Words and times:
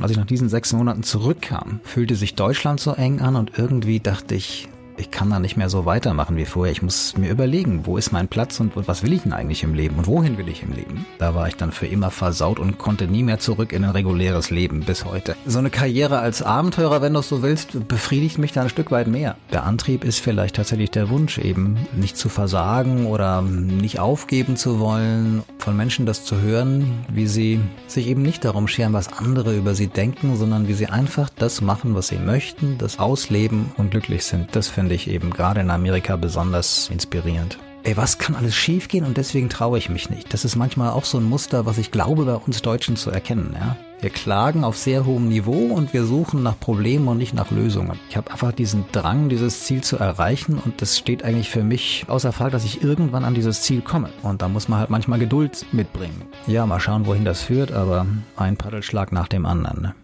Und 0.00 0.04
als 0.04 0.12
ich 0.12 0.16
nach 0.16 0.24
diesen 0.24 0.48
sechs 0.48 0.72
Monaten 0.72 1.02
zurückkam, 1.02 1.80
fühlte 1.84 2.14
sich 2.16 2.34
Deutschland 2.34 2.80
so 2.80 2.92
eng 2.92 3.20
an 3.20 3.36
und 3.36 3.58
irgendwie 3.58 4.00
dachte 4.00 4.34
ich, 4.34 4.66
ich 5.00 5.10
kann 5.10 5.30
da 5.30 5.40
nicht 5.40 5.56
mehr 5.56 5.70
so 5.70 5.86
weitermachen 5.86 6.36
wie 6.36 6.44
vorher. 6.44 6.72
Ich 6.72 6.82
muss 6.82 7.16
mir 7.16 7.30
überlegen, 7.30 7.86
wo 7.86 7.96
ist 7.96 8.12
mein 8.12 8.28
Platz 8.28 8.60
und 8.60 8.72
was 8.74 9.02
will 9.02 9.14
ich 9.14 9.22
denn 9.22 9.32
eigentlich 9.32 9.62
im 9.62 9.74
Leben 9.74 9.96
und 9.96 10.06
wohin 10.06 10.36
will 10.36 10.48
ich 10.48 10.62
im 10.62 10.72
Leben. 10.72 11.06
Da 11.18 11.34
war 11.34 11.48
ich 11.48 11.56
dann 11.56 11.72
für 11.72 11.86
immer 11.86 12.10
versaut 12.10 12.58
und 12.58 12.78
konnte 12.78 13.06
nie 13.06 13.22
mehr 13.22 13.38
zurück 13.38 13.72
in 13.72 13.82
ein 13.82 13.90
reguläres 13.90 14.50
Leben 14.50 14.80
bis 14.80 15.06
heute. 15.06 15.36
So 15.46 15.58
eine 15.58 15.70
Karriere 15.70 16.18
als 16.18 16.42
Abenteurer, 16.42 17.00
wenn 17.00 17.14
du 17.14 17.20
es 17.20 17.28
so 17.28 17.42
willst, 17.42 17.88
befriedigt 17.88 18.38
mich 18.38 18.52
da 18.52 18.62
ein 18.62 18.68
Stück 18.68 18.90
weit 18.90 19.08
mehr. 19.08 19.36
Der 19.52 19.64
Antrieb 19.64 20.04
ist 20.04 20.20
vielleicht 20.20 20.56
tatsächlich 20.56 20.90
der 20.90 21.08
Wunsch, 21.08 21.38
eben 21.38 21.78
nicht 21.96 22.18
zu 22.18 22.28
versagen 22.28 23.06
oder 23.06 23.40
nicht 23.40 23.98
aufgeben 23.98 24.56
zu 24.56 24.80
wollen, 24.80 25.42
von 25.58 25.76
Menschen 25.76 26.04
das 26.04 26.24
zu 26.24 26.42
hören, 26.42 27.04
wie 27.08 27.26
sie 27.26 27.60
sich 27.86 28.06
eben 28.06 28.22
nicht 28.22 28.44
darum 28.44 28.68
scheren, 28.68 28.92
was 28.92 29.12
andere 29.14 29.56
über 29.56 29.74
sie 29.74 29.86
denken, 29.86 30.36
sondern 30.36 30.68
wie 30.68 30.74
sie 30.74 30.86
einfach 30.86 31.30
das 31.30 31.62
machen, 31.62 31.94
was 31.94 32.08
sie 32.08 32.18
möchten, 32.18 32.76
das 32.76 32.98
ausleben 32.98 33.72
und 33.78 33.90
glücklich 33.90 34.24
sind. 34.24 34.54
Das 34.54 34.68
finde 34.68 34.89
ich 34.94 35.08
eben 35.08 35.30
gerade 35.30 35.60
in 35.60 35.70
Amerika 35.70 36.16
besonders 36.16 36.88
inspirierend. 36.90 37.58
Ey, 37.82 37.96
was 37.96 38.18
kann 38.18 38.34
alles 38.34 38.54
schiefgehen 38.54 39.06
und 39.06 39.16
deswegen 39.16 39.48
traue 39.48 39.78
ich 39.78 39.88
mich 39.88 40.10
nicht. 40.10 40.34
Das 40.34 40.44
ist 40.44 40.54
manchmal 40.54 40.90
auch 40.90 41.06
so 41.06 41.16
ein 41.16 41.24
Muster, 41.24 41.64
was 41.64 41.78
ich 41.78 41.90
glaube 41.90 42.26
bei 42.26 42.34
uns 42.34 42.60
Deutschen 42.60 42.96
zu 42.96 43.10
erkennen. 43.10 43.56
Ja? 43.58 43.76
Wir 44.02 44.10
klagen 44.10 44.64
auf 44.64 44.76
sehr 44.76 45.06
hohem 45.06 45.28
Niveau 45.28 45.74
und 45.74 45.94
wir 45.94 46.04
suchen 46.04 46.42
nach 46.42 46.60
Problemen 46.60 47.08
und 47.08 47.16
nicht 47.16 47.32
nach 47.32 47.50
Lösungen. 47.50 47.98
Ich 48.10 48.18
habe 48.18 48.30
einfach 48.30 48.52
diesen 48.52 48.84
Drang, 48.92 49.30
dieses 49.30 49.64
Ziel 49.64 49.82
zu 49.82 49.96
erreichen 49.96 50.60
und 50.62 50.82
das 50.82 50.98
steht 50.98 51.22
eigentlich 51.22 51.48
für 51.48 51.64
mich 51.64 52.04
außer 52.08 52.32
Frage, 52.32 52.50
dass 52.50 52.66
ich 52.66 52.82
irgendwann 52.82 53.24
an 53.24 53.34
dieses 53.34 53.62
Ziel 53.62 53.80
komme. 53.80 54.10
Und 54.22 54.42
da 54.42 54.48
muss 54.48 54.68
man 54.68 54.78
halt 54.78 54.90
manchmal 54.90 55.18
Geduld 55.18 55.64
mitbringen. 55.72 56.22
Ja, 56.46 56.66
mal 56.66 56.80
schauen, 56.80 57.06
wohin 57.06 57.24
das 57.24 57.40
führt, 57.40 57.72
aber 57.72 58.06
ein 58.36 58.58
Paddelschlag 58.58 59.10
nach 59.10 59.28
dem 59.28 59.46
anderen. 59.46 59.82
Ne? 59.82 59.94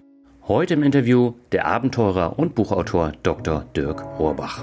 Heute 0.49 0.75
im 0.75 0.85
Interview 0.85 1.33
der 1.51 1.67
Abenteurer 1.67 2.39
und 2.39 2.55
Buchautor 2.55 3.11
Dr. 3.25 3.65
Dirk 3.75 4.01
Rohrbach. 4.21 4.63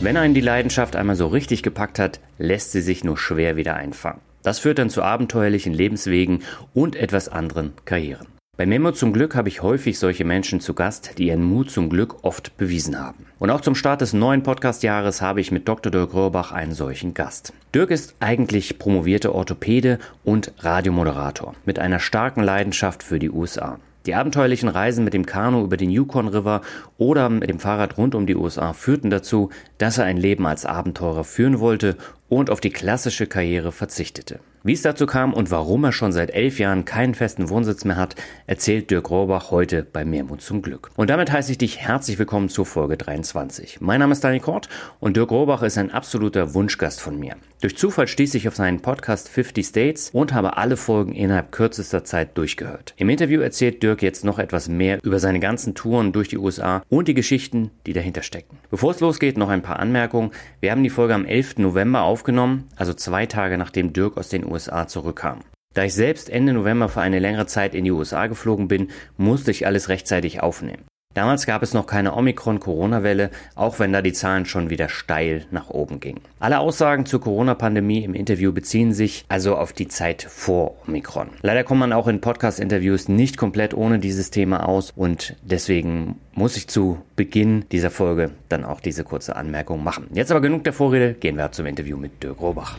Wenn 0.00 0.16
einen 0.16 0.32
die 0.32 0.40
Leidenschaft 0.40 0.96
einmal 0.96 1.16
so 1.16 1.26
richtig 1.26 1.62
gepackt 1.62 1.98
hat, 1.98 2.20
lässt 2.38 2.72
sie 2.72 2.80
sich 2.80 3.04
nur 3.04 3.18
schwer 3.18 3.56
wieder 3.56 3.74
einfangen. 3.74 4.22
Das 4.42 4.58
führt 4.58 4.78
dann 4.78 4.88
zu 4.88 5.02
abenteuerlichen 5.02 5.74
Lebenswegen 5.74 6.44
und 6.72 6.96
etwas 6.96 7.28
anderen 7.28 7.74
Karrieren. 7.84 8.26
Bei 8.58 8.66
Memo 8.66 8.92
zum 8.92 9.14
Glück 9.14 9.34
habe 9.34 9.48
ich 9.48 9.62
häufig 9.62 9.98
solche 9.98 10.26
Menschen 10.26 10.60
zu 10.60 10.74
Gast, 10.74 11.16
die 11.16 11.28
ihren 11.28 11.42
Mut 11.42 11.70
zum 11.70 11.88
Glück 11.88 12.22
oft 12.22 12.54
bewiesen 12.58 13.00
haben. 13.00 13.24
Und 13.38 13.48
auch 13.48 13.62
zum 13.62 13.74
Start 13.74 14.02
des 14.02 14.12
neuen 14.12 14.42
Podcast-Jahres 14.42 15.22
habe 15.22 15.40
ich 15.40 15.52
mit 15.52 15.66
Dr. 15.66 15.90
Dirk 15.90 16.12
Röhrbach 16.12 16.52
einen 16.52 16.74
solchen 16.74 17.14
Gast. 17.14 17.54
Dirk 17.74 17.90
ist 17.90 18.14
eigentlich 18.20 18.78
promovierte 18.78 19.34
Orthopäde 19.34 19.98
und 20.22 20.52
Radiomoderator 20.58 21.54
mit 21.64 21.78
einer 21.78 21.98
starken 21.98 22.42
Leidenschaft 22.42 23.02
für 23.02 23.18
die 23.18 23.30
USA. 23.30 23.78
Die 24.04 24.14
abenteuerlichen 24.14 24.68
Reisen 24.68 25.04
mit 25.04 25.14
dem 25.14 25.24
Kanu 25.24 25.64
über 25.64 25.78
den 25.78 25.90
Yukon 25.90 26.28
River 26.28 26.60
oder 26.98 27.30
mit 27.30 27.48
dem 27.48 27.58
Fahrrad 27.58 27.96
rund 27.96 28.14
um 28.14 28.26
die 28.26 28.36
USA 28.36 28.74
führten 28.74 29.08
dazu, 29.08 29.48
dass 29.78 29.96
er 29.96 30.04
ein 30.04 30.18
Leben 30.18 30.46
als 30.46 30.66
Abenteurer 30.66 31.24
führen 31.24 31.58
wollte 31.58 31.96
und 32.32 32.48
auf 32.48 32.62
die 32.62 32.70
klassische 32.70 33.26
Karriere 33.26 33.72
verzichtete. 33.72 34.40
Wie 34.64 34.72
es 34.72 34.82
dazu 34.82 35.06
kam 35.06 35.34
und 35.34 35.50
warum 35.50 35.84
er 35.84 35.92
schon 35.92 36.12
seit 36.12 36.30
elf 36.30 36.60
Jahren 36.60 36.84
keinen 36.84 37.14
festen 37.14 37.50
Wohnsitz 37.50 37.84
mehr 37.84 37.96
hat, 37.96 38.14
erzählt 38.46 38.90
Dirk 38.90 39.10
Rohrbach 39.10 39.50
heute 39.50 39.82
bei 39.82 40.04
Mehrmut 40.04 40.40
zum 40.40 40.62
Glück. 40.62 40.90
Und 40.94 41.10
damit 41.10 41.32
heiße 41.32 41.50
ich 41.50 41.58
dich 41.58 41.80
herzlich 41.80 42.18
willkommen 42.18 42.48
zur 42.48 42.64
Folge 42.64 42.96
23. 42.96 43.80
Mein 43.80 43.98
Name 43.98 44.12
ist 44.12 44.22
Daniel 44.22 44.40
Kort 44.40 44.68
und 45.00 45.16
Dirk 45.16 45.32
Rohrbach 45.32 45.62
ist 45.62 45.78
ein 45.78 45.90
absoluter 45.90 46.54
Wunschgast 46.54 47.00
von 47.00 47.18
mir. 47.18 47.34
Durch 47.60 47.76
Zufall 47.76 48.08
stieß 48.08 48.34
ich 48.34 48.48
auf 48.48 48.56
seinen 48.56 48.80
Podcast 48.80 49.28
50 49.28 49.66
States 49.66 50.10
und 50.12 50.32
habe 50.32 50.56
alle 50.56 50.76
Folgen 50.76 51.12
innerhalb 51.12 51.52
kürzester 51.52 52.04
Zeit 52.04 52.36
durchgehört. 52.36 52.94
Im 52.96 53.08
Interview 53.08 53.40
erzählt 53.40 53.82
Dirk 53.82 54.02
jetzt 54.02 54.24
noch 54.24 54.38
etwas 54.38 54.68
mehr 54.68 54.98
über 55.02 55.18
seine 55.18 55.38
ganzen 55.38 55.74
Touren 55.74 56.12
durch 56.12 56.28
die 56.28 56.38
USA 56.38 56.82
und 56.88 57.08
die 57.08 57.14
Geschichten, 57.14 57.70
die 57.86 57.92
dahinter 57.92 58.22
stecken. 58.22 58.58
Bevor 58.70 58.92
es 58.92 59.00
losgeht, 59.00 59.36
noch 59.36 59.48
ein 59.48 59.62
paar 59.62 59.78
Anmerkungen. 59.78 60.30
Wir 60.60 60.70
haben 60.70 60.82
die 60.82 60.90
Folge 60.90 61.14
am 61.14 61.24
11. 61.24 61.58
November 61.58 62.02
aufgenommen, 62.22 62.68
also 62.76 62.94
zwei 62.94 63.26
Tage 63.26 63.58
nachdem 63.58 63.92
Dirk 63.92 64.16
aus 64.16 64.28
den 64.28 64.46
USA 64.46 64.86
zurückkam. 64.86 65.40
Da 65.74 65.82
ich 65.82 65.94
selbst 65.94 66.30
Ende 66.30 66.52
November 66.52 66.88
für 66.88 67.00
eine 67.00 67.18
längere 67.18 67.46
Zeit 67.46 67.74
in 67.74 67.82
die 67.82 67.90
USA 67.90 68.28
geflogen 68.28 68.68
bin, 68.68 68.90
musste 69.16 69.50
ich 69.50 69.66
alles 69.66 69.88
rechtzeitig 69.88 70.40
aufnehmen. 70.40 70.84
Damals 71.14 71.46
gab 71.46 71.62
es 71.62 71.74
noch 71.74 71.86
keine 71.86 72.14
Omikron-Corona-Welle, 72.14 73.30
auch 73.54 73.78
wenn 73.78 73.92
da 73.92 74.02
die 74.02 74.12
Zahlen 74.12 74.46
schon 74.46 74.70
wieder 74.70 74.88
steil 74.88 75.44
nach 75.50 75.68
oben 75.70 76.00
gingen. 76.00 76.20
Alle 76.40 76.58
Aussagen 76.58 77.06
zur 77.06 77.20
Corona-Pandemie 77.20 78.04
im 78.04 78.14
Interview 78.14 78.52
beziehen 78.52 78.92
sich 78.92 79.24
also 79.28 79.56
auf 79.56 79.72
die 79.72 79.88
Zeit 79.88 80.22
vor 80.22 80.76
Omikron. 80.86 81.28
Leider 81.42 81.64
kommt 81.64 81.80
man 81.80 81.92
auch 81.92 82.08
in 82.08 82.20
Podcast-Interviews 82.20 83.08
nicht 83.08 83.36
komplett 83.36 83.74
ohne 83.74 83.98
dieses 83.98 84.30
Thema 84.30 84.66
aus 84.68 84.92
und 84.94 85.36
deswegen 85.42 86.16
muss 86.34 86.56
ich 86.56 86.68
zu 86.68 87.02
Beginn 87.16 87.66
dieser 87.70 87.90
Folge 87.90 88.30
dann 88.48 88.64
auch 88.64 88.80
diese 88.80 89.04
kurze 89.04 89.36
Anmerkung 89.36 89.84
machen. 89.84 90.06
Jetzt 90.12 90.30
aber 90.30 90.40
genug 90.40 90.64
der 90.64 90.72
Vorrede, 90.72 91.14
gehen 91.14 91.36
wir 91.36 91.52
zum 91.52 91.66
Interview 91.66 91.96
mit 91.96 92.22
Dirk 92.22 92.40
Robach. 92.40 92.76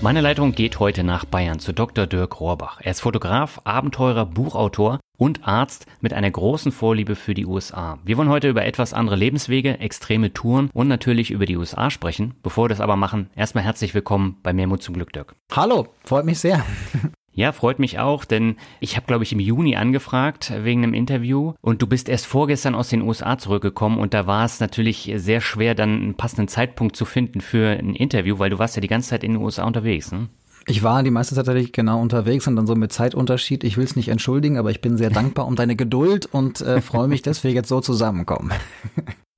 Meine 0.00 0.20
Leitung 0.20 0.52
geht 0.52 0.78
heute 0.78 1.02
nach 1.02 1.24
Bayern 1.24 1.58
zu 1.58 1.72
Dr. 1.72 2.06
Dirk 2.06 2.40
Rohrbach. 2.40 2.80
Er 2.80 2.92
ist 2.92 3.00
Fotograf, 3.00 3.60
Abenteurer, 3.64 4.26
Buchautor 4.26 5.00
und 5.16 5.48
Arzt 5.48 5.86
mit 6.00 6.12
einer 6.12 6.30
großen 6.30 6.70
Vorliebe 6.70 7.16
für 7.16 7.34
die 7.34 7.46
USA. 7.46 7.98
Wir 8.04 8.16
wollen 8.16 8.28
heute 8.28 8.48
über 8.48 8.64
etwas 8.64 8.94
andere 8.94 9.16
Lebenswege, 9.16 9.80
extreme 9.80 10.32
Touren 10.32 10.70
und 10.72 10.86
natürlich 10.86 11.32
über 11.32 11.46
die 11.46 11.56
USA 11.56 11.90
sprechen. 11.90 12.34
Bevor 12.44 12.66
wir 12.66 12.68
das 12.68 12.80
aber 12.80 12.94
machen, 12.94 13.28
erstmal 13.34 13.64
herzlich 13.64 13.92
willkommen 13.92 14.36
bei 14.44 14.52
Mehrmut 14.52 14.84
zum 14.84 14.94
Glück, 14.94 15.12
Dirk. 15.12 15.34
Hallo, 15.50 15.88
freut 16.04 16.24
mich 16.24 16.38
sehr. 16.38 16.64
Ja, 17.38 17.52
freut 17.52 17.78
mich 17.78 18.00
auch, 18.00 18.24
denn 18.24 18.56
ich 18.80 18.96
habe, 18.96 19.06
glaube 19.06 19.22
ich, 19.22 19.32
im 19.32 19.38
Juni 19.38 19.76
angefragt 19.76 20.52
wegen 20.64 20.82
einem 20.82 20.92
Interview 20.92 21.54
und 21.60 21.80
du 21.80 21.86
bist 21.86 22.08
erst 22.08 22.26
vorgestern 22.26 22.74
aus 22.74 22.88
den 22.88 23.00
USA 23.00 23.38
zurückgekommen 23.38 24.00
und 24.00 24.12
da 24.12 24.26
war 24.26 24.44
es 24.44 24.58
natürlich 24.58 25.12
sehr 25.14 25.40
schwer, 25.40 25.76
dann 25.76 26.02
einen 26.02 26.14
passenden 26.16 26.48
Zeitpunkt 26.48 26.96
zu 26.96 27.04
finden 27.04 27.40
für 27.40 27.78
ein 27.78 27.94
Interview, 27.94 28.40
weil 28.40 28.50
du 28.50 28.58
warst 28.58 28.74
ja 28.74 28.80
die 28.80 28.88
ganze 28.88 29.10
Zeit 29.10 29.22
in 29.22 29.34
den 29.34 29.40
USA 29.40 29.62
unterwegs. 29.62 30.10
Ne? 30.10 30.26
Ich 30.66 30.82
war 30.82 31.00
die 31.04 31.12
meiste 31.12 31.36
Zeit 31.36 31.46
tatsächlich 31.46 31.72
genau 31.72 32.00
unterwegs 32.00 32.48
und 32.48 32.56
dann 32.56 32.66
so 32.66 32.74
mit 32.74 32.92
Zeitunterschied. 32.92 33.62
Ich 33.62 33.76
will 33.76 33.84
es 33.84 33.94
nicht 33.94 34.08
entschuldigen, 34.08 34.58
aber 34.58 34.72
ich 34.72 34.80
bin 34.80 34.96
sehr 34.96 35.10
dankbar 35.10 35.46
um 35.46 35.54
deine 35.54 35.76
Geduld 35.76 36.26
und 36.26 36.60
äh, 36.60 36.80
freue 36.80 37.06
mich, 37.06 37.22
dass 37.22 37.44
wir 37.44 37.52
jetzt 37.52 37.68
so 37.68 37.80
zusammenkommen. 37.80 38.50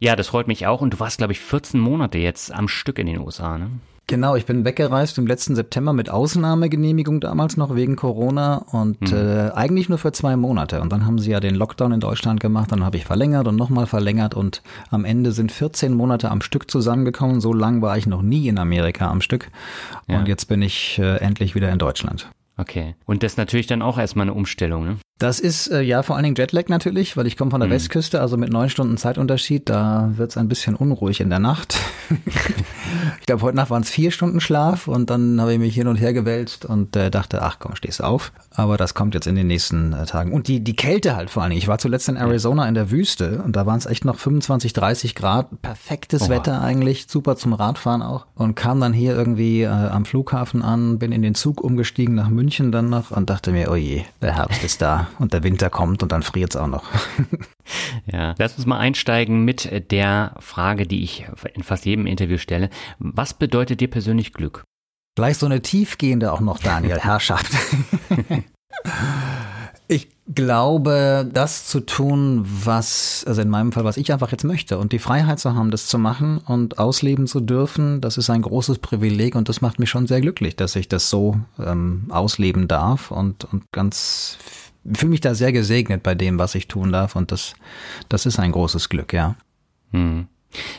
Ja, 0.03 0.17
das 0.17 0.29
freut 0.29 0.49
mich 0.49 0.67
auch. 0.67 0.81
Und 0.81 0.95
du 0.95 1.01
warst, 1.01 1.19
glaube 1.19 1.35
ich, 1.35 1.41
14 1.41 1.79
Monate 1.79 2.17
jetzt 2.17 2.51
am 2.51 2.69
Stück 2.69 2.99
in 2.99 3.07
den 3.07 3.19
USA, 3.19 3.59
ne? 3.59 3.69
Genau, 4.07 4.35
ich 4.35 4.45
bin 4.45 4.65
weggereist 4.65 5.19
im 5.19 5.27
letzten 5.29 5.55
September 5.55 5.93
mit 5.93 6.11
Ausnahmegenehmigung 6.11 7.21
damals 7.21 7.57
noch 7.57 7.77
wegen 7.77 7.95
Corona 7.95 8.57
und 8.73 9.01
mhm. 9.01 9.17
äh, 9.17 9.51
eigentlich 9.51 9.89
nur 9.89 9.99
für 9.99 10.11
zwei 10.11 10.35
Monate. 10.35 10.81
Und 10.81 10.91
dann 10.93 11.07
haben 11.07 11.21
sie 11.21 11.31
ja 11.31 11.39
den 11.39 11.55
Lockdown 11.55 11.93
in 11.93 12.01
Deutschland 12.01 12.41
gemacht, 12.41 12.73
dann 12.73 12.85
habe 12.85 12.97
ich 12.97 13.05
verlängert 13.05 13.47
und 13.47 13.55
nochmal 13.55 13.87
verlängert 13.87 14.35
und 14.35 14.63
am 14.91 15.05
Ende 15.05 15.31
sind 15.31 15.53
14 15.53 15.95
Monate 15.95 16.29
am 16.29 16.41
Stück 16.41 16.69
zusammengekommen. 16.71 17.41
So 17.41 17.53
lang 17.53 17.83
war 17.83 17.97
ich 17.99 18.07
noch 18.07 18.23
nie 18.23 18.49
in 18.49 18.59
Amerika 18.59 19.09
am 19.09 19.21
Stück. 19.21 19.51
Ja. 20.09 20.19
Und 20.19 20.27
jetzt 20.27 20.47
bin 20.47 20.61
ich 20.61 20.99
äh, 20.99 21.19
endlich 21.19 21.55
wieder 21.55 21.71
in 21.71 21.79
Deutschland. 21.79 22.29
Okay. 22.57 22.97
Und 23.07 23.23
das 23.23 23.33
ist 23.33 23.39
natürlich 23.39 23.69
dann 23.69 23.81
auch 23.81 23.97
erstmal 23.97 24.25
eine 24.25 24.35
Umstellung, 24.35 24.85
ne? 24.85 24.97
Das 25.21 25.39
ist 25.39 25.71
äh, 25.71 25.83
ja 25.83 26.03
vor 26.03 26.17
allen 26.17 26.23
Dingen 26.23 26.35
Jetlag 26.35 26.69
natürlich, 26.69 27.15
weil 27.15 27.27
ich 27.27 27.37
komme 27.37 27.51
von 27.51 27.61
der 27.61 27.69
mhm. 27.69 27.75
Westküste, 27.75 28.23
also 28.23 28.39
mit 28.39 28.51
neun 28.51 28.71
Stunden 28.71 28.97
Zeitunterschied, 28.97 29.69
da 29.69 30.11
wird's 30.17 30.39
ein 30.39 30.49
bisschen 30.49 30.75
unruhig 30.75 31.21
in 31.21 31.29
der 31.29 31.39
Nacht. 31.39 31.79
ich 33.21 33.27
glaube, 33.27 33.43
heute 33.43 33.55
Nacht 33.55 33.69
waren 33.69 33.83
es 33.83 33.91
vier 33.91 34.13
Stunden 34.13 34.41
Schlaf 34.41 34.89
und 34.89 35.11
dann 35.11 35.39
habe 35.39 35.53
ich 35.53 35.59
mich 35.59 35.75
hin 35.75 35.89
und 35.89 35.97
her 35.97 36.15
gewälzt 36.15 36.65
und 36.65 36.97
äh, 36.97 37.11
dachte, 37.11 37.43
ach 37.43 37.59
komm, 37.59 37.77
stehst 37.77 38.03
auf. 38.03 38.33
Aber 38.55 38.79
das 38.79 38.95
kommt 38.95 39.13
jetzt 39.13 39.27
in 39.27 39.35
den 39.35 39.47
nächsten 39.47 39.93
äh, 39.93 40.07
Tagen. 40.07 40.33
Und 40.33 40.49
die, 40.49 40.61
die 40.61 40.75
Kälte 40.75 41.15
halt 41.15 41.29
vor 41.29 41.43
allen 41.43 41.51
Dingen. 41.51 41.61
Ich 41.61 41.69
war 41.69 41.77
zuletzt 41.77 42.09
in 42.09 42.17
Arizona 42.17 42.67
in 42.67 42.75
der 42.75 42.91
Wüste 42.91 43.43
und 43.45 43.57
da 43.57 43.67
waren 43.67 43.77
es 43.79 43.85
echt 43.85 44.07
noch 44.07 44.19
25, 44.19 44.73
30 44.73 45.15
Grad. 45.15 45.61
Perfektes 45.61 46.23
Oha. 46.23 46.31
Wetter 46.31 46.63
eigentlich, 46.63 47.09
super 47.09 47.37
zum 47.37 47.53
Radfahren 47.53 48.01
auch. 48.01 48.25
Und 48.37 48.55
kam 48.55 48.81
dann 48.81 48.95
hier 48.95 49.15
irgendwie 49.15 49.65
äh, 49.65 49.67
am 49.67 50.07
Flughafen 50.07 50.63
an, 50.63 50.99
bin 50.99 51.13
in 51.13 51.21
den 51.21 51.35
Zug 51.35 51.61
umgestiegen 51.61 52.15
nach 52.15 52.31
München 52.31 52.73
dann 52.73 52.89
noch 52.89 53.11
und 53.11 53.29
dachte 53.29 53.53
mir, 53.53 53.71
oh 53.71 53.77
je, 53.77 54.05
der 54.23 54.37
Herbst 54.37 54.65
ist 54.65 54.81
da 54.81 55.10
und 55.19 55.33
der 55.33 55.43
Winter 55.43 55.71
kommt 55.71 56.03
und 56.03 56.13
dann 56.13 56.23
friert 56.23 56.55
es 56.55 56.61
auch 56.61 56.67
noch. 56.67 56.85
ja, 58.07 58.35
lass 58.39 58.57
uns 58.57 58.67
mal 58.67 58.79
einsteigen 58.79 59.45
mit 59.45 59.91
der 59.91 60.35
Frage, 60.41 60.87
die 60.87 61.03
ich 61.03 61.27
in 61.55 61.63
fast 61.63 61.87
jedem 61.87 62.07
Interview 62.07 62.39
stelle. 62.39 62.71
Was 62.99 63.35
bedeutet 63.35 63.81
dir 63.81 63.89
persönlich 63.89 64.33
Glück? 64.33 64.65
Gleich 65.17 65.39
so 65.39 65.47
eine 65.47 65.61
tiefgehende 65.61 66.33
auch 66.33 66.41
noch, 66.41 66.59
Daniel, 66.59 66.99
Herrschaft. 67.01 67.53
Ich 69.91 70.09
glaube, 70.33 71.29
das 71.33 71.67
zu 71.67 71.81
tun, 71.81 72.47
was, 72.47 73.25
also 73.27 73.43
in 73.43 73.49
meinem 73.49 73.73
Fall, 73.73 73.83
was 73.83 73.97
ich 73.97 74.13
einfach 74.13 74.31
jetzt 74.31 74.45
möchte 74.45 74.79
und 74.79 74.93
die 74.93 75.01
Freiheit 75.01 75.41
zu 75.41 75.57
haben, 75.57 75.73
das 75.73 75.89
zu 75.89 75.99
machen 75.99 76.39
und 76.39 76.79
ausleben 76.79 77.27
zu 77.27 77.41
dürfen, 77.41 78.01
das 78.01 78.17
ist 78.17 78.31
ein 78.31 78.43
großes 78.43 78.79
Privileg 78.79 79.35
und 79.35 79.49
das 79.49 79.63
macht 79.63 79.81
mich 79.81 79.91
schon 79.91 80.07
sehr 80.07 80.21
glücklich, 80.21 80.55
dass 80.55 80.77
ich 80.77 80.87
das 80.87 81.11
so 81.11 81.41
ähm, 81.59 82.07
ausleben 82.11 82.69
darf 82.69 83.11
und, 83.11 83.53
und 83.53 83.65
ganz 83.73 84.39
fühle 84.93 85.11
mich 85.11 85.21
da 85.21 85.35
sehr 85.35 85.53
gesegnet 85.53 86.03
bei 86.03 86.15
dem, 86.15 86.39
was 86.39 86.55
ich 86.55 86.69
tun 86.69 86.93
darf 86.93 87.17
und 87.17 87.33
das, 87.33 87.55
das 88.09 88.27
ist 88.27 88.39
ein 88.39 88.53
großes 88.53 88.89
Glück, 88.89 89.13
ja. 89.13 89.37
Hm. 89.93 90.27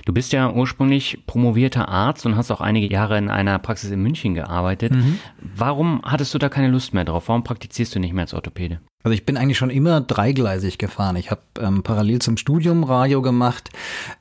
Du 0.05 0.13
bist 0.13 0.33
ja 0.33 0.51
ursprünglich 0.51 1.25
promovierter 1.25 1.87
Arzt 1.87 2.25
und 2.25 2.35
hast 2.35 2.51
auch 2.51 2.61
einige 2.61 2.91
Jahre 2.91 3.17
in 3.17 3.29
einer 3.29 3.57
Praxis 3.59 3.89
in 3.89 4.01
München 4.01 4.33
gearbeitet. 4.33 4.93
Mhm. 4.93 5.19
Warum 5.39 6.01
hattest 6.03 6.33
du 6.33 6.39
da 6.39 6.49
keine 6.49 6.67
Lust 6.67 6.93
mehr 6.93 7.05
drauf? 7.05 7.29
Warum 7.29 7.43
praktizierst 7.43 7.95
du 7.95 7.99
nicht 7.99 8.13
mehr 8.13 8.23
als 8.23 8.33
Orthopäde? 8.33 8.81
Also 9.03 9.13
ich 9.13 9.25
bin 9.25 9.37
eigentlich 9.37 9.57
schon 9.57 9.69
immer 9.69 10.01
dreigleisig 10.01 10.77
gefahren. 10.77 11.15
Ich 11.15 11.31
habe 11.31 11.41
ähm, 11.59 11.83
parallel 11.83 12.19
zum 12.19 12.37
Studium 12.37 12.83
Radio 12.83 13.21
gemacht. 13.21 13.69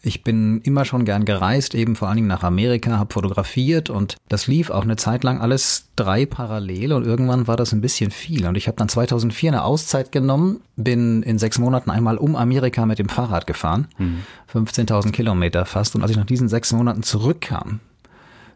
Ich 0.03 0.25
bin 0.25 0.61
immer 0.63 0.85
schon 0.85 1.05
gern 1.05 1.25
gereist, 1.25 1.75
eben 1.75 1.97
vor 1.97 2.09
allen 2.09 2.17
Dingen 2.17 2.29
nach 2.29 2.43
Amerika, 2.43 2.99
habe 2.99 3.13
fotografiert 3.13 3.91
und 3.91 4.17
das 4.29 4.47
lief 4.47 4.71
auch 4.71 4.83
eine 4.83 4.97
Zeit 4.97 5.25
lang 5.25 5.41
alles 5.41 5.89
drei 5.97 6.25
parallel 6.25 6.93
und 6.93 7.05
irgendwann 7.05 7.47
war 7.47 7.57
das 7.57 7.73
ein 7.73 7.81
bisschen 7.81 8.11
viel. 8.11 8.47
Und 8.47 8.57
ich 8.57 8.69
habe 8.69 8.77
dann 8.77 8.89
2004 8.89 9.51
eine 9.51 9.65
Auszeit 9.65 10.13
genommen, 10.13 10.61
bin 10.77 11.23
in 11.23 11.39
sechs 11.39 11.59
Monaten 11.59 11.91
einmal 11.91 12.17
um 12.17 12.37
Amerika 12.37 12.87
mit 12.87 12.99
dem 12.99 13.09
Fahrrad 13.09 13.47
gefahren, 13.47 13.89
mhm. 13.99 14.23
15.000 14.53 15.13
Kilometer 15.13 15.67
fast. 15.67 15.95
Und 15.95 16.03
als 16.03 16.13
ich 16.13 16.17
nach 16.17 16.27
diesen 16.27 16.49
sechs 16.49 16.73
Monaten 16.73 17.03
zurückkam, 17.03 17.81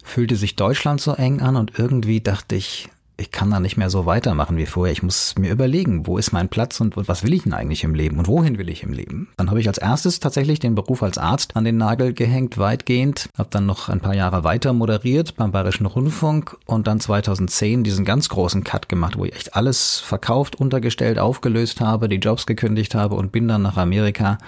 fühlte 0.03 0.37
sich 0.37 0.57
Deutschland 0.57 1.01
so 1.01 1.13
eng 1.13 1.41
an 1.41 1.57
und 1.57 1.79
irgendwie 1.79 2.21
dachte 2.21 2.55
ich, 2.55 2.89
ich 3.17 3.31
kann 3.31 3.51
da 3.51 3.61
nicht 3.61 3.77
mehr 3.77 3.91
so 3.91 4.07
weitermachen 4.07 4.57
wie 4.57 4.67
vorher. 4.67 4.93
Ich 4.93 5.03
muss 5.03 5.35
mir 5.39 5.53
überlegen, 5.53 6.07
wo 6.07 6.19
ist 6.19 6.33
mein 6.33 6.49
Platz 6.49 6.81
und 6.81 6.97
was 6.97 7.23
will 7.23 7.33
ich 7.33 7.45
denn 7.45 7.53
eigentlich 7.53 7.85
im 7.85 7.95
Leben 7.95 8.19
und 8.19 8.27
wohin 8.27 8.59
will 8.59 8.69
ich 8.69 8.83
im 8.83 8.93
Leben. 8.93 9.29
Dann 9.37 9.51
habe 9.51 9.61
ich 9.61 9.69
als 9.69 9.79
erstes 9.79 10.19
tatsächlich 10.19 10.59
den 10.59 10.75
Beruf 10.75 11.03
als 11.03 11.19
Arzt 11.19 11.57
an 11.57 11.65
den 11.65 11.77
Nagel 11.77 12.13
gehängt, 12.13 12.59
weitgehend. 12.59 13.29
Habe 13.39 13.51
dann 13.51 13.67
noch 13.67 13.89
ein 13.89 14.01
paar 14.01 14.15
Jahre 14.15 14.43
weiter 14.43 14.73
moderiert 14.73 15.37
beim 15.37 15.53
Bayerischen 15.53 15.87
Rundfunk 15.87 16.57
und 16.67 16.87
dann 16.89 16.99
2010 16.99 17.85
diesen 17.85 18.05
ganz 18.05 18.29
großen 18.29 18.65
Cut 18.65 18.89
gemacht, 18.89 19.17
wo 19.17 19.25
ich 19.25 19.35
echt 19.35 19.55
alles 19.55 20.01
verkauft, 20.01 20.57
untergestellt, 20.57 21.19
aufgelöst 21.19 21.81
habe, 21.81 22.09
die 22.09 22.17
Jobs 22.17 22.47
gekündigt 22.47 22.97
habe 22.97 23.15
und 23.15 23.31
bin 23.31 23.47
dann 23.47 23.63
nach 23.63 23.77
Amerika, 23.77 24.39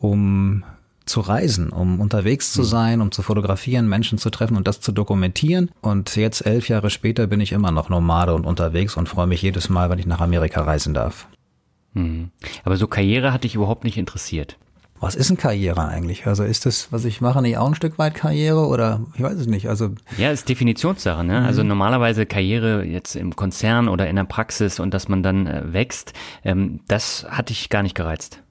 um 0.00 0.64
zu 1.04 1.20
reisen, 1.20 1.70
um 1.70 2.00
unterwegs 2.00 2.52
zu 2.52 2.62
hm. 2.62 2.68
sein, 2.68 3.00
um 3.00 3.12
zu 3.12 3.22
fotografieren, 3.22 3.88
Menschen 3.88 4.18
zu 4.18 4.30
treffen 4.30 4.56
und 4.56 4.66
das 4.66 4.80
zu 4.80 4.92
dokumentieren. 4.92 5.70
Und 5.80 6.16
jetzt 6.16 6.46
elf 6.46 6.68
Jahre 6.68 6.90
später 6.90 7.26
bin 7.26 7.40
ich 7.40 7.52
immer 7.52 7.72
noch 7.72 7.88
Nomade 7.88 8.34
und 8.34 8.46
unterwegs 8.46 8.96
und 8.96 9.08
freue 9.08 9.26
mich 9.26 9.42
jedes 9.42 9.68
Mal, 9.68 9.90
wenn 9.90 9.98
ich 9.98 10.06
nach 10.06 10.20
Amerika 10.20 10.62
reisen 10.62 10.94
darf. 10.94 11.26
Hm. 11.94 12.30
Aber 12.64 12.76
so 12.76 12.86
Karriere 12.86 13.32
hat 13.32 13.44
dich 13.44 13.54
überhaupt 13.54 13.84
nicht 13.84 13.98
interessiert. 13.98 14.56
Was 15.02 15.16
ist 15.16 15.30
eine 15.30 15.36
Karriere 15.36 15.88
eigentlich? 15.88 16.28
Also 16.28 16.44
ist 16.44 16.64
das, 16.64 16.92
was 16.92 17.04
ich 17.04 17.20
mache, 17.20 17.42
nicht 17.42 17.58
auch 17.58 17.66
ein 17.66 17.74
Stück 17.74 17.98
weit 17.98 18.14
Karriere 18.14 18.68
oder 18.68 19.00
ich 19.16 19.22
weiß 19.22 19.34
es 19.34 19.48
nicht. 19.48 19.68
Also 19.68 19.90
ja, 20.16 20.30
ist 20.30 20.48
Definitionssache. 20.48 21.24
Ne? 21.24 21.32
Also 21.32 21.40
mhm. 21.40 21.46
Also 21.48 21.62
normalerweise 21.64 22.24
Karriere 22.24 22.84
jetzt 22.84 23.16
im 23.16 23.34
Konzern 23.34 23.88
oder 23.88 24.08
in 24.08 24.14
der 24.14 24.24
Praxis 24.24 24.78
und 24.78 24.94
dass 24.94 25.08
man 25.08 25.24
dann 25.24 25.48
äh, 25.48 25.72
wächst, 25.72 26.12
ähm, 26.44 26.80
das 26.86 27.26
hat 27.28 27.48
dich 27.48 27.68
gar 27.68 27.82
nicht 27.82 27.96
gereizt. 27.96 28.42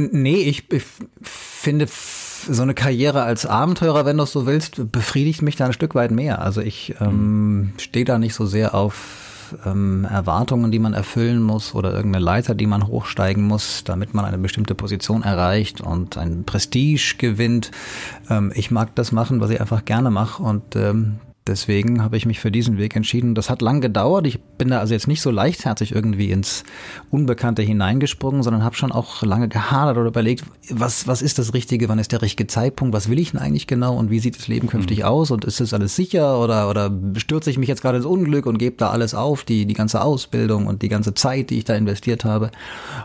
Nee, 0.00 0.42
ich, 0.42 0.72
ich 0.72 0.84
finde 1.22 1.88
so 1.88 2.62
eine 2.62 2.74
Karriere 2.74 3.24
als 3.24 3.46
Abenteurer, 3.46 4.04
wenn 4.06 4.16
du 4.16 4.22
es 4.22 4.30
so 4.30 4.46
willst, 4.46 4.92
befriedigt 4.92 5.42
mich 5.42 5.56
da 5.56 5.66
ein 5.66 5.72
Stück 5.72 5.96
weit 5.96 6.12
mehr. 6.12 6.40
Also 6.40 6.60
ich 6.60 6.94
ähm, 7.00 7.72
stehe 7.78 8.04
da 8.04 8.16
nicht 8.16 8.34
so 8.34 8.46
sehr 8.46 8.76
auf 8.76 9.56
ähm, 9.66 10.06
Erwartungen, 10.08 10.70
die 10.70 10.78
man 10.78 10.94
erfüllen 10.94 11.42
muss 11.42 11.74
oder 11.74 11.92
irgendeine 11.92 12.24
Leiter, 12.24 12.54
die 12.54 12.66
man 12.66 12.86
hochsteigen 12.86 13.42
muss, 13.42 13.82
damit 13.82 14.14
man 14.14 14.24
eine 14.24 14.38
bestimmte 14.38 14.76
Position 14.76 15.24
erreicht 15.24 15.80
und 15.80 16.16
ein 16.16 16.44
Prestige 16.44 17.16
gewinnt. 17.18 17.72
Ähm, 18.30 18.52
ich 18.54 18.70
mag 18.70 18.94
das 18.94 19.10
machen, 19.10 19.40
was 19.40 19.50
ich 19.50 19.60
einfach 19.60 19.84
gerne 19.84 20.12
mache 20.12 20.40
und 20.40 20.76
ähm, 20.76 21.18
Deswegen 21.48 22.02
habe 22.02 22.16
ich 22.16 22.26
mich 22.26 22.40
für 22.40 22.50
diesen 22.50 22.76
Weg 22.78 22.94
entschieden. 22.94 23.34
Das 23.34 23.48
hat 23.48 23.62
lang 23.62 23.80
gedauert. 23.80 24.26
Ich 24.26 24.38
bin 24.40 24.68
da 24.68 24.78
also 24.78 24.92
jetzt 24.92 25.08
nicht 25.08 25.22
so 25.22 25.30
leichtherzig 25.30 25.94
irgendwie 25.94 26.30
ins 26.30 26.62
Unbekannte 27.10 27.62
hineingesprungen, 27.62 28.42
sondern 28.42 28.62
habe 28.62 28.76
schon 28.76 28.92
auch 28.92 29.22
lange 29.22 29.48
gehadert 29.48 29.96
oder 29.96 30.08
überlegt, 30.08 30.44
was, 30.70 31.06
was 31.06 31.22
ist 31.22 31.38
das 31.38 31.54
Richtige, 31.54 31.88
wann 31.88 31.98
ist 31.98 32.12
der 32.12 32.22
richtige 32.22 32.46
Zeitpunkt, 32.46 32.94
was 32.94 33.08
will 33.08 33.18
ich 33.18 33.32
denn 33.32 33.40
eigentlich 33.40 33.66
genau 33.66 33.96
und 33.96 34.10
wie 34.10 34.20
sieht 34.20 34.36
das 34.36 34.46
Leben 34.46 34.68
künftig 34.68 34.98
mhm. 34.98 35.04
aus 35.04 35.30
und 35.30 35.44
ist 35.44 35.60
das 35.60 35.72
alles 35.72 35.96
sicher 35.96 36.38
oder, 36.38 36.68
oder 36.68 36.90
stürze 37.16 37.50
ich 37.50 37.58
mich 37.58 37.68
jetzt 37.68 37.82
gerade 37.82 37.96
ins 37.96 38.06
Unglück 38.06 38.46
und 38.46 38.58
gebe 38.58 38.76
da 38.76 38.90
alles 38.90 39.14
auf, 39.14 39.44
die, 39.44 39.64
die 39.64 39.74
ganze 39.74 40.02
Ausbildung 40.02 40.66
und 40.66 40.82
die 40.82 40.88
ganze 40.88 41.14
Zeit, 41.14 41.50
die 41.50 41.58
ich 41.58 41.64
da 41.64 41.74
investiert 41.74 42.24
habe. 42.24 42.50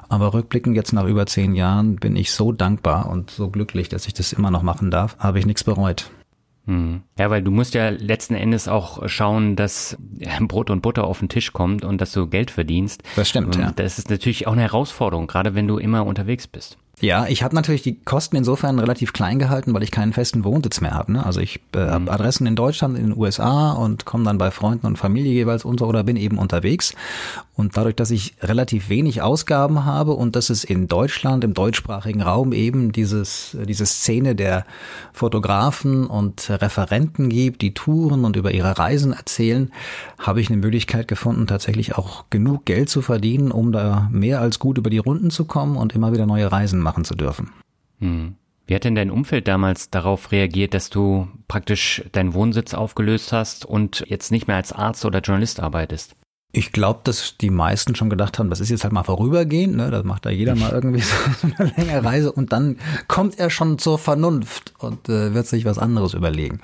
Aber 0.10 0.34
rückblickend 0.34 0.75
jetzt 0.75 0.92
nach 0.92 1.06
über 1.06 1.25
zehn 1.25 1.56
Jahren 1.56 1.95
bin 1.95 2.16
ich 2.18 2.31
so 2.31 2.51
dankbar 2.51 3.10
und 3.10 3.31
so 3.31 3.50
glücklich, 3.50 3.88
dass 3.88 4.06
ich 4.06 4.13
das 4.13 4.34
immer 4.34 4.51
noch 4.51 4.63
machen 4.63 4.92
darf, 4.92 5.18
habe 5.19 5.40
ich 5.40 5.45
nichts 5.45 5.63
bereut. 5.63 6.12
Hm. 6.65 7.01
Ja, 7.19 7.30
weil 7.30 7.42
du 7.42 7.51
musst 7.51 7.74
ja 7.74 7.89
letzten 7.89 8.36
Endes 8.36 8.68
auch 8.68 9.07
schauen, 9.10 9.56
dass 9.56 9.98
Brot 10.42 10.69
und 10.69 10.81
Butter 10.81 11.04
auf 11.04 11.19
den 11.19 11.30
Tisch 11.30 11.51
kommt 11.51 11.83
und 11.83 12.00
dass 12.00 12.13
du 12.13 12.27
Geld 12.27 12.51
verdienst. 12.51 13.04
Das 13.15 13.30
stimmt, 13.30 13.56
ja. 13.57 13.71
Das 13.75 14.00
ist 14.00 14.10
natürlich 14.10 14.48
auch 14.48 14.54
eine 14.54 14.62
Herausforderung, 14.62 15.27
gerade 15.27 15.56
wenn 15.56 15.68
du 15.68 15.77
immer 15.77 16.06
unterwegs 16.06 16.48
bist. 16.48 16.77
Ja, 17.03 17.27
ich 17.27 17.44
habe 17.44 17.53
natürlich 17.53 17.81
die 17.81 18.00
Kosten 18.00 18.38
insofern 18.38 18.79
relativ 18.79 19.11
klein 19.11 19.38
gehalten, 19.38 19.73
weil 19.73 19.83
ich 19.83 19.91
keinen 19.91 20.13
festen 20.13 20.45
Wohnsitz 20.45 20.79
mehr 20.79 20.94
habe. 20.94 21.11
Ne? 21.11 21.25
Also 21.25 21.41
ich 21.41 21.59
äh, 21.75 21.79
mhm. 21.79 21.89
habe 21.89 22.11
Adressen 22.13 22.47
in 22.47 22.55
Deutschland, 22.55 22.97
in 22.97 23.09
den 23.09 23.17
USA 23.17 23.73
und 23.73 24.05
komme 24.05 24.23
dann 24.23 24.38
bei 24.38 24.51
Freunden 24.51 24.88
und 24.88 24.97
Familie 24.97 25.33
jeweils 25.33 25.65
unter 25.65 25.85
oder 25.85 26.05
bin 26.05 26.15
eben 26.15 26.38
unterwegs. 26.38 26.95
Und 27.55 27.75
dadurch, 27.75 27.95
dass 27.95 28.09
ich 28.09 28.35
relativ 28.41 28.88
wenig 28.88 29.21
Ausgaben 29.21 29.83
habe 29.83 30.13
und 30.13 30.38
dass 30.38 30.50
es 30.50 30.63
in 30.63 30.88
Deutschland, 30.88 31.44
im 31.44 31.53
deutschsprachigen 31.53 32.21
Raum 32.21 32.53
eben 32.53 32.94
dieses, 32.94 33.56
diese 33.67 33.85
Szene 33.85 34.33
der 34.33 34.65
Fotografen 35.11 36.07
und 36.07 36.49
Referenten 36.49 37.27
gibt, 37.27 37.61
die 37.61 37.73
Touren 37.73 38.23
und 38.23 38.38
über 38.38 38.51
ihre 38.53 38.79
Reisen 38.79 39.11
erzählen, 39.11 39.71
habe 40.17 40.39
ich 40.39 40.49
eine 40.49 40.57
Möglichkeit 40.57 41.09
gefunden, 41.09 41.47
tatsächlich 41.47 41.95
auch 41.95 42.23
genug 42.29 42.65
Geld 42.65 42.89
zu 42.89 43.01
verdienen, 43.01 43.51
um 43.51 43.73
da 43.73 44.07
mehr 44.09 44.39
als 44.39 44.57
gut 44.57 44.77
über 44.77 44.89
die 44.89 44.99
Runden 44.99 45.29
zu 45.31 45.44
kommen 45.45 45.75
und 45.75 45.94
immer 45.94 46.13
wieder 46.13 46.25
neue 46.25 46.51
Reisen 46.51 46.79
machen 46.79 46.93
machen 46.94 47.06
zu 47.06 47.16
dürfen. 47.16 47.51
Hm. 48.00 48.36
Wie 48.66 48.75
hat 48.75 48.86
denn 48.86 48.95
dein 48.95 49.12
Umfeld 49.12 49.48
damals 49.48 49.90
darauf 49.90 50.31
reagiert, 50.31 50.74
dass 50.74 50.90
du 50.90 51.28
praktisch 51.48 52.04
deinen 52.13 52.34
Wohnsitz 52.34 52.74
aufgelöst 52.74 53.34
hast 53.34 53.66
und 53.66 54.06
jetzt 54.07 54.31
nicht 54.31 54.48
mehr 54.48 54.56
als 54.56 54.72
Arzt 54.72 55.04
oder 55.04 55.19
Journalist 55.19 55.60
arbeitest? 55.60 56.16
Ich 56.56 56.72
glaube, 56.72 57.00
dass 57.04 57.36
die 57.38 57.50
meisten 57.50 57.95
schon 57.95 58.12
gedacht 58.12 58.38
haben, 58.38 58.51
das 58.51 58.60
ist 58.60 58.69
jetzt 58.69 58.84
halt 58.84 58.94
mal 58.94 59.04
vorübergehend, 59.04 59.75
ne? 59.75 59.90
das 59.90 60.04
macht 60.04 60.28
da 60.28 60.30
jeder 60.30 60.56
mal 60.56 60.72
irgendwie 60.74 61.01
so 61.01 61.16
eine 61.57 61.74
längere 61.75 62.06
Reise 62.06 62.31
und 62.31 62.54
dann 62.54 62.78
kommt 63.07 63.40
er 63.40 63.50
schon 63.50 63.80
zur 63.80 63.98
Vernunft 63.98 64.74
und 64.78 65.10
äh, 65.10 65.34
wird 65.34 65.48
sich 65.48 65.66
was 65.66 65.80
anderes 65.80 66.13
überlegen. 66.13 66.62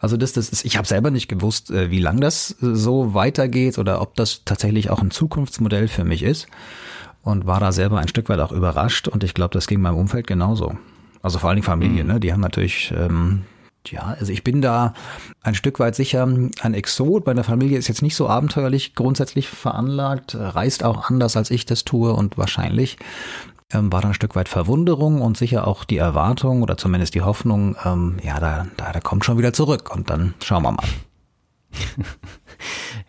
Also 0.00 0.16
das, 0.16 0.32
das 0.32 0.48
ist, 0.48 0.64
ich 0.64 0.76
habe 0.76 0.88
selber 0.88 1.12
nicht 1.12 1.28
gewusst, 1.28 1.70
äh, 1.70 1.90
wie 1.90 2.00
lang 2.00 2.20
das 2.20 2.50
äh, 2.60 2.74
so 2.74 3.14
weitergeht 3.14 3.78
oder 3.78 4.02
ob 4.02 4.16
das 4.16 4.42
tatsächlich 4.44 4.90
auch 4.90 5.00
ein 5.00 5.12
Zukunftsmodell 5.12 5.86
für 5.86 6.04
mich 6.04 6.24
ist 6.24 6.48
und 7.22 7.46
war 7.46 7.60
da 7.60 7.72
selber 7.72 7.98
ein 7.98 8.08
Stück 8.08 8.28
weit 8.28 8.40
auch 8.40 8.52
überrascht 8.52 9.08
und 9.08 9.24
ich 9.24 9.34
glaube, 9.34 9.52
das 9.52 9.66
ging 9.66 9.80
meinem 9.80 9.96
Umfeld 9.96 10.26
genauso. 10.26 10.76
Also 11.22 11.38
vor 11.38 11.50
allen 11.50 11.56
Dingen 11.56 11.66
Familie, 11.66 12.04
mhm. 12.04 12.12
ne? 12.12 12.20
Die 12.20 12.32
haben 12.32 12.40
natürlich, 12.40 12.92
ähm, 12.96 13.42
ja, 13.86 14.16
also 14.18 14.32
ich 14.32 14.44
bin 14.44 14.62
da 14.62 14.94
ein 15.42 15.54
Stück 15.54 15.80
weit 15.80 15.94
sicher 15.94 16.26
ein 16.26 16.74
Exot. 16.74 17.26
Meine 17.26 17.44
Familie 17.44 17.78
ist 17.78 17.88
jetzt 17.88 18.02
nicht 18.02 18.16
so 18.16 18.28
abenteuerlich 18.28 18.94
grundsätzlich 18.94 19.48
veranlagt, 19.48 20.36
reist 20.38 20.84
auch 20.84 21.10
anders 21.10 21.36
als 21.36 21.50
ich 21.50 21.66
das 21.66 21.84
tue 21.84 22.12
und 22.12 22.38
wahrscheinlich 22.38 22.98
ähm, 23.72 23.92
war 23.92 24.00
da 24.00 24.08
ein 24.08 24.14
Stück 24.14 24.34
weit 24.34 24.48
Verwunderung 24.48 25.20
und 25.20 25.36
sicher 25.36 25.66
auch 25.66 25.84
die 25.84 25.98
Erwartung 25.98 26.62
oder 26.62 26.76
zumindest 26.76 27.14
die 27.14 27.22
Hoffnung, 27.22 27.76
ähm, 27.84 28.16
ja, 28.22 28.40
da, 28.40 28.66
da, 28.76 28.92
da 28.92 29.00
kommt 29.00 29.24
schon 29.24 29.38
wieder 29.38 29.52
zurück 29.52 29.94
und 29.94 30.10
dann 30.10 30.34
schauen 30.42 30.62
wir 30.62 30.72
mal. 30.72 30.86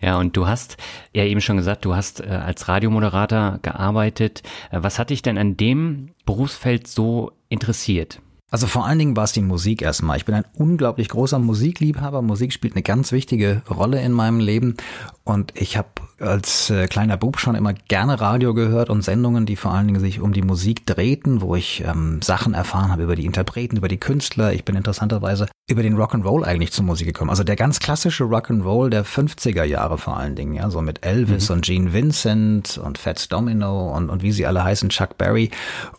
Ja, 0.02 0.18
und 0.18 0.38
du 0.38 0.48
hast 0.48 0.78
ja 1.14 1.26
eben 1.26 1.42
schon 1.42 1.58
gesagt, 1.58 1.84
du 1.84 1.96
hast 1.96 2.22
äh, 2.22 2.28
als 2.28 2.68
Radiomoderator 2.68 3.60
gearbeitet. 3.62 4.44
Äh, 4.72 4.80
was 4.82 4.98
hat 4.98 5.10
dich 5.10 5.22
denn 5.22 5.38
an 5.38 5.58
dem 5.58 6.12
Berufsfeld 6.26 6.88
so 6.88 7.32
interessiert? 7.50 8.22
Also 8.52 8.66
vor 8.66 8.86
allen 8.86 8.98
Dingen 8.98 9.16
war 9.16 9.26
es 9.26 9.32
die 9.32 9.42
Musik 9.42 9.82
erstmal. 9.82 10.18
Ich 10.18 10.26
bin 10.26 10.36
ein 10.36 10.46
unglaublich 10.56 11.10
großer 11.10 11.38
Musikliebhaber. 11.38 12.22
Musik 12.22 12.52
spielt 12.52 12.74
eine 12.74 12.82
ganz 12.82 13.12
wichtige 13.12 13.62
Rolle 13.70 14.02
in 14.02 14.12
meinem 14.12 14.40
Leben. 14.40 14.76
Und 15.24 15.54
ich 15.56 15.78
habe 15.78 15.90
als 16.20 16.70
äh, 16.72 16.88
kleiner 16.88 17.18
Bub 17.18 17.40
schon 17.40 17.56
immer 17.56 17.74
gerne 17.74 18.20
Radio 18.20 18.54
gehört 18.54 18.90
und 18.90 19.04
Sendungen, 19.04 19.46
die 19.46 19.56
vor 19.56 19.72
allen 19.72 19.88
Dingen 19.88 20.00
sich 20.00 20.20
um 20.20 20.34
die 20.34 20.42
Musik 20.42 20.86
drehten, 20.86 21.42
wo 21.42 21.56
ich 21.56 21.84
ähm, 21.86 22.22
Sachen 22.24 22.56
erfahren 22.56 22.92
habe 22.92 23.04
über 23.04 23.16
die 23.16 23.26
Interpreten, 23.26 23.78
über 23.78 23.88
die 23.88 24.00
Künstler. 24.00 24.52
Ich 24.54 24.66
bin 24.66 24.76
interessanterweise 24.76 25.48
über 25.70 25.84
den 25.84 25.96
Rock'n'Roll 25.96 26.44
eigentlich 26.44 26.72
zur 26.72 26.86
Musik 26.86 27.06
gekommen. 27.06 27.30
Also 27.30 27.44
der 27.44 27.56
ganz 27.56 27.80
klassische 27.80 28.24
Rock'n'Roll 28.24 28.90
der 28.90 29.06
50er 29.06 29.64
Jahre 29.64 30.00
vor 30.00 30.18
allen 30.18 30.36
Dingen, 30.36 30.56
ja, 30.56 30.72
so 30.72 30.82
mit 30.82 31.06
Elvis 31.06 31.50
mhm. 31.50 31.56
und 31.56 31.66
Gene 31.66 31.94
Vincent 31.94 32.80
und 32.80 32.98
Fats 32.98 33.28
Domino 33.28 33.96
und, 33.96 34.10
und 34.10 34.24
wie 34.24 34.32
sie 34.32 34.48
alle 34.48 34.64
heißen, 34.64 34.90
Chuck 34.90 35.18
Berry 35.20 35.52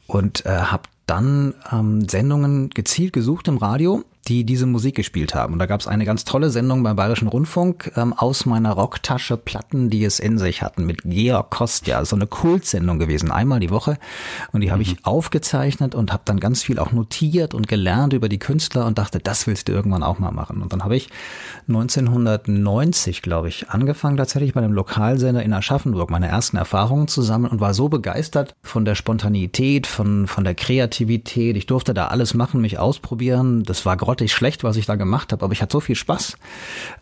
und 0.08 0.44
äh, 0.44 0.50
habe 0.50 0.82
dann 1.10 1.54
ähm, 1.72 2.08
Sendungen 2.08 2.70
gezielt 2.70 3.12
gesucht 3.12 3.48
im 3.48 3.58
Radio 3.58 4.04
die 4.28 4.44
diese 4.44 4.66
Musik 4.66 4.96
gespielt 4.96 5.34
haben. 5.34 5.54
Und 5.54 5.58
da 5.58 5.66
gab 5.66 5.80
es 5.80 5.86
eine 5.86 6.04
ganz 6.04 6.24
tolle 6.24 6.50
Sendung 6.50 6.82
beim 6.82 6.96
Bayerischen 6.96 7.28
Rundfunk 7.28 7.92
ähm, 7.96 8.12
aus 8.12 8.46
meiner 8.46 8.72
Rocktasche 8.72 9.36
Platten, 9.36 9.90
die 9.90 10.04
es 10.04 10.20
in 10.20 10.38
sich 10.38 10.62
hatten, 10.62 10.86
mit 10.86 11.02
Georg 11.04 11.50
Kostja. 11.50 12.04
So 12.04 12.16
eine 12.16 12.26
Kultsendung 12.26 12.98
gewesen, 12.98 13.30
einmal 13.30 13.60
die 13.60 13.70
Woche. 13.70 13.98
Und 14.52 14.60
die 14.60 14.70
habe 14.70 14.82
ich 14.82 14.96
mhm. 14.96 15.04
aufgezeichnet 15.04 15.94
und 15.94 16.12
habe 16.12 16.22
dann 16.26 16.38
ganz 16.38 16.62
viel 16.62 16.78
auch 16.78 16.92
notiert 16.92 17.54
und 17.54 17.66
gelernt 17.68 18.12
über 18.12 18.28
die 18.28 18.38
Künstler 18.38 18.86
und 18.86 18.98
dachte, 18.98 19.18
das 19.18 19.46
willst 19.46 19.68
du 19.68 19.72
irgendwann 19.72 20.02
auch 20.02 20.18
mal 20.18 20.32
machen. 20.32 20.62
Und 20.62 20.72
dann 20.72 20.84
habe 20.84 20.96
ich 20.96 21.08
1990, 21.68 23.22
glaube 23.22 23.48
ich, 23.48 23.70
angefangen 23.70 24.16
tatsächlich 24.16 24.54
bei 24.54 24.60
einem 24.60 24.74
Lokalsender 24.74 25.42
in 25.42 25.52
Aschaffenburg 25.52 26.10
meine 26.10 26.28
ersten 26.28 26.56
Erfahrungen 26.56 27.08
zusammen 27.08 27.46
und 27.46 27.60
war 27.60 27.74
so 27.74 27.88
begeistert 27.88 28.54
von 28.62 28.84
der 28.84 28.94
Spontanität, 28.94 29.86
von, 29.86 30.26
von 30.26 30.44
der 30.44 30.54
Kreativität. 30.54 31.56
Ich 31.56 31.66
durfte 31.66 31.94
da 31.94 32.08
alles 32.08 32.34
machen, 32.34 32.60
mich 32.60 32.78
ausprobieren. 32.78 33.62
Das 33.62 33.86
war 33.86 33.96
grottig 34.10 34.32
schlecht, 34.32 34.64
was 34.64 34.74
ich 34.74 34.86
da 34.86 34.96
gemacht 34.96 35.30
habe, 35.30 35.44
aber 35.44 35.52
ich 35.52 35.62
hatte 35.62 35.74
so 35.74 35.78
viel 35.78 35.94
Spaß, 35.94 36.36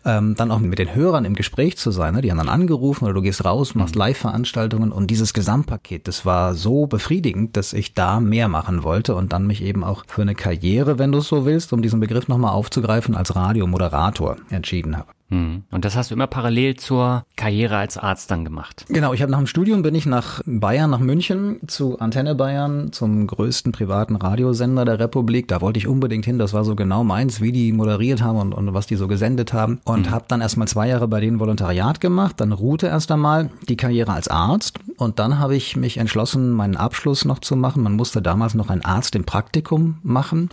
ähm, 0.05 0.35
dann 0.35 0.51
auch 0.51 0.59
mit 0.59 0.77
den 0.77 0.93
Hörern 0.93 1.25
im 1.25 1.33
Gespräch 1.33 1.75
zu 1.75 1.89
sein. 1.89 2.13
Ne? 2.13 2.21
Die 2.21 2.29
haben 2.29 2.37
dann 2.37 2.49
angerufen 2.49 3.05
oder 3.05 3.15
du 3.15 3.23
gehst 3.23 3.43
raus, 3.43 3.73
machst 3.73 3.95
mhm. 3.95 4.01
Live-Veranstaltungen 4.01 4.91
und 4.91 5.07
dieses 5.07 5.33
Gesamtpaket, 5.33 6.07
das 6.07 6.23
war 6.23 6.53
so 6.53 6.85
befriedigend, 6.85 7.57
dass 7.57 7.73
ich 7.73 7.95
da 7.95 8.19
mehr 8.19 8.47
machen 8.47 8.83
wollte 8.83 9.15
und 9.15 9.33
dann 9.33 9.47
mich 9.47 9.63
eben 9.63 9.83
auch 9.83 10.03
für 10.07 10.21
eine 10.21 10.35
Karriere, 10.35 10.99
wenn 10.99 11.11
du 11.11 11.17
es 11.17 11.27
so 11.27 11.45
willst, 11.45 11.73
um 11.73 11.81
diesen 11.81 11.99
Begriff 11.99 12.27
nochmal 12.27 12.53
aufzugreifen, 12.53 13.15
als 13.15 13.35
Radiomoderator 13.35 14.37
entschieden 14.51 14.95
habe. 14.95 15.18
Hm. 15.29 15.63
Und 15.71 15.85
das 15.85 15.95
hast 15.95 16.09
du 16.09 16.15
immer 16.15 16.27
parallel 16.27 16.75
zur 16.75 17.25
Karriere 17.35 17.77
als 17.77 17.97
Arzt 17.97 18.31
dann 18.31 18.43
gemacht? 18.43 18.85
Genau, 18.89 19.13
ich 19.13 19.21
habe 19.21 19.31
nach 19.31 19.37
dem 19.37 19.47
Studium 19.47 19.83
bin 19.83 19.93
ich 19.93 20.05
nach 20.05 20.41
Bayern, 20.45 20.89
nach 20.89 20.99
München 20.99 21.59
zu 21.67 21.99
Antenne 21.99 22.35
Bayern, 22.35 22.91
zum 22.91 23.27
größten 23.27 23.71
privaten 23.71 24.15
Radiosender 24.15 24.85
der 24.85 24.99
Republik. 24.99 25.47
Da 25.47 25.61
wollte 25.61 25.77
ich 25.77 25.87
unbedingt 25.87 26.25
hin, 26.25 26.39
das 26.39 26.53
war 26.53 26.63
so 26.65 26.75
genau 26.75 27.03
meins, 27.03 27.41
wie 27.41 27.51
die 27.51 27.71
moderiert 27.71 28.23
haben 28.23 28.39
und, 28.39 28.53
und 28.53 28.73
was 28.73 28.87
die 28.87 28.95
so 28.95 29.07
gesendet 29.07 29.53
haben. 29.53 29.79
Und 29.85 30.07
mhm. 30.07 30.11
habe 30.11 30.25
dann 30.27 30.41
erstmal 30.41 30.67
zwei 30.67 30.87
Jahre 30.87 31.07
bei 31.07 31.19
denen 31.19 31.39
Volontariat 31.39 32.01
gemacht, 32.01 32.39
dann 32.39 32.51
ruhte 32.51 32.87
erst 32.87 33.11
einmal 33.11 33.49
die 33.67 33.77
Karriere 33.77 34.13
als 34.13 34.27
Arzt 34.27 34.79
und 34.97 35.19
dann 35.19 35.39
habe 35.39 35.55
ich 35.55 35.75
mich 35.75 35.97
entschlossen, 35.97 36.51
meinen 36.51 36.75
Abschluss 36.75 37.25
noch 37.25 37.39
zu 37.39 37.55
machen. 37.55 37.83
Man 37.83 37.95
musste 37.95 38.21
damals 38.21 38.55
noch 38.55 38.69
ein 38.69 38.83
Arzt 38.83 39.15
im 39.15 39.25
Praktikum 39.25 39.99
machen 40.01 40.49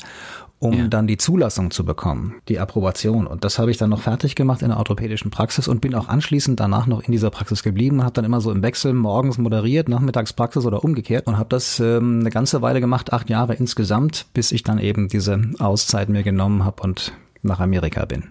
um 0.58 0.72
ja. 0.72 0.88
dann 0.88 1.06
die 1.06 1.18
Zulassung 1.18 1.70
zu 1.70 1.84
bekommen, 1.84 2.36
die 2.48 2.58
Approbation. 2.58 3.26
Und 3.26 3.44
das 3.44 3.58
habe 3.58 3.70
ich 3.70 3.76
dann 3.76 3.90
noch 3.90 4.00
fertig 4.00 4.34
gemacht 4.34 4.62
in 4.62 4.68
der 4.68 4.78
orthopädischen 4.78 5.30
Praxis 5.30 5.68
und 5.68 5.80
bin 5.80 5.94
auch 5.94 6.08
anschließend 6.08 6.58
danach 6.58 6.86
noch 6.86 7.02
in 7.02 7.12
dieser 7.12 7.30
Praxis 7.30 7.62
geblieben, 7.62 8.02
habe 8.02 8.14
dann 8.14 8.25
immer 8.25 8.40
so 8.40 8.50
im 8.50 8.62
Wechsel 8.62 8.94
morgens 8.94 9.38
moderiert, 9.38 9.88
nachmittags 9.88 10.32
Praxis 10.32 10.64
oder 10.64 10.82
umgekehrt 10.82 11.26
und 11.26 11.38
habe 11.38 11.48
das 11.50 11.78
ähm, 11.80 12.20
eine 12.20 12.30
ganze 12.30 12.62
Weile 12.62 12.80
gemacht, 12.80 13.12
acht 13.12 13.28
Jahre 13.28 13.54
insgesamt, 13.54 14.26
bis 14.32 14.52
ich 14.52 14.62
dann 14.62 14.78
eben 14.78 15.08
diese 15.08 15.40
Auszeit 15.58 16.08
mir 16.08 16.22
genommen 16.22 16.64
habe 16.64 16.82
und 16.82 17.12
nach 17.42 17.60
Amerika 17.60 18.04
bin. 18.04 18.25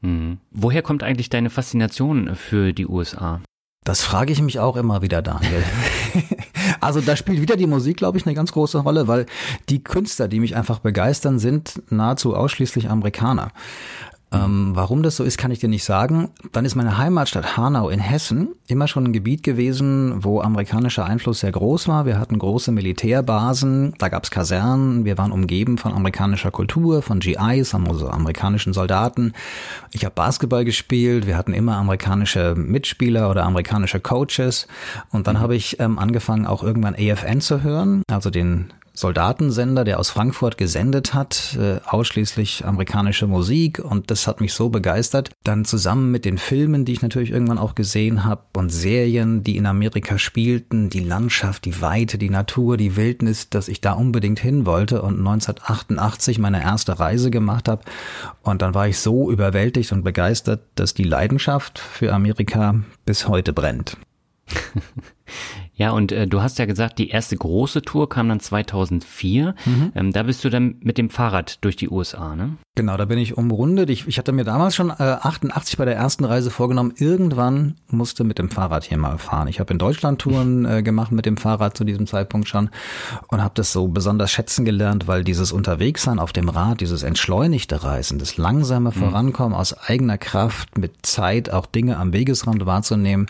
Mhm. 0.00 0.38
Woher 0.50 0.82
kommt 0.82 1.02
eigentlich 1.02 1.28
deine 1.28 1.50
Faszination 1.50 2.34
für 2.34 2.72
die 2.72 2.86
USA? 2.86 3.40
Das 3.86 4.02
frage 4.02 4.32
ich 4.32 4.42
mich 4.42 4.58
auch 4.58 4.74
immer 4.74 5.00
wieder, 5.00 5.22
Daniel. 5.22 5.62
also 6.80 7.00
da 7.00 7.14
spielt 7.14 7.40
wieder 7.40 7.54
die 7.54 7.68
Musik, 7.68 7.96
glaube 7.96 8.18
ich, 8.18 8.26
eine 8.26 8.34
ganz 8.34 8.50
große 8.50 8.78
Rolle, 8.78 9.06
weil 9.06 9.26
die 9.68 9.84
Künstler, 9.84 10.26
die 10.26 10.40
mich 10.40 10.56
einfach 10.56 10.80
begeistern, 10.80 11.38
sind 11.38 11.80
nahezu 11.88 12.34
ausschließlich 12.34 12.90
Amerikaner. 12.90 13.52
Ähm, 14.44 14.70
warum 14.74 15.02
das 15.02 15.16
so 15.16 15.24
ist, 15.24 15.38
kann 15.38 15.50
ich 15.50 15.58
dir 15.58 15.68
nicht 15.68 15.84
sagen. 15.84 16.30
Dann 16.52 16.64
ist 16.64 16.74
meine 16.74 16.98
Heimatstadt 16.98 17.56
Hanau 17.56 17.88
in 17.88 18.00
Hessen 18.00 18.48
immer 18.66 18.88
schon 18.88 19.04
ein 19.04 19.12
Gebiet 19.12 19.42
gewesen, 19.42 20.24
wo 20.24 20.40
amerikanischer 20.40 21.04
Einfluss 21.04 21.40
sehr 21.40 21.52
groß 21.52 21.88
war. 21.88 22.06
Wir 22.06 22.18
hatten 22.18 22.38
große 22.38 22.72
Militärbasen, 22.72 23.94
da 23.98 24.08
gab's 24.08 24.30
Kasernen, 24.30 25.04
wir 25.04 25.18
waren 25.18 25.32
umgeben 25.32 25.78
von 25.78 25.92
amerikanischer 25.92 26.50
Kultur, 26.50 27.02
von 27.02 27.20
GIs, 27.20 27.74
also 27.74 28.08
amerikanischen 28.08 28.72
Soldaten. 28.72 29.32
Ich 29.92 30.04
habe 30.04 30.14
Basketball 30.14 30.64
gespielt, 30.64 31.26
wir 31.26 31.36
hatten 31.36 31.52
immer 31.52 31.76
amerikanische 31.76 32.54
Mitspieler 32.56 33.30
oder 33.30 33.44
amerikanische 33.44 34.00
Coaches. 34.00 34.66
Und 35.10 35.26
dann 35.26 35.36
mhm. 35.36 35.40
habe 35.40 35.56
ich 35.56 35.80
ähm, 35.80 35.98
angefangen, 35.98 36.46
auch 36.46 36.62
irgendwann 36.62 36.94
AFN 36.94 37.40
zu 37.40 37.62
hören, 37.62 38.02
also 38.10 38.30
den 38.30 38.72
Soldatensender, 38.96 39.84
der 39.84 40.00
aus 40.00 40.08
Frankfurt 40.08 40.56
gesendet 40.56 41.12
hat, 41.12 41.56
äh, 41.60 41.80
ausschließlich 41.84 42.64
amerikanische 42.64 43.26
Musik 43.26 43.78
und 43.78 44.10
das 44.10 44.26
hat 44.26 44.40
mich 44.40 44.54
so 44.54 44.70
begeistert. 44.70 45.30
Dann 45.44 45.66
zusammen 45.66 46.10
mit 46.10 46.24
den 46.24 46.38
Filmen, 46.38 46.86
die 46.86 46.92
ich 46.92 47.02
natürlich 47.02 47.30
irgendwann 47.30 47.58
auch 47.58 47.74
gesehen 47.74 48.24
habe 48.24 48.42
und 48.56 48.70
Serien, 48.70 49.44
die 49.44 49.58
in 49.58 49.66
Amerika 49.66 50.18
spielten, 50.18 50.88
die 50.88 51.00
Landschaft, 51.00 51.66
die 51.66 51.82
Weite, 51.82 52.16
die 52.16 52.30
Natur, 52.30 52.78
die 52.78 52.96
Wildnis, 52.96 53.50
dass 53.50 53.68
ich 53.68 53.82
da 53.82 53.92
unbedingt 53.92 54.40
hin 54.40 54.64
wollte 54.64 55.02
und 55.02 55.18
1988 55.18 56.38
meine 56.38 56.62
erste 56.62 56.98
Reise 56.98 57.30
gemacht 57.30 57.68
habe 57.68 57.82
und 58.42 58.62
dann 58.62 58.74
war 58.74 58.88
ich 58.88 58.98
so 58.98 59.30
überwältigt 59.30 59.92
und 59.92 60.04
begeistert, 60.04 60.62
dass 60.74 60.94
die 60.94 61.04
Leidenschaft 61.04 61.78
für 61.78 62.14
Amerika 62.14 62.76
bis 63.04 63.28
heute 63.28 63.52
brennt. 63.52 63.98
Ja, 65.76 65.90
und 65.90 66.10
äh, 66.10 66.26
du 66.26 66.40
hast 66.40 66.58
ja 66.58 66.64
gesagt, 66.64 66.98
die 66.98 67.10
erste 67.10 67.36
große 67.36 67.82
Tour 67.82 68.08
kam 68.08 68.30
dann 68.30 68.40
2004. 68.40 69.54
Mhm. 69.64 69.92
Ähm, 69.94 70.12
da 70.12 70.22
bist 70.22 70.42
du 70.42 70.48
dann 70.48 70.76
mit 70.80 70.96
dem 70.96 71.10
Fahrrad 71.10 71.62
durch 71.62 71.76
die 71.76 71.90
USA, 71.90 72.34
ne? 72.34 72.56
Genau, 72.76 72.98
da 72.98 73.06
bin 73.06 73.18
ich 73.18 73.38
umrundet. 73.38 73.88
Ich, 73.88 74.06
ich 74.06 74.18
hatte 74.18 74.32
mir 74.32 74.44
damals 74.44 74.74
schon 74.74 74.90
äh, 74.90 74.94
88 75.02 75.78
bei 75.78 75.86
der 75.86 75.96
ersten 75.96 76.26
Reise 76.26 76.50
vorgenommen, 76.50 76.92
irgendwann 76.96 77.76
musste 77.88 78.22
mit 78.22 78.38
dem 78.38 78.50
Fahrrad 78.50 78.84
hier 78.84 78.98
mal 78.98 79.16
fahren. 79.16 79.48
Ich 79.48 79.60
habe 79.60 79.72
in 79.72 79.78
Deutschland 79.78 80.20
Touren 80.20 80.64
äh, 80.66 80.82
gemacht 80.82 81.10
mit 81.10 81.24
dem 81.24 81.38
Fahrrad 81.38 81.76
zu 81.76 81.84
diesem 81.84 82.06
Zeitpunkt 82.06 82.48
schon 82.48 82.68
und 83.28 83.42
habe 83.42 83.54
das 83.54 83.72
so 83.72 83.88
besonders 83.88 84.30
schätzen 84.30 84.66
gelernt, 84.66 85.06
weil 85.06 85.24
dieses 85.24 85.52
Unterwegssein 85.52 86.18
auf 86.18 86.34
dem 86.34 86.50
Rad, 86.50 86.82
dieses 86.82 87.02
entschleunigte 87.02 87.82
Reisen, 87.82 88.18
das 88.18 88.36
langsame 88.36 88.90
mhm. 88.90 88.94
Vorankommen 88.94 89.54
aus 89.54 89.72
eigener 89.72 90.18
Kraft, 90.18 90.76
mit 90.76 91.06
Zeit 91.06 91.50
auch 91.50 91.64
Dinge 91.64 91.96
am 91.96 92.12
Wegesrand 92.12 92.64
wahrzunehmen, 92.66 93.26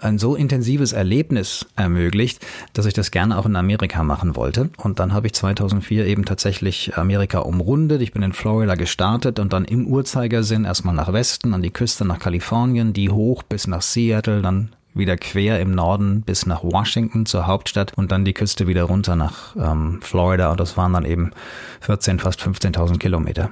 ein 0.00 0.18
so 0.18 0.36
intensives 0.36 0.92
Erlebnis 0.92 1.66
ermöglicht, 1.76 2.44
dass 2.72 2.86
ich 2.86 2.94
das 2.94 3.10
gerne 3.10 3.38
auch 3.38 3.46
in 3.46 3.56
Amerika 3.56 4.02
machen 4.02 4.36
wollte. 4.36 4.70
Und 4.78 4.98
dann 4.98 5.12
habe 5.12 5.26
ich 5.26 5.34
2004 5.34 6.06
eben 6.06 6.24
tatsächlich 6.24 6.96
Amerika 6.96 7.40
umrundet. 7.40 8.02
Ich 8.02 8.12
bin 8.12 8.22
in 8.22 8.32
Florida 8.32 8.74
gestartet 8.74 9.38
und 9.38 9.52
dann 9.52 9.64
im 9.64 9.86
Uhrzeigersinn 9.86 10.64
erstmal 10.64 10.94
nach 10.94 11.12
Westen, 11.12 11.54
an 11.54 11.62
die 11.62 11.70
Küste 11.70 12.04
nach 12.04 12.18
Kalifornien, 12.18 12.92
die 12.92 13.10
hoch 13.10 13.42
bis 13.42 13.66
nach 13.66 13.82
Seattle, 13.82 14.42
dann 14.42 14.70
wieder 14.96 15.16
quer 15.16 15.60
im 15.60 15.72
Norden 15.72 16.22
bis 16.22 16.46
nach 16.46 16.64
Washington 16.64 17.26
zur 17.26 17.46
Hauptstadt 17.46 17.92
und 17.96 18.10
dann 18.12 18.24
die 18.24 18.32
Küste 18.32 18.66
wieder 18.66 18.84
runter 18.84 19.14
nach 19.14 19.54
ähm, 19.56 20.00
Florida 20.00 20.50
und 20.50 20.58
das 20.58 20.76
waren 20.76 20.94
dann 20.94 21.04
eben 21.04 21.32
14, 21.80 22.18
fast 22.18 22.40
15.000 22.40 22.98
Kilometer. 22.98 23.50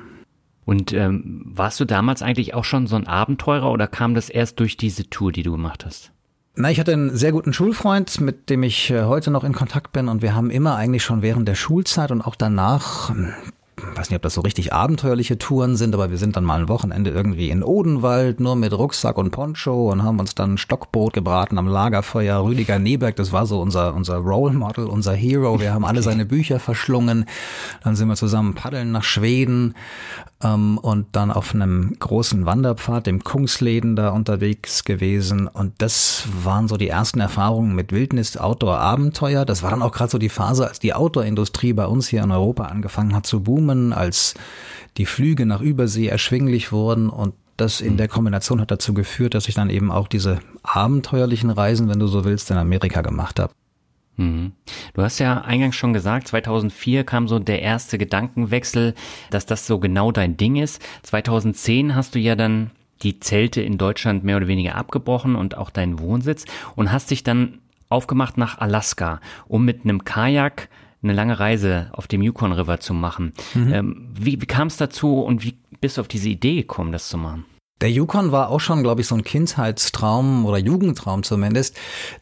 Und 0.64 0.94
ähm, 0.94 1.42
warst 1.44 1.78
du 1.80 1.84
damals 1.84 2.22
eigentlich 2.22 2.54
auch 2.54 2.64
schon 2.64 2.86
so 2.86 2.96
ein 2.96 3.06
Abenteurer 3.06 3.70
oder 3.70 3.86
kam 3.86 4.14
das 4.14 4.30
erst 4.30 4.60
durch 4.60 4.78
diese 4.78 5.10
Tour, 5.10 5.30
die 5.30 5.42
du 5.42 5.52
gemacht 5.52 5.84
hast? 5.84 6.13
Na, 6.56 6.70
ich 6.70 6.78
hatte 6.78 6.92
einen 6.92 7.16
sehr 7.16 7.32
guten 7.32 7.52
Schulfreund, 7.52 8.20
mit 8.20 8.48
dem 8.48 8.62
ich 8.62 8.88
äh, 8.90 9.04
heute 9.04 9.32
noch 9.32 9.42
in 9.42 9.52
Kontakt 9.52 9.92
bin 9.92 10.08
und 10.08 10.22
wir 10.22 10.36
haben 10.36 10.50
immer 10.50 10.76
eigentlich 10.76 11.02
schon 11.02 11.20
während 11.20 11.48
der 11.48 11.56
Schulzeit 11.56 12.12
und 12.12 12.22
auch 12.22 12.36
danach 12.36 13.12
weiß 13.96 14.10
nicht, 14.10 14.16
ob 14.16 14.22
das 14.22 14.34
so 14.34 14.40
richtig 14.40 14.72
abenteuerliche 14.72 15.38
Touren 15.38 15.76
sind, 15.76 15.94
aber 15.94 16.10
wir 16.10 16.18
sind 16.18 16.36
dann 16.36 16.44
mal 16.44 16.60
ein 16.60 16.68
Wochenende 16.68 17.10
irgendwie 17.10 17.50
in 17.50 17.62
Odenwald, 17.62 18.40
nur 18.40 18.56
mit 18.56 18.72
Rucksack 18.72 19.18
und 19.18 19.30
Poncho 19.30 19.90
und 19.90 20.02
haben 20.02 20.18
uns 20.18 20.34
dann 20.34 20.58
Stockbrot 20.58 21.12
gebraten 21.12 21.58
am 21.58 21.68
Lagerfeuer. 21.68 22.42
Rüdiger 22.44 22.78
Neberg, 22.78 23.16
das 23.16 23.32
war 23.32 23.46
so 23.46 23.60
unser, 23.60 23.94
unser 23.94 24.16
Role 24.16 24.54
Model, 24.54 24.86
unser 24.86 25.12
Hero. 25.12 25.60
Wir 25.60 25.74
haben 25.74 25.84
alle 25.84 26.02
seine 26.02 26.24
Bücher 26.24 26.60
verschlungen. 26.60 27.26
Dann 27.82 27.96
sind 27.96 28.08
wir 28.08 28.16
zusammen 28.16 28.54
paddeln 28.54 28.92
nach 28.92 29.04
Schweden 29.04 29.74
ähm, 30.44 30.78
und 30.78 31.06
dann 31.12 31.30
auf 31.32 31.54
einem 31.54 31.96
großen 31.98 32.46
Wanderpfad, 32.46 33.06
dem 33.06 33.24
Kungsleden, 33.24 33.96
da 33.96 34.10
unterwegs 34.10 34.84
gewesen. 34.84 35.48
Und 35.48 35.74
das 35.78 36.28
waren 36.44 36.68
so 36.68 36.76
die 36.76 36.88
ersten 36.88 37.20
Erfahrungen 37.20 37.74
mit 37.74 37.90
Wildnis, 37.90 38.36
Outdoor, 38.36 38.78
Abenteuer. 38.78 39.44
Das 39.44 39.62
war 39.62 39.70
dann 39.70 39.82
auch 39.82 39.92
gerade 39.92 40.10
so 40.10 40.18
die 40.18 40.28
Phase, 40.28 40.68
als 40.68 40.78
die 40.78 40.94
Outdoor-Industrie 40.94 41.72
bei 41.72 41.86
uns 41.86 42.08
hier 42.08 42.22
in 42.22 42.30
Europa 42.30 42.64
angefangen 42.64 43.14
hat 43.16 43.26
zu 43.26 43.42
boomen, 43.42 43.92
als 43.92 44.34
die 44.98 45.06
Flüge 45.06 45.46
nach 45.46 45.60
Übersee 45.60 46.06
erschwinglich 46.06 46.70
wurden 46.70 47.08
und 47.08 47.34
das 47.56 47.80
in 47.80 47.96
der 47.96 48.08
Kombination 48.08 48.60
hat 48.60 48.72
dazu 48.72 48.94
geführt, 48.94 49.34
dass 49.34 49.48
ich 49.48 49.54
dann 49.54 49.70
eben 49.70 49.92
auch 49.92 50.08
diese 50.08 50.40
abenteuerlichen 50.64 51.50
Reisen, 51.50 51.88
wenn 51.88 52.00
du 52.00 52.08
so 52.08 52.24
willst, 52.24 52.50
in 52.50 52.56
Amerika 52.56 53.00
gemacht 53.00 53.38
habe. 53.38 53.52
Mhm. 54.16 54.52
Du 54.94 55.02
hast 55.02 55.18
ja 55.18 55.40
eingangs 55.42 55.76
schon 55.76 55.92
gesagt, 55.92 56.28
2004 56.28 57.04
kam 57.04 57.28
so 57.28 57.38
der 57.38 57.62
erste 57.62 57.98
Gedankenwechsel, 57.98 58.94
dass 59.30 59.46
das 59.46 59.66
so 59.66 59.78
genau 59.78 60.12
dein 60.12 60.36
Ding 60.36 60.56
ist. 60.56 60.82
2010 61.02 61.94
hast 61.94 62.14
du 62.14 62.18
ja 62.18 62.36
dann 62.36 62.70
die 63.02 63.20
Zelte 63.20 63.60
in 63.60 63.76
Deutschland 63.78 64.24
mehr 64.24 64.36
oder 64.36 64.48
weniger 64.48 64.76
abgebrochen 64.76 65.36
und 65.36 65.56
auch 65.56 65.70
deinen 65.70 65.98
Wohnsitz 65.98 66.44
und 66.76 66.92
hast 66.92 67.10
dich 67.10 67.22
dann 67.22 67.58
aufgemacht 67.88 68.38
nach 68.38 68.58
Alaska, 68.58 69.20
um 69.46 69.64
mit 69.64 69.84
einem 69.84 70.04
Kajak 70.04 70.68
eine 71.02 71.12
lange 71.12 71.38
Reise 71.38 71.88
auf 71.92 72.06
dem 72.06 72.22
Yukon 72.22 72.52
River 72.52 72.80
zu 72.80 72.94
machen. 72.94 73.34
Mhm. 73.54 73.74
Ähm, 73.74 74.08
wie 74.18 74.40
wie 74.40 74.46
kam 74.46 74.68
es 74.68 74.76
dazu 74.76 75.20
und 75.20 75.44
wie 75.44 75.54
bist 75.80 75.98
du 75.98 76.00
auf 76.00 76.08
diese 76.08 76.30
Idee 76.30 76.56
gekommen, 76.56 76.92
das 76.92 77.08
zu 77.08 77.18
machen? 77.18 77.44
Der 77.84 77.92
Yukon 77.92 78.32
war 78.32 78.48
auch 78.48 78.60
schon, 78.60 78.82
glaube 78.82 79.02
ich, 79.02 79.08
so 79.08 79.14
ein 79.14 79.24
Kindheitstraum 79.24 80.46
oder 80.46 80.56
Jugendtraum 80.56 81.22
zumindest, 81.22 81.76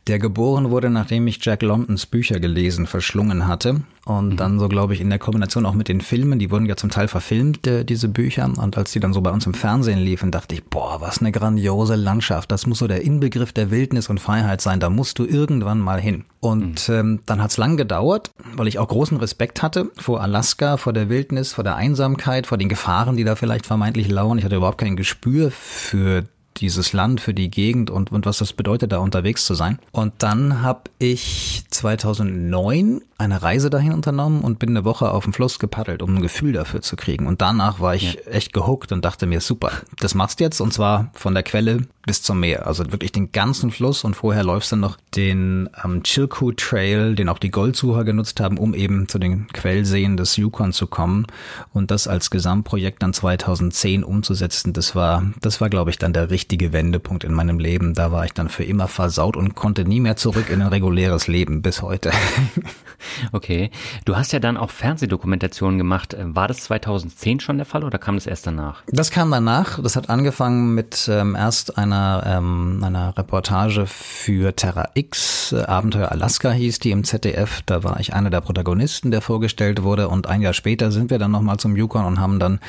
der 0.08 0.18
geboren 0.18 0.70
wurde, 0.70 0.90
nachdem 0.90 1.28
ich 1.28 1.38
Jack 1.40 1.62
Londons 1.62 2.04
Bücher 2.06 2.40
gelesen, 2.40 2.88
verschlungen 2.88 3.46
hatte. 3.46 3.82
Und 4.04 4.30
mhm. 4.30 4.36
dann 4.36 4.58
so, 4.58 4.68
glaube 4.68 4.94
ich, 4.94 5.00
in 5.00 5.10
der 5.10 5.20
Kombination 5.20 5.64
auch 5.64 5.74
mit 5.74 5.88
den 5.88 6.00
Filmen, 6.00 6.38
die 6.38 6.50
wurden 6.50 6.66
ja 6.66 6.76
zum 6.76 6.90
Teil 6.90 7.06
verfilmt, 7.06 7.66
äh, 7.66 7.84
diese 7.84 8.08
Bücher. 8.08 8.44
Und 8.44 8.76
als 8.76 8.90
die 8.92 9.00
dann 9.00 9.12
so 9.12 9.20
bei 9.20 9.30
uns 9.30 9.46
im 9.46 9.54
Fernsehen 9.54 10.00
liefen, 10.00 10.32
dachte 10.32 10.56
ich, 10.56 10.64
boah, 10.64 11.00
was 11.00 11.20
eine 11.20 11.30
grandiose 11.30 11.94
Landschaft. 11.94 12.50
Das 12.50 12.66
muss 12.66 12.78
so 12.78 12.88
der 12.88 13.02
Inbegriff 13.02 13.52
der 13.52 13.70
Wildnis 13.70 14.08
und 14.08 14.18
Freiheit 14.18 14.60
sein. 14.60 14.80
Da 14.80 14.90
musst 14.90 15.18
du 15.20 15.24
irgendwann 15.24 15.78
mal 15.78 16.00
hin. 16.00 16.24
Und 16.40 16.88
mhm. 16.88 16.94
ähm, 16.94 17.20
dann 17.26 17.40
hat's 17.40 17.58
lang 17.58 17.76
gedauert, 17.76 18.32
weil 18.56 18.66
ich 18.66 18.80
auch 18.80 18.88
großen 18.88 19.18
Respekt 19.18 19.62
hatte 19.62 19.90
vor 19.96 20.20
Alaska, 20.20 20.76
vor 20.76 20.92
der 20.92 21.08
Wildnis, 21.08 21.52
vor 21.52 21.62
der 21.62 21.76
Einsamkeit, 21.76 22.48
vor 22.48 22.58
den 22.58 22.68
Gefahren, 22.68 23.16
die 23.16 23.24
da 23.24 23.36
vielleicht 23.36 23.66
vermeintlich 23.66 24.08
lauern. 24.08 24.38
Ich 24.38 24.44
hatte 24.44 24.56
überhaupt 24.56 24.78
kein 24.78 24.96
Gespür 24.96 25.52
für 25.52 26.24
dieses 26.58 26.92
Land, 26.92 27.20
für 27.20 27.34
die 27.34 27.50
Gegend 27.50 27.90
und, 27.90 28.12
und 28.12 28.26
was 28.26 28.38
das 28.38 28.52
bedeutet, 28.52 28.92
da 28.92 28.98
unterwegs 28.98 29.44
zu 29.46 29.54
sein. 29.54 29.78
Und 29.90 30.14
dann 30.18 30.62
habe 30.62 30.82
ich 30.98 31.64
2009 31.70 33.02
eine 33.22 33.42
Reise 33.42 33.70
dahin 33.70 33.92
unternommen 33.92 34.42
und 34.42 34.58
bin 34.58 34.70
eine 34.70 34.84
Woche 34.84 35.10
auf 35.10 35.24
dem 35.24 35.32
Fluss 35.32 35.58
gepaddelt, 35.58 36.02
um 36.02 36.16
ein 36.16 36.22
Gefühl 36.22 36.52
dafür 36.52 36.82
zu 36.82 36.96
kriegen. 36.96 37.26
Und 37.26 37.40
danach 37.40 37.80
war 37.80 37.94
ich 37.94 38.14
ja. 38.14 38.20
echt 38.32 38.52
gehuckt 38.52 38.92
und 38.92 39.04
dachte 39.04 39.26
mir, 39.26 39.40
super, 39.40 39.70
das 39.98 40.14
machst 40.14 40.40
du 40.40 40.44
jetzt 40.44 40.60
und 40.60 40.72
zwar 40.72 41.10
von 41.14 41.34
der 41.34 41.42
Quelle 41.44 41.86
bis 42.04 42.22
zum 42.22 42.40
Meer. 42.40 42.66
Also 42.66 42.90
wirklich 42.90 43.12
den 43.12 43.30
ganzen 43.30 43.70
Fluss 43.70 44.02
und 44.02 44.14
vorher 44.16 44.42
läufst 44.42 44.72
du 44.72 44.76
noch 44.76 44.98
den 45.14 45.70
ähm, 45.84 46.02
Chilkoot 46.02 46.56
Trail, 46.58 47.14
den 47.14 47.28
auch 47.28 47.38
die 47.38 47.52
Goldsucher 47.52 48.02
genutzt 48.02 48.40
haben, 48.40 48.58
um 48.58 48.74
eben 48.74 49.06
zu 49.08 49.20
den 49.20 49.46
Quellseen 49.48 50.16
des 50.16 50.36
Yukon 50.36 50.72
zu 50.72 50.88
kommen 50.88 51.26
und 51.72 51.92
das 51.92 52.08
als 52.08 52.30
Gesamtprojekt 52.30 53.02
dann 53.02 53.12
2010 53.12 54.02
umzusetzen. 54.02 54.72
Das 54.72 54.96
war, 54.96 55.24
das 55.40 55.60
war 55.60 55.70
glaube 55.70 55.90
ich 55.90 55.98
dann 55.98 56.12
der 56.12 56.30
richtige 56.30 56.41
Wendepunkt 56.50 57.24
in 57.24 57.32
meinem 57.32 57.58
Leben. 57.58 57.94
Da 57.94 58.12
war 58.12 58.24
ich 58.24 58.32
dann 58.32 58.48
für 58.48 58.64
immer 58.64 58.88
versaut 58.88 59.36
und 59.36 59.54
konnte 59.54 59.84
nie 59.84 60.00
mehr 60.00 60.16
zurück 60.16 60.50
in 60.50 60.60
ein 60.62 60.68
reguläres 60.68 61.28
Leben 61.28 61.62
bis 61.62 61.82
heute. 61.82 62.10
Okay. 63.32 63.70
Du 64.04 64.16
hast 64.16 64.32
ja 64.32 64.38
dann 64.38 64.56
auch 64.56 64.70
Fernsehdokumentationen 64.70 65.78
gemacht. 65.78 66.16
War 66.18 66.48
das 66.48 66.58
2010 66.64 67.40
schon 67.40 67.56
der 67.56 67.66
Fall 67.66 67.84
oder 67.84 67.98
kam 67.98 68.14
das 68.14 68.26
erst 68.26 68.46
danach? 68.46 68.82
Das 68.86 69.10
kam 69.10 69.30
danach. 69.30 69.80
Das 69.82 69.96
hat 69.96 70.10
angefangen 70.10 70.74
mit 70.74 71.08
ähm, 71.10 71.34
erst 71.34 71.78
einer, 71.78 72.22
ähm, 72.26 72.82
einer 72.82 73.16
Reportage 73.16 73.86
für 73.86 74.54
Terra 74.54 74.90
X. 74.94 75.52
Äh, 75.52 75.62
Abenteuer 75.62 76.12
Alaska 76.12 76.50
hieß 76.50 76.78
die 76.78 76.90
im 76.90 77.04
ZDF. 77.04 77.62
Da 77.66 77.84
war 77.84 78.00
ich 78.00 78.14
einer 78.14 78.30
der 78.30 78.40
Protagonisten, 78.40 79.10
der 79.10 79.20
vorgestellt 79.20 79.82
wurde. 79.82 80.08
Und 80.08 80.26
ein 80.26 80.42
Jahr 80.42 80.54
später 80.54 80.90
sind 80.92 81.10
wir 81.10 81.18
dann 81.18 81.30
nochmal 81.30 81.58
zum 81.58 81.76
Yukon 81.76 82.04
und 82.04 82.20
haben 82.20 82.38
dann 82.38 82.60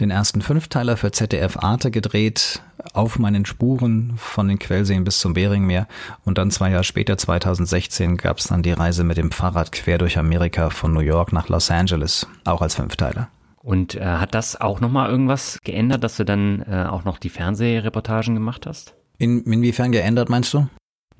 den 0.00 0.10
ersten 0.10 0.42
Fünfteiler 0.42 0.96
für 0.96 1.12
ZDF 1.12 1.58
Arte 1.58 1.90
gedreht 1.90 2.62
auf 2.92 3.18
meinen 3.18 3.46
Spuren 3.46 4.14
von 4.16 4.48
den 4.48 4.58
Quellseen 4.58 5.04
bis 5.04 5.18
zum 5.18 5.34
Beringmeer. 5.34 5.86
Und 6.24 6.38
dann 6.38 6.50
zwei 6.50 6.70
Jahre 6.70 6.84
später, 6.84 7.16
2016, 7.16 8.16
gab 8.16 8.38
es 8.38 8.44
dann 8.44 8.62
die 8.62 8.72
Reise 8.72 9.04
mit 9.04 9.16
dem 9.16 9.30
Fahrrad 9.30 9.72
quer 9.72 9.98
durch 9.98 10.18
Amerika 10.18 10.70
von 10.70 10.92
New 10.92 11.00
York 11.00 11.32
nach 11.32 11.48
Los 11.48 11.70
Angeles, 11.70 12.26
auch 12.44 12.62
als 12.62 12.74
Fünfteiler. 12.74 13.28
Und 13.62 13.94
äh, 13.94 14.04
hat 14.04 14.34
das 14.34 14.60
auch 14.60 14.80
nochmal 14.80 15.08
irgendwas 15.08 15.58
geändert, 15.62 16.02
dass 16.02 16.16
du 16.16 16.24
dann 16.24 16.62
äh, 16.62 16.86
auch 16.88 17.04
noch 17.04 17.18
die 17.18 17.30
Fernsehreportagen 17.30 18.34
gemacht 18.34 18.66
hast? 18.66 18.94
In, 19.18 19.44
inwiefern 19.44 19.92
geändert, 19.92 20.28
meinst 20.28 20.52
du? 20.52 20.66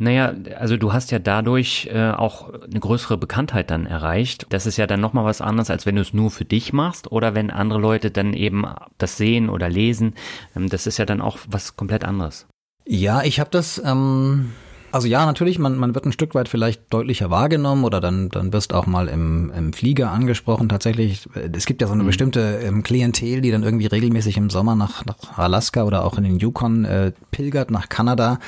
Naja, 0.02 0.34
also 0.58 0.76
du 0.76 0.92
hast 0.92 1.12
ja 1.12 1.20
dadurch 1.20 1.88
äh, 1.92 2.10
auch 2.10 2.52
eine 2.52 2.80
größere 2.80 3.16
Bekanntheit 3.16 3.70
dann 3.70 3.86
erreicht. 3.86 4.46
Das 4.48 4.66
ist 4.66 4.76
ja 4.76 4.88
dann 4.88 5.00
nochmal 5.00 5.24
was 5.24 5.40
anderes, 5.40 5.70
als 5.70 5.86
wenn 5.86 5.94
du 5.94 6.02
es 6.02 6.12
nur 6.12 6.32
für 6.32 6.44
dich 6.44 6.72
machst 6.72 7.12
oder 7.12 7.36
wenn 7.36 7.50
andere 7.50 7.78
Leute 7.78 8.10
dann 8.10 8.32
eben 8.32 8.64
das 8.98 9.16
sehen 9.16 9.48
oder 9.48 9.68
lesen. 9.68 10.14
Ähm, 10.56 10.68
das 10.68 10.88
ist 10.88 10.98
ja 10.98 11.04
dann 11.04 11.20
auch 11.20 11.38
was 11.46 11.76
komplett 11.76 12.04
anderes. 12.04 12.48
Ja, 12.84 13.22
ich 13.22 13.38
habe 13.38 13.50
das 13.50 13.80
ähm, 13.84 14.50
also 14.92 15.08
ja, 15.08 15.24
natürlich, 15.26 15.58
man, 15.58 15.76
man 15.76 15.94
wird 15.94 16.04
ein 16.04 16.12
Stück 16.12 16.34
weit 16.34 16.48
vielleicht 16.48 16.82
deutlicher 16.92 17.30
wahrgenommen 17.30 17.84
oder 17.84 18.00
dann, 18.00 18.28
dann 18.28 18.52
wirst 18.52 18.74
auch 18.74 18.86
mal 18.86 19.08
im, 19.08 19.50
im 19.56 19.72
Flieger 19.72 20.10
angesprochen. 20.10 20.68
Tatsächlich, 20.68 21.28
es 21.34 21.66
gibt 21.66 21.80
ja 21.80 21.86
so 21.86 21.94
eine 21.94 22.02
mhm. 22.02 22.08
bestimmte 22.08 22.60
ähm, 22.62 22.82
Klientel, 22.82 23.40
die 23.40 23.50
dann 23.50 23.62
irgendwie 23.62 23.86
regelmäßig 23.86 24.36
im 24.36 24.50
Sommer 24.50 24.74
nach, 24.74 25.04
nach 25.06 25.38
Alaska 25.38 25.84
oder 25.84 26.04
auch 26.04 26.18
in 26.18 26.24
den 26.24 26.38
Yukon 26.38 26.84
äh, 26.84 27.12
pilgert, 27.30 27.70
nach 27.70 27.88
Kanada 27.88 28.38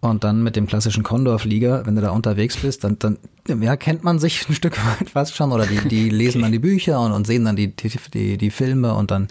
und 0.00 0.24
dann 0.24 0.42
mit 0.42 0.56
dem 0.56 0.66
klassischen 0.66 1.02
Condor-Flieger, 1.02 1.84
wenn 1.84 1.94
du 1.94 2.00
da 2.00 2.10
unterwegs 2.10 2.56
bist, 2.56 2.82
dann, 2.82 2.98
dann 2.98 3.18
ja, 3.60 3.76
kennt 3.76 4.02
man 4.02 4.18
sich 4.18 4.48
ein 4.48 4.54
Stück 4.54 4.78
weit 4.98 5.10
fast 5.10 5.36
schon 5.36 5.52
oder 5.52 5.66
die, 5.66 5.86
die 5.88 6.08
lesen 6.08 6.42
dann 6.42 6.52
die 6.52 6.58
Bücher 6.58 7.00
und, 7.00 7.12
und 7.12 7.26
sehen 7.26 7.44
dann 7.44 7.56
die, 7.56 7.76
die, 7.76 7.92
die, 8.14 8.38
die 8.38 8.50
Filme 8.50 8.94
und 8.94 9.10
dann 9.10 9.28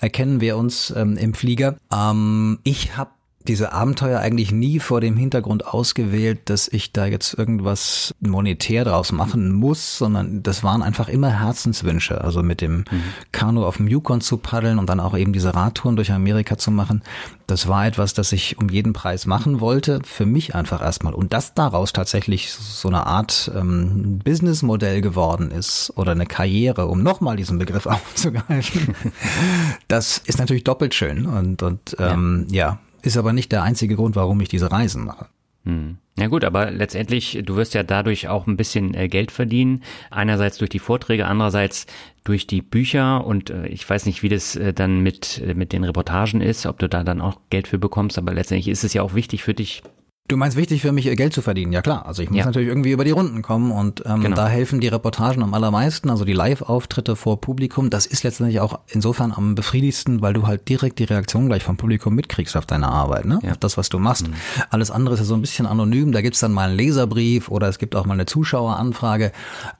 erkennen 0.00 0.40
wir 0.40 0.56
uns 0.56 0.92
ähm, 0.96 1.16
im 1.16 1.34
Flieger. 1.34 1.76
Ähm, 1.92 2.58
ich 2.64 2.96
habe 2.96 3.10
diese 3.46 3.72
Abenteuer 3.72 4.20
eigentlich 4.20 4.52
nie 4.52 4.80
vor 4.80 5.02
dem 5.02 5.18
Hintergrund 5.18 5.66
ausgewählt, 5.66 6.48
dass 6.48 6.66
ich 6.66 6.92
da 6.92 7.04
jetzt 7.04 7.34
irgendwas 7.34 8.14
monetär 8.20 8.84
draus 8.84 9.12
machen 9.12 9.52
muss, 9.52 9.98
sondern 9.98 10.42
das 10.42 10.64
waren 10.64 10.82
einfach 10.82 11.08
immer 11.10 11.28
Herzenswünsche. 11.28 12.22
Also 12.22 12.42
mit 12.42 12.62
dem 12.62 12.78
mhm. 12.78 13.02
Kanu 13.32 13.66
auf 13.66 13.76
dem 13.76 13.86
Yukon 13.86 14.22
zu 14.22 14.38
paddeln 14.38 14.78
und 14.78 14.88
dann 14.88 14.98
auch 14.98 15.16
eben 15.16 15.34
diese 15.34 15.54
Radtouren 15.54 15.96
durch 15.96 16.10
Amerika 16.10 16.56
zu 16.56 16.70
machen. 16.70 17.02
Das 17.46 17.68
war 17.68 17.86
etwas, 17.86 18.14
das 18.14 18.32
ich 18.32 18.56
um 18.56 18.70
jeden 18.70 18.94
Preis 18.94 19.26
machen 19.26 19.60
wollte, 19.60 20.00
für 20.04 20.24
mich 20.24 20.54
einfach 20.54 20.80
erstmal. 20.80 21.12
Und 21.12 21.34
dass 21.34 21.52
daraus 21.52 21.92
tatsächlich 21.92 22.50
so 22.50 22.88
eine 22.88 23.06
Art 23.06 23.50
ähm, 23.54 24.20
Businessmodell 24.24 25.02
geworden 25.02 25.50
ist 25.50 25.92
oder 25.96 26.12
eine 26.12 26.24
Karriere, 26.24 26.86
um 26.86 27.02
nochmal 27.02 27.36
diesen 27.36 27.58
Begriff 27.58 27.84
aufzugreifen, 27.86 28.94
das 29.88 30.16
ist 30.24 30.38
natürlich 30.38 30.64
doppelt 30.64 30.94
schön. 30.94 31.26
Und, 31.26 31.62
und 31.62 31.94
ähm, 31.98 32.46
ja. 32.48 32.68
ja 32.68 32.78
ist 33.06 33.16
aber 33.16 33.32
nicht 33.32 33.52
der 33.52 33.62
einzige 33.62 33.96
Grund, 33.96 34.16
warum 34.16 34.40
ich 34.40 34.48
diese 34.48 34.70
Reisen 34.70 35.04
mache. 35.04 35.26
Hm. 35.64 35.96
Ja 36.16 36.28
gut, 36.28 36.44
aber 36.44 36.70
letztendlich, 36.70 37.40
du 37.44 37.56
wirst 37.56 37.74
ja 37.74 37.82
dadurch 37.82 38.28
auch 38.28 38.46
ein 38.46 38.56
bisschen 38.56 38.94
äh, 38.94 39.08
Geld 39.08 39.30
verdienen. 39.30 39.82
Einerseits 40.10 40.58
durch 40.58 40.70
die 40.70 40.78
Vorträge, 40.78 41.26
andererseits 41.26 41.86
durch 42.22 42.46
die 42.46 42.62
Bücher 42.62 43.26
und 43.26 43.50
äh, 43.50 43.66
ich 43.68 43.88
weiß 43.88 44.06
nicht, 44.06 44.22
wie 44.22 44.28
das 44.28 44.56
äh, 44.56 44.72
dann 44.72 45.00
mit, 45.00 45.42
mit 45.56 45.72
den 45.72 45.84
Reportagen 45.84 46.40
ist, 46.40 46.66
ob 46.66 46.78
du 46.78 46.88
da 46.88 47.02
dann 47.02 47.20
auch 47.20 47.40
Geld 47.50 47.66
für 47.66 47.78
bekommst, 47.78 48.18
aber 48.18 48.34
letztendlich 48.34 48.68
ist 48.68 48.84
es 48.84 48.94
ja 48.94 49.02
auch 49.02 49.14
wichtig 49.14 49.42
für 49.42 49.54
dich, 49.54 49.82
Du 50.26 50.38
meinst 50.38 50.56
wichtig 50.56 50.80
für 50.80 50.90
mich, 50.90 51.04
Geld 51.04 51.34
zu 51.34 51.42
verdienen? 51.42 51.70
Ja 51.70 51.82
klar. 51.82 52.06
Also 52.06 52.22
ich 52.22 52.30
muss 52.30 52.38
ja. 52.38 52.46
natürlich 52.46 52.68
irgendwie 52.68 52.92
über 52.92 53.04
die 53.04 53.10
Runden 53.10 53.42
kommen 53.42 53.70
und 53.70 54.02
ähm, 54.06 54.22
genau. 54.22 54.36
da 54.36 54.48
helfen 54.48 54.80
die 54.80 54.88
Reportagen 54.88 55.42
am 55.42 55.52
allermeisten, 55.52 56.08
also 56.08 56.24
die 56.24 56.32
Live-Auftritte 56.32 57.14
vor 57.14 57.42
Publikum. 57.42 57.90
Das 57.90 58.06
ist 58.06 58.22
letztendlich 58.22 58.58
auch 58.60 58.80
insofern 58.88 59.32
am 59.32 59.54
befriedigsten, 59.54 60.22
weil 60.22 60.32
du 60.32 60.46
halt 60.46 60.66
direkt 60.66 60.98
die 60.98 61.04
Reaktion 61.04 61.48
gleich 61.48 61.62
vom 61.62 61.76
Publikum 61.76 62.14
mitkriegst 62.14 62.56
auf 62.56 62.64
deine 62.64 62.88
Arbeit, 62.88 63.26
ne? 63.26 63.38
Ja. 63.42 63.50
Auf 63.50 63.58
das, 63.58 63.76
was 63.76 63.90
du 63.90 63.98
machst. 63.98 64.26
Mhm. 64.26 64.32
Alles 64.70 64.90
andere 64.90 65.12
ist 65.12 65.20
ja 65.20 65.26
so 65.26 65.34
ein 65.34 65.42
bisschen 65.42 65.66
anonym. 65.66 66.10
Da 66.12 66.22
gibt's 66.22 66.40
dann 66.40 66.52
mal 66.52 66.70
einen 66.70 66.78
Leserbrief 66.78 67.50
oder 67.50 67.68
es 67.68 67.78
gibt 67.78 67.94
auch 67.94 68.06
mal 68.06 68.14
eine 68.14 68.24
Zuschaueranfrage. 68.24 69.30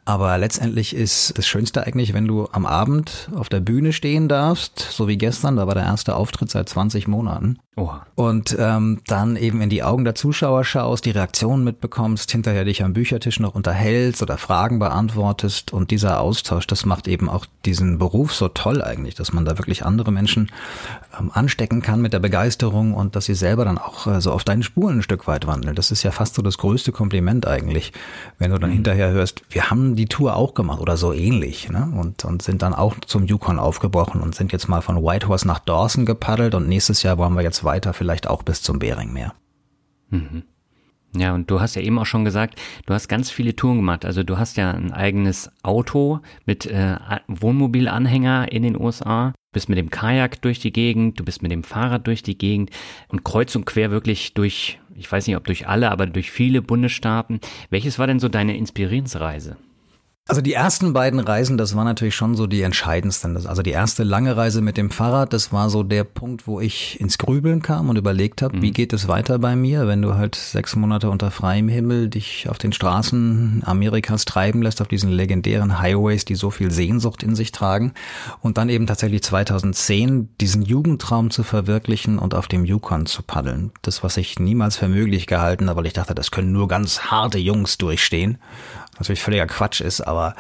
Aber 0.04 0.36
letztendlich 0.36 0.94
ist 0.94 1.38
das 1.38 1.46
Schönste 1.46 1.86
eigentlich, 1.86 2.12
wenn 2.12 2.26
du 2.26 2.50
am 2.52 2.66
Abend 2.66 3.30
auf 3.34 3.48
der 3.48 3.60
Bühne 3.60 3.94
stehen 3.94 4.28
darfst, 4.28 4.78
so 4.78 5.08
wie 5.08 5.16
gestern. 5.16 5.56
Da 5.56 5.66
war 5.66 5.74
der 5.74 5.84
erste 5.84 6.14
Auftritt 6.16 6.50
seit 6.50 6.68
20 6.68 7.08
Monaten. 7.08 7.60
Oha. 7.76 8.06
Und 8.14 8.54
ähm, 8.58 9.00
dann 9.06 9.36
eben 9.36 9.60
in 9.60 9.68
die 9.68 9.82
Augen 9.82 10.04
der 10.04 10.14
Zuschauer 10.34 10.64
schaust, 10.64 11.04
die 11.04 11.12
Reaktionen 11.12 11.62
mitbekommst, 11.62 12.28
hinterher 12.28 12.64
dich 12.64 12.82
am 12.82 12.92
Büchertisch 12.92 13.38
noch 13.38 13.54
unterhältst 13.54 14.20
oder 14.20 14.36
Fragen 14.36 14.80
beantwortest. 14.80 15.72
Und 15.72 15.92
dieser 15.92 16.18
Austausch, 16.18 16.66
das 16.66 16.84
macht 16.84 17.06
eben 17.06 17.28
auch 17.28 17.46
diesen 17.64 17.98
Beruf 17.98 18.34
so 18.34 18.48
toll 18.48 18.82
eigentlich, 18.82 19.14
dass 19.14 19.32
man 19.32 19.44
da 19.44 19.58
wirklich 19.58 19.84
andere 19.84 20.10
Menschen 20.10 20.50
ähm, 21.16 21.30
anstecken 21.32 21.82
kann 21.82 22.00
mit 22.00 22.12
der 22.12 22.18
Begeisterung 22.18 22.94
und 22.94 23.14
dass 23.14 23.26
sie 23.26 23.36
selber 23.36 23.64
dann 23.64 23.78
auch 23.78 24.08
äh, 24.08 24.20
so 24.20 24.32
auf 24.32 24.42
deinen 24.42 24.64
Spuren 24.64 24.98
ein 24.98 25.02
Stück 25.04 25.28
weit 25.28 25.46
wandeln. 25.46 25.76
Das 25.76 25.92
ist 25.92 26.02
ja 26.02 26.10
fast 26.10 26.34
so 26.34 26.42
das 26.42 26.58
größte 26.58 26.90
Kompliment 26.90 27.46
eigentlich, 27.46 27.92
wenn 28.40 28.50
du 28.50 28.58
dann 28.58 28.70
mhm. 28.70 28.74
hinterher 28.74 29.12
hörst, 29.12 29.42
wir 29.50 29.70
haben 29.70 29.94
die 29.94 30.06
Tour 30.06 30.34
auch 30.34 30.54
gemacht 30.54 30.80
oder 30.80 30.96
so 30.96 31.12
ähnlich. 31.12 31.68
Ne? 31.68 31.92
Und, 31.96 32.24
und 32.24 32.42
sind 32.42 32.62
dann 32.62 32.74
auch 32.74 32.96
zum 33.06 33.24
Yukon 33.24 33.60
aufgebrochen 33.60 34.20
und 34.20 34.34
sind 34.34 34.50
jetzt 34.50 34.66
mal 34.68 34.80
von 34.80 34.96
Whitehorse 34.96 35.46
nach 35.46 35.60
Dawson 35.60 36.04
gepaddelt 36.04 36.56
und 36.56 36.68
nächstes 36.68 37.04
Jahr 37.04 37.18
wollen 37.18 37.34
wir 37.34 37.42
jetzt 37.42 37.62
weiter, 37.62 37.92
vielleicht 37.92 38.26
auch 38.26 38.42
bis 38.42 38.62
zum 38.62 38.80
Beringmeer. 38.80 39.32
Mhm. 40.10 40.44
Ja, 41.16 41.32
und 41.32 41.48
du 41.50 41.60
hast 41.60 41.76
ja 41.76 41.82
eben 41.82 41.98
auch 41.98 42.06
schon 42.06 42.24
gesagt, 42.24 42.60
du 42.86 42.94
hast 42.94 43.08
ganz 43.08 43.30
viele 43.30 43.54
Touren 43.54 43.76
gemacht. 43.76 44.04
Also 44.04 44.24
du 44.24 44.36
hast 44.36 44.56
ja 44.56 44.72
ein 44.72 44.92
eigenes 44.92 45.50
Auto 45.62 46.20
mit 46.44 46.66
äh, 46.66 46.96
Wohnmobilanhänger 47.28 48.50
in 48.50 48.64
den 48.64 48.80
USA, 48.80 49.32
bist 49.52 49.68
mit 49.68 49.78
dem 49.78 49.90
Kajak 49.90 50.42
durch 50.42 50.58
die 50.58 50.72
Gegend, 50.72 51.20
du 51.20 51.24
bist 51.24 51.40
mit 51.40 51.52
dem 51.52 51.62
Fahrrad 51.62 52.06
durch 52.08 52.24
die 52.24 52.36
Gegend 52.36 52.70
und 53.08 53.24
kreuz 53.24 53.54
und 53.54 53.64
quer 53.64 53.92
wirklich 53.92 54.34
durch, 54.34 54.80
ich 54.96 55.10
weiß 55.10 55.28
nicht, 55.28 55.36
ob 55.36 55.44
durch 55.44 55.68
alle, 55.68 55.92
aber 55.92 56.06
durch 56.06 56.32
viele 56.32 56.62
Bundesstaaten. 56.62 57.38
Welches 57.70 57.98
war 58.00 58.08
denn 58.08 58.18
so 58.18 58.28
deine 58.28 58.56
Inspirierensreise? 58.56 59.56
Also 60.26 60.40
die 60.40 60.54
ersten 60.54 60.94
beiden 60.94 61.20
Reisen, 61.20 61.58
das 61.58 61.76
war 61.76 61.84
natürlich 61.84 62.14
schon 62.14 62.34
so 62.34 62.46
die 62.46 62.62
entscheidendsten. 62.62 63.46
Also 63.46 63.60
die 63.60 63.72
erste 63.72 64.04
lange 64.04 64.38
Reise 64.38 64.62
mit 64.62 64.78
dem 64.78 64.90
Fahrrad, 64.90 65.34
das 65.34 65.52
war 65.52 65.68
so 65.68 65.82
der 65.82 66.04
Punkt, 66.04 66.46
wo 66.46 66.60
ich 66.60 66.98
ins 66.98 67.18
Grübeln 67.18 67.60
kam 67.60 67.90
und 67.90 67.98
überlegt 67.98 68.40
habe, 68.40 68.56
mhm. 68.56 68.62
wie 68.62 68.70
geht 68.70 68.94
es 68.94 69.06
weiter 69.06 69.38
bei 69.38 69.54
mir, 69.54 69.86
wenn 69.86 70.00
du 70.00 70.14
halt 70.14 70.34
sechs 70.34 70.76
Monate 70.76 71.10
unter 71.10 71.30
freiem 71.30 71.68
Himmel 71.68 72.08
dich 72.08 72.48
auf 72.48 72.56
den 72.56 72.72
Straßen 72.72 73.64
Amerikas 73.66 74.24
treiben 74.24 74.62
lässt, 74.62 74.80
auf 74.80 74.88
diesen 74.88 75.10
legendären 75.10 75.78
Highways, 75.78 76.24
die 76.24 76.36
so 76.36 76.50
viel 76.50 76.70
Sehnsucht 76.70 77.22
in 77.22 77.34
sich 77.34 77.52
tragen. 77.52 77.92
Und 78.40 78.56
dann 78.56 78.70
eben 78.70 78.86
tatsächlich 78.86 79.22
2010 79.22 80.30
diesen 80.40 80.62
Jugendtraum 80.62 81.32
zu 81.32 81.42
verwirklichen 81.42 82.18
und 82.18 82.34
auf 82.34 82.48
dem 82.48 82.64
Yukon 82.64 83.04
zu 83.04 83.22
paddeln. 83.22 83.72
Das, 83.82 84.02
was 84.02 84.16
ich 84.16 84.38
niemals 84.38 84.78
für 84.78 84.88
möglich 84.88 85.26
gehalten 85.26 85.68
habe, 85.68 85.80
weil 85.80 85.86
ich 85.86 85.92
dachte, 85.92 86.14
das 86.14 86.30
können 86.30 86.52
nur 86.52 86.66
ganz 86.66 87.10
harte 87.10 87.36
Jungs 87.36 87.76
durchstehen. 87.76 88.38
Natürlich 88.98 89.22
völliger 89.22 89.46
Quatsch 89.46 89.80
ist, 89.80 90.00
aber 90.00 90.34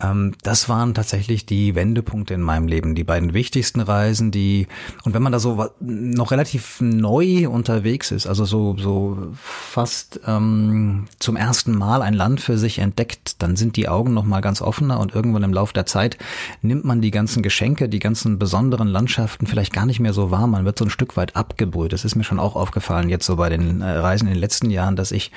ähm, 0.00 0.34
das 0.42 0.68
waren 0.68 0.92
tatsächlich 0.92 1.46
die 1.46 1.74
Wendepunkte 1.76 2.34
in 2.34 2.40
meinem 2.40 2.66
Leben, 2.66 2.96
die 2.96 3.04
beiden 3.04 3.32
wichtigsten 3.32 3.80
Reisen, 3.80 4.32
die 4.32 4.66
und 5.04 5.14
wenn 5.14 5.22
man 5.22 5.32
da 5.32 5.38
so 5.38 5.70
noch 5.80 6.32
relativ 6.32 6.80
neu 6.80 7.48
unterwegs 7.48 8.10
ist, 8.10 8.26
also 8.26 8.44
so 8.44 8.76
so 8.76 9.32
fast 9.36 10.20
ähm, 10.26 11.06
zum 11.20 11.36
ersten 11.36 11.76
Mal 11.76 12.02
ein 12.02 12.14
Land 12.14 12.40
für 12.40 12.58
sich 12.58 12.80
entdeckt, 12.80 13.40
dann 13.40 13.54
sind 13.54 13.76
die 13.76 13.88
Augen 13.88 14.14
noch 14.14 14.24
mal 14.24 14.40
ganz 14.40 14.62
offener 14.62 14.98
und 14.98 15.14
irgendwann 15.14 15.44
im 15.44 15.52
Laufe 15.52 15.74
der 15.74 15.86
Zeit 15.86 16.18
nimmt 16.60 16.84
man 16.84 17.00
die 17.00 17.12
ganzen 17.12 17.42
Geschenke, 17.44 17.88
die 17.88 18.00
ganzen 18.00 18.38
besonderen 18.38 18.88
Landschaften 18.88 19.46
vielleicht 19.46 19.72
gar 19.72 19.86
nicht 19.86 20.00
mehr 20.00 20.12
so 20.12 20.32
wahr. 20.32 20.48
Man 20.48 20.64
wird 20.64 20.78
so 20.78 20.84
ein 20.84 20.90
Stück 20.90 21.16
weit 21.16 21.36
abgebrüht. 21.36 21.92
Das 21.92 22.04
ist 22.04 22.16
mir 22.16 22.24
schon 22.24 22.40
auch 22.40 22.56
aufgefallen 22.56 23.08
jetzt 23.08 23.26
so 23.26 23.36
bei 23.36 23.48
den 23.48 23.80
äh, 23.80 23.90
Reisen 23.90 24.26
in 24.26 24.34
den 24.34 24.40
letzten 24.40 24.70
Jahren, 24.70 24.96
dass 24.96 25.12
ich 25.12 25.30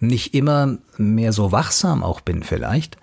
nicht 0.00 0.34
immer 0.34 0.76
mehr 0.98 1.32
so 1.32 1.50
wachsam 1.50 2.02
auch 2.02 2.20
bin 2.20 2.42
vielleicht 2.42 2.98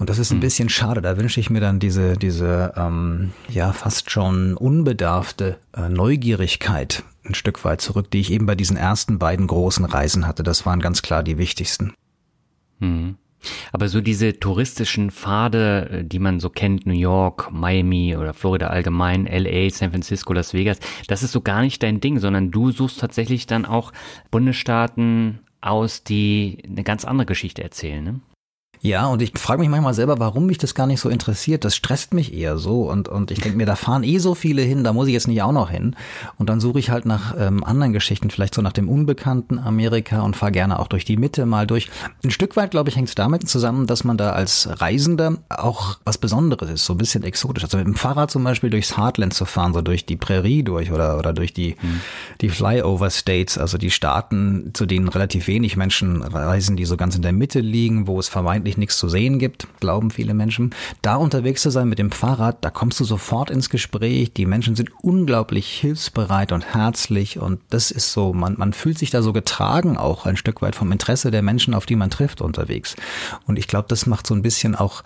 und 0.00 0.08
das 0.08 0.18
ist 0.18 0.30
ein 0.30 0.36
hm. 0.36 0.40
bisschen 0.40 0.68
schade. 0.70 1.02
Da 1.02 1.18
wünsche 1.18 1.40
ich 1.40 1.50
mir 1.50 1.60
dann 1.60 1.78
diese, 1.78 2.14
diese 2.16 2.72
ähm, 2.74 3.32
ja 3.50 3.72
fast 3.74 4.10
schon 4.10 4.56
unbedarfte 4.56 5.58
äh, 5.76 5.90
Neugierigkeit 5.90 7.04
ein 7.22 7.34
Stück 7.34 7.66
weit 7.66 7.82
zurück, 7.82 8.10
die 8.10 8.20
ich 8.20 8.32
eben 8.32 8.46
bei 8.46 8.54
diesen 8.54 8.78
ersten 8.78 9.18
beiden 9.18 9.46
großen 9.46 9.84
Reisen 9.84 10.26
hatte. 10.26 10.42
Das 10.42 10.64
waren 10.64 10.80
ganz 10.80 11.02
klar 11.02 11.22
die 11.22 11.36
wichtigsten. 11.36 11.92
Mhm. 12.78 13.16
Aber 13.72 13.88
so 13.88 14.00
diese 14.00 14.40
touristischen 14.40 15.10
Pfade, 15.10 15.90
äh, 15.90 16.04
die 16.04 16.18
man 16.18 16.40
so 16.40 16.48
kennt, 16.48 16.86
New 16.86 16.94
York, 16.94 17.50
Miami 17.52 18.16
oder 18.16 18.32
Florida 18.32 18.68
allgemein, 18.68 19.26
LA, 19.26 19.68
San 19.68 19.90
Francisco, 19.90 20.32
Las 20.32 20.54
Vegas, 20.54 20.78
das 21.08 21.22
ist 21.22 21.32
so 21.32 21.42
gar 21.42 21.60
nicht 21.60 21.82
dein 21.82 22.00
Ding, 22.00 22.18
sondern 22.20 22.50
du 22.50 22.70
suchst 22.70 23.00
tatsächlich 23.00 23.46
dann 23.46 23.66
auch 23.66 23.92
Bundesstaaten 24.30 25.40
aus, 25.60 26.04
die 26.04 26.62
eine 26.66 26.84
ganz 26.84 27.04
andere 27.04 27.26
Geschichte 27.26 27.62
erzählen. 27.62 28.02
Ne? 28.02 28.20
Ja, 28.82 29.08
und 29.08 29.20
ich 29.20 29.32
frage 29.36 29.60
mich 29.60 29.68
manchmal 29.68 29.92
selber, 29.92 30.18
warum 30.20 30.46
mich 30.46 30.56
das 30.56 30.74
gar 30.74 30.86
nicht 30.86 31.00
so 31.00 31.10
interessiert. 31.10 31.66
Das 31.66 31.76
stresst 31.76 32.14
mich 32.14 32.32
eher 32.32 32.56
so. 32.56 32.90
Und, 32.90 33.08
und 33.08 33.30
ich 33.30 33.40
denke 33.40 33.58
mir, 33.58 33.66
da 33.66 33.76
fahren 33.76 34.02
eh 34.04 34.18
so 34.18 34.34
viele 34.34 34.62
hin, 34.62 34.84
da 34.84 34.94
muss 34.94 35.06
ich 35.06 35.12
jetzt 35.12 35.28
nicht 35.28 35.42
auch 35.42 35.52
noch 35.52 35.68
hin. 35.68 35.94
Und 36.38 36.48
dann 36.48 36.60
suche 36.60 36.78
ich 36.78 36.88
halt 36.88 37.04
nach 37.04 37.34
ähm, 37.38 37.62
anderen 37.62 37.92
Geschichten, 37.92 38.30
vielleicht 38.30 38.54
so 38.54 38.62
nach 38.62 38.72
dem 38.72 38.88
unbekannten 38.88 39.58
Amerika 39.58 40.22
und 40.22 40.34
fahre 40.34 40.52
gerne 40.52 40.78
auch 40.78 40.88
durch 40.88 41.04
die 41.04 41.18
Mitte 41.18 41.44
mal 41.44 41.66
durch. 41.66 41.90
Ein 42.24 42.30
Stück 42.30 42.56
weit, 42.56 42.70
glaube 42.70 42.88
ich, 42.88 42.96
hängt 42.96 43.08
es 43.08 43.14
damit 43.14 43.46
zusammen, 43.50 43.86
dass 43.86 44.02
man 44.04 44.16
da 44.16 44.32
als 44.32 44.66
Reisender 44.80 45.36
auch 45.50 45.98
was 46.04 46.16
Besonderes 46.16 46.70
ist, 46.70 46.86
so 46.86 46.94
ein 46.94 46.98
bisschen 46.98 47.22
exotisch. 47.22 47.64
Also 47.64 47.76
mit 47.76 47.86
dem 47.86 47.96
Fahrrad 47.96 48.30
zum 48.30 48.44
Beispiel 48.44 48.70
durchs 48.70 48.96
Heartland 48.96 49.34
zu 49.34 49.44
fahren, 49.44 49.74
so 49.74 49.82
durch 49.82 50.06
die 50.06 50.16
Prärie 50.16 50.62
durch 50.62 50.90
oder, 50.90 51.18
oder 51.18 51.34
durch 51.34 51.52
die, 51.52 51.76
mhm. 51.82 52.00
die 52.40 52.48
Flyover 52.48 53.10
States, 53.10 53.58
also 53.58 53.76
die 53.76 53.90
Staaten, 53.90 54.70
zu 54.72 54.86
denen 54.86 55.08
relativ 55.08 55.48
wenig 55.48 55.76
Menschen 55.76 56.22
reisen, 56.22 56.76
die 56.76 56.86
so 56.86 56.96
ganz 56.96 57.14
in 57.14 57.20
der 57.20 57.32
Mitte 57.32 57.60
liegen, 57.60 58.06
wo 58.06 58.18
es 58.18 58.30
vermeintlich 58.30 58.69
eigentlich 58.70 58.78
nichts 58.78 58.98
zu 58.98 59.08
sehen 59.08 59.38
gibt, 59.38 59.66
glauben 59.80 60.10
viele 60.10 60.32
Menschen. 60.32 60.74
Da 61.02 61.16
unterwegs 61.16 61.62
zu 61.62 61.70
sein 61.70 61.88
mit 61.88 61.98
dem 61.98 62.12
Fahrrad, 62.12 62.64
da 62.64 62.70
kommst 62.70 63.00
du 63.00 63.04
sofort 63.04 63.50
ins 63.50 63.68
Gespräch. 63.68 64.32
Die 64.32 64.46
Menschen 64.46 64.76
sind 64.76 64.90
unglaublich 65.02 65.66
hilfsbereit 65.80 66.52
und 66.52 66.72
herzlich 66.72 67.38
und 67.38 67.60
das 67.70 67.90
ist 67.90 68.12
so, 68.12 68.32
man, 68.32 68.56
man 68.56 68.72
fühlt 68.72 68.98
sich 68.98 69.10
da 69.10 69.22
so 69.22 69.32
getragen 69.32 69.96
auch 69.96 70.24
ein 70.24 70.36
Stück 70.36 70.62
weit 70.62 70.76
vom 70.76 70.92
Interesse 70.92 71.32
der 71.32 71.42
Menschen, 71.42 71.74
auf 71.74 71.86
die 71.86 71.96
man 71.96 72.10
trifft 72.10 72.40
unterwegs. 72.40 72.94
Und 73.46 73.58
ich 73.58 73.66
glaube, 73.66 73.88
das 73.88 74.06
macht 74.06 74.26
so 74.26 74.34
ein 74.34 74.42
bisschen 74.42 74.76
auch 74.76 75.02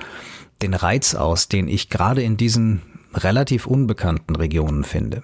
den 0.61 0.75
Reiz 0.75 1.15
aus, 1.15 1.49
den 1.49 1.69
ich 1.69 1.89
gerade 1.89 2.23
in 2.23 2.37
diesen 2.37 2.83
relativ 3.15 3.67
unbekannten 3.67 4.37
Regionen 4.37 4.85
finde. 4.85 5.23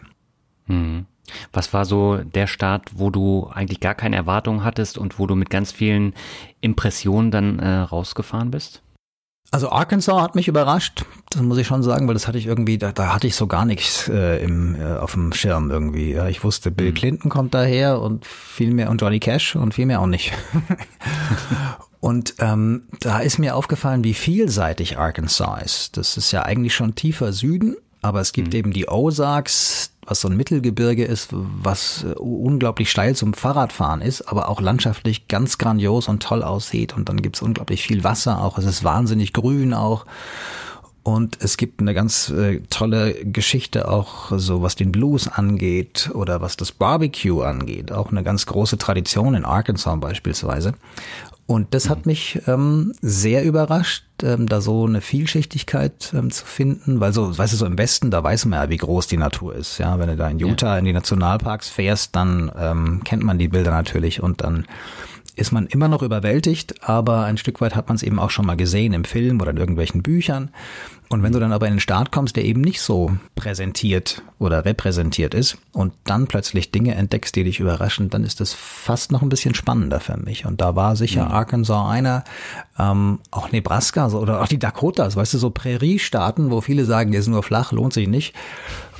Hm. 0.67 1.07
Was 1.53 1.73
war 1.73 1.85
so 1.85 2.19
der 2.19 2.47
Start, 2.47 2.91
wo 2.95 3.11
du 3.11 3.49
eigentlich 3.53 3.81
gar 3.81 3.95
keine 3.95 4.17
Erwartungen 4.17 4.65
hattest 4.65 4.99
und 4.99 5.19
wo 5.19 5.27
du 5.27 5.35
mit 5.35 5.51
ganz 5.51 5.73
vielen 5.73 6.15
Impressionen 6.61 7.31
dann 7.31 7.59
äh, 7.59 7.79
rausgefahren 7.79 8.51
bist? 8.51 8.83
Also 9.53 9.71
Arkansas 9.71 10.23
hat 10.23 10.37
mich 10.37 10.47
überrascht, 10.47 11.05
das 11.31 11.43
muss 11.43 11.59
ich 11.59 11.67
schon 11.67 11.83
sagen, 11.83 12.07
weil 12.07 12.15
das 12.15 12.29
hatte 12.29 12.39
ich 12.39 12.47
irgendwie, 12.47 12.79
da, 12.79 12.93
da 12.93 13.13
hatte 13.13 13.27
ich 13.27 13.35
so 13.35 13.49
gar 13.49 13.65
nichts 13.65 14.09
äh, 14.09 14.41
im, 14.45 14.77
äh, 14.77 14.97
auf 14.97 15.13
dem 15.13 15.33
Schirm 15.33 15.73
irgendwie. 15.73 16.13
Ja, 16.13 16.29
ich 16.29 16.45
wusste, 16.45 16.71
Bill 16.71 16.91
mhm. 16.91 16.95
Clinton 16.95 17.31
kommt 17.31 17.53
daher 17.53 18.01
und 18.01 18.27
viel 18.27 18.73
mehr 18.73 18.91
und 18.91 19.01
Johnny 19.01 19.19
Cash 19.19 19.57
und 19.57 19.75
viel 19.75 19.87
mehr 19.87 20.01
auch 20.01 20.07
nicht. 20.07 20.33
und 22.01 22.35
ähm, 22.39 22.85
da 23.01 23.19
ist 23.19 23.39
mir 23.39 23.57
aufgefallen, 23.57 24.05
wie 24.05 24.15
vielseitig 24.15 24.99
Arkansas 24.99 25.63
ist. 25.65 25.97
Das 25.97 26.17
ist 26.17 26.31
ja 26.31 26.43
eigentlich 26.43 26.75
schon 26.75 26.95
tiefer 26.95 27.33
Süden, 27.33 27.77
aber 28.03 28.21
es 28.21 28.33
gibt 28.33 28.49
mhm. 28.49 28.59
eben 28.59 28.73
die 28.73 28.89
Ozarks, 28.89 29.93
was 30.07 30.23
so 30.23 30.29
ein 30.29 30.37
Mittelgebirge 30.37 31.05
ist, 31.05 31.29
was 31.31 32.05
äh, 32.05 32.13
unglaublich 32.15 32.91
steil 32.91 33.15
zum 33.15 33.35
Fahrradfahren 33.35 34.03
ist, 34.03 34.23
aber 34.23 34.49
auch 34.49 34.61
landschaftlich 34.61 35.29
ganz 35.29 35.59
grandios 35.59 36.09
und 36.09 36.23
toll 36.23 36.43
aussieht. 36.43 36.97
Und 36.97 37.09
dann 37.09 37.23
gibt's 37.23 37.43
unglaublich 37.43 37.83
viel 37.83 38.03
Wasser 38.05 38.43
auch. 38.43 38.59
Es 38.59 38.65
ist 38.65 38.85
wahnsinnig 38.85 39.33
grün 39.33 39.75
auch. 39.75 40.07
Und 41.03 41.39
es 41.41 41.57
gibt 41.57 41.81
eine 41.81 41.95
ganz 41.95 42.29
äh, 42.29 42.61
tolle 42.69 43.15
Geschichte 43.25 43.89
auch 43.89 44.33
so, 44.37 44.61
was 44.61 44.77
den 44.77 44.93
Blues 44.93 45.29
angeht 45.29 46.11
oder 46.13 46.43
was 46.43 46.57
das 46.57 46.73
Barbecue 46.73 47.43
angeht. 47.43 47.91
Auch 47.91 48.11
eine 48.11 48.23
ganz 48.23 48.45
große 48.45 48.77
Tradition 48.77 49.35
in 49.35 49.47
Arkansas 49.47 49.99
beispielsweise. 49.99 50.75
Und 51.51 51.75
das 51.75 51.91
hat 51.91 52.07
mich 52.07 52.41
ähm, 52.47 52.93
sehr 53.03 53.43
überrascht, 53.43 54.05
ähm, 54.23 54.49
da 54.49 54.61
so 54.61 54.87
eine 54.87 55.01
Vielschichtigkeit 55.01 56.13
ähm, 56.15 56.31
zu 56.31 56.47
finden, 56.47 57.01
weil 57.01 57.13
so, 57.13 57.37
weißt 57.37 57.53
du, 57.53 57.57
so 57.57 57.67
im 57.67 57.77
Westen, 57.77 58.13
da 58.13 58.23
weiß 58.23 58.45
man 58.45 58.63
ja, 58.63 58.71
wie 58.71 58.77
groß 58.77 59.09
die 59.09 59.17
Natur 59.17 59.57
ist. 59.57 59.79
Ja, 59.79 59.99
wenn 59.99 60.07
du 60.07 60.15
da 60.15 60.29
in 60.29 60.39
Utah 60.39 60.75
ja. 60.75 60.79
in 60.79 60.85
die 60.85 60.93
Nationalparks 60.93 61.69
fährst, 61.69 62.15
dann 62.15 62.53
ähm, 62.57 63.01
kennt 63.03 63.25
man 63.25 63.37
die 63.39 63.49
Bilder 63.49 63.73
natürlich 63.73 64.23
und 64.23 64.43
dann 64.43 64.65
ist 65.37 65.53
man 65.53 65.67
immer 65.67 65.89
noch 65.89 66.03
überwältigt, 66.03 66.89
aber 66.89 67.25
ein 67.25 67.37
Stück 67.37 67.61
weit 67.61 67.75
hat 67.75 67.89
man 67.89 67.97
es 67.97 68.03
eben 68.03 68.19
auch 68.19 68.31
schon 68.31 68.47
mal 68.47 68.57
gesehen 68.57 68.93
im 68.93 69.05
Film 69.05 69.41
oder 69.41 69.51
in 69.51 69.57
irgendwelchen 69.57 70.03
Büchern. 70.03 70.51
Und 71.13 71.25
wenn 71.25 71.33
du 71.33 71.41
dann 71.41 71.53
aber 71.53 71.67
in 71.67 71.75
den 71.75 71.81
Staat 71.81 72.13
kommst, 72.13 72.37
der 72.37 72.45
eben 72.45 72.61
nicht 72.61 72.81
so 72.81 73.11
präsentiert 73.35 74.23
oder 74.39 74.65
repräsentiert 74.65 75.35
ist 75.35 75.59
und 75.73 75.93
dann 76.05 76.29
plötzlich 76.29 76.71
Dinge 76.71 76.95
entdeckst, 76.95 77.35
die 77.35 77.43
dich 77.43 77.59
überraschen, 77.59 78.11
dann 78.11 78.23
ist 78.23 78.39
das 78.39 78.53
fast 78.53 79.11
noch 79.11 79.21
ein 79.21 79.29
bisschen 79.29 79.55
spannender 79.55 79.99
für 79.99 80.17
mich. 80.17 80.47
Und 80.47 80.61
da 80.61 80.77
war 80.77 80.95
sicher 80.95 81.25
mhm. 81.25 81.33
Arkansas 81.33 81.91
einer, 81.91 82.23
ähm, 82.79 83.19
auch 83.33 83.51
Nebraska 83.51 84.07
oder 84.13 84.41
auch 84.41 84.47
die 84.47 84.61
Dakotas, 84.61 85.17
weißt 85.17 85.35
du, 85.35 85.39
so 85.39 85.51
Präriestaaten, 85.51 86.53
wo 86.53 86.61
viele 86.61 86.85
sagen, 86.85 87.11
der 87.11 87.21
ist 87.21 87.27
nur 87.27 87.43
flach, 87.43 87.73
lohnt 87.73 87.93
sich 87.93 88.07
nicht. 88.07 88.33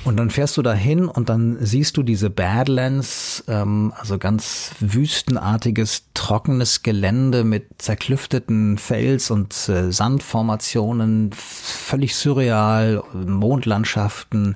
Und 0.03 0.17
dann 0.17 0.31
fährst 0.31 0.57
du 0.57 0.63
dahin 0.63 1.07
und 1.07 1.29
dann 1.29 1.57
siehst 1.59 1.95
du 1.95 2.01
diese 2.01 2.31
Badlands, 2.31 3.43
ähm, 3.47 3.93
also 3.95 4.17
ganz 4.17 4.71
wüstenartiges, 4.79 6.05
trockenes 6.15 6.81
Gelände 6.81 7.43
mit 7.43 7.67
zerklüfteten 7.77 8.79
Fels- 8.79 9.29
und 9.29 9.53
äh, 9.69 9.91
Sandformationen, 9.91 11.31
völlig 11.33 12.15
surreal, 12.15 13.03
Mondlandschaften. 13.13 14.55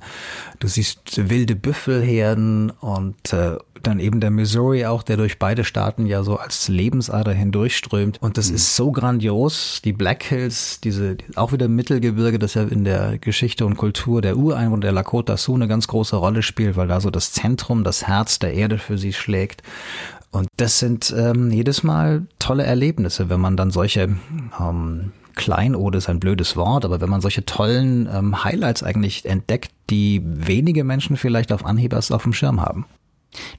Du 0.60 0.68
siehst 0.68 1.30
wilde 1.30 1.56
Büffelherden 1.56 2.72
und 2.72 3.32
äh, 3.34 3.58
dann 3.86 4.00
eben 4.00 4.20
der 4.20 4.32
Missouri 4.32 4.86
auch, 4.86 5.04
der 5.04 5.18
durch 5.18 5.38
beide 5.38 5.64
Staaten 5.64 6.06
ja 6.06 6.24
so 6.24 6.38
als 6.38 6.68
Lebensader 6.68 7.34
hindurchströmt. 7.34 8.22
Und 8.22 8.38
das 8.38 8.50
mhm. 8.50 8.56
ist 8.56 8.76
so 8.76 8.92
grandios. 8.92 9.82
Die 9.84 9.94
Black 9.94 10.24
Hills, 10.24 10.80
diese, 10.82 11.18
auch 11.36 11.52
wieder 11.52 11.68
Mittelgebirge, 11.68 12.40
das 12.40 12.56
ja 12.56 12.64
in 12.64 12.84
der 12.84 13.18
Geschichte 13.20 13.66
und 13.66 13.78
Kultur 13.78 14.22
der 14.22 14.38
Ureinwohner 14.38 14.82
der 14.82 14.92
Lakota 14.92 15.35
Sioux 15.38 15.56
eine 15.56 15.68
ganz 15.68 15.88
große 15.88 16.16
Rolle 16.16 16.44
spielt, 16.44 16.76
weil 16.76 16.88
da 16.88 17.00
so 17.02 17.10
das 17.10 17.32
Zentrum, 17.32 17.84
das 17.84 18.08
Herz 18.08 18.40
der 18.40 18.54
Erde 18.54 18.78
für 18.78 18.98
sie 18.98 19.14
schlägt. 19.14 19.62
Und 20.32 20.48
das 20.58 20.80
sind 20.80 21.14
ähm, 21.18 21.52
jedes 21.52 21.84
Mal 21.84 22.28
tolle 22.40 22.64
Erlebnisse, 22.64 23.30
wenn 23.30 23.40
man 23.40 23.56
dann 23.56 23.72
solche 23.72 24.18
ähm, 24.60 25.12
Kleinode 25.36 25.98
ist 25.98 26.10
ein 26.10 26.20
blödes 26.20 26.56
Wort, 26.56 26.86
aber 26.86 27.02
wenn 27.02 27.10
man 27.10 27.22
solche 27.22 27.46
tollen 27.46 28.10
ähm, 28.12 28.44
Highlights 28.44 28.84
eigentlich 28.84 29.26
entdeckt, 29.26 29.72
die 29.90 30.22
wenige 30.24 30.84
Menschen 30.84 31.18
vielleicht 31.18 31.52
auf 31.52 31.66
Anhieb 31.66 31.94
auf 31.94 32.24
dem 32.24 32.34
Schirm 32.34 32.62
haben. 32.62 32.86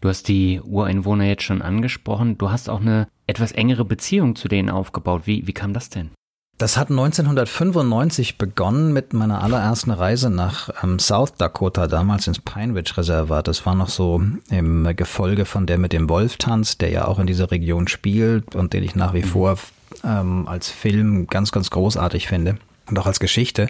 Du 0.00 0.08
hast 0.08 0.28
die 0.28 0.60
Ureinwohner 0.62 1.24
jetzt 1.24 1.42
schon 1.42 1.62
angesprochen. 1.62 2.38
Du 2.38 2.50
hast 2.50 2.70
auch 2.70 2.80
eine 2.80 3.08
etwas 3.26 3.52
engere 3.52 3.84
Beziehung 3.84 4.36
zu 4.36 4.48
denen 4.48 4.70
aufgebaut. 4.70 5.22
Wie, 5.26 5.46
wie 5.46 5.52
kam 5.52 5.74
das 5.74 5.90
denn? 5.90 6.10
Das 6.58 6.78
hat 6.78 6.88
1995 6.88 8.38
begonnen 8.38 8.94
mit 8.94 9.12
meiner 9.12 9.42
allerersten 9.42 9.90
Reise 9.90 10.30
nach 10.30 10.70
ähm, 10.82 10.98
South 10.98 11.34
Dakota, 11.34 11.86
damals 11.86 12.26
ins 12.26 12.38
Pine 12.38 12.74
Ridge 12.74 12.94
Reservat. 12.96 13.46
Das 13.46 13.66
war 13.66 13.74
noch 13.74 13.90
so 13.90 14.22
im 14.48 14.96
Gefolge 14.96 15.44
von 15.44 15.66
der 15.66 15.76
mit 15.76 15.92
dem 15.92 16.08
Wolf 16.08 16.38
tanzt, 16.38 16.80
der 16.80 16.88
ja 16.88 17.06
auch 17.06 17.18
in 17.18 17.26
dieser 17.26 17.50
Region 17.50 17.88
spielt 17.88 18.54
und 18.54 18.72
den 18.72 18.84
ich 18.84 18.94
nach 18.94 19.12
wie 19.12 19.22
mhm. 19.22 19.28
vor 19.28 19.58
ähm, 20.02 20.48
als 20.48 20.70
Film 20.70 21.26
ganz, 21.26 21.52
ganz 21.52 21.68
großartig 21.68 22.26
finde 22.26 22.56
und 22.88 22.98
auch 22.98 23.06
als 23.06 23.20
Geschichte. 23.20 23.68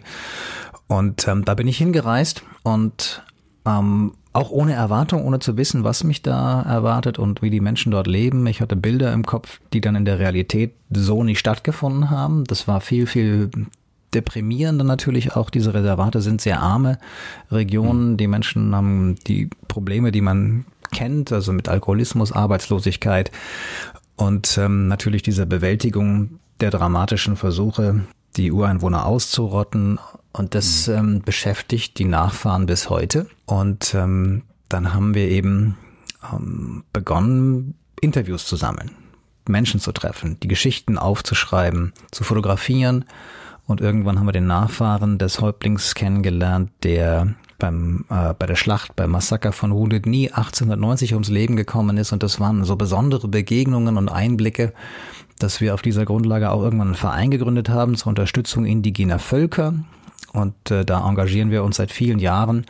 Und 0.86 1.26
ähm, 1.26 1.44
da 1.44 1.54
bin 1.54 1.66
ich 1.66 1.78
hingereist 1.78 2.44
und 2.62 3.24
ähm, 3.66 4.12
auch 4.36 4.50
ohne 4.50 4.74
Erwartung, 4.74 5.24
ohne 5.24 5.38
zu 5.38 5.56
wissen, 5.56 5.82
was 5.82 6.04
mich 6.04 6.20
da 6.20 6.60
erwartet 6.62 7.18
und 7.18 7.40
wie 7.40 7.50
die 7.50 7.60
Menschen 7.60 7.90
dort 7.90 8.06
leben. 8.06 8.46
Ich 8.46 8.60
hatte 8.60 8.76
Bilder 8.76 9.12
im 9.12 9.24
Kopf, 9.24 9.60
die 9.72 9.80
dann 9.80 9.96
in 9.96 10.04
der 10.04 10.18
Realität 10.18 10.74
so 10.90 11.24
nicht 11.24 11.38
stattgefunden 11.38 12.10
haben. 12.10 12.44
Das 12.44 12.68
war 12.68 12.82
viel, 12.82 13.06
viel 13.06 13.50
deprimierender 14.12 14.84
natürlich 14.84 15.34
auch. 15.36 15.48
Diese 15.48 15.72
Reservate 15.72 16.20
sind 16.20 16.42
sehr 16.42 16.60
arme 16.60 16.98
Regionen. 17.50 18.18
Die 18.18 18.26
Menschen 18.26 18.74
haben 18.74 19.16
die 19.26 19.48
Probleme, 19.68 20.12
die 20.12 20.20
man 20.20 20.66
kennt, 20.92 21.32
also 21.32 21.52
mit 21.52 21.68
Alkoholismus, 21.68 22.30
Arbeitslosigkeit 22.30 23.30
und 24.16 24.58
ähm, 24.58 24.86
natürlich 24.88 25.22
dieser 25.22 25.46
Bewältigung 25.46 26.38
der 26.60 26.70
dramatischen 26.70 27.36
Versuche, 27.36 28.02
die 28.36 28.52
Ureinwohner 28.52 29.06
auszurotten. 29.06 29.98
Und 30.32 30.54
das 30.54 30.86
mhm. 30.86 30.94
ähm, 30.94 31.22
beschäftigt 31.22 31.98
die 31.98 32.04
Nachfahren 32.04 32.66
bis 32.66 32.90
heute. 32.90 33.26
Und 33.46 33.94
ähm, 33.94 34.42
dann 34.68 34.92
haben 34.92 35.14
wir 35.14 35.28
eben 35.28 35.76
ähm, 36.32 36.84
begonnen, 36.92 37.74
Interviews 38.00 38.46
zu 38.46 38.56
sammeln, 38.56 38.90
Menschen 39.48 39.80
zu 39.80 39.92
treffen, 39.92 40.38
die 40.40 40.48
Geschichten 40.48 40.98
aufzuschreiben, 40.98 41.92
zu 42.10 42.24
fotografieren. 42.24 43.06
Und 43.66 43.80
irgendwann 43.80 44.18
haben 44.18 44.26
wir 44.26 44.32
den 44.32 44.46
Nachfahren 44.46 45.18
des 45.18 45.40
Häuptlings 45.40 45.94
kennengelernt, 45.94 46.70
der 46.82 47.34
beim, 47.58 48.04
äh, 48.10 48.34
bei 48.34 48.46
der 48.46 48.56
Schlacht, 48.56 48.96
beim 48.96 49.10
Massaker 49.10 49.52
von 49.52 49.72
Wounded 49.72 50.04
Knee 50.04 50.30
1890 50.30 51.14
ums 51.14 51.28
Leben 51.28 51.56
gekommen 51.56 51.96
ist. 51.96 52.12
Und 52.12 52.22
das 52.22 52.38
waren 52.38 52.64
so 52.64 52.76
besondere 52.76 53.28
Begegnungen 53.28 53.96
und 53.96 54.08
Einblicke, 54.08 54.72
dass 55.38 55.60
wir 55.60 55.74
auf 55.74 55.82
dieser 55.82 56.04
Grundlage 56.04 56.50
auch 56.50 56.62
irgendwann 56.62 56.88
einen 56.88 56.96
Verein 56.96 57.30
gegründet 57.30 57.68
haben 57.68 57.96
zur 57.96 58.10
Unterstützung 58.10 58.64
indigener 58.64 59.18
Völker. 59.18 59.74
Und 60.32 60.70
äh, 60.70 60.84
da 60.84 61.06
engagieren 61.06 61.50
wir 61.50 61.64
uns 61.64 61.76
seit 61.76 61.90
vielen 61.90 62.18
Jahren, 62.18 62.66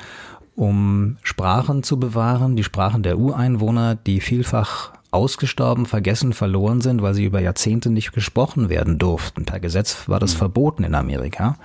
um 0.55 1.19
Sprachen 1.23 1.83
zu 1.83 1.99
bewahren, 2.01 2.57
die 2.57 2.65
Sprachen 2.65 3.03
der 3.03 3.19
Ureinwohner, 3.19 3.95
die 3.95 4.21
vielfach 4.21 4.93
ausgestorben, 5.17 5.87
vergessen, 5.87 6.33
verloren 6.33 6.81
sind, 6.81 7.03
weil 7.03 7.15
sie 7.15 7.25
über 7.25 7.41
Jahrzehnte 7.41 7.91
nicht 7.91 8.13
gesprochen 8.13 8.69
werden 8.69 8.99
durften. 8.99 9.45
Per 9.45 9.59
Gesetz 9.59 10.09
war 10.09 10.21
das 10.21 10.35
mhm. 10.35 10.39
verboten 10.39 10.85
in 10.85 10.95
Amerika. 10.95 11.57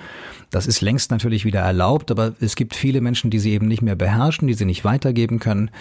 Das 0.49 0.67
ist 0.67 0.81
längst 0.81 1.11
natürlich 1.11 1.45
wieder 1.45 1.61
erlaubt, 1.61 2.11
aber 2.11 2.33
es 2.41 2.55
gibt 2.55 2.75
viele 2.75 2.99
Menschen, 2.99 3.29
die 3.29 3.39
sie 3.39 3.51
eben 3.51 3.67
nicht 3.67 3.81
mehr 3.81 3.95
beherrschen, 3.95 4.47
die 4.47 4.53
sie 4.53 4.65
nicht 4.65 4.83
weitergeben 4.83 5.39
können. 5.39 5.71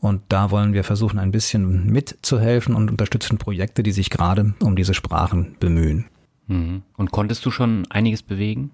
Und 0.00 0.22
da 0.28 0.50
wollen 0.50 0.72
wir 0.72 0.84
versuchen, 0.84 1.18
ein 1.18 1.30
bisschen 1.30 1.86
mitzuhelfen 1.86 2.74
und 2.74 2.90
unterstützen 2.90 3.38
Projekte, 3.38 3.82
die 3.82 3.92
sich 3.92 4.10
gerade 4.10 4.54
um 4.60 4.74
diese 4.74 4.94
Sprachen 4.94 5.56
bemühen. 5.60 6.06
Mhm. 6.48 6.82
Und 6.96 7.12
konntest 7.12 7.44
du 7.46 7.50
schon 7.50 7.86
einiges 7.90 8.22
bewegen? 8.22 8.70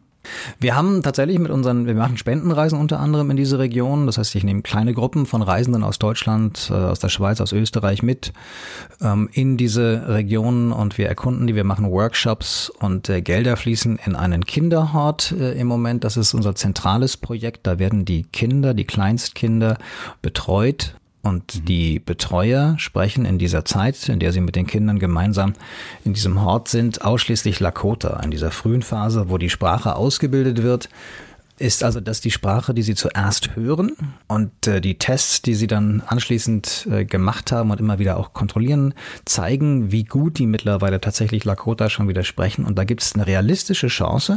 Wir 0.60 0.76
haben 0.76 1.02
tatsächlich 1.02 1.38
mit 1.38 1.50
unseren, 1.50 1.86
wir 1.86 1.94
machen 1.94 2.16
Spendenreisen 2.16 2.78
unter 2.78 3.00
anderem 3.00 3.30
in 3.30 3.36
diese 3.36 3.58
Region. 3.58 4.06
Das 4.06 4.18
heißt, 4.18 4.34
ich 4.34 4.44
nehme 4.44 4.62
kleine 4.62 4.94
Gruppen 4.94 5.26
von 5.26 5.42
Reisenden 5.42 5.82
aus 5.82 5.98
Deutschland, 5.98 6.70
äh, 6.70 6.74
aus 6.74 6.98
der 6.98 7.08
Schweiz, 7.08 7.40
aus 7.40 7.52
Österreich 7.52 8.02
mit 8.02 8.32
ähm, 9.00 9.28
in 9.32 9.56
diese 9.56 10.08
Regionen 10.08 10.72
und 10.72 10.98
wir 10.98 11.08
erkunden 11.08 11.46
die. 11.46 11.54
Wir 11.54 11.64
machen 11.64 11.90
Workshops 11.90 12.70
und 12.70 13.08
äh, 13.08 13.22
Gelder 13.22 13.56
fließen 13.56 13.98
in 14.04 14.16
einen 14.16 14.44
Kinderhort 14.44 15.32
äh, 15.32 15.52
im 15.52 15.66
Moment. 15.66 16.04
Das 16.04 16.16
ist 16.16 16.34
unser 16.34 16.54
zentrales 16.54 17.16
Projekt. 17.16 17.66
Da 17.66 17.78
werden 17.78 18.04
die 18.04 18.24
Kinder, 18.24 18.74
die 18.74 18.84
Kleinstkinder 18.84 19.78
betreut 20.22 20.96
und 21.24 21.56
mhm. 21.56 21.64
die 21.64 21.98
Betreuer 21.98 22.76
sprechen 22.78 23.24
in 23.24 23.38
dieser 23.38 23.64
Zeit, 23.64 24.08
in 24.08 24.20
der 24.20 24.32
sie 24.32 24.40
mit 24.40 24.54
den 24.54 24.66
Kindern 24.66 24.98
gemeinsam 24.98 25.54
in 26.04 26.14
diesem 26.14 26.42
Hort 26.42 26.68
sind, 26.68 27.04
ausschließlich 27.04 27.58
Lakota, 27.58 28.20
in 28.22 28.30
dieser 28.30 28.50
frühen 28.50 28.82
Phase, 28.82 29.28
wo 29.28 29.38
die 29.38 29.50
Sprache 29.50 29.96
ausgebildet 29.96 30.62
wird 30.62 30.88
ist 31.64 31.82
also 31.82 32.00
das 32.00 32.20
die 32.20 32.30
Sprache, 32.30 32.74
die 32.74 32.82
Sie 32.82 32.94
zuerst 32.94 33.56
hören 33.56 33.96
und 34.28 34.66
äh, 34.66 34.82
die 34.82 34.98
Tests, 34.98 35.40
die 35.40 35.54
Sie 35.54 35.66
dann 35.66 36.02
anschließend 36.06 36.86
äh, 36.90 37.04
gemacht 37.06 37.52
haben 37.52 37.70
und 37.70 37.80
immer 37.80 37.98
wieder 37.98 38.18
auch 38.18 38.34
kontrollieren, 38.34 38.92
zeigen, 39.24 39.90
wie 39.90 40.04
gut 40.04 40.38
die 40.38 40.46
mittlerweile 40.46 41.00
tatsächlich 41.00 41.44
Lakota 41.46 41.88
schon 41.88 42.06
wieder 42.06 42.22
sprechen. 42.22 42.66
Und 42.66 42.76
da 42.76 42.84
gibt 42.84 43.02
es 43.02 43.14
eine 43.14 43.26
realistische 43.26 43.86
Chance, 43.86 44.36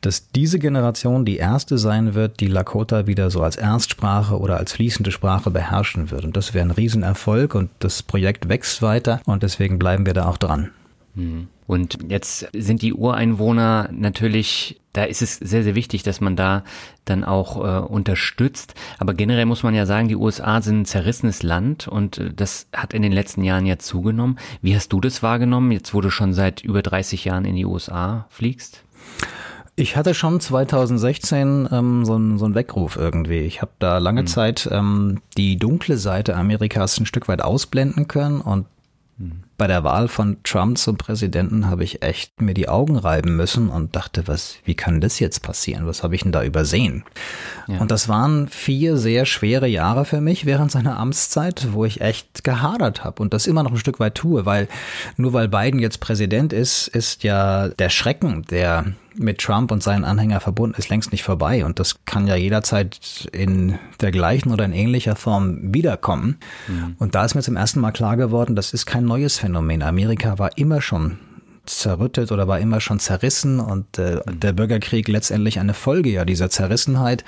dass 0.00 0.30
diese 0.30 0.60
Generation 0.60 1.24
die 1.24 1.38
erste 1.38 1.76
sein 1.76 2.14
wird, 2.14 2.38
die 2.38 2.46
Lakota 2.46 3.08
wieder 3.08 3.30
so 3.30 3.42
als 3.42 3.56
Erstsprache 3.56 4.38
oder 4.38 4.56
als 4.58 4.72
fließende 4.72 5.10
Sprache 5.10 5.50
beherrschen 5.50 6.12
wird. 6.12 6.24
Und 6.24 6.36
das 6.36 6.54
wäre 6.54 6.64
ein 6.64 6.70
Riesenerfolg 6.70 7.56
und 7.56 7.70
das 7.80 8.04
Projekt 8.04 8.48
wächst 8.48 8.80
weiter 8.80 9.20
und 9.26 9.42
deswegen 9.42 9.80
bleiben 9.80 10.06
wir 10.06 10.14
da 10.14 10.28
auch 10.28 10.38
dran. 10.38 10.70
Mhm. 11.16 11.48
Und 11.70 11.98
jetzt 12.08 12.48
sind 12.52 12.82
die 12.82 12.92
Ureinwohner 12.92 13.90
natürlich, 13.92 14.80
da 14.92 15.04
ist 15.04 15.22
es 15.22 15.36
sehr, 15.36 15.62
sehr 15.62 15.76
wichtig, 15.76 16.02
dass 16.02 16.20
man 16.20 16.34
da 16.34 16.64
dann 17.04 17.22
auch 17.22 17.64
äh, 17.64 17.86
unterstützt. 17.86 18.74
Aber 18.98 19.14
generell 19.14 19.46
muss 19.46 19.62
man 19.62 19.72
ja 19.72 19.86
sagen, 19.86 20.08
die 20.08 20.16
USA 20.16 20.62
sind 20.62 20.80
ein 20.80 20.84
zerrissenes 20.84 21.44
Land 21.44 21.86
und 21.86 22.18
äh, 22.18 22.34
das 22.34 22.66
hat 22.74 22.92
in 22.92 23.02
den 23.02 23.12
letzten 23.12 23.44
Jahren 23.44 23.66
ja 23.66 23.78
zugenommen. 23.78 24.36
Wie 24.62 24.74
hast 24.74 24.92
du 24.92 25.00
das 25.00 25.22
wahrgenommen, 25.22 25.70
jetzt 25.70 25.94
wo 25.94 26.00
du 26.00 26.10
schon 26.10 26.32
seit 26.32 26.60
über 26.64 26.82
30 26.82 27.24
Jahren 27.24 27.44
in 27.44 27.54
die 27.54 27.66
USA 27.66 28.26
fliegst? 28.30 28.82
Ich 29.76 29.96
hatte 29.96 30.12
schon 30.12 30.40
2016 30.40 31.68
ähm, 31.70 32.04
so, 32.04 32.14
einen, 32.14 32.36
so 32.36 32.46
einen 32.46 32.56
Weckruf 32.56 32.96
irgendwie. 32.96 33.42
Ich 33.42 33.62
habe 33.62 33.70
da 33.78 33.98
lange 33.98 34.22
mhm. 34.22 34.26
Zeit 34.26 34.68
ähm, 34.72 35.20
die 35.36 35.56
dunkle 35.56 35.98
Seite 35.98 36.34
Amerikas 36.34 36.98
ein 36.98 37.06
Stück 37.06 37.28
weit 37.28 37.42
ausblenden 37.42 38.08
können 38.08 38.40
und 38.40 38.66
bei 39.60 39.66
der 39.66 39.84
Wahl 39.84 40.08
von 40.08 40.38
Trump 40.42 40.78
zum 40.78 40.96
Präsidenten 40.96 41.68
habe 41.68 41.84
ich 41.84 42.00
echt 42.00 42.40
mir 42.40 42.54
die 42.54 42.70
Augen 42.70 42.96
reiben 42.96 43.36
müssen 43.36 43.68
und 43.68 43.94
dachte, 43.94 44.26
was, 44.26 44.56
wie 44.64 44.74
kann 44.74 45.02
das 45.02 45.18
jetzt 45.18 45.42
passieren? 45.42 45.86
Was 45.86 46.02
habe 46.02 46.14
ich 46.14 46.22
denn 46.22 46.32
da 46.32 46.42
übersehen? 46.42 47.04
Ja. 47.66 47.76
Und 47.78 47.90
das 47.90 48.08
waren 48.08 48.48
vier 48.48 48.96
sehr 48.96 49.26
schwere 49.26 49.66
Jahre 49.66 50.06
für 50.06 50.22
mich 50.22 50.46
während 50.46 50.72
seiner 50.72 50.98
Amtszeit, 50.98 51.68
wo 51.72 51.84
ich 51.84 52.00
echt 52.00 52.42
gehadert 52.42 53.04
habe 53.04 53.22
und 53.22 53.34
das 53.34 53.46
immer 53.46 53.62
noch 53.62 53.72
ein 53.72 53.76
Stück 53.76 54.00
weit 54.00 54.14
tue, 54.14 54.46
weil 54.46 54.66
nur 55.18 55.34
weil 55.34 55.48
Biden 55.48 55.78
jetzt 55.78 56.00
Präsident 56.00 56.54
ist, 56.54 56.88
ist 56.88 57.22
ja 57.22 57.68
der 57.68 57.90
Schrecken, 57.90 58.46
der 58.50 58.94
mit 59.14 59.38
Trump 59.38 59.70
und 59.70 59.82
seinen 59.82 60.04
Anhängern 60.04 60.40
verbunden 60.40 60.76
ist, 60.78 60.88
längst 60.88 61.12
nicht 61.12 61.22
vorbei. 61.22 61.64
Und 61.64 61.78
das 61.78 62.04
kann 62.04 62.26
ja 62.26 62.36
jederzeit 62.36 63.28
in 63.32 63.78
der 64.00 64.10
gleichen 64.12 64.52
oder 64.52 64.64
in 64.64 64.72
ähnlicher 64.72 65.16
Form 65.16 65.74
wiederkommen. 65.74 66.38
Mhm. 66.68 66.96
Und 66.98 67.14
da 67.14 67.24
ist 67.24 67.34
mir 67.34 67.42
zum 67.42 67.56
ersten 67.56 67.80
Mal 67.80 67.92
klar 67.92 68.16
geworden, 68.16 68.56
das 68.56 68.72
ist 68.72 68.86
kein 68.86 69.04
neues 69.04 69.38
Phänomen. 69.38 69.49
Amerika 69.56 70.38
war 70.38 70.56
immer 70.56 70.80
schon 70.80 71.18
zerrüttet 71.66 72.32
oder 72.32 72.48
war 72.48 72.58
immer 72.58 72.80
schon 72.80 72.98
zerrissen 72.98 73.60
und 73.60 73.98
äh, 73.98 74.20
der 74.26 74.52
Bürgerkrieg 74.52 75.08
letztendlich 75.08 75.60
eine 75.60 75.74
Folge 75.74 76.10
ja 76.10 76.24
dieser 76.24 76.50
Zerrissenheit, 76.50 77.24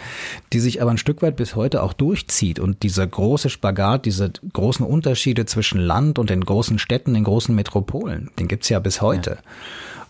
die 0.52 0.60
sich 0.60 0.82
aber 0.82 0.90
ein 0.90 0.98
Stück 0.98 1.22
weit 1.22 1.36
bis 1.36 1.54
heute 1.54 1.82
auch 1.82 1.92
durchzieht 1.92 2.58
und 2.58 2.82
dieser 2.82 3.06
große 3.06 3.50
Spagat, 3.50 4.04
diese 4.04 4.32
großen 4.52 4.84
Unterschiede 4.84 5.46
zwischen 5.46 5.80
Land 5.80 6.18
und 6.18 6.30
den 6.30 6.44
großen 6.44 6.78
Städten, 6.78 7.14
den 7.14 7.24
großen 7.24 7.54
Metropolen, 7.54 8.30
den 8.38 8.48
gibt's 8.48 8.68
ja 8.68 8.80
bis 8.80 9.00
heute. 9.00 9.30
Ja 9.30 9.36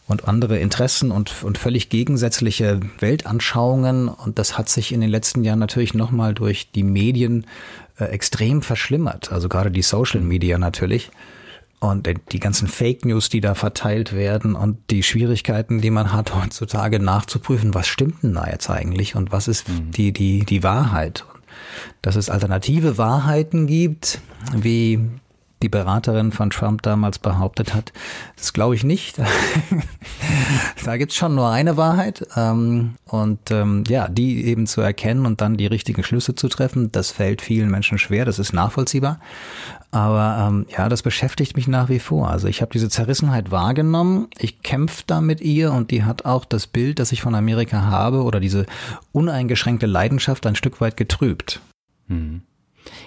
und 0.08 0.28
andere 0.28 0.58
Interessen 0.58 1.10
und, 1.10 1.42
und 1.42 1.58
völlig 1.58 1.88
gegensätzliche 1.88 2.80
Weltanschauungen. 2.98 4.08
Und 4.08 4.38
das 4.38 4.58
hat 4.58 4.68
sich 4.68 4.92
in 4.92 5.00
den 5.00 5.08
letzten 5.08 5.44
Jahren 5.44 5.60
natürlich 5.60 5.94
nochmal 5.94 6.34
durch 6.34 6.70
die 6.72 6.82
Medien 6.82 7.46
äh, 7.98 8.04
extrem 8.06 8.62
verschlimmert. 8.62 9.32
Also 9.32 9.48
gerade 9.48 9.70
die 9.70 9.82
Social 9.82 10.20
Media 10.20 10.58
natürlich. 10.58 11.10
Und 11.82 12.08
die 12.30 12.38
ganzen 12.38 12.68
Fake 12.68 13.04
News, 13.04 13.28
die 13.28 13.40
da 13.40 13.56
verteilt 13.56 14.12
werden 14.12 14.54
und 14.54 14.78
die 14.90 15.02
Schwierigkeiten, 15.02 15.80
die 15.80 15.90
man 15.90 16.12
hat 16.12 16.32
heutzutage 16.40 17.00
nachzuprüfen, 17.00 17.74
was 17.74 17.88
stimmt 17.88 18.22
denn 18.22 18.34
da 18.34 18.46
jetzt 18.48 18.70
eigentlich 18.70 19.16
und 19.16 19.32
was 19.32 19.48
ist 19.48 19.68
mhm. 19.68 19.90
die, 19.90 20.12
die, 20.12 20.44
die 20.44 20.62
Wahrheit. 20.62 21.24
Dass 22.00 22.14
es 22.14 22.30
alternative 22.30 22.98
Wahrheiten 22.98 23.66
gibt, 23.66 24.20
wie 24.54 25.00
die 25.60 25.68
Beraterin 25.68 26.30
von 26.32 26.50
Trump 26.50 26.82
damals 26.82 27.18
behauptet 27.18 27.74
hat. 27.74 27.92
Das 28.36 28.52
glaube 28.52 28.74
ich 28.74 28.84
nicht. 28.84 29.20
da 30.84 30.96
gibt's 30.96 31.16
schon 31.16 31.34
nur 31.34 31.50
eine 31.50 31.76
Wahrheit. 31.76 32.26
Ähm, 32.36 32.94
und 33.06 33.50
ähm, 33.50 33.84
ja, 33.88 34.08
die 34.08 34.44
eben 34.44 34.66
zu 34.66 34.80
erkennen 34.80 35.26
und 35.26 35.40
dann 35.40 35.56
die 35.56 35.66
richtigen 35.66 36.02
Schlüsse 36.04 36.34
zu 36.34 36.48
treffen, 36.48 36.92
das 36.92 37.10
fällt 37.10 37.42
vielen 37.42 37.70
Menschen 37.70 37.98
schwer, 37.98 38.24
das 38.24 38.38
ist 38.38 38.52
nachvollziehbar. 38.52 39.18
Aber 39.92 40.48
ähm, 40.48 40.66
ja, 40.76 40.88
das 40.88 41.02
beschäftigt 41.02 41.54
mich 41.54 41.68
nach 41.68 41.90
wie 41.90 41.98
vor. 41.98 42.30
Also 42.30 42.48
ich 42.48 42.62
habe 42.62 42.72
diese 42.72 42.88
Zerrissenheit 42.88 43.50
wahrgenommen, 43.50 44.28
ich 44.38 44.62
kämpfe 44.62 45.04
da 45.06 45.20
mit 45.20 45.42
ihr 45.42 45.70
und 45.70 45.90
die 45.90 46.02
hat 46.02 46.24
auch 46.24 46.46
das 46.46 46.66
Bild, 46.66 46.98
das 46.98 47.12
ich 47.12 47.20
von 47.20 47.34
Amerika 47.34 47.82
habe 47.82 48.22
oder 48.22 48.40
diese 48.40 48.64
uneingeschränkte 49.12 49.84
Leidenschaft 49.84 50.46
ein 50.46 50.56
Stück 50.56 50.80
weit 50.80 50.96
getrübt. 50.96 51.60
Mhm. 52.08 52.40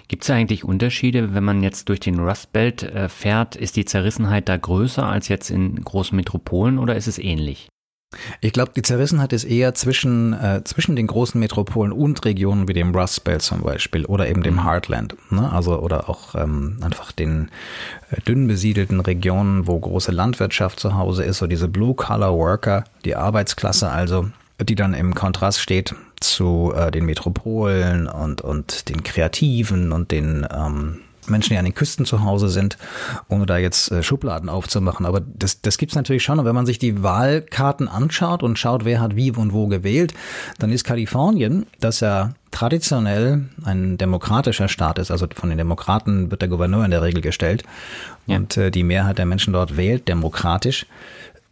Gibt 0.08 0.24
es 0.24 0.30
eigentlich 0.30 0.64
Unterschiede, 0.64 1.34
wenn 1.34 1.44
man 1.44 1.64
jetzt 1.64 1.90
durch 1.90 2.00
den 2.00 2.20
Rust 2.20 2.54
Belt 2.54 2.84
äh, 2.84 3.10
fährt? 3.10 3.56
Ist 3.56 3.76
die 3.76 3.86
Zerrissenheit 3.86 4.48
da 4.48 4.56
größer 4.56 5.06
als 5.06 5.28
jetzt 5.28 5.50
in 5.50 5.84
großen 5.84 6.16
Metropolen 6.16 6.78
oder 6.78 6.96
ist 6.96 7.08
es 7.08 7.18
ähnlich? 7.18 7.68
Ich 8.42 8.54
glaube, 8.54 8.72
die 8.76 8.82
Zerrissenheit 8.82 9.34
ist 9.34 9.44
eher 9.44 9.74
zwischen, 9.74 10.34
äh, 10.34 10.62
zwischen 10.64 10.96
den 10.96 11.08
großen 11.08 11.40
Metropolen 11.40 11.92
und 11.92 12.24
Regionen 12.26 12.68
wie 12.68 12.74
dem 12.74 12.96
Rust 12.96 13.24
Belt 13.24 13.42
zum 13.42 13.62
Beispiel 13.62 14.06
oder 14.06 14.28
eben 14.28 14.44
dem 14.44 14.56
mhm. 14.56 14.64
Heartland. 14.64 15.16
Ne? 15.30 15.52
Also 15.52 15.80
oder 15.80 16.10
auch 16.10 16.36
ähm, 16.36 16.78
einfach 16.82 17.12
den 17.12 17.50
äh, 18.12 18.22
dünn 18.22 18.48
besiedelten 18.48 19.00
Regionen, 19.00 19.68
wo 19.68 19.80
große 19.80 20.12
Landwirtschaft 20.12 20.80
zu 20.80 20.96
Hause 20.96 21.24
ist, 21.24 21.40
so 21.40 21.48
diese 21.48 21.68
Blue-Collar-Worker, 21.68 22.86
die 23.04 23.16
Arbeitsklasse 23.16 23.90
also, 23.90 24.30
die 24.62 24.76
dann 24.76 24.94
im 24.94 25.14
Kontrast 25.14 25.60
steht 25.60 25.96
zu 26.20 26.74
äh, 26.76 26.92
den 26.92 27.06
Metropolen 27.06 28.08
und, 28.08 28.42
und 28.42 28.90
den 28.90 29.04
Kreativen 29.04 29.92
und 29.92 30.12
den 30.12 30.48
ähm, 30.52 31.02
Menschen, 31.30 31.54
die 31.54 31.58
an 31.58 31.66
den 31.66 31.74
Küsten 31.74 32.06
zu 32.06 32.24
Hause 32.24 32.50
sind, 32.50 32.78
ohne 33.30 33.46
da 33.46 33.58
jetzt 33.58 33.92
äh, 33.92 34.04
Schubladen 34.04 34.50
aufzumachen. 34.50 35.06
Aber 35.06 35.22
das, 35.22 35.62
das 35.62 35.78
gibt's 35.78 35.96
natürlich 35.96 36.24
schon. 36.24 36.40
Und 36.40 36.46
wenn 36.46 36.56
man 36.56 36.66
sich 36.66 36.80
die 36.80 37.04
Wahlkarten 37.04 37.88
anschaut 37.88 38.44
und 38.44 38.60
schaut, 38.60 38.86
wer 38.86 39.00
hat 39.00 39.16
wie 39.16 39.32
und 39.32 39.54
wo 39.54 39.68
gewählt, 39.68 40.14
dann 40.60 40.72
ist 40.72 40.84
Kalifornien, 40.84 41.66
das 41.80 42.00
ja 42.00 42.34
traditionell 42.52 43.46
ein 43.66 43.98
demokratischer 43.98 44.70
Staat 44.70 44.98
ist, 44.98 45.12
also 45.12 45.28
von 45.34 45.50
den 45.50 45.58
Demokraten 45.58 46.32
wird 46.32 46.42
der 46.42 46.48
Gouverneur 46.48 46.86
in 46.86 46.92
der 46.92 47.02
Regel 47.02 47.22
gestellt 47.22 47.64
ja. 48.28 48.38
und 48.38 48.56
äh, 48.56 48.72
die 48.72 48.84
Mehrheit 48.84 49.18
der 49.18 49.26
Menschen 49.26 49.52
dort 49.52 49.76
wählt 49.76 50.08
demokratisch 50.08 50.86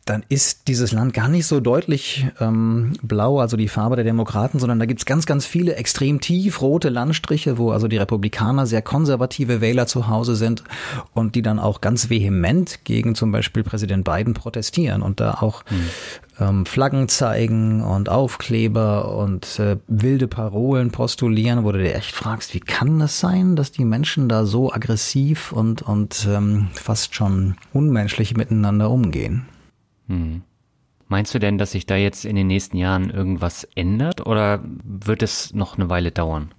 dann 0.05 0.23
ist 0.27 0.67
dieses 0.67 0.91
Land 0.91 1.13
gar 1.13 1.29
nicht 1.29 1.45
so 1.45 1.61
deutlich 1.61 2.27
ähm, 2.41 2.93
blau, 3.01 3.39
also 3.39 3.55
die 3.55 3.69
Farbe 3.69 3.95
der 3.95 4.03
Demokraten, 4.03 4.59
sondern 4.59 4.79
da 4.79 4.85
gibt's 4.85 5.05
ganz, 5.05 5.25
ganz 5.25 5.45
viele 5.45 5.75
extrem 5.75 6.19
tiefrote 6.19 6.89
Landstriche, 6.89 7.57
wo 7.57 7.71
also 7.71 7.87
die 7.87 7.95
Republikaner 7.95 8.65
sehr 8.65 8.81
konservative 8.81 9.61
Wähler 9.61 9.87
zu 9.87 10.07
Hause 10.09 10.35
sind 10.35 10.63
und 11.13 11.35
die 11.35 11.41
dann 11.41 11.57
auch 11.57 11.79
ganz 11.79 12.09
vehement 12.09 12.83
gegen 12.83 13.15
zum 13.15 13.31
Beispiel 13.31 13.63
Präsident 13.63 14.03
Biden 14.03 14.33
protestieren 14.33 15.01
und 15.01 15.21
da 15.21 15.35
auch 15.35 15.63
mhm. 15.69 15.89
ähm, 16.41 16.65
Flaggen 16.65 17.07
zeigen 17.07 17.81
und 17.81 18.09
Aufkleber 18.09 19.15
und 19.15 19.57
äh, 19.57 19.77
wilde 19.87 20.27
Parolen 20.27 20.91
postulieren, 20.91 21.63
wo 21.63 21.71
du 21.71 21.77
dir 21.77 21.95
echt 21.95 22.11
fragst, 22.11 22.53
wie 22.53 22.59
kann 22.59 22.99
das 22.99 23.21
sein, 23.21 23.55
dass 23.55 23.71
die 23.71 23.85
Menschen 23.85 24.27
da 24.27 24.45
so 24.45 24.73
aggressiv 24.73 25.53
und, 25.53 25.81
und 25.81 26.27
ähm, 26.29 26.67
fast 26.73 27.15
schon 27.15 27.55
unmenschlich 27.71 28.35
miteinander 28.35 28.89
umgehen? 28.89 29.45
Hm. 30.07 30.41
Meinst 31.07 31.33
du 31.33 31.39
denn, 31.39 31.57
dass 31.57 31.71
sich 31.71 31.85
da 31.85 31.95
jetzt 31.95 32.25
in 32.25 32.35
den 32.35 32.47
nächsten 32.47 32.77
Jahren 32.77 33.09
irgendwas 33.09 33.67
ändert 33.75 34.25
oder 34.25 34.61
wird 34.83 35.21
es 35.21 35.53
noch 35.53 35.77
eine 35.77 35.89
Weile 35.89 36.11
dauern? 36.11 36.53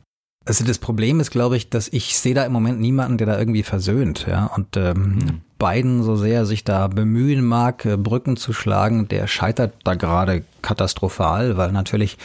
Also 0.46 0.64
das 0.64 0.78
Problem 0.78 1.20
ist, 1.20 1.30
glaube 1.30 1.56
ich, 1.56 1.70
dass 1.70 1.88
ich 1.88 2.18
sehe 2.18 2.34
da 2.34 2.44
im 2.44 2.52
Moment 2.52 2.78
niemanden, 2.78 3.16
der 3.16 3.26
da 3.26 3.38
irgendwie 3.38 3.62
versöhnt, 3.62 4.26
ja. 4.28 4.46
Und 4.46 4.76
ähm, 4.76 5.18
hm. 5.20 5.40
Biden, 5.58 6.02
so 6.02 6.16
sehr 6.16 6.44
sich 6.44 6.64
da 6.64 6.88
bemühen 6.88 7.44
mag, 7.44 7.84
äh, 7.86 7.96
Brücken 7.96 8.36
zu 8.36 8.52
schlagen, 8.52 9.08
der 9.08 9.26
scheitert 9.26 9.74
da 9.84 9.94
gerade 9.94 10.44
katastrophal, 10.60 11.56
weil 11.56 11.72
natürlich 11.72 12.18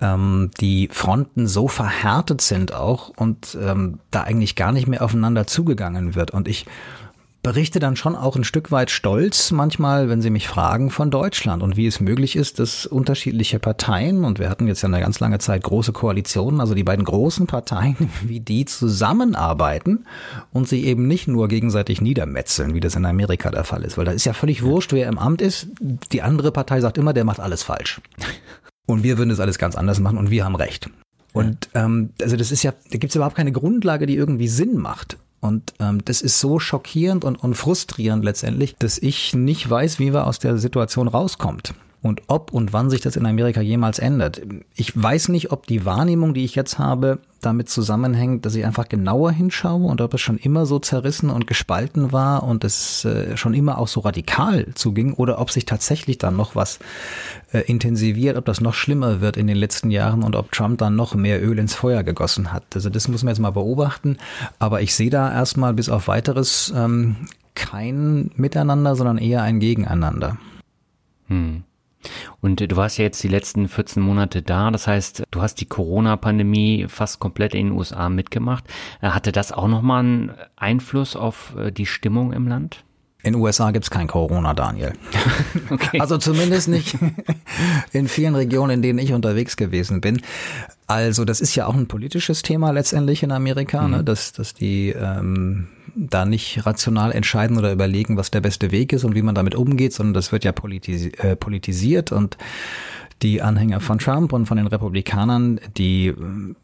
ähm, 0.00 0.50
die 0.60 0.88
Fronten 0.90 1.46
so 1.46 1.68
verhärtet 1.68 2.40
sind 2.40 2.74
auch 2.74 3.10
und 3.10 3.56
ähm, 3.60 4.00
da 4.10 4.22
eigentlich 4.22 4.56
gar 4.56 4.72
nicht 4.72 4.88
mehr 4.88 5.02
aufeinander 5.02 5.46
zugegangen 5.46 6.16
wird. 6.16 6.32
Und 6.32 6.48
ich 6.48 6.66
berichte 7.44 7.78
dann 7.78 7.94
schon 7.94 8.16
auch 8.16 8.36
ein 8.36 8.42
Stück 8.42 8.72
weit 8.72 8.90
stolz 8.90 9.50
manchmal, 9.50 10.08
wenn 10.08 10.22
sie 10.22 10.30
mich 10.30 10.48
fragen 10.48 10.90
von 10.90 11.10
Deutschland 11.10 11.62
und 11.62 11.76
wie 11.76 11.86
es 11.86 12.00
möglich 12.00 12.36
ist, 12.36 12.58
dass 12.58 12.86
unterschiedliche 12.86 13.58
Parteien, 13.58 14.24
und 14.24 14.38
wir 14.38 14.48
hatten 14.48 14.66
jetzt 14.66 14.82
ja 14.82 14.88
eine 14.88 14.98
ganz 14.98 15.20
lange 15.20 15.38
Zeit 15.38 15.62
große 15.62 15.92
Koalitionen, 15.92 16.60
also 16.60 16.74
die 16.74 16.84
beiden 16.84 17.04
großen 17.04 17.46
Parteien, 17.46 17.96
wie 18.22 18.40
die 18.40 18.64
zusammenarbeiten 18.64 20.06
und 20.52 20.68
sie 20.68 20.84
eben 20.84 21.06
nicht 21.06 21.28
nur 21.28 21.46
gegenseitig 21.48 22.00
niedermetzeln, 22.00 22.72
wie 22.72 22.80
das 22.80 22.96
in 22.96 23.04
Amerika 23.04 23.50
der 23.50 23.64
Fall 23.64 23.84
ist, 23.84 23.98
weil 23.98 24.06
da 24.06 24.12
ist 24.12 24.24
ja 24.24 24.32
völlig 24.32 24.62
wurscht, 24.62 24.94
wer 24.94 25.06
im 25.06 25.18
Amt 25.18 25.42
ist. 25.42 25.68
Die 26.12 26.22
andere 26.22 26.50
Partei 26.50 26.80
sagt 26.80 26.96
immer, 26.96 27.12
der 27.12 27.24
macht 27.24 27.40
alles 27.40 27.62
falsch. 27.62 28.00
Und 28.86 29.02
wir 29.02 29.18
würden 29.18 29.30
das 29.30 29.40
alles 29.40 29.58
ganz 29.58 29.76
anders 29.76 29.98
machen 29.98 30.18
und 30.18 30.30
wir 30.30 30.44
haben 30.44 30.56
recht. 30.56 30.90
Und 31.32 31.70
ähm, 31.72 32.10
also 32.20 32.36
das 32.36 32.52
ist 32.52 32.62
ja, 32.62 32.74
da 32.90 32.98
gibt 32.98 33.12
es 33.12 33.16
überhaupt 33.16 33.34
keine 33.34 33.50
Grundlage, 33.50 34.04
die 34.04 34.14
irgendwie 34.14 34.46
Sinn 34.46 34.76
macht. 34.76 35.16
Und 35.44 35.74
ähm, 35.78 36.02
das 36.06 36.22
ist 36.22 36.40
so 36.40 36.58
schockierend 36.58 37.22
und, 37.22 37.36
und 37.36 37.54
frustrierend 37.54 38.24
letztendlich, 38.24 38.76
dass 38.78 38.96
ich 38.96 39.34
nicht 39.34 39.68
weiß, 39.68 39.98
wie 39.98 40.14
wir 40.14 40.26
aus 40.26 40.38
der 40.38 40.56
Situation 40.56 41.06
rauskommt 41.06 41.74
und 42.04 42.20
ob 42.26 42.52
und 42.52 42.74
wann 42.74 42.90
sich 42.90 43.00
das 43.00 43.16
in 43.16 43.24
Amerika 43.24 43.62
jemals 43.62 43.98
ändert. 43.98 44.42
Ich 44.74 44.92
weiß 44.94 45.30
nicht, 45.30 45.52
ob 45.52 45.66
die 45.66 45.86
Wahrnehmung, 45.86 46.34
die 46.34 46.44
ich 46.44 46.54
jetzt 46.54 46.78
habe, 46.78 47.18
damit 47.40 47.70
zusammenhängt, 47.70 48.44
dass 48.44 48.54
ich 48.54 48.66
einfach 48.66 48.88
genauer 48.88 49.32
hinschaue 49.32 49.86
und 49.86 50.02
ob 50.02 50.12
es 50.12 50.20
schon 50.20 50.36
immer 50.36 50.66
so 50.66 50.78
zerrissen 50.78 51.30
und 51.30 51.46
gespalten 51.46 52.12
war 52.12 52.42
und 52.42 52.62
es 52.62 53.06
äh, 53.06 53.38
schon 53.38 53.54
immer 53.54 53.78
auch 53.78 53.88
so 53.88 54.00
radikal 54.00 54.66
zuging 54.74 55.14
oder 55.14 55.40
ob 55.40 55.50
sich 55.50 55.64
tatsächlich 55.64 56.18
dann 56.18 56.36
noch 56.36 56.54
was 56.54 56.78
äh, 57.52 57.60
intensiviert, 57.60 58.36
ob 58.36 58.44
das 58.44 58.60
noch 58.60 58.74
schlimmer 58.74 59.22
wird 59.22 59.38
in 59.38 59.46
den 59.46 59.56
letzten 59.56 59.90
Jahren 59.90 60.22
und 60.22 60.36
ob 60.36 60.52
Trump 60.52 60.76
dann 60.78 60.96
noch 60.96 61.14
mehr 61.14 61.42
Öl 61.42 61.58
ins 61.58 61.74
Feuer 61.74 62.02
gegossen 62.02 62.52
hat. 62.52 62.64
Also 62.74 62.90
das 62.90 63.08
muss 63.08 63.22
man 63.22 63.32
jetzt 63.32 63.40
mal 63.40 63.50
beobachten. 63.50 64.18
Aber 64.58 64.82
ich 64.82 64.94
sehe 64.94 65.10
da 65.10 65.32
erstmal 65.32 65.72
bis 65.72 65.88
auf 65.88 66.06
weiteres 66.06 66.70
ähm, 66.76 67.16
kein 67.54 68.30
Miteinander, 68.36 68.94
sondern 68.94 69.16
eher 69.16 69.42
ein 69.42 69.58
Gegeneinander. 69.58 70.36
Hm. 71.28 71.64
Und 72.40 72.60
du 72.60 72.76
warst 72.76 72.98
ja 72.98 73.04
jetzt 73.04 73.22
die 73.22 73.28
letzten 73.28 73.68
14 73.68 74.02
Monate 74.02 74.42
da, 74.42 74.70
das 74.70 74.86
heißt, 74.86 75.24
du 75.30 75.42
hast 75.42 75.56
die 75.56 75.66
Corona-Pandemie 75.66 76.86
fast 76.88 77.20
komplett 77.20 77.54
in 77.54 77.68
den 77.68 77.76
USA 77.76 78.08
mitgemacht. 78.08 78.64
Äh, 79.00 79.08
hatte 79.08 79.32
das 79.32 79.52
auch 79.52 79.68
nochmal 79.68 80.00
einen 80.00 80.32
Einfluss 80.56 81.16
auf 81.16 81.54
äh, 81.56 81.70
die 81.70 81.86
Stimmung 81.86 82.32
im 82.32 82.48
Land? 82.48 82.84
In 83.24 83.32
den 83.32 83.42
USA 83.42 83.70
gibt's 83.70 83.90
kein 83.90 84.06
Corona, 84.06 84.54
Daniel. 84.54 84.92
Okay. 85.70 85.98
Also 85.98 86.18
zumindest 86.18 86.68
nicht 86.68 86.96
in 87.92 88.06
vielen 88.06 88.34
Regionen, 88.34 88.70
in 88.74 88.82
denen 88.82 88.98
ich 88.98 89.12
unterwegs 89.12 89.56
gewesen 89.56 90.00
bin. 90.00 90.20
Also 90.86 91.24
das 91.24 91.40
ist 91.40 91.54
ja 91.54 91.66
auch 91.66 91.74
ein 91.74 91.86
politisches 91.86 92.42
Thema 92.42 92.70
letztendlich 92.70 93.22
in 93.22 93.32
Amerika, 93.32 93.82
ne? 93.82 93.88
mhm. 93.88 93.94
ne? 93.96 94.04
dass, 94.04 94.32
dass 94.32 94.52
die 94.52 94.90
ähm, 94.90 95.68
da 95.94 96.26
nicht 96.26 96.66
rational 96.66 97.12
entscheiden 97.12 97.56
oder 97.56 97.72
überlegen, 97.72 98.16
was 98.16 98.30
der 98.30 98.40
beste 98.40 98.70
Weg 98.72 98.92
ist 98.92 99.04
und 99.04 99.14
wie 99.14 99.22
man 99.22 99.34
damit 99.34 99.54
umgeht, 99.54 99.94
sondern 99.94 100.14
das 100.14 100.32
wird 100.32 100.44
ja 100.44 100.52
politis 100.52 101.06
äh, 101.18 101.34
politisiert 101.36 102.12
und 102.12 102.36
die 103.22 103.42
Anhänger 103.42 103.80
von 103.80 103.98
Trump 103.98 104.32
und 104.32 104.46
von 104.46 104.56
den 104.56 104.66
Republikanern, 104.66 105.60
die 105.76 106.08
äh, 106.08 106.14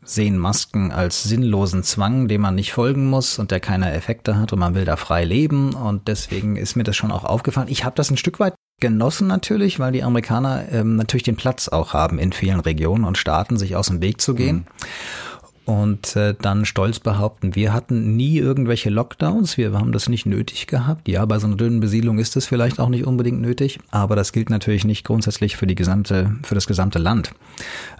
sehen 0.03 0.39
Masken 0.39 0.93
als 0.93 1.23
sinnlosen 1.23 1.83
Zwang, 1.83 2.29
dem 2.29 2.43
man 2.43 2.55
nicht 2.55 2.73
folgen 2.73 3.09
muss 3.09 3.39
und 3.39 3.51
der 3.51 3.61
keine 3.61 3.93
Effekte 3.93 4.39
hat 4.39 4.53
und 4.53 4.59
man 4.59 4.75
will 4.75 4.85
da 4.85 4.97
frei 4.97 5.25
leben 5.25 5.75
und 5.75 6.09
deswegen 6.09 6.57
ist 6.57 6.77
mir 6.77 6.85
das 6.85 6.97
schon 6.97 7.13
auch 7.13 7.25
aufgefallen. 7.25 7.69
Ich 7.69 7.85
habe 7.85 7.97
das 7.97 8.11
ein 8.11 8.17
Stück 8.17 8.41
weit 8.41 8.55
genossen 8.81 9.27
natürlich, 9.27 9.79
weil 9.79 9.93
die 9.93 10.03
Amerikaner 10.03 10.65
ähm, 10.73 10.97
natürlich 10.97 11.23
den 11.23 11.37
Platz 11.37 11.69
auch 11.69 11.93
haben 11.93 12.19
in 12.19 12.33
vielen 12.33 12.61
Regionen 12.61 13.05
und 13.05 13.19
Staaten, 13.19 13.59
sich 13.59 13.77
aus 13.77 13.89
dem 13.89 14.01
Weg 14.01 14.21
zu 14.21 14.35
gehen. 14.35 14.57
Mhm 14.57 15.30
und 15.71 16.17
äh, 16.17 16.35
dann 16.35 16.65
stolz 16.65 16.99
behaupten, 16.99 17.55
wir 17.55 17.73
hatten 17.73 18.17
nie 18.17 18.39
irgendwelche 18.39 18.91
Lockdowns, 18.91 19.57
wir 19.57 19.73
haben 19.73 19.93
das 19.93 20.09
nicht 20.09 20.27
nötig 20.27 20.67
gehabt. 20.67 21.07
Ja, 21.07 21.25
bei 21.27 21.39
so 21.39 21.47
einer 21.47 21.55
dünnen 21.55 21.79
Besiedlung 21.79 22.19
ist 22.19 22.35
das 22.35 22.47
vielleicht 22.47 22.81
auch 22.81 22.89
nicht 22.89 23.07
unbedingt 23.07 23.41
nötig, 23.41 23.79
aber 23.93 24.17
das 24.17 24.33
gilt 24.33 24.51
natürlich 24.51 24.85
nicht 24.85 25.05
grundsätzlich 25.05 25.57
für 25.57 25.69
die 25.69 25.77
gesamte, 25.77 26.35
für 26.43 26.57
das 26.57 26.67
gesamte 26.67 26.99
Land. 26.99 27.31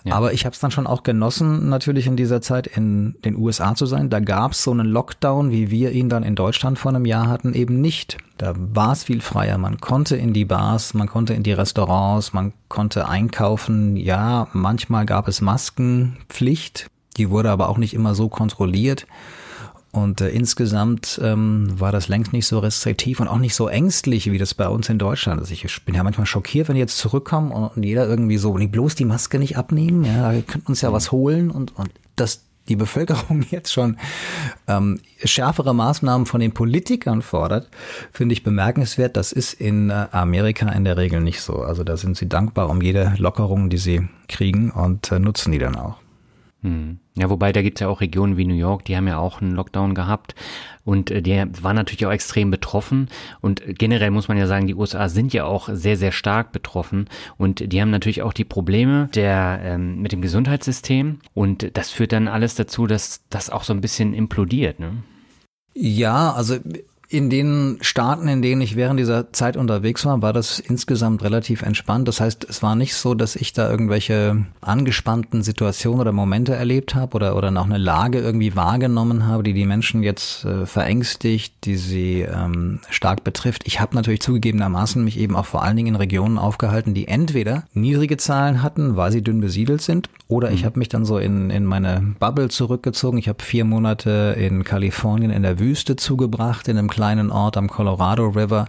Ja. 0.03 0.17
Aber 0.17 0.33
ich 0.33 0.45
habe 0.47 0.53
es 0.53 0.59
dann 0.59 0.73
schon 0.73 0.89
auch 0.89 1.05
genossen, 1.05 1.69
natürlich 1.69 2.09
in 2.09 2.17
dieser 2.17 2.41
Zeit 2.41 2.67
in 2.67 3.15
den 3.25 3.37
USA 3.37 3.77
zu 3.77 3.87
sein. 3.87 4.11
Da 4.11 4.19
gab 4.19 4.51
es 4.51 4.65
so 4.65 4.73
einen 4.73 4.89
Lockdown, 4.89 5.53
wie 5.53 5.71
wir 5.71 5.93
ihn 5.93 6.09
dann 6.09 6.25
in 6.25 6.35
Deutschland 6.35 6.77
vor 6.77 6.91
einem 6.91 7.05
Jahr 7.05 7.29
hatten, 7.29 7.55
eben 7.55 7.81
nicht. 7.81 8.19
Da 8.37 8.55
war 8.57 8.93
es 8.93 9.05
viel 9.05 9.21
freier. 9.21 9.59
Man 9.59 9.79
konnte 9.81 10.17
in 10.17 10.33
die 10.33 10.45
Bars, 10.45 10.95
man 10.95 11.07
konnte 11.07 11.35
in 11.35 11.45
die 11.45 11.53
Restaurants, 11.53 12.33
man 12.33 12.53
konnte 12.69 13.07
einkaufen. 13.07 13.97
Ja, 13.97 14.49
manchmal 14.55 15.07
gab 15.07 15.29
es 15.29 15.41
Maskenpflicht 15.41 16.91
die 17.17 17.31
wurde 17.31 17.51
aber 17.51 17.69
auch 17.69 17.79
nicht 17.79 17.95
immer 17.95 18.15
so 18.15 18.29
kontrolliert. 18.29 19.07
Und 19.93 20.21
äh, 20.21 20.29
insgesamt 20.29 21.21
ähm, 21.23 21.69
war 21.77 21.91
das 21.91 22.07
längst 22.07 22.33
nicht 22.33 22.47
so 22.47 22.61
restriktiv 22.61 23.19
und 23.19 23.27
auch 23.27 23.39
nicht 23.39 23.57
so 23.57 23.67
ängstlich, 23.67 24.31
wie 24.31 24.39
das 24.39 24.55
bei 24.55 24.69
uns 24.69 24.89
in 24.89 24.99
Deutschland 24.99 25.41
ist. 25.41 25.51
Ich 25.51 25.85
bin 25.85 25.97
ja 25.97 26.05
manchmal 26.05 26.27
schockiert, 26.27 26.69
wenn 26.69 26.77
die 26.77 26.81
jetzt 26.81 26.99
zurückkommen 26.99 27.51
und, 27.51 27.77
und 27.77 27.83
jeder 27.83 28.07
irgendwie 28.07 28.37
so, 28.37 28.57
nee, 28.57 28.69
bloß 28.69 28.95
die 28.95 29.05
Maske 29.05 29.41
nicht 29.41 29.57
abnehmen, 29.57 30.05
ja, 30.05 30.33
da 30.33 30.41
könnten 30.43 30.69
uns 30.69 30.81
ja 30.81 30.93
was 30.93 31.11
holen 31.11 31.51
und, 31.51 31.77
und 31.77 31.91
dass 32.15 32.43
die 32.69 32.77
Bevölkerung 32.77 33.45
jetzt 33.51 33.73
schon 33.73 33.97
ähm, 34.69 35.01
schärfere 35.25 35.75
Maßnahmen 35.75 36.25
von 36.25 36.41
den 36.41 36.53
Politikern 36.53 37.21
fordert, 37.21 37.69
finde 38.13 38.33
ich 38.33 38.45
bemerkenswert. 38.45 39.17
Das 39.17 39.33
ist 39.33 39.55
in 39.55 39.91
äh, 39.91 40.07
Amerika 40.13 40.71
in 40.71 40.85
der 40.85 40.97
Regel 40.97 41.21
nicht 41.21 41.41
so. 41.41 41.63
Also 41.63 41.83
da 41.83 41.97
sind 41.97 42.17
sie 42.17 42.29
dankbar 42.29 42.71
um 42.71 42.81
jede 42.81 43.15
Lockerung, 43.19 43.71
die 43.71 43.79
sie 43.79 44.09
kriegen 44.29 44.71
und 44.71 45.11
äh, 45.11 45.19
nutzen 45.19 45.51
die 45.51 45.59
dann 45.59 45.75
auch. 45.75 45.97
Hm. 46.63 46.99
Ja, 47.17 47.31
wobei 47.31 47.53
da 47.53 47.63
gibt's 47.63 47.81
ja 47.81 47.89
auch 47.89 48.03
Regionen 48.03 48.37
wie 48.37 48.45
New 48.45 48.55
York, 48.55 48.85
die 48.85 48.95
haben 48.95 49.09
ja 49.09 49.19
auch 49.19 49.41
einen 49.41 49.53
Lockdown 49.53 49.95
gehabt 49.95 50.35
und 50.85 51.11
äh, 51.11 51.23
die 51.23 51.43
waren 51.63 51.77
natürlich 51.77 52.05
auch 52.05 52.13
extrem 52.13 52.51
betroffen 52.51 53.09
und 53.41 53.63
generell 53.79 54.11
muss 54.11 54.29
man 54.29 54.37
ja 54.37 54.47
sagen, 54.47 54.67
die 54.67 54.75
USA 54.75 55.09
sind 55.09 55.33
ja 55.33 55.47
auch 55.47 55.71
sehr, 55.73 55.97
sehr 55.97 56.13
stark 56.13 56.53
betroffen 56.53 57.09
und 57.39 57.73
die 57.73 57.81
haben 57.81 57.91
natürlich 57.91 58.21
auch 58.21 58.35
die 58.35 58.45
Probleme 58.45 59.09
der, 59.15 59.61
ähm, 59.63 60.03
mit 60.03 60.13
dem 60.13 60.21
Gesundheitssystem 60.21 61.21
und 61.33 61.71
das 61.79 61.91
führt 61.91 62.13
dann 62.13 62.29
alles 62.29 62.57
dazu, 62.57 62.87
dass 62.87 63.23
das 63.31 63.49
auch 63.49 63.65
so 63.65 63.73
ein 63.73 63.81
bisschen 63.81 64.13
implodiert. 64.13 64.81
Ne? 64.81 65.03
Ja, 65.75 66.33
also 66.33 66.59
in 67.11 67.29
den 67.29 67.79
Staaten, 67.81 68.29
in 68.29 68.41
denen 68.41 68.61
ich 68.61 68.77
während 68.77 69.01
dieser 69.01 69.33
Zeit 69.33 69.57
unterwegs 69.57 70.07
war, 70.07 70.23
war 70.23 70.33
das 70.33 70.61
insgesamt 70.61 71.25
relativ 71.25 71.63
entspannt. 71.63 72.07
Das 72.07 72.21
heißt, 72.21 72.47
es 72.49 72.63
war 72.63 72.77
nicht 72.77 72.95
so, 72.95 73.15
dass 73.15 73.35
ich 73.35 73.53
da 73.53 73.69
irgendwelche 73.69 74.47
angespannten 74.61 75.43
Situationen 75.43 76.01
oder 76.01 76.13
Momente 76.13 76.55
erlebt 76.55 76.95
habe 76.95 77.17
oder, 77.17 77.35
oder 77.35 77.51
noch 77.51 77.65
eine 77.65 77.79
Lage 77.79 78.21
irgendwie 78.21 78.55
wahrgenommen 78.55 79.27
habe, 79.27 79.43
die 79.43 79.55
die 79.55 79.67
Menschen 79.67 80.05
jetzt 80.05 80.45
äh, 80.45 80.67
verängstigt, 80.67 81.53
die 81.65 81.77
sie 81.77 82.21
ähm, 82.21 82.79
stark 82.91 83.25
betrifft. 83.25 83.63
Ich 83.67 83.81
habe 83.81 83.97
natürlich 83.97 84.21
zugegebenermaßen 84.21 85.03
mich 85.03 85.19
eben 85.19 85.35
auch 85.35 85.47
vor 85.47 85.65
allen 85.65 85.77
Dingen 85.77 85.89
in 85.89 85.97
Regionen 85.97 86.39
aufgehalten, 86.39 86.95
die 86.95 87.09
entweder 87.09 87.65
niedrige 87.75 88.19
Zahlen 88.19 88.63
hatten, 88.63 88.95
weil 88.95 89.11
sie 89.11 89.23
dünn 89.23 89.41
besiedelt 89.41 89.83
sind, 89.83 90.09
oder 90.31 90.53
ich 90.53 90.63
mhm. 90.63 90.67
habe 90.67 90.79
mich 90.79 90.89
dann 90.89 91.05
so 91.05 91.19
in, 91.19 91.51
in 91.51 91.65
meine 91.65 92.15
Bubble 92.21 92.49
zurückgezogen. 92.49 93.19
Ich 93.19 93.29
habe 93.29 93.43
vier 93.43 93.65
Monate 93.65 94.37
in 94.39 94.63
Kalifornien 94.63 95.33
in 95.33 95.43
der 95.43 95.59
Wüste 95.59 95.97
zugebracht, 95.97 96.69
in 96.69 96.79
einem 96.79 96.89
kleinen 96.89 97.33
Ort 97.33 97.57
am 97.57 97.69
Colorado 97.69 98.29
River. 98.29 98.67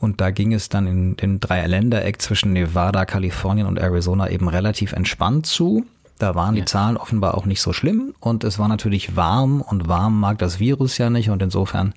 Und 0.00 0.22
da 0.22 0.30
ging 0.30 0.54
es 0.54 0.70
dann 0.70 0.86
in 0.86 1.16
den 1.16 1.38
Dreiländereck 1.38 2.20
zwischen 2.22 2.54
Nevada, 2.54 3.04
Kalifornien 3.04 3.66
und 3.66 3.78
Arizona 3.78 4.30
eben 4.30 4.48
relativ 4.48 4.94
entspannt 4.94 5.44
zu. 5.44 5.84
Da 6.18 6.34
waren 6.34 6.54
ja. 6.54 6.62
die 6.62 6.64
Zahlen 6.64 6.96
offenbar 6.96 7.36
auch 7.36 7.44
nicht 7.44 7.60
so 7.60 7.74
schlimm 7.74 8.14
und 8.20 8.42
es 8.42 8.58
war 8.58 8.68
natürlich 8.68 9.16
warm 9.16 9.60
und 9.60 9.86
warm 9.86 10.18
mag 10.18 10.38
das 10.38 10.58
Virus 10.58 10.96
ja 10.96 11.10
nicht 11.10 11.28
und 11.28 11.42
insofern 11.42 11.92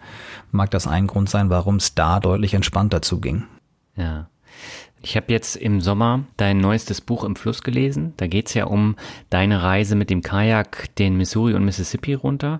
mag 0.51 0.71
das 0.71 0.88
ein 0.88 1.07
Grund 1.07 1.30
sein, 1.30 1.49
warum 1.49 1.78
es 1.78 1.95
da 1.95 2.19
deutlich 2.19 2.53
entspannter 2.53 3.01
zuging. 3.01 3.45
Ja. 3.95 4.28
Ich 5.01 5.15
habe 5.15 5.31
jetzt 5.31 5.55
im 5.55 5.81
Sommer 5.81 6.25
dein 6.37 6.57
neuestes 6.57 7.01
Buch 7.01 7.23
im 7.23 7.35
Fluss 7.35 7.63
gelesen. 7.63 8.13
Da 8.17 8.27
geht 8.27 8.47
es 8.47 8.53
ja 8.53 8.65
um 8.65 8.95
deine 9.29 9.63
Reise 9.63 9.95
mit 9.95 10.09
dem 10.09 10.21
Kajak 10.21 10.93
den 10.95 11.15
Missouri 11.15 11.53
und 11.53 11.63
Mississippi 11.63 12.13
runter. 12.13 12.59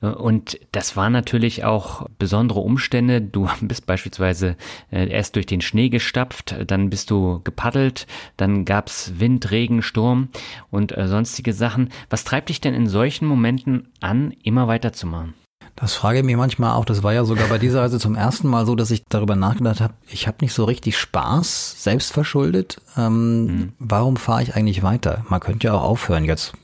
Und 0.00 0.58
das 0.72 0.96
waren 0.96 1.12
natürlich 1.12 1.64
auch 1.64 2.06
besondere 2.18 2.60
Umstände. 2.60 3.20
Du 3.20 3.48
bist 3.60 3.86
beispielsweise 3.86 4.56
äh, 4.90 5.08
erst 5.08 5.36
durch 5.36 5.46
den 5.46 5.60
Schnee 5.60 5.88
gestapft, 5.88 6.54
dann 6.66 6.90
bist 6.90 7.10
du 7.10 7.40
gepaddelt, 7.42 8.06
dann 8.36 8.64
gab's 8.64 9.12
Wind, 9.18 9.50
Regen, 9.50 9.82
Sturm 9.82 10.28
und 10.70 10.96
äh, 10.96 11.08
sonstige 11.08 11.52
Sachen. 11.52 11.90
Was 12.10 12.24
treibt 12.24 12.48
dich 12.48 12.60
denn 12.60 12.74
in 12.74 12.86
solchen 12.86 13.26
Momenten 13.26 13.88
an, 14.00 14.34
immer 14.42 14.68
weiterzumachen? 14.68 15.34
Das 15.76 15.94
frage 15.94 16.18
ich 16.18 16.24
mich 16.24 16.36
manchmal 16.36 16.72
auch. 16.74 16.84
Das 16.84 17.02
war 17.02 17.12
ja 17.12 17.24
sogar 17.24 17.48
bei 17.48 17.58
dieser 17.58 17.82
Reise 17.82 17.98
zum 17.98 18.14
ersten 18.14 18.48
Mal 18.48 18.64
so, 18.64 18.76
dass 18.76 18.90
ich 18.90 19.04
darüber 19.08 19.34
nachgedacht 19.34 19.80
habe, 19.80 19.94
ich 20.08 20.26
habe 20.28 20.38
nicht 20.40 20.54
so 20.54 20.64
richtig 20.64 20.96
Spaß, 20.96 21.82
selbst 21.82 22.12
verschuldet. 22.12 22.80
Ähm, 22.96 23.44
mhm. 23.44 23.72
Warum 23.78 24.16
fahre 24.16 24.42
ich 24.42 24.54
eigentlich 24.54 24.82
weiter? 24.82 25.24
Man 25.28 25.40
könnte 25.40 25.66
ja 25.66 25.74
auch 25.74 25.82
aufhören 25.82 26.24
jetzt 26.24 26.54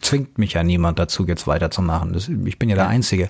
zwingt 0.00 0.38
mich 0.38 0.54
ja 0.54 0.62
niemand 0.62 0.98
dazu, 0.98 1.26
jetzt 1.26 1.46
weiterzumachen. 1.46 2.12
Das, 2.12 2.28
ich 2.28 2.58
bin 2.58 2.68
ja 2.68 2.76
der 2.76 2.88
Einzige. 2.88 3.28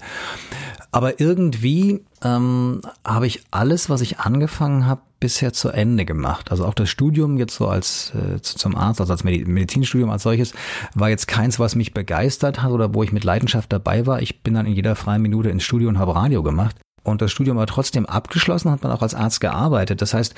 Aber 0.93 1.21
irgendwie 1.21 2.05
ähm, 2.23 2.81
habe 3.05 3.27
ich 3.27 3.43
alles, 3.51 3.91
was 3.91 4.01
ich 4.01 4.21
angefangen 4.21 4.87
habe, 4.87 5.03
bisher 5.27 5.53
zu 5.53 5.71
Ende 5.71 6.05
gemacht. 6.05 6.53
Also 6.53 6.65
auch 6.65 6.75
das 6.75 6.89
Studium 6.89 7.37
jetzt 7.37 7.57
so 7.57 7.67
als 7.67 8.13
äh, 8.15 8.41
zum 8.41 8.77
Arzt, 8.77 9.01
also 9.01 9.13
als 9.13 9.25
Medizinstudium 9.25 10.09
als 10.09 10.23
solches, 10.23 10.53
war 10.95 11.09
jetzt 11.09 11.27
keins, 11.27 11.59
was 11.59 11.75
mich 11.75 11.93
begeistert 11.93 12.63
hat 12.63 12.71
oder 12.71 12.95
wo 12.95 13.03
ich 13.03 13.11
mit 13.11 13.25
Leidenschaft 13.25 13.73
dabei 13.73 14.07
war. 14.07 14.23
Ich 14.23 14.45
bin 14.45 14.55
dann 14.55 14.67
in 14.67 14.75
jeder 14.75 14.95
freien 14.95 15.23
Minute 15.23 15.49
ins 15.49 15.65
Studio 15.65 15.89
und 15.89 15.99
habe 15.99 16.15
Radio 16.15 16.45
gemacht. 16.45 16.77
Und 17.03 17.23
das 17.23 17.33
Studium 17.33 17.57
war 17.57 17.67
trotzdem 17.67 18.07
abgeschlossen, 18.07 18.71
hat 18.71 18.85
man 18.85 18.93
auch 18.93 19.03
als 19.03 19.17
Arzt 19.17 19.41
gearbeitet. 19.41 20.01
Das 20.01 20.15
heißt, 20.15 20.37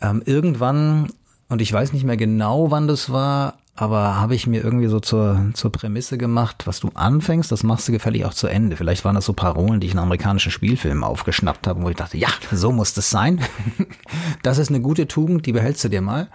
ähm, 0.00 0.22
irgendwann, 0.24 1.10
und 1.50 1.60
ich 1.60 1.70
weiß 1.70 1.92
nicht 1.92 2.04
mehr 2.04 2.16
genau, 2.16 2.70
wann 2.70 2.88
das 2.88 3.12
war, 3.12 3.58
aber 3.74 4.20
habe 4.20 4.34
ich 4.34 4.46
mir 4.46 4.62
irgendwie 4.62 4.88
so 4.88 5.00
zur, 5.00 5.50
zur 5.54 5.72
Prämisse 5.72 6.18
gemacht, 6.18 6.66
was 6.66 6.80
du 6.80 6.90
anfängst, 6.94 7.50
das 7.50 7.62
machst 7.62 7.88
du 7.88 7.92
gefällig 7.92 8.24
auch 8.24 8.34
zu 8.34 8.46
Ende. 8.46 8.76
Vielleicht 8.76 9.04
waren 9.04 9.14
das 9.14 9.24
so 9.24 9.32
Parolen, 9.32 9.80
die 9.80 9.86
ich 9.86 9.94
in 9.94 9.98
amerikanischen 9.98 10.52
Spielfilmen 10.52 11.04
aufgeschnappt 11.04 11.66
habe, 11.66 11.82
wo 11.82 11.88
ich 11.88 11.96
dachte, 11.96 12.18
ja, 12.18 12.28
so 12.52 12.72
muss 12.72 12.94
das 12.94 13.10
sein. 13.10 13.40
Das 14.42 14.58
ist 14.58 14.70
eine 14.70 14.80
gute 14.80 15.06
Tugend, 15.06 15.46
die 15.46 15.52
behältst 15.52 15.84
du 15.84 15.88
dir 15.88 16.00
mal. 16.00 16.28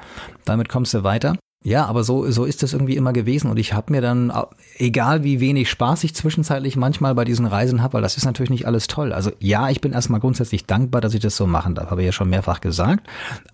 Damit 0.45 0.69
kommst 0.69 0.93
du 0.93 1.03
weiter. 1.03 1.37
Ja, 1.67 1.85
aber 1.87 2.05
so, 2.05 2.31
so 2.31 2.45
ist 2.45 2.63
das 2.63 2.71
irgendwie 2.71 2.95
immer 2.95 3.11
gewesen. 3.11 3.51
Und 3.51 3.59
ich 3.59 3.73
habe 3.73 3.91
mir 3.91 3.99
dann, 3.99 4.31
egal 4.77 5.25
wie 5.25 5.41
wenig 5.41 5.69
Spaß 5.69 6.05
ich 6.05 6.15
zwischenzeitlich 6.15 6.77
manchmal 6.77 7.13
bei 7.13 7.25
diesen 7.25 7.45
Reisen 7.45 7.81
habe, 7.81 7.95
weil 7.95 8.01
das 8.01 8.15
ist 8.15 8.23
natürlich 8.23 8.49
nicht 8.49 8.65
alles 8.65 8.87
toll. 8.87 9.11
Also 9.11 9.31
ja, 9.41 9.69
ich 9.69 9.81
bin 9.81 9.91
erstmal 9.91 10.21
grundsätzlich 10.21 10.65
dankbar, 10.65 11.01
dass 11.01 11.13
ich 11.13 11.19
das 11.19 11.35
so 11.35 11.45
machen 11.45 11.75
darf, 11.75 11.91
habe 11.91 12.03
ich 12.03 12.05
ja 12.05 12.13
schon 12.13 12.29
mehrfach 12.29 12.61
gesagt. 12.61 13.05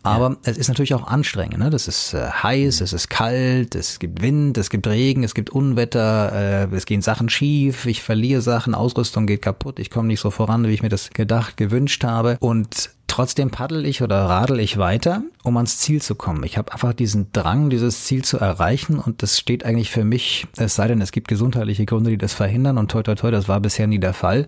Aber 0.03 0.29
ja. 0.29 0.37
es 0.43 0.59
ist 0.59 0.67
natürlich 0.67 0.93
auch 0.93 1.07
anstrengend. 1.07 1.57
Ne? 1.57 1.71
Das 1.71 1.87
ist 1.87 2.13
äh, 2.13 2.29
heiß, 2.29 2.81
es 2.81 2.93
ist 2.93 3.09
kalt, 3.09 3.73
es 3.73 3.97
gibt 3.97 4.21
Wind, 4.21 4.59
es 4.59 4.69
gibt 4.69 4.85
Regen, 4.85 5.23
es 5.23 5.33
gibt 5.33 5.49
Unwetter, 5.49 6.67
äh, 6.69 6.75
es 6.75 6.85
gehen 6.85 7.01
Sachen 7.01 7.29
schief, 7.29 7.87
ich 7.87 8.03
verliere 8.03 8.41
Sachen, 8.43 8.75
Ausrüstung 8.75 9.25
geht 9.25 9.41
kaputt, 9.41 9.79
ich 9.79 9.89
komme 9.89 10.07
nicht 10.09 10.19
so 10.19 10.29
voran, 10.29 10.67
wie 10.67 10.73
ich 10.73 10.83
mir 10.83 10.89
das 10.89 11.09
gedacht, 11.09 11.57
gewünscht 11.57 12.03
habe. 12.03 12.37
Und 12.41 12.91
Trotzdem 13.07 13.51
paddel 13.51 13.85
ich 13.85 14.01
oder 14.01 14.25
radel 14.25 14.59
ich 14.59 14.77
weiter, 14.77 15.21
um 15.43 15.57
ans 15.57 15.77
Ziel 15.77 16.01
zu 16.01 16.15
kommen. 16.15 16.43
Ich 16.43 16.57
habe 16.57 16.71
einfach 16.73 16.93
diesen 16.93 17.31
Drang, 17.31 17.69
dieses 17.69 18.05
Ziel 18.05 18.23
zu 18.23 18.39
erreichen 18.39 18.97
und 18.97 19.21
das 19.21 19.37
steht 19.37 19.65
eigentlich 19.65 19.91
für 19.91 20.03
mich, 20.03 20.47
es 20.57 20.75
sei 20.75 20.87
denn, 20.87 21.01
es 21.01 21.11
gibt 21.11 21.27
gesundheitliche 21.27 21.85
Gründe, 21.85 22.09
die 22.09 22.17
das 22.17 22.33
verhindern 22.33 22.77
und 22.77 22.89
toi 22.89 23.03
toi 23.03 23.15
toi, 23.15 23.29
das 23.29 23.47
war 23.47 23.59
bisher 23.59 23.87
nie 23.87 23.99
der 23.99 24.13
Fall. 24.13 24.47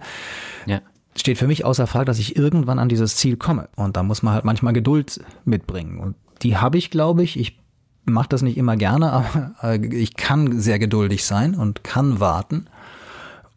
Ja. 0.66 0.82
Steht 1.16 1.38
für 1.38 1.48
mich 1.48 1.64
außer 1.64 1.86
Frage, 1.88 2.06
dass 2.06 2.20
ich 2.20 2.36
irgendwann 2.36 2.80
an 2.80 2.90
dieses 2.90 3.16
Ziel 3.16 3.38
komme. 3.38 3.70
Und 3.76 3.96
da 3.96 4.04
muss 4.04 4.24
man 4.24 4.34
halt 4.34 4.46
manchmal 4.46 4.74
Geduld 4.74 5.22
mitbringen. 5.46 6.00
Und 6.00 6.16
die 6.42 6.58
habe 6.58 6.78
ich, 6.78 6.90
glaube 6.90 7.24
ich. 7.24 7.40
Ich 7.40 7.60
mache 8.04 8.30
das 8.30 8.42
nicht 8.42 8.58
immer 8.58 8.76
gerne, 8.76 9.12
aber 9.60 9.84
ich 9.84 10.16
kann 10.16 10.60
sehr 10.60 10.80
geduldig 10.80 11.24
sein 11.24 11.56
und 11.56 11.84
kann 11.84 12.20
warten 12.20 12.68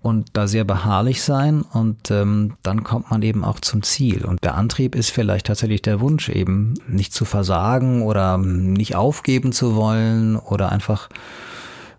und 0.01 0.29
da 0.33 0.47
sehr 0.47 0.65
beharrlich 0.65 1.23
sein 1.23 1.63
und 1.63 2.11
ähm, 2.11 2.55
dann 2.63 2.85
kommt 2.85 3.11
man 3.11 3.23
eben 3.23 3.45
auch 3.45 3.61
zum 3.61 3.83
Ziel. 3.83 4.25
Und 4.25 4.45
der 4.45 4.55
Antrieb 4.55 4.95
ist 4.95 5.11
vielleicht 5.11 5.47
tatsächlich 5.47 5.83
der 5.83 6.01
Wunsch, 6.01 6.29
eben 6.29 6.75
nicht 6.87 7.13
zu 7.13 7.25
versagen 7.25 8.03
oder 8.03 8.39
nicht 8.39 8.95
aufgeben 8.95 9.53
zu 9.53 9.75
wollen 9.75 10.37
oder 10.37 10.71
einfach, 10.71 11.09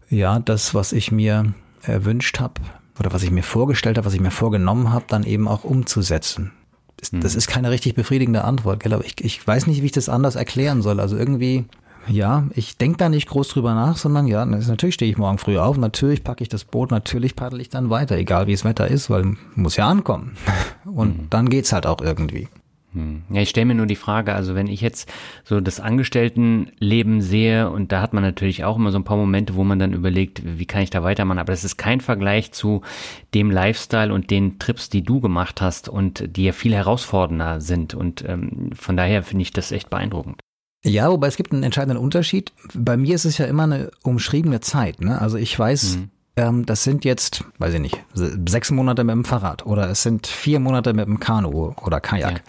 ja, 0.09 0.39
das, 0.39 0.73
was 0.73 0.93
ich 0.93 1.11
mir 1.11 1.53
erwünscht 1.83 2.39
habe 2.39 2.61
oder 2.99 3.11
was 3.11 3.23
ich 3.23 3.31
mir 3.31 3.43
vorgestellt 3.43 3.97
habe, 3.97 4.05
was 4.05 4.13
ich 4.13 4.21
mir 4.21 4.31
vorgenommen 4.31 4.91
habe, 4.93 5.05
dann 5.07 5.23
eben 5.23 5.47
auch 5.47 5.63
umzusetzen. 5.65 6.51
Das, 6.97 7.11
das 7.11 7.33
hm. 7.33 7.37
ist 7.37 7.47
keine 7.47 7.69
richtig 7.69 7.95
befriedigende 7.95 8.43
Antwort, 8.43 8.81
gell? 8.81 8.93
aber 8.93 9.05
ich, 9.05 9.15
ich 9.23 9.45
weiß 9.45 9.67
nicht, 9.67 9.81
wie 9.81 9.87
ich 9.87 9.91
das 9.91 10.09
anders 10.09 10.35
erklären 10.35 10.81
soll. 10.81 10.99
Also 10.99 11.17
irgendwie 11.17 11.65
ja, 12.09 12.47
ich 12.55 12.77
denke 12.77 12.97
da 12.97 13.09
nicht 13.09 13.27
groß 13.27 13.49
drüber 13.49 13.73
nach, 13.73 13.97
sondern 13.97 14.27
ja, 14.27 14.45
natürlich 14.45 14.95
stehe 14.95 15.11
ich 15.11 15.17
morgen 15.17 15.37
früh 15.37 15.57
auf, 15.57 15.77
natürlich 15.77 16.23
packe 16.23 16.43
ich 16.43 16.49
das 16.49 16.65
Boot, 16.65 16.91
natürlich 16.91 17.35
paddel 17.35 17.61
ich 17.61 17.69
dann 17.69 17.89
weiter, 17.89 18.17
egal 18.17 18.47
wie 18.47 18.53
das 18.53 18.65
Wetter 18.65 18.87
ist, 18.87 19.09
weil 19.09 19.37
muss 19.55 19.75
ja 19.75 19.87
ankommen. 19.87 20.35
Und 20.85 21.17
mhm. 21.17 21.27
dann 21.29 21.49
geht's 21.49 21.71
halt 21.71 21.85
auch 21.85 22.01
irgendwie. 22.01 22.47
Hm. 22.93 23.21
Ja, 23.29 23.41
ich 23.41 23.49
stelle 23.49 23.67
mir 23.67 23.75
nur 23.75 23.85
die 23.85 23.95
Frage, 23.95 24.33
also 24.33 24.55
wenn 24.55 24.65
ich 24.65 24.81
jetzt 24.81 25.11
so 25.43 25.61
das 25.61 25.79
Angestelltenleben 25.79 27.21
sehe 27.21 27.69
und 27.69 27.91
da 27.91 28.01
hat 28.01 28.13
man 28.13 28.23
natürlich 28.23 28.63
auch 28.63 28.77
immer 28.77 28.91
so 28.91 28.97
ein 28.97 29.03
paar 29.03 29.17
Momente, 29.17 29.53
wo 29.53 29.63
man 29.63 29.77
dann 29.77 29.93
überlegt, 29.93 30.41
wie 30.43 30.65
kann 30.65 30.81
ich 30.81 30.89
da 30.89 31.03
weitermachen, 31.03 31.37
aber 31.37 31.53
das 31.53 31.63
ist 31.63 31.77
kein 31.77 32.01
Vergleich 32.01 32.51
zu 32.51 32.81
dem 33.35 33.51
Lifestyle 33.51 34.11
und 34.11 34.31
den 34.31 34.57
Trips, 34.57 34.89
die 34.89 35.03
du 35.03 35.21
gemacht 35.21 35.61
hast 35.61 35.87
und 35.87 36.35
die 36.35 36.45
ja 36.45 36.51
viel 36.51 36.73
herausfordernder 36.73 37.61
sind 37.61 37.93
und 37.93 38.27
ähm, 38.27 38.71
von 38.73 38.97
daher 38.97 39.21
finde 39.21 39.43
ich 39.43 39.53
das 39.53 39.71
echt 39.71 39.91
beeindruckend. 39.91 40.41
Ja, 40.83 41.11
wobei 41.11 41.27
es 41.27 41.35
gibt 41.35 41.51
einen 41.51 41.63
entscheidenden 41.63 42.01
Unterschied. 42.01 42.53
Bei 42.73 42.95
mir 42.95 43.15
ist 43.15 43.25
es 43.25 43.37
ja 43.37 43.45
immer 43.45 43.63
eine 43.63 43.91
umschriebene 44.03 44.61
Zeit. 44.61 45.01
Ne? 45.01 45.19
Also 45.19 45.37
ich 45.37 45.57
weiß, 45.57 45.97
mhm. 45.97 46.09
ähm, 46.37 46.65
das 46.65 46.83
sind 46.83 47.03
jetzt, 47.03 47.43
weiß 47.57 47.73
ich 47.73 47.81
nicht, 47.81 47.97
sechs 48.13 48.71
Monate 48.71 49.03
mit 49.03 49.13
dem 49.13 49.25
Fahrrad 49.25 49.65
oder 49.65 49.89
es 49.89 50.03
sind 50.03 50.27
vier 50.27 50.59
Monate 50.59 50.93
mit 50.93 51.05
dem 51.05 51.19
Kanu 51.19 51.73
oder 51.81 51.99
Kajak. 51.99 52.43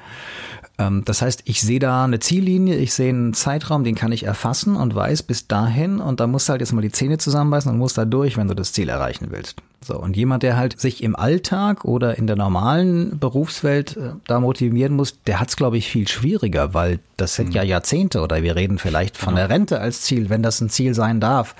Ja. 0.78 0.87
Ähm, 0.87 1.03
das 1.05 1.22
heißt, 1.22 1.43
ich 1.45 1.61
sehe 1.61 1.81
da 1.81 2.05
eine 2.05 2.20
Ziellinie, 2.20 2.76
ich 2.76 2.95
sehe 2.95 3.11
einen 3.11 3.35
Zeitraum, 3.35 3.83
den 3.83 3.97
kann 3.97 4.12
ich 4.12 4.22
erfassen 4.22 4.76
und 4.76 4.95
weiß 4.95 5.24
bis 5.24 5.49
dahin 5.49 5.99
und 6.01 6.20
da 6.20 6.28
musst 6.28 6.49
du 6.49 6.53
halt 6.53 6.61
jetzt 6.61 6.72
mal 6.72 6.83
die 6.83 6.93
Zähne 6.93 7.18
zusammenbeißen 7.18 7.70
und 7.70 7.78
musst 7.78 7.99
da 7.99 8.05
durch, 8.05 8.37
wenn 8.37 8.49
du 8.49 8.55
das 8.55 8.72
Ziel 8.72 8.89
erreichen 8.89 9.26
willst. 9.31 9.57
So, 9.83 9.99
und 9.99 10.14
jemand, 10.14 10.43
der 10.43 10.59
halt 10.59 10.78
sich 10.78 11.03
im 11.03 11.16
Alltag 11.16 11.87
oder 11.87 12.18
in 12.18 12.26
der 12.26 12.37
normalen 12.37 13.18
Berufswelt 13.18 13.97
äh, 13.97 14.11
da 14.26 14.39
motivieren 14.39 14.95
muss, 14.95 15.22
der 15.22 15.41
hat 15.41 15.49
es, 15.49 15.57
glaube 15.57 15.78
ich, 15.78 15.89
viel 15.89 16.07
schwieriger, 16.07 16.74
weil 16.74 16.99
das 17.16 17.35
sind 17.35 17.49
mhm. 17.49 17.55
ja 17.55 17.62
Jahrzehnte 17.62 18.20
oder 18.20 18.43
wir 18.43 18.57
reden 18.57 18.78
vielleicht 18.78 19.16
von 19.16 19.35
genau. 19.35 19.47
der 19.47 19.57
Rente 19.57 19.81
als 19.81 20.03
Ziel, 20.03 20.28
wenn 20.28 20.43
das 20.43 20.61
ein 20.61 20.68
Ziel 20.68 20.95
sein 20.95 21.18
darf. 21.18 21.55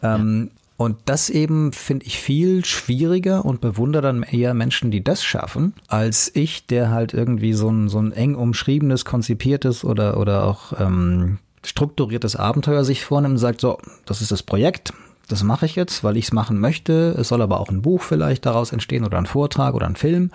Ähm, 0.00 0.50
ja. 0.50 0.56
Und 0.78 0.98
das 1.06 1.30
eben 1.30 1.72
finde 1.72 2.06
ich 2.06 2.18
viel 2.18 2.64
schwieriger 2.64 3.44
und 3.44 3.62
bewundere 3.62 4.02
dann 4.02 4.22
eher 4.22 4.52
Menschen, 4.52 4.90
die 4.90 5.02
das 5.02 5.24
schaffen, 5.24 5.72
als 5.88 6.30
ich, 6.34 6.66
der 6.66 6.90
halt 6.90 7.14
irgendwie 7.14 7.54
so 7.54 7.70
ein, 7.70 7.88
so 7.88 7.98
ein 7.98 8.12
eng 8.12 8.34
umschriebenes, 8.34 9.04
konzipiertes 9.04 9.84
oder, 9.84 10.18
oder 10.18 10.44
auch 10.44 10.78
ähm, 10.78 11.38
strukturiertes 11.64 12.36
Abenteuer 12.36 12.84
sich 12.84 13.04
vornimmt 13.04 13.32
und 13.32 13.38
sagt, 13.38 13.60
so, 13.60 13.78
das 14.04 14.20
ist 14.20 14.30
das 14.30 14.42
Projekt, 14.42 14.92
das 15.28 15.42
mache 15.42 15.66
ich 15.66 15.76
jetzt, 15.76 16.04
weil 16.04 16.16
ich 16.16 16.26
es 16.26 16.32
machen 16.32 16.60
möchte. 16.60 17.14
Es 17.18 17.28
soll 17.28 17.42
aber 17.42 17.60
auch 17.60 17.68
ein 17.68 17.82
Buch 17.82 18.02
vielleicht 18.02 18.46
daraus 18.46 18.72
entstehen 18.72 19.04
oder 19.04 19.18
ein 19.18 19.26
Vortrag 19.26 19.74
oder 19.74 19.86
ein 19.86 19.96
Film. 19.96 20.30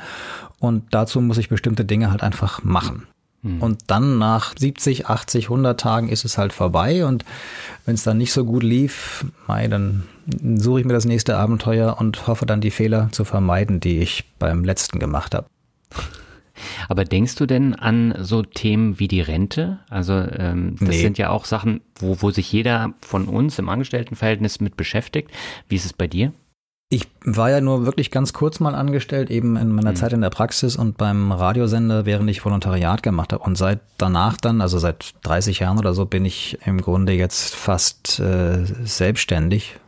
Und 0.59 0.83
dazu 0.91 1.21
muss 1.21 1.37
ich 1.37 1.49
bestimmte 1.49 1.85
Dinge 1.85 2.11
halt 2.11 2.23
einfach 2.23 2.63
machen. 2.63 3.07
Hm. 3.43 3.61
Und 3.61 3.79
dann 3.87 4.17
nach 4.17 4.53
70, 4.57 5.07
80, 5.07 5.45
100 5.45 5.79
Tagen 5.79 6.09
ist 6.09 6.25
es 6.25 6.37
halt 6.37 6.53
vorbei. 6.53 7.05
Und 7.05 7.25
wenn 7.85 7.95
es 7.95 8.03
dann 8.03 8.17
nicht 8.17 8.33
so 8.33 8.45
gut 8.45 8.63
lief, 8.63 9.25
mei, 9.47 9.67
dann 9.67 10.03
suche 10.55 10.81
ich 10.81 10.85
mir 10.85 10.93
das 10.93 11.05
nächste 11.05 11.37
Abenteuer 11.37 11.97
und 11.99 12.27
hoffe 12.27 12.45
dann 12.45 12.61
die 12.61 12.71
Fehler 12.71 13.09
zu 13.11 13.23
vermeiden, 13.23 13.79
die 13.79 13.99
ich 13.99 14.25
beim 14.39 14.63
letzten 14.63 14.99
gemacht 14.99 15.33
habe. 15.33 15.47
Aber 16.89 17.05
denkst 17.05 17.35
du 17.35 17.45
denn 17.45 17.75
an 17.75 18.15
so 18.19 18.43
Themen 18.43 18.99
wie 18.99 19.07
die 19.07 19.21
Rente? 19.21 19.79
Also 19.89 20.13
ähm, 20.13 20.75
das 20.79 20.89
nee. 20.89 21.01
sind 21.01 21.17
ja 21.17 21.29
auch 21.29 21.45
Sachen, 21.45 21.81
wo, 21.95 22.17
wo 22.21 22.31
sich 22.31 22.51
jeder 22.51 22.93
von 23.01 23.27
uns 23.27 23.59
im 23.59 23.69
Angestelltenverhältnis 23.69 24.59
mit 24.59 24.77
beschäftigt. 24.77 25.31
Wie 25.67 25.75
ist 25.75 25.85
es 25.85 25.93
bei 25.93 26.07
dir? 26.07 26.33
Ich 26.93 27.07
war 27.23 27.49
ja 27.49 27.61
nur 27.61 27.85
wirklich 27.85 28.11
ganz 28.11 28.33
kurz 28.33 28.59
mal 28.59 28.75
angestellt, 28.75 29.31
eben 29.31 29.55
in 29.55 29.69
meiner 29.71 29.91
mhm. 29.91 29.95
Zeit 29.95 30.11
in 30.11 30.19
der 30.19 30.29
Praxis 30.29 30.75
und 30.75 30.97
beim 30.97 31.31
Radiosender, 31.31 32.05
während 32.05 32.29
ich 32.29 32.43
Volontariat 32.43 33.01
gemacht 33.01 33.31
habe. 33.31 33.43
Und 33.43 33.57
seit 33.57 33.79
danach 33.97 34.35
dann, 34.35 34.59
also 34.59 34.77
seit 34.77 35.13
30 35.23 35.59
Jahren 35.59 35.79
oder 35.79 35.93
so, 35.93 36.05
bin 36.05 36.25
ich 36.25 36.57
im 36.65 36.81
Grunde 36.81 37.13
jetzt 37.13 37.55
fast 37.55 38.19
äh, 38.19 38.65
selbstständig 38.83 39.79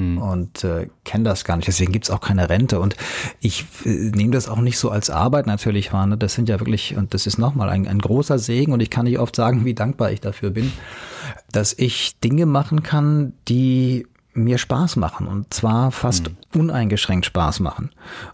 mhm. 0.00 0.18
und 0.18 0.64
äh, 0.64 0.88
kenne 1.04 1.24
das 1.24 1.44
gar 1.44 1.56
nicht. 1.56 1.68
Deswegen 1.68 1.92
gibt's 1.92 2.10
auch 2.10 2.20
keine 2.20 2.48
Rente. 2.48 2.80
Und 2.80 2.96
ich 3.40 3.66
äh, 3.84 3.88
nehme 3.88 4.32
das 4.32 4.48
auch 4.48 4.60
nicht 4.60 4.78
so 4.78 4.90
als 4.90 5.10
Arbeit 5.10 5.46
natürlich 5.46 5.92
wahr. 5.92 6.06
Ne? 6.06 6.16
Das 6.16 6.34
sind 6.34 6.48
ja 6.48 6.60
wirklich, 6.60 6.96
und 6.96 7.14
das 7.14 7.26
ist 7.26 7.38
nochmal 7.38 7.68
ein, 7.68 7.86
ein 7.86 7.98
großer 7.98 8.38
Segen 8.38 8.72
und 8.72 8.80
ich 8.80 8.90
kann 8.90 9.04
nicht 9.04 9.18
oft 9.18 9.36
sagen, 9.36 9.64
wie 9.64 9.74
dankbar 9.74 10.10
ich 10.10 10.20
dafür 10.20 10.50
bin, 10.50 10.72
dass 11.52 11.72
ich 11.72 12.18
Dinge 12.20 12.46
machen 12.46 12.82
kann, 12.82 13.34
die 13.48 14.06
mir 14.32 14.58
Spaß 14.58 14.96
machen 14.96 15.26
und 15.26 15.52
zwar 15.52 15.90
fast 15.90 16.30
mhm. 16.30 16.60
uneingeschränkt 16.60 17.26
Spaß 17.26 17.60
machen. 17.60 17.90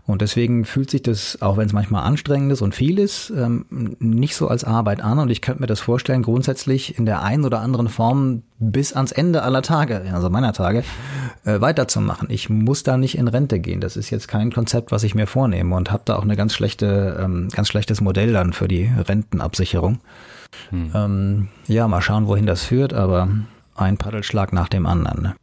Und 0.07 0.21
deswegen 0.21 0.65
fühlt 0.65 0.91
sich 0.91 1.03
das, 1.03 1.41
auch 1.41 1.57
wenn 1.57 1.67
es 1.67 1.73
manchmal 1.73 2.05
anstrengend 2.05 2.53
ist 2.53 2.61
und 2.61 2.75
viel 2.75 2.99
ist, 2.99 3.31
ähm, 3.31 3.97
nicht 3.99 4.37
so 4.37 4.49
als 4.49 4.65
Arbeit 4.65 5.01
an. 5.01 5.19
Und 5.19 5.31
ich 5.31 5.41
könnte 5.41 5.63
mir 5.63 5.67
das 5.67 5.81
vorstellen, 5.81 6.23
grundsätzlich 6.23 6.99
in 6.99 7.07
der 7.07 7.23
einen 7.23 7.45
oder 7.45 7.61
anderen 7.61 7.89
Form 7.89 8.43
bis 8.59 8.93
ans 8.93 9.13
Ende 9.13 9.43
aller 9.43 9.63
Tage, 9.63 10.05
also 10.13 10.29
meiner 10.29 10.53
Tage, 10.53 10.85
äh, 11.45 11.61
weiterzumachen. 11.61 12.29
Ich 12.31 12.51
muss 12.51 12.83
da 12.83 12.97
nicht 12.99 13.17
in 13.17 13.29
Rente 13.29 13.59
gehen. 13.59 13.81
Das 13.81 13.97
ist 13.97 14.11
jetzt 14.11 14.29
kein 14.29 14.53
Konzept, 14.53 14.93
was 14.93 15.03
ich 15.03 15.15
mir 15.15 15.27
vornehme 15.27 15.75
und 15.75 15.91
habe 15.91 16.03
da 16.05 16.17
auch 16.17 16.25
eine 16.25 16.37
ganz 16.37 16.55
schlechte, 16.55 17.19
ähm, 17.23 17.49
ganz 17.53 17.69
schlechtes 17.69 18.03
Modell 18.03 18.33
dann 18.33 18.53
für 18.53 18.69
die 18.69 18.85
Rentenabsicherung. 18.85 20.01
Mhm. 20.71 20.91
Ähm, 20.95 21.49
ja, 21.67 21.89
mal 21.89 22.03
schauen, 22.03 22.27
wohin 22.27 22.47
das 22.47 22.65
führt, 22.65 22.93
aber 22.93 23.29
ein 23.75 23.97
Paddelschlag 23.97 24.53
nach 24.53 24.69
dem 24.69 24.87
anderen. 24.87 25.23
Ne? 25.23 25.35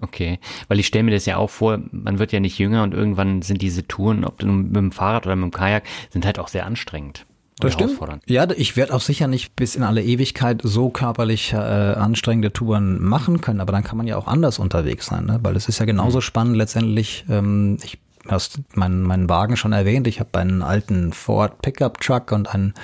Okay, 0.00 0.38
weil 0.68 0.78
ich 0.80 0.86
stelle 0.86 1.04
mir 1.04 1.10
das 1.12 1.26
ja 1.26 1.36
auch 1.36 1.50
vor, 1.50 1.80
man 1.92 2.18
wird 2.18 2.32
ja 2.32 2.40
nicht 2.40 2.58
jünger 2.58 2.82
und 2.82 2.94
irgendwann 2.94 3.42
sind 3.42 3.62
diese 3.62 3.86
Touren, 3.86 4.24
ob 4.24 4.42
mit 4.42 4.76
dem 4.76 4.92
Fahrrad 4.92 5.26
oder 5.26 5.36
mit 5.36 5.44
dem 5.44 5.52
Kajak, 5.52 5.84
sind 6.10 6.24
halt 6.24 6.38
auch 6.38 6.48
sehr 6.48 6.66
anstrengend. 6.66 7.26
Das 7.60 7.74
stimmt. 7.74 8.00
Ja, 8.26 8.48
ich 8.50 8.76
werde 8.76 8.94
auch 8.94 9.02
sicher 9.02 9.26
nicht 9.26 9.54
bis 9.54 9.76
in 9.76 9.82
alle 9.82 10.02
Ewigkeit 10.02 10.60
so 10.64 10.88
körperlich 10.88 11.52
äh, 11.52 11.56
anstrengende 11.56 12.52
Touren 12.52 13.02
machen 13.02 13.42
können, 13.42 13.60
aber 13.60 13.72
dann 13.72 13.84
kann 13.84 13.98
man 13.98 14.06
ja 14.06 14.16
auch 14.16 14.26
anders 14.26 14.58
unterwegs 14.58 15.06
sein, 15.06 15.26
ne? 15.26 15.40
weil 15.42 15.56
es 15.56 15.68
ist 15.68 15.78
ja 15.78 15.84
genauso 15.84 16.18
mhm. 16.18 16.22
spannend 16.22 16.56
letztendlich. 16.56 17.24
Ähm, 17.28 17.76
ich 17.82 17.98
hast 18.28 18.60
meinen, 18.74 19.02
meinen 19.02 19.28
Wagen 19.28 19.56
schon 19.56 19.72
erwähnt. 19.72 20.06
Ich 20.06 20.20
habe 20.20 20.38
einen 20.38 20.62
alten 20.62 21.12
Ford 21.12 21.62
Pickup 21.62 22.00
Truck 22.00 22.32
und 22.32 22.54
einen 22.54 22.74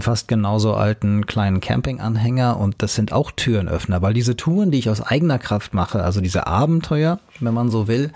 fast 0.00 0.28
genauso 0.28 0.74
alten 0.74 1.26
kleinen 1.26 1.60
Campinganhänger 1.60 2.58
und 2.58 2.82
das 2.82 2.94
sind 2.94 3.12
auch 3.12 3.30
Türenöffner, 3.30 4.02
weil 4.02 4.14
diese 4.14 4.36
Touren, 4.36 4.70
die 4.70 4.78
ich 4.78 4.90
aus 4.90 5.00
eigener 5.00 5.38
Kraft 5.38 5.74
mache, 5.74 6.02
also 6.02 6.20
diese 6.20 6.46
Abenteuer, 6.46 7.20
wenn 7.40 7.54
man 7.54 7.70
so 7.70 7.88
will, 7.88 8.12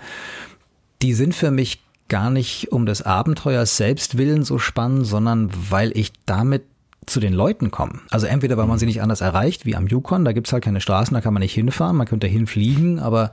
die 1.01 1.13
sind 1.13 1.33
für 1.35 1.51
mich 1.51 1.81
gar 2.07 2.29
nicht 2.29 2.71
um 2.71 2.85
des 2.85 3.01
Abenteuers 3.01 3.77
selbst 3.77 4.17
willen 4.17 4.43
so 4.43 4.59
spannend, 4.59 5.07
sondern 5.07 5.49
weil 5.69 5.91
ich 5.97 6.13
damit 6.25 6.63
zu 7.05 7.19
den 7.19 7.33
Leuten 7.33 7.71
kommen. 7.71 8.01
Also 8.09 8.27
entweder, 8.27 8.57
weil 8.57 8.67
man 8.67 8.79
sie 8.79 8.85
nicht 8.85 9.01
anders 9.01 9.21
erreicht, 9.21 9.65
wie 9.65 9.75
am 9.75 9.87
Yukon, 9.87 10.25
da 10.25 10.31
gibt's 10.31 10.53
halt 10.53 10.63
keine 10.63 10.81
Straßen, 10.81 11.13
da 11.13 11.21
kann 11.21 11.33
man 11.33 11.41
nicht 11.41 11.53
hinfahren, 11.53 11.97
man 11.97 12.07
könnte 12.07 12.27
hinfliegen, 12.27 12.99
aber 12.99 13.31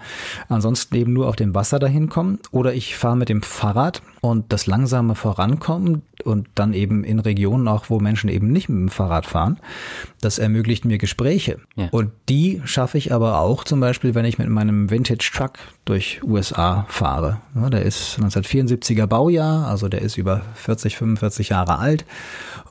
ansonsten 0.48 0.94
eben 0.96 1.12
nur 1.12 1.28
auf 1.28 1.36
dem 1.36 1.54
Wasser 1.54 1.78
dahin 1.78 2.08
kommen. 2.08 2.38
Oder 2.50 2.74
ich 2.74 2.96
fahre 2.96 3.16
mit 3.16 3.28
dem 3.28 3.42
Fahrrad 3.42 4.02
und 4.20 4.52
das 4.52 4.66
langsame 4.66 5.14
Vorankommen 5.14 6.02
und 6.24 6.48
dann 6.54 6.74
eben 6.74 7.04
in 7.04 7.18
Regionen 7.18 7.68
auch, 7.68 7.86
wo 7.88 8.00
Menschen 8.00 8.28
eben 8.28 8.50
nicht 8.50 8.68
mit 8.68 8.78
dem 8.78 8.88
Fahrrad 8.88 9.26
fahren, 9.26 9.58
das 10.20 10.38
ermöglicht 10.38 10.84
mir 10.84 10.98
Gespräche. 10.98 11.58
Ja. 11.76 11.88
Und 11.90 12.10
die 12.28 12.60
schaffe 12.64 12.98
ich 12.98 13.12
aber 13.12 13.40
auch 13.40 13.64
zum 13.64 13.80
Beispiel, 13.80 14.14
wenn 14.14 14.24
ich 14.24 14.38
mit 14.38 14.48
meinem 14.48 14.90
Vintage 14.90 15.30
Truck 15.32 15.52
durch 15.84 16.20
USA 16.22 16.84
fahre. 16.88 17.40
Ja, 17.54 17.70
der 17.70 17.82
ist 17.82 18.18
1974er 18.20 19.06
Baujahr, 19.06 19.66
also 19.66 19.88
der 19.88 20.02
ist 20.02 20.16
über 20.18 20.42
40, 20.54 20.96
45 20.96 21.50
Jahre 21.50 21.78
alt. 21.78 22.04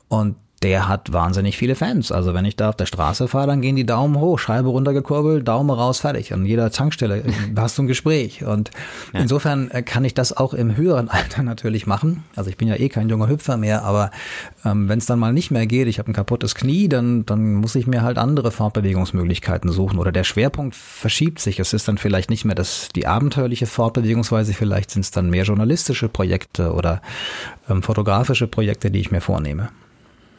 Und 0.08 0.36
der 0.62 0.88
hat 0.88 1.10
wahnsinnig 1.12 1.56
viele 1.56 1.74
Fans. 1.74 2.12
Also 2.12 2.34
wenn 2.34 2.44
ich 2.44 2.54
da 2.54 2.68
auf 2.68 2.76
der 2.76 2.84
Straße 2.84 3.28
fahre, 3.28 3.46
dann 3.46 3.62
gehen 3.62 3.76
die 3.76 3.86
Daumen 3.86 4.20
hoch, 4.20 4.38
Scheibe 4.38 4.68
runtergekurbelt, 4.68 5.48
Daumen 5.48 5.70
raus, 5.70 6.00
fertig. 6.00 6.34
An 6.34 6.44
jeder 6.44 6.70
Tankstelle 6.70 7.22
hast 7.56 7.78
du 7.78 7.82
ein 7.82 7.86
Gespräch. 7.86 8.44
Und 8.44 8.70
ja. 9.14 9.20
insofern 9.20 9.70
äh, 9.70 9.82
kann 9.82 10.04
ich 10.04 10.12
das 10.12 10.36
auch 10.36 10.52
im 10.52 10.76
höheren 10.76 11.08
Alter 11.08 11.42
natürlich 11.44 11.86
machen. 11.86 12.24
Also 12.36 12.50
ich 12.50 12.58
bin 12.58 12.68
ja 12.68 12.76
eh 12.76 12.90
kein 12.90 13.08
junger 13.08 13.28
Hüpfer 13.28 13.56
mehr, 13.56 13.84
aber 13.84 14.10
ähm, 14.66 14.88
wenn 14.90 14.98
es 14.98 15.06
dann 15.06 15.18
mal 15.18 15.32
nicht 15.32 15.50
mehr 15.50 15.66
geht, 15.66 15.88
ich 15.88 15.98
habe 15.98 16.10
ein 16.10 16.14
kaputtes 16.14 16.54
Knie, 16.54 16.90
dann, 16.90 17.24
dann 17.24 17.54
muss 17.54 17.74
ich 17.74 17.86
mir 17.86 18.02
halt 18.02 18.18
andere 18.18 18.50
Fortbewegungsmöglichkeiten 18.50 19.72
suchen. 19.72 19.98
Oder 19.98 20.12
der 20.12 20.24
Schwerpunkt 20.24 20.76
verschiebt 20.76 21.38
sich. 21.38 21.58
Es 21.58 21.72
ist 21.72 21.88
dann 21.88 21.96
vielleicht 21.96 22.28
nicht 22.28 22.44
mehr 22.44 22.54
das, 22.54 22.90
die 22.94 23.06
abenteuerliche 23.06 23.66
Fortbewegungsweise, 23.66 24.52
vielleicht 24.52 24.90
sind 24.90 25.06
es 25.06 25.10
dann 25.10 25.30
mehr 25.30 25.44
journalistische 25.44 26.10
Projekte 26.10 26.74
oder 26.74 27.00
ähm, 27.70 27.82
fotografische 27.82 28.46
Projekte, 28.46 28.90
die 28.90 29.00
ich 29.00 29.10
mir 29.10 29.22
vornehme. 29.22 29.70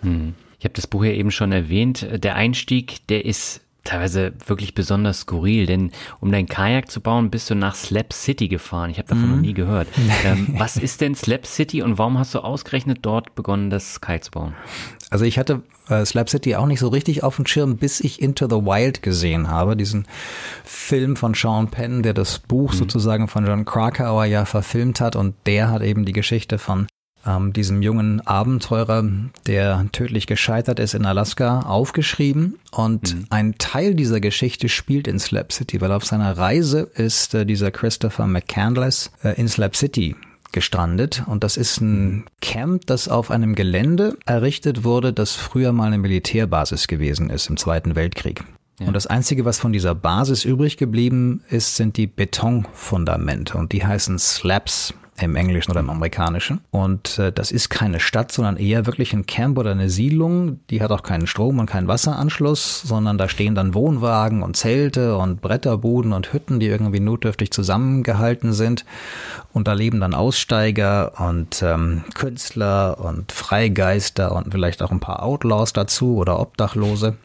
Hm. 0.01 0.33
Ich 0.59 0.65
habe 0.65 0.75
das 0.75 0.87
Buch 0.87 1.03
ja 1.03 1.11
eben 1.11 1.31
schon 1.31 1.51
erwähnt. 1.51 2.07
Der 2.23 2.35
Einstieg, 2.35 3.07
der 3.07 3.25
ist 3.25 3.61
teilweise 3.83 4.33
wirklich 4.45 4.75
besonders 4.75 5.21
skurril, 5.21 5.65
denn 5.65 5.91
um 6.19 6.31
dein 6.31 6.45
Kajak 6.45 6.91
zu 6.91 7.01
bauen, 7.01 7.31
bist 7.31 7.49
du 7.49 7.55
nach 7.55 7.73
Slap 7.73 8.13
City 8.13 8.47
gefahren. 8.47 8.91
Ich 8.91 8.99
habe 8.99 9.07
davon 9.07 9.25
mhm. 9.25 9.35
noch 9.35 9.41
nie 9.41 9.53
gehört. 9.53 9.87
ähm, 10.25 10.53
was 10.57 10.77
ist 10.77 11.01
denn 11.01 11.15
Slap 11.15 11.47
City 11.47 11.81
und 11.81 11.97
warum 11.97 12.19
hast 12.19 12.35
du 12.35 12.39
ausgerechnet 12.39 12.99
dort 13.01 13.33
begonnen, 13.33 13.69
das 13.69 14.01
Kajak 14.01 14.23
zu 14.23 14.31
bauen? 14.31 14.53
Also 15.09 15.25
ich 15.25 15.39
hatte 15.39 15.63
äh, 15.89 16.05
Slap 16.05 16.29
City 16.29 16.55
auch 16.55 16.67
nicht 16.67 16.79
so 16.79 16.89
richtig 16.89 17.23
auf 17.23 17.37
dem 17.37 17.47
Schirm, 17.47 17.77
bis 17.77 17.99
ich 17.99 18.21
Into 18.21 18.45
the 18.47 18.63
Wild 18.63 19.01
gesehen 19.01 19.49
habe, 19.49 19.75
diesen 19.75 20.05
Film 20.63 21.15
von 21.15 21.33
Sean 21.33 21.69
Penn, 21.69 22.03
der 22.03 22.13
das 22.13 22.37
Buch 22.37 22.73
mhm. 22.73 22.77
sozusagen 22.77 23.27
von 23.27 23.47
John 23.47 23.65
Krakauer 23.65 24.25
ja 24.25 24.45
verfilmt 24.45 25.01
hat 25.01 25.15
und 25.15 25.33
der 25.47 25.69
hat 25.69 25.81
eben 25.81 26.05
die 26.05 26.13
Geschichte 26.13 26.59
von 26.59 26.85
ähm, 27.25 27.53
diesem 27.53 27.81
jungen 27.81 28.25
Abenteurer, 28.25 29.03
der 29.45 29.85
tödlich 29.91 30.27
gescheitert 30.27 30.79
ist 30.79 30.93
in 30.93 31.05
Alaska, 31.05 31.61
aufgeschrieben. 31.61 32.59
Und 32.71 33.15
mhm. 33.15 33.25
ein 33.29 33.55
Teil 33.57 33.95
dieser 33.95 34.19
Geschichte 34.19 34.69
spielt 34.69 35.07
in 35.07 35.19
Slap 35.19 35.51
City, 35.51 35.81
weil 35.81 35.91
auf 35.91 36.05
seiner 36.05 36.37
Reise 36.37 36.89
ist 36.95 37.33
äh, 37.33 37.45
dieser 37.45 37.71
Christopher 37.71 38.27
McCandless 38.27 39.11
äh, 39.23 39.39
in 39.39 39.47
Slap 39.47 39.75
City 39.75 40.15
gestrandet 40.51 41.23
und 41.27 41.43
das 41.43 41.57
ist 41.57 41.79
ein 41.81 42.25
Camp, 42.41 42.85
das 42.85 43.07
auf 43.07 43.31
einem 43.31 43.55
Gelände 43.55 44.17
errichtet 44.25 44.83
wurde, 44.83 45.13
das 45.13 45.33
früher 45.33 45.71
mal 45.71 45.87
eine 45.87 45.97
Militärbasis 45.97 46.87
gewesen 46.87 47.29
ist 47.29 47.49
im 47.49 47.57
Zweiten 47.57 47.95
Weltkrieg. 47.95 48.43
Ja. 48.79 48.87
Und 48.87 48.93
das 48.93 49.07
Einzige, 49.07 49.45
was 49.45 49.59
von 49.59 49.71
dieser 49.71 49.95
Basis 49.95 50.43
übrig 50.43 50.77
geblieben 50.77 51.43
ist, 51.49 51.75
sind 51.75 51.97
die 51.97 52.07
Betonfundamente 52.07 53.57
und 53.57 53.71
die 53.71 53.85
heißen 53.85 54.17
Slabs 54.19 54.93
im 55.23 55.35
Englischen 55.35 55.71
oder 55.71 55.79
im 55.79 55.89
Amerikanischen. 55.89 56.61
Und 56.71 57.19
äh, 57.19 57.31
das 57.31 57.51
ist 57.51 57.69
keine 57.69 57.99
Stadt, 57.99 58.31
sondern 58.31 58.57
eher 58.57 58.85
wirklich 58.85 59.13
ein 59.13 59.25
Camp 59.25 59.57
oder 59.57 59.71
eine 59.71 59.89
Siedlung. 59.89 60.59
Die 60.69 60.81
hat 60.81 60.91
auch 60.91 61.03
keinen 61.03 61.27
Strom 61.27 61.59
und 61.59 61.65
keinen 61.65 61.87
Wasseranschluss, 61.87 62.81
sondern 62.81 63.17
da 63.17 63.29
stehen 63.29 63.55
dann 63.55 63.73
Wohnwagen 63.73 64.43
und 64.43 64.55
Zelte 64.55 65.17
und 65.17 65.41
Bretterbuden 65.41 66.13
und 66.13 66.33
Hütten, 66.33 66.59
die 66.59 66.67
irgendwie 66.67 66.99
notdürftig 66.99 67.51
zusammengehalten 67.51 68.53
sind. 68.53 68.85
Und 69.53 69.67
da 69.67 69.73
leben 69.73 69.99
dann 69.99 70.13
Aussteiger 70.13 71.13
und 71.19 71.61
ähm, 71.61 72.03
Künstler 72.13 72.99
und 72.99 73.31
Freigeister 73.31 74.33
und 74.35 74.51
vielleicht 74.51 74.81
auch 74.81 74.91
ein 74.91 74.99
paar 74.99 75.23
Outlaws 75.23 75.73
dazu 75.73 76.15
oder 76.17 76.39
Obdachlose 76.39 77.17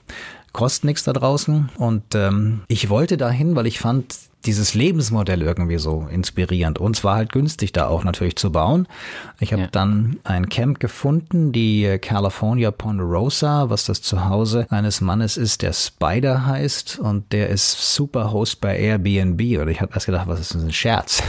kostet 0.57 0.85
nichts 0.85 1.05
da 1.05 1.13
draußen. 1.13 1.69
Und 1.77 2.15
ähm, 2.15 2.63
ich 2.69 2.89
wollte 2.89 3.19
dahin, 3.19 3.55
weil 3.57 3.67
ich 3.67 3.79
fand 3.79 4.15
dieses 4.47 4.75
Lebensmodell 4.75 5.43
irgendwie 5.43 5.79
so 5.79 6.07
inspirierend. 6.11 6.79
Und 6.79 6.97
zwar 6.97 7.17
halt 7.17 7.33
günstig 7.33 7.73
da 7.73 7.89
auch 7.89 8.05
natürlich 8.05 8.37
zu 8.37 8.53
bauen. 8.53 8.87
Ich 9.41 9.53
habe 9.53 9.63
ja. 9.63 9.69
dann 9.71 10.19
ein 10.25 10.49
Camp 10.49 10.81
gefunden, 10.81 11.53
die 11.53 11.99
California 12.01 12.71
Ponderosa, 12.71 13.69
was 13.69 13.85
das 13.85 14.03
Zuhause 14.03 14.67
eines 14.71 15.01
Mannes 15.01 15.37
ist, 15.37 15.63
der 15.63 15.73
Spider 15.73 16.47
heißt 16.47 16.99
und 16.99 17.33
der 17.33 17.51
ist 17.51 17.95
super 17.95 18.33
Host 18.33 18.61
bei 18.61 18.79
Airbnb. 18.79 19.61
Oder 19.61 19.69
ich 19.69 19.81
habe 19.81 19.93
erst 19.95 20.07
gedacht, 20.07 20.29
was 20.29 20.41
ist 20.41 20.55
das 20.55 20.63
ein 20.63 20.73
Scherz? 20.73 21.23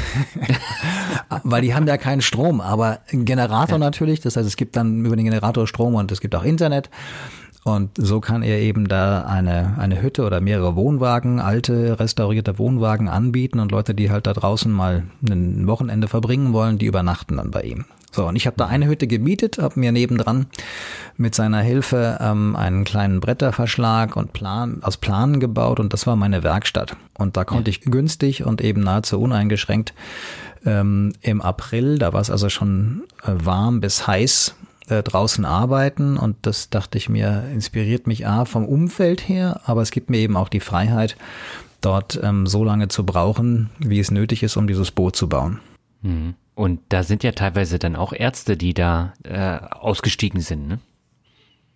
Weil 1.44 1.62
die 1.62 1.74
haben 1.74 1.88
ja 1.88 1.98
keinen 1.98 2.22
Strom, 2.22 2.62
aber 2.62 3.00
Generator 3.12 3.78
ja. 3.78 3.78
natürlich. 3.78 4.22
Das 4.22 4.38
heißt, 4.38 4.48
es 4.48 4.56
gibt 4.56 4.76
dann 4.76 5.06
über 5.06 5.16
den 5.16 5.26
Generator 5.26 5.68
Strom 5.68 5.96
und 5.96 6.12
es 6.12 6.22
gibt 6.22 6.36
auch 6.36 6.44
Internet. 6.44 6.90
Und 7.68 7.92
so 7.98 8.22
kann 8.22 8.44
er 8.44 8.60
eben 8.60 8.88
da 8.88 9.24
eine, 9.24 9.76
eine 9.78 10.02
Hütte 10.02 10.26
oder 10.26 10.40
mehrere 10.40 10.78
Wohnwagen, 10.78 11.42
alte, 11.42 12.00
restaurierte 12.00 12.58
Wohnwagen 12.58 13.10
anbieten 13.10 13.60
und 13.60 13.74
Leute, 13.74 13.94
die 13.94 14.10
halt 14.10 14.26
da 14.26 14.32
draußen 14.32 14.72
mal 14.72 15.04
ein 15.30 15.68
Wochenende 15.68 16.08
verbringen 16.08 16.54
wollen, 16.54 16.78
die 16.78 16.86
übernachten 16.86 17.36
dann 17.36 17.52
bei 17.52 17.64
ihm. 17.64 17.84
So, 18.14 18.26
und 18.26 18.38
ich 18.38 18.48
habe 18.48 18.56
da 18.56 18.68
eine 18.68 18.88
Hütte 18.88 19.06
gemietet, 19.06 19.58
habe 19.58 19.82
mir 19.82 19.92
nebendran 19.92 20.46
mit 21.18 21.36
seiner 21.36 21.60
Hilfe 21.60 22.20
ähm, 22.22 22.56
einen 22.56 22.86
kleinen 22.86 23.20
Bretterverschlag 23.20 24.16
und 24.16 24.32
Plan, 24.32 24.82
aus 24.82 24.96
Planen 24.96 25.42
gebaut 25.42 25.82
und 25.82 25.92
das 25.92 26.08
war 26.08 26.16
meine 26.16 26.44
Werkstatt. 26.44 26.96
Und 27.18 27.36
da 27.36 27.44
konnte 27.44 27.70
ich 27.70 27.82
günstig 27.82 28.46
und 28.46 28.62
eben 28.62 28.80
nahezu 28.80 29.20
uneingeschränkt 29.20 29.94
ähm, 30.66 31.12
im 31.20 31.42
April, 31.42 31.98
da 31.98 32.14
war 32.14 32.22
es 32.22 32.32
also 32.32 32.48
schon 32.48 33.04
äh, 33.24 33.32
warm 33.34 33.82
bis 33.82 34.08
heiß, 34.08 34.56
äh, 34.88 35.04
draußen 35.04 35.46
arbeiten 35.46 36.18
und 36.18 36.38
das 36.44 36.70
dachte 36.70 36.98
ich 36.98 37.10
mir, 37.10 37.44
inspiriert 37.54 38.08
mich 38.08 38.28
A 38.28 38.46
vom 38.46 38.66
Umfeld 38.66 39.28
her, 39.28 39.62
aber 39.66 39.82
es 39.82 39.92
gibt 39.92 40.10
mir 40.10 40.18
eben 40.18 40.38
auch 40.38 40.50
die 40.50 40.60
Freiheit, 40.60 41.18
dort 41.82 42.20
ähm, 42.24 42.48
so 42.48 42.64
lange 42.64 42.88
zu 42.88 43.06
brauchen, 43.06 43.70
wie 43.80 44.00
es 44.00 44.12
nötig 44.12 44.44
ist, 44.44 44.58
um 44.58 44.68
dieses 44.68 44.92
Boot 44.92 45.16
zu 45.16 45.30
bauen. 45.30 45.60
Mhm. 46.02 46.36
Und 46.56 46.80
da 46.90 47.04
sind 47.04 47.24
ja 47.24 47.34
teilweise 47.34 47.78
dann 47.78 47.96
auch 47.96 48.14
Ärzte, 48.14 48.58
die 48.58 48.74
da 48.74 49.14
äh, 49.24 49.60
ausgestiegen 49.76 50.42
sind, 50.42 50.68
ne? 50.68 50.80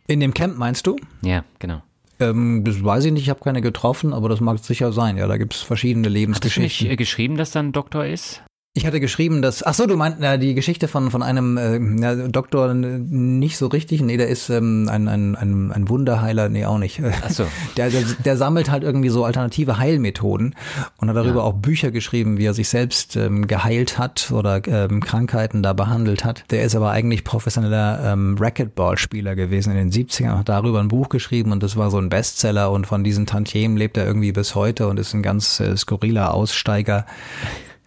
In 0.07 0.19
dem 0.19 0.33
Camp 0.33 0.57
meinst 0.57 0.87
du? 0.87 0.97
Ja, 1.21 1.45
genau. 1.59 1.81
Ähm, 2.19 2.63
das 2.65 2.83
weiß 2.83 3.05
ich 3.05 3.11
nicht, 3.13 3.23
ich 3.23 3.29
habe 3.29 3.41
keine 3.41 3.61
getroffen, 3.61 4.13
aber 4.13 4.29
das 4.29 4.39
mag 4.41 4.59
sicher 4.59 4.91
sein. 4.91 5.17
Ja, 5.17 5.27
da 5.27 5.37
gibt 5.37 5.53
es 5.53 5.61
verschiedene 5.61 6.09
Lebensgeschichten. 6.09 6.63
Hast 6.63 6.79
du 6.79 6.83
nicht 6.85 6.93
äh, 6.93 6.95
geschrieben, 6.95 7.37
dass 7.37 7.51
da 7.51 7.59
ein 7.59 7.71
Doktor 7.71 8.05
ist? 8.05 8.41
Ich 8.73 8.85
hatte 8.85 9.01
geschrieben, 9.01 9.41
dass, 9.41 9.63
ach 9.63 9.73
so, 9.73 9.85
du 9.85 9.97
meinst 9.97 10.19
na, 10.21 10.37
die 10.37 10.55
Geschichte 10.55 10.87
von, 10.87 11.11
von 11.11 11.21
einem 11.21 11.57
äh, 11.57 11.77
ja, 12.01 12.15
Doktor 12.29 12.73
nicht 12.73 13.57
so 13.57 13.67
richtig. 13.67 14.01
Nee, 14.01 14.15
der 14.15 14.29
ist 14.29 14.49
ähm, 14.49 14.87
ein, 14.89 15.09
ein, 15.09 15.35
ein, 15.35 15.73
ein 15.73 15.89
Wunderheiler, 15.89 16.47
nee, 16.47 16.63
auch 16.63 16.77
nicht. 16.77 17.01
Ach 17.03 17.29
so. 17.29 17.45
Der, 17.75 17.89
der, 17.89 18.03
der 18.03 18.37
sammelt 18.37 18.69
halt 18.71 18.83
irgendwie 18.83 19.09
so 19.09 19.25
alternative 19.25 19.77
Heilmethoden 19.77 20.55
und 20.97 21.09
hat 21.09 21.15
darüber 21.15 21.39
ja. 21.39 21.41
auch 21.41 21.53
Bücher 21.53 21.91
geschrieben, 21.91 22.37
wie 22.37 22.45
er 22.45 22.53
sich 22.53 22.69
selbst 22.69 23.15
ähm, 23.15 23.47
geheilt 23.47 23.97
hat 23.97 24.31
oder 24.31 24.61
ähm, 24.67 25.01
Krankheiten 25.01 25.63
da 25.63 25.73
behandelt 25.73 26.23
hat. 26.23 26.43
Der 26.51 26.63
ist 26.63 26.75
aber 26.75 26.91
eigentlich 26.91 27.23
professioneller 27.23 28.13
ähm, 28.13 28.37
Racquetball-Spieler 28.39 29.35
gewesen 29.35 29.75
in 29.75 29.89
den 29.89 29.91
70ern, 29.91 30.37
hat 30.39 30.49
darüber 30.49 30.79
ein 30.79 30.87
Buch 30.87 31.09
geschrieben 31.09 31.51
und 31.51 31.63
das 31.63 31.75
war 31.75 31.91
so 31.91 31.97
ein 31.97 32.09
Bestseller 32.09 32.71
und 32.71 32.87
von 32.87 33.03
diesen 33.03 33.25
Tantiemen 33.25 33.75
lebt 33.75 33.97
er 33.97 34.05
irgendwie 34.05 34.31
bis 34.31 34.55
heute 34.55 34.87
und 34.87 34.97
ist 34.97 35.13
ein 35.13 35.23
ganz 35.23 35.59
äh, 35.59 35.75
skurriler 35.75 36.33
Aussteiger 36.33 37.05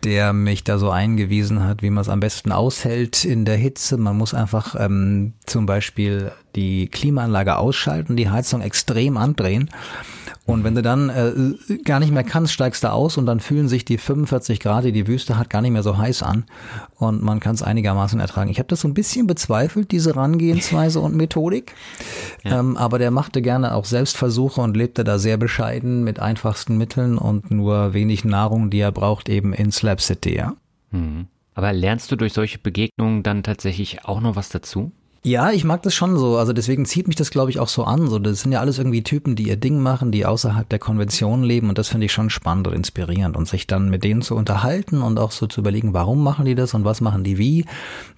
der 0.04 0.32
mich 0.32 0.64
da 0.64 0.78
so 0.78 0.90
eingewiesen 0.90 1.64
hat, 1.64 1.82
wie 1.82 1.90
man 1.90 2.02
es 2.02 2.08
am 2.08 2.20
besten 2.20 2.52
aushält 2.52 3.24
in 3.24 3.44
der 3.44 3.56
Hitze. 3.56 3.96
Man 3.96 4.16
muss 4.16 4.34
einfach 4.34 4.76
ähm, 4.78 5.32
zum 5.46 5.66
Beispiel 5.66 6.32
die 6.54 6.88
Klimaanlage 6.88 7.56
ausschalten, 7.56 8.16
die 8.16 8.30
Heizung 8.30 8.60
extrem 8.60 9.16
andrehen 9.16 9.70
und 10.46 10.62
wenn 10.62 10.74
du 10.74 10.82
dann 10.82 11.08
äh, 11.08 11.76
gar 11.84 12.00
nicht 12.00 12.12
mehr 12.12 12.22
kannst, 12.22 12.52
steigst 12.52 12.84
du 12.84 12.92
aus 12.92 13.16
und 13.16 13.24
dann 13.24 13.40
fühlen 13.40 13.66
sich 13.66 13.86
die 13.86 13.96
45 13.96 14.60
Grad, 14.60 14.84
die 14.84 14.92
die 14.92 15.06
Wüste 15.06 15.38
hat, 15.38 15.48
gar 15.48 15.62
nicht 15.62 15.70
mehr 15.70 15.82
so 15.82 15.96
heiß 15.96 16.22
an 16.22 16.44
und 16.96 17.22
man 17.22 17.40
kann 17.40 17.54
es 17.54 17.62
einigermaßen 17.62 18.20
ertragen. 18.20 18.50
Ich 18.50 18.58
habe 18.58 18.68
das 18.68 18.82
so 18.82 18.88
ein 18.88 18.92
bisschen 18.92 19.26
bezweifelt, 19.26 19.90
diese 19.90 20.14
Herangehensweise 20.14 21.00
und 21.00 21.16
Methodik, 21.16 21.72
ja. 22.42 22.60
ähm, 22.60 22.76
aber 22.76 22.98
der 22.98 23.10
machte 23.10 23.40
gerne 23.40 23.74
auch 23.74 23.86
Selbstversuche 23.86 24.60
und 24.60 24.76
lebte 24.76 25.02
da 25.02 25.18
sehr 25.18 25.38
bescheiden 25.38 26.04
mit 26.04 26.20
einfachsten 26.20 26.76
Mitteln 26.76 27.16
und 27.16 27.50
nur 27.50 27.94
wenig 27.94 28.26
Nahrung, 28.26 28.68
die 28.68 28.80
er 28.80 28.92
braucht, 28.92 29.30
eben 29.30 29.54
in 29.54 29.72
Slab 29.72 29.93
City. 30.00 30.36
Ja? 30.36 30.56
Mhm. 30.90 31.28
Aber 31.54 31.72
lernst 31.72 32.10
du 32.10 32.16
durch 32.16 32.32
solche 32.32 32.58
Begegnungen 32.58 33.22
dann 33.22 33.42
tatsächlich 33.42 34.04
auch 34.04 34.20
noch 34.20 34.36
was 34.36 34.48
dazu? 34.48 34.92
Ja, 35.26 35.52
ich 35.52 35.64
mag 35.64 35.82
das 35.82 35.94
schon 35.94 36.18
so. 36.18 36.36
Also 36.36 36.52
deswegen 36.52 36.84
zieht 36.84 37.06
mich 37.08 37.16
das, 37.16 37.30
glaube 37.30 37.50
ich, 37.50 37.58
auch 37.58 37.68
so 37.68 37.84
an. 37.84 38.08
So, 38.08 38.18
das 38.18 38.40
sind 38.40 38.52
ja 38.52 38.60
alles 38.60 38.76
irgendwie 38.76 39.02
Typen, 39.02 39.36
die 39.36 39.44
ihr 39.44 39.56
Ding 39.56 39.80
machen, 39.80 40.12
die 40.12 40.26
außerhalb 40.26 40.68
der 40.68 40.78
Konvention 40.78 41.42
leben 41.42 41.70
und 41.70 41.78
das 41.78 41.88
finde 41.88 42.04
ich 42.04 42.12
schon 42.12 42.28
spannend 42.28 42.68
und 42.68 42.74
inspirierend. 42.74 43.34
Und 43.34 43.48
sich 43.48 43.66
dann 43.66 43.88
mit 43.88 44.04
denen 44.04 44.20
zu 44.20 44.36
unterhalten 44.36 45.00
und 45.00 45.18
auch 45.18 45.30
so 45.30 45.46
zu 45.46 45.62
überlegen, 45.62 45.94
warum 45.94 46.22
machen 46.22 46.44
die 46.44 46.54
das 46.54 46.74
und 46.74 46.84
was 46.84 47.00
machen 47.00 47.24
die 47.24 47.38
wie, 47.38 47.64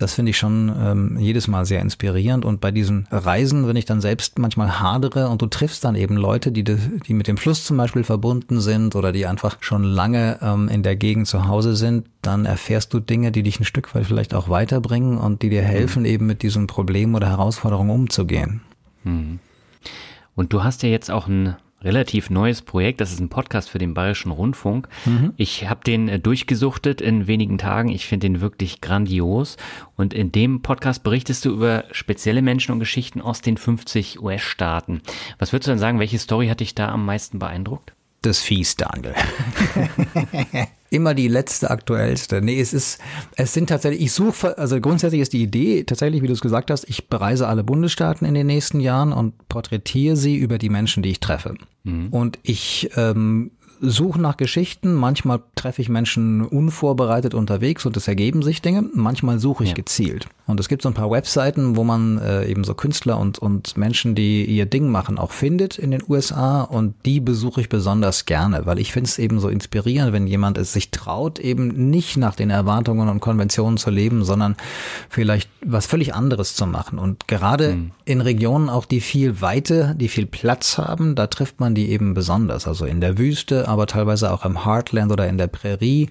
das 0.01 0.15
finde 0.15 0.31
ich 0.31 0.37
schon 0.37 0.75
ähm, 0.77 1.17
jedes 1.21 1.47
Mal 1.47 1.65
sehr 1.65 1.81
inspirierend. 1.81 2.45
Und 2.45 2.61
bei 2.61 2.73
diesen 2.73 3.07
Reisen, 3.13 3.69
wenn 3.69 3.77
ich 3.77 3.85
dann 3.85 4.01
selbst 4.01 4.41
manchmal 4.41 4.81
hadere 4.81 5.29
und 5.29 5.41
du 5.41 5.47
triffst 5.47 5.85
dann 5.85 5.95
eben 5.95 6.17
Leute, 6.17 6.51
die, 6.51 6.65
die 6.65 7.15
mit 7.15 7.29
dem 7.29 7.37
Fluss 7.37 7.65
zum 7.65 7.77
Beispiel 7.77 8.03
verbunden 8.03 8.61
sind 8.61 8.97
oder 8.97 9.13
die 9.13 9.27
einfach 9.27 9.59
schon 9.61 9.85
lange 9.85 10.41
ähm, 10.43 10.69
in 10.69 10.83
der 10.83 10.97
Gegend 10.97 11.29
zu 11.29 11.47
Hause 11.47 11.77
sind, 11.77 12.09
dann 12.27 12.45
erfährst 12.45 12.93
du 12.93 13.01
Dinge, 13.01 13.33
die 13.33 13.43
dich 13.43 13.61
ein 13.61 13.65
Stück 13.65 13.95
weit 13.95 14.07
vielleicht 14.07 14.35
auch 14.35 14.49
weiterbringen 14.49 15.19
und 15.19 15.43
die 15.43 15.51
dir 15.51 15.63
helfen, 15.63 16.03
mhm. 16.03 16.09
eben 16.09 16.27
mit 16.27 16.43
diesem 16.43 16.67
Problem 16.67 17.15
oder 17.15 17.29
Herausforderung 17.29 17.91
umzugehen. 17.91 18.63
Mhm. 19.05 19.39
Und 20.35 20.53
du 20.53 20.65
hast 20.65 20.83
ja 20.83 20.89
jetzt 20.89 21.11
auch 21.11 21.29
ein 21.29 21.57
relativ 21.83 22.31
neues 22.31 22.63
Projekt. 22.63 23.01
Das 23.01 23.13
ist 23.13 23.21
ein 23.21 23.29
Podcast 23.29 23.71
für 23.71 23.79
den 23.79 23.95
Bayerischen 23.95 24.33
Rundfunk. 24.33 24.89
Mhm. 25.05 25.33
Ich 25.37 25.69
habe 25.69 25.85
den 25.85 26.09
äh, 26.09 26.19
durchgesuchtet 26.19 27.01
in 27.01 27.27
wenigen 27.27 27.59
Tagen. 27.59 27.89
Ich 27.91 28.07
finde 28.07 28.27
den 28.27 28.41
wirklich 28.41 28.81
grandios. 28.81 29.57
Und 29.97 30.13
in 30.13 30.33
dem 30.33 30.63
Podcast 30.63 31.03
berichtest 31.03 31.45
du 31.45 31.53
über 31.53 31.85
spezielle 31.93 32.43
Menschen 32.43 32.73
und 32.73 32.81
Geschichten 32.81 33.21
aus 33.21 33.41
den 33.41 33.57
50 33.57 34.21
US-Staaten. 34.23 35.01
Was 35.39 35.53
würdest 35.53 35.69
du 35.69 35.73
dann 35.73 35.79
sagen, 35.79 36.01
welche 36.01 36.19
Story 36.19 36.49
hat 36.49 36.61
dich 36.61 36.75
da 36.75 36.89
am 36.89 37.07
meisten 37.07 37.39
beeindruckt? 37.39 37.96
Das 38.23 38.41
Fies, 38.41 38.77
Daniel. 38.77 39.15
immer 40.91 41.15
die 41.15 41.29
letzte 41.29 41.71
aktuellste. 41.71 42.41
Nee, 42.43 42.61
es 42.61 42.73
ist, 42.73 43.01
es 43.37 43.53
sind 43.53 43.69
tatsächlich, 43.69 44.03
ich 44.03 44.13
suche, 44.13 44.57
also 44.59 44.81
grundsätzlich 44.81 45.21
ist 45.21 45.33
die 45.33 45.43
Idee 45.43 45.85
tatsächlich, 45.85 46.23
wie 46.23 46.27
du 46.27 46.33
es 46.33 46.41
gesagt 46.41 46.71
hast, 46.71 46.89
ich 46.89 47.09
bereise 47.09 47.49
alle 47.49 47.65
Bundesstaaten 47.65 48.27
in 48.27 48.35
den 48.35 48.47
nächsten 48.47 48.81
Jahren 48.81 49.13
und 49.13 49.49
porträtiere 49.49 50.17
sie 50.17 50.37
über 50.37 50.59
die 50.59 50.69
Menschen, 50.69 51.03
die 51.03 51.11
ich 51.11 51.21
treffe. 51.21 51.55
Mhm. 51.85 52.09
Und 52.11 52.39
ich 52.43 52.91
ähm, 52.97 53.53
suche 53.81 54.21
nach 54.21 54.37
Geschichten. 54.37 54.95
Manchmal 54.95 55.41
treffe 55.55 55.83
ich 55.83 55.89
Menschen 55.89 56.43
unvorbereitet 56.43 57.35
unterwegs 57.35 57.87
und 57.87 57.97
es 57.97 58.09
ergeben 58.09 58.43
sich 58.43 58.63
Dinge. 58.63 58.85
Manchmal 58.95 59.39
suche 59.39 59.65
ich 59.65 59.71
ja. 59.71 59.77
gezielt. 59.77 60.29
Und 60.47 60.61
es 60.61 60.69
gibt 60.69 60.83
so 60.83 60.89
ein 60.89 60.95
paar 60.95 61.11
Webseiten, 61.11 61.75
wo 61.77 61.83
man 61.83 62.19
äh, 62.19 62.47
eben 62.47 62.63
so 62.63 62.75
Künstler 62.75 63.19
und, 63.19 63.39
und 63.39 63.77
Menschen, 63.77 64.15
die 64.15 64.45
ihr 64.45 64.65
Ding 64.65 64.89
machen, 64.89 65.19
auch 65.19 65.33
findet 65.33 65.77
in 65.77 65.91
den 65.91 66.03
USA. 66.09 66.63
Und 66.63 66.95
die 67.05 67.19
besuche 67.19 67.61
ich 67.61 67.69
besonders 67.69 68.27
gerne, 68.27 68.65
weil 68.65 68.79
ich 68.79 68.93
finde 68.93 69.09
es 69.09 69.19
eben 69.19 69.41
so 69.41 69.49
inspirierend, 69.49 70.13
wenn 70.13 70.29
jemand 70.29 70.57
es 70.57 70.73
sich 70.73 70.93
traut, 70.93 71.41
eben 71.41 71.91
nicht 71.91 72.17
nach 72.17 72.37
den 72.37 72.51
Erwartungen 72.51 73.09
und 73.09 73.19
Konventionen 73.19 73.77
zu 73.77 73.91
leben, 73.91 74.25
sondern 74.25 74.57
vielleicht 75.09 75.51
was 75.65 75.87
völlig 75.87 76.15
anderes 76.15 76.55
zu 76.55 76.67
machen. 76.67 77.01
Und 77.01 77.27
gerade 77.27 77.75
mhm. 77.75 77.91
in 78.05 78.21
Regionen 78.21 78.69
auch, 78.69 78.85
die 78.85 79.01
viel 79.01 79.41
Weite, 79.41 79.97
die 79.99 80.09
viel 80.09 80.27
Platz 80.27 80.79
haben, 80.79 81.17
da 81.17 81.27
trifft 81.27 81.59
man 81.59 81.75
die 81.75 81.91
eben 81.91 82.15
besonders. 82.15 82.69
Also 82.69 82.85
in 82.85 83.01
der 83.01 83.19
Wüste, 83.19 83.66
aber 83.67 83.87
teilweise 83.87 84.33
auch 84.33 84.45
im 84.45 84.65
Heartland 84.65 85.13
oder 85.13 85.29
in 85.29 85.39
der 85.39 85.47
Prärie. 85.47 86.09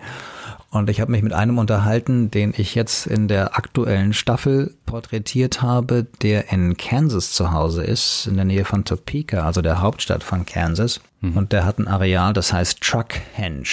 Und 0.69 0.89
ich 0.89 0.99
habe 0.99 1.11
mich 1.11 1.23
mit 1.23 1.31
einem 1.31 1.57
unterhalten, 1.57 2.31
den 2.31 2.53
ich 2.55 2.75
jetzt 2.75 3.07
in 3.07 3.29
der 3.29 3.57
aktuellen 3.57 4.11
Staffel 4.11 4.73
porträtiert 4.85 5.61
habe, 5.61 6.05
der 6.21 6.51
in 6.51 6.75
Kansas 6.75 7.31
zu 7.31 7.51
Hause 7.51 7.83
ist, 7.83 8.27
in 8.27 8.35
der 8.35 8.43
Nähe 8.43 8.65
von 8.65 8.83
Topeka, 8.83 9.45
also 9.45 9.61
der 9.61 9.81
Hauptstadt 9.81 10.23
von 10.23 10.45
Kansas. 10.45 10.99
Mhm. 11.21 11.37
Und 11.37 11.53
der 11.53 11.65
hat 11.65 11.79
ein 11.79 11.87
Areal, 11.87 12.33
das 12.33 12.51
heißt 12.51 12.81
Truckhenge. 12.81 13.63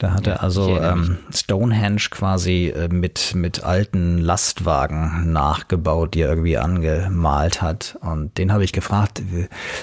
Da 0.00 0.14
hat 0.14 0.26
er 0.26 0.42
also 0.42 0.80
ähm, 0.80 1.18
Stonehenge 1.30 2.08
quasi 2.10 2.72
äh, 2.74 2.88
mit, 2.88 3.34
mit 3.34 3.64
alten 3.64 4.16
Lastwagen 4.16 5.30
nachgebaut, 5.30 6.14
die 6.14 6.22
er 6.22 6.30
irgendwie 6.30 6.56
angemalt 6.56 7.60
hat. 7.60 7.98
Und 8.00 8.38
den 8.38 8.50
habe 8.50 8.64
ich 8.64 8.72
gefragt, 8.72 9.22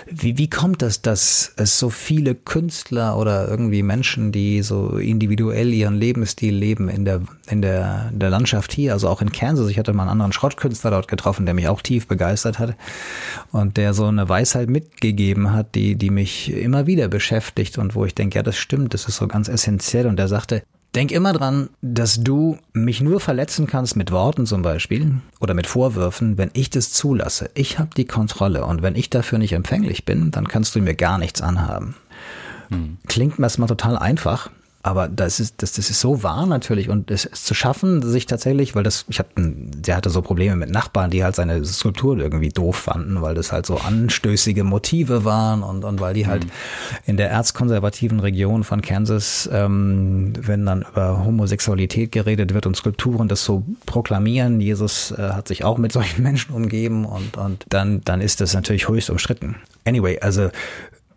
wie, 0.09 0.39
wie 0.39 0.49
kommt 0.49 0.81
das, 0.81 1.03
dass 1.03 1.53
es 1.57 1.77
so 1.77 1.91
viele 1.91 2.33
Künstler 2.33 3.15
oder 3.15 3.47
irgendwie 3.47 3.83
Menschen, 3.83 4.31
die 4.31 4.63
so 4.63 4.97
individuell 4.97 5.71
ihren 5.71 5.93
Lebensstil 5.93 6.55
leben 6.55 6.89
in 6.89 7.05
der, 7.05 7.21
in 7.49 7.61
der, 7.61 8.09
der 8.13 8.29
Landschaft 8.29 8.71
hier, 8.73 8.93
also 8.93 9.09
auch 9.09 9.21
in 9.21 9.31
Kansas. 9.31 9.69
Ich 9.69 9.79
hatte 9.79 9.93
mal 9.93 10.03
einen 10.03 10.11
anderen 10.11 10.33
Schrottkünstler 10.33 10.91
dort 10.91 11.07
getroffen, 11.07 11.45
der 11.45 11.55
mich 11.55 11.67
auch 11.67 11.81
tief 11.81 12.07
begeistert 12.07 12.59
hat 12.59 12.75
und 13.51 13.77
der 13.77 13.93
so 13.93 14.05
eine 14.05 14.27
Weisheit 14.29 14.69
mitgegeben 14.69 15.53
hat, 15.53 15.75
die, 15.75 15.95
die 15.95 16.09
mich 16.09 16.51
immer 16.51 16.87
wieder 16.87 17.07
beschäftigt 17.07 17.77
und 17.77 17.95
wo 17.95 18.05
ich 18.05 18.15
denke, 18.15 18.37
ja, 18.37 18.43
das 18.43 18.57
stimmt, 18.57 18.93
das 18.93 19.07
ist 19.07 19.17
so 19.17 19.27
ganz 19.27 19.47
essentiell 19.47 20.07
und 20.07 20.19
er 20.19 20.27
sagte, 20.27 20.63
Denk 20.95 21.11
immer 21.11 21.33
dran, 21.33 21.69
dass 21.81 22.23
du 22.23 22.57
mich 22.73 23.01
nur 23.01 23.19
verletzen 23.19 23.67
kannst 23.67 23.95
mit 23.95 24.11
Worten 24.11 24.47
zum 24.47 24.63
Beispiel 24.63 25.21
oder 25.39 25.53
mit 25.53 25.67
Vorwürfen, 25.67 26.39
wenn 26.39 26.49
ich 26.53 26.71
das 26.71 26.91
zulasse. 26.91 27.51
Ich 27.53 27.77
habe 27.77 27.89
die 27.95 28.05
Kontrolle 28.05 28.65
und 28.65 28.81
wenn 28.81 28.95
ich 28.95 29.11
dafür 29.11 29.37
nicht 29.37 29.53
empfänglich 29.53 30.05
bin, 30.05 30.31
dann 30.31 30.47
kannst 30.47 30.75
du 30.75 30.79
mir 30.79 30.95
gar 30.95 31.19
nichts 31.19 31.41
anhaben. 31.41 31.95
Hm. 32.69 32.97
Klingt 33.07 33.39
erstmal 33.39 33.67
total 33.67 33.97
einfach, 33.97 34.49
aber 34.87 35.09
das 35.09 35.41
ist, 35.41 35.61
das, 35.61 35.73
das 35.73 35.89
ist 35.89 35.99
so 35.99 36.23
wahr 36.23 36.45
natürlich 36.45 36.87
und 36.87 37.11
es, 37.11 37.25
es 37.25 37.43
zu 37.43 37.53
schaffen, 37.53 38.01
sich 38.01 38.25
tatsächlich, 38.25 38.73
weil 38.73 38.83
das, 38.83 39.03
ich 39.09 39.19
hatte, 39.19 39.31
der 39.35 39.97
hatte 39.97 40.09
so 40.09 40.21
Probleme 40.21 40.55
mit 40.55 40.69
Nachbarn, 40.69 41.11
die 41.11 41.25
halt 41.25 41.35
seine 41.35 41.65
Skulptur 41.65 42.17
irgendwie 42.17 42.47
doof 42.47 42.77
fanden, 42.77 43.21
weil 43.21 43.35
das 43.35 43.51
halt 43.51 43.65
so 43.65 43.75
anstößige 43.75 44.63
Motive 44.63 45.25
waren 45.25 45.61
und, 45.61 45.83
und 45.83 45.99
weil 45.99 46.13
die 46.13 46.25
halt 46.25 46.45
mhm. 46.45 46.51
in 47.05 47.17
der 47.17 47.29
erzkonservativen 47.31 48.21
Region 48.21 48.63
von 48.63 48.81
Kansas, 48.81 49.49
ähm, 49.51 50.31
wenn 50.39 50.65
dann 50.65 50.85
über 50.89 51.25
Homosexualität 51.25 52.13
geredet 52.13 52.53
wird 52.53 52.65
und 52.65 52.77
Skulpturen 52.77 53.27
das 53.27 53.43
so 53.43 53.65
proklamieren, 53.85 54.61
Jesus 54.61 55.11
äh, 55.11 55.17
hat 55.17 55.49
sich 55.49 55.65
auch 55.65 55.77
mit 55.77 55.91
solchen 55.91 56.23
Menschen 56.23 56.53
umgeben 56.53 57.03
und, 57.03 57.35
und 57.35 57.65
dann, 57.67 57.99
dann 58.05 58.21
ist 58.21 58.39
das 58.39 58.53
natürlich 58.53 58.87
höchst 58.87 59.09
umstritten. 59.09 59.57
Anyway, 59.83 60.19
also 60.21 60.49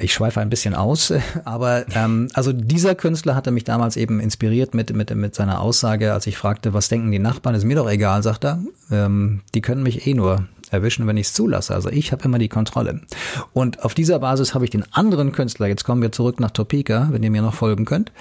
ich 0.01 0.13
schweife 0.13 0.41
ein 0.41 0.51
bisschen 0.51 0.75
aus, 0.75 1.13
aber 1.45 1.85
ähm, 1.95 2.29
also 2.35 2.53
dieser 2.53 2.95
Künstler 2.95 3.35
hatte 3.35 3.51
mich 3.51 3.65
damals 3.65 3.97
eben 3.97 4.21
inspiriert 4.21 4.75
mit, 4.75 4.95
mit, 4.95 5.15
mit 5.15 5.35
seiner 5.35 5.61
Aussage, 5.61 6.13
als 6.13 6.27
ich 6.27 6.37
fragte, 6.37 6.75
was 6.75 6.89
denken 6.89 7.11
die 7.11 7.19
Nachbarn, 7.19 7.55
ist 7.55 7.65
mir 7.65 7.77
doch 7.77 7.89
egal, 7.89 8.23
sagt 8.23 8.45
er, 8.45 8.61
ähm, 8.91 9.43
die 9.55 9.61
können 9.61 9.83
mich 9.83 10.07
eh 10.07 10.15
nur 10.15 10.47
erwischen, 10.71 11.07
wenn 11.07 11.17
ich 11.17 11.27
es 11.29 11.33
zulasse. 11.33 11.75
Also 11.75 11.91
ich 11.91 12.13
habe 12.13 12.25
immer 12.25 12.39
die 12.39 12.49
Kontrolle. 12.49 13.01
Und 13.53 13.85
auf 13.85 13.95
dieser 13.95 14.19
Basis 14.21 14.55
habe 14.55 14.65
ich 14.65 14.71
den 14.71 14.85
anderen 14.93 15.33
Künstler, 15.33 15.67
jetzt 15.67 15.85
kommen 15.85 16.03
wir 16.03 16.13
zurück 16.13 16.41
nach 16.41 16.51
Topeka, 16.51 17.09
wenn 17.11 17.23
ihr 17.23 17.31
mir 17.31 17.43
noch 17.43 17.55
folgen 17.55 17.85
könnt, 17.85 18.13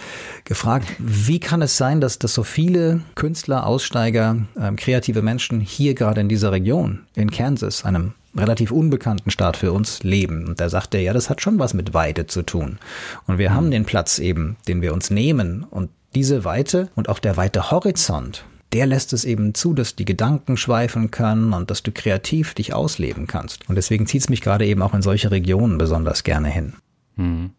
gefragt, 0.46 0.88
wie 0.98 1.40
kann 1.40 1.62
es 1.62 1.78
sein, 1.78 2.02
dass, 2.02 2.20
dass 2.20 2.34
so 2.34 2.44
viele 2.44 3.02
Künstler, 3.16 3.66
Aussteiger, 3.66 4.38
ähm, 4.60 4.76
kreative 4.76 5.22
Menschen 5.22 5.60
hier 5.60 5.94
gerade 5.94 6.22
in 6.22 6.30
dieser 6.30 6.52
Region, 6.52 7.02
in 7.16 7.32
Kansas, 7.32 7.86
einem 7.86 8.14
relativ 8.36 8.72
unbekannten 8.72 9.32
Staat 9.32 9.58
für 9.58 9.72
uns 9.72 10.04
leben. 10.04 10.48
Und 10.48 10.60
da 10.60 10.70
sagt 10.70 10.94
er, 10.94 11.02
ja, 11.02 11.14
das 11.14 11.30
hat 11.30 11.42
schon 11.42 11.60
was 11.60 11.74
mit 11.74 11.94
Weite 11.94 12.28
zu 12.28 12.44
tun. 12.44 12.80
Und 13.28 13.38
wir 13.38 13.52
mhm. 13.52 13.54
haben 13.54 13.72
den 13.72 13.86
Platz 13.86 14.20
eben, 14.20 14.58
den 14.68 14.82
wir 14.82 14.94
uns 14.94 15.10
nehmen. 15.10 15.64
Und 15.64 15.90
diese 16.16 16.44
Weite 16.44 16.90
und 16.96 17.10
auch 17.10 17.20
der 17.20 17.38
weite 17.38 17.72
Horizont, 17.72 18.46
der 18.74 18.86
lässt 18.86 19.14
es 19.14 19.26
eben 19.26 19.54
zu, 19.54 19.74
dass 19.74 19.96
die 19.96 20.06
Gedanken 20.06 20.58
schweifen 20.58 21.12
können 21.12 21.54
und 21.54 21.72
dass 21.72 21.84
du 21.84 21.92
kreativ 21.92 22.54
dich 22.54 22.74
ausleben 22.74 23.28
kannst. 23.28 23.68
Und 23.68 23.76
deswegen 23.76 24.06
zieht 24.06 24.22
es 24.22 24.30
mich 24.30 24.42
gerade 24.42 24.66
eben 24.66 24.82
auch 24.82 24.94
in 24.94 25.02
solche 25.02 25.32
Regionen 25.32 25.78
besonders 25.78 26.24
gerne 26.24 26.50
hin. 26.50 26.74
Mhm. 27.16 27.52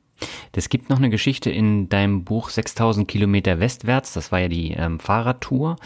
Es 0.53 0.68
gibt 0.68 0.91
noch 0.91 0.99
eine 0.99 1.11
Geschichte 1.11 1.51
in 1.51 1.89
deinem 1.89 2.25
Buch 2.25 2.51
6000 2.51 3.09
Kilometer 3.09 3.61
westwärts, 3.61 4.12
das 4.12 4.33
war 4.33 4.41
ja 4.41 4.49
die 4.49 4.73
ähm, 4.73 5.01
Fahrradtour. 5.01 5.77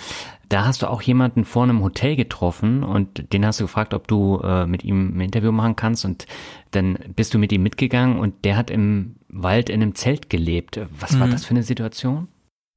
Da 0.49 0.67
hast 0.67 0.83
du 0.83 0.91
auch 0.91 1.03
jemanden 1.03 1.45
vor 1.45 1.65
einem 1.65 1.83
Hotel 1.83 2.17
getroffen 2.17 2.83
und 2.83 3.33
den 3.33 3.47
hast 3.47 3.61
du 3.61 3.65
gefragt, 3.65 3.95
ob 3.95 4.07
du 4.09 4.41
äh, 4.43 4.67
mit 4.67 4.85
ihm 4.85 5.17
ein 5.17 5.21
Interview 5.21 5.53
machen 5.53 5.77
kannst 5.77 6.05
und 6.05 6.27
dann 6.71 6.99
bist 7.17 7.35
du 7.35 7.39
mit 7.39 7.53
ihm 7.53 7.63
mitgegangen 7.63 8.19
und 8.19 8.45
der 8.45 8.57
hat 8.57 8.71
im 8.71 9.17
Wald 9.29 9.69
in 9.69 9.83
einem 9.83 9.95
Zelt 9.95 10.31
gelebt. 10.31 10.81
Was 10.99 11.13
mhm. 11.13 11.21
war 11.21 11.29
das 11.29 11.45
für 11.45 11.51
eine 11.51 11.63
Situation? 11.63 12.29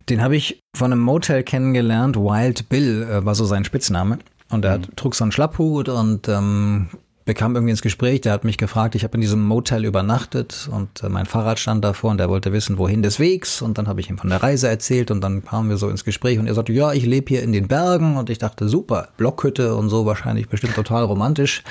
Den 0.10 0.22
habe 0.22 0.36
ich 0.36 0.60
von 0.76 0.91
einem 0.91 1.01
Motel 1.01 1.43
kennengelernt. 1.43 2.16
Wild 2.16 2.70
Bill 2.70 3.03
äh, 3.03 3.26
war 3.26 3.36
so 3.36 3.45
sein 3.45 3.66
Spitzname. 3.66 4.20
Und 4.49 4.64
er 4.64 4.80
mhm. 4.80 4.95
trug 4.95 5.16
so 5.16 5.24
einen 5.24 5.32
Schlapphut 5.32 5.89
und 5.89 6.30
ähm, 6.30 6.88
wir 7.28 7.34
kamen 7.34 7.55
irgendwie 7.55 7.71
ins 7.71 7.82
Gespräch, 7.82 8.21
der 8.21 8.32
hat 8.32 8.45
mich 8.45 8.57
gefragt, 8.57 8.95
ich 8.95 9.03
habe 9.03 9.15
in 9.15 9.21
diesem 9.21 9.45
Motel 9.45 9.84
übernachtet 9.84 10.69
und 10.71 11.03
äh, 11.03 11.09
mein 11.09 11.25
Fahrrad 11.25 11.59
stand 11.59 11.84
davor 11.84 12.11
und 12.11 12.21
er 12.21 12.30
wollte 12.30 12.53
wissen, 12.53 12.78
wohin 12.78 13.03
des 13.03 13.19
Wegs 13.19 13.61
und 13.61 13.78
dann 13.78 13.89
habe 13.89 13.99
ich 13.99 14.09
ihm 14.09 14.17
von 14.17 14.30
der 14.30 14.41
Reise 14.41 14.69
erzählt 14.69 15.11
und 15.11 15.19
dann 15.19 15.43
kamen 15.43 15.69
wir 15.69 15.75
so 15.75 15.89
ins 15.89 16.05
Gespräch 16.05 16.39
und 16.39 16.47
er 16.47 16.53
sagte, 16.53 16.71
ja, 16.71 16.93
ich 16.93 17.05
lebe 17.05 17.28
hier 17.28 17.43
in 17.43 17.51
den 17.51 17.67
Bergen 17.67 18.15
und 18.15 18.30
ich 18.30 18.38
dachte, 18.38 18.69
super, 18.69 19.09
Blockhütte 19.17 19.75
und 19.75 19.89
so, 19.89 20.05
wahrscheinlich 20.05 20.47
bestimmt 20.47 20.75
total 20.75 21.03
romantisch. 21.03 21.63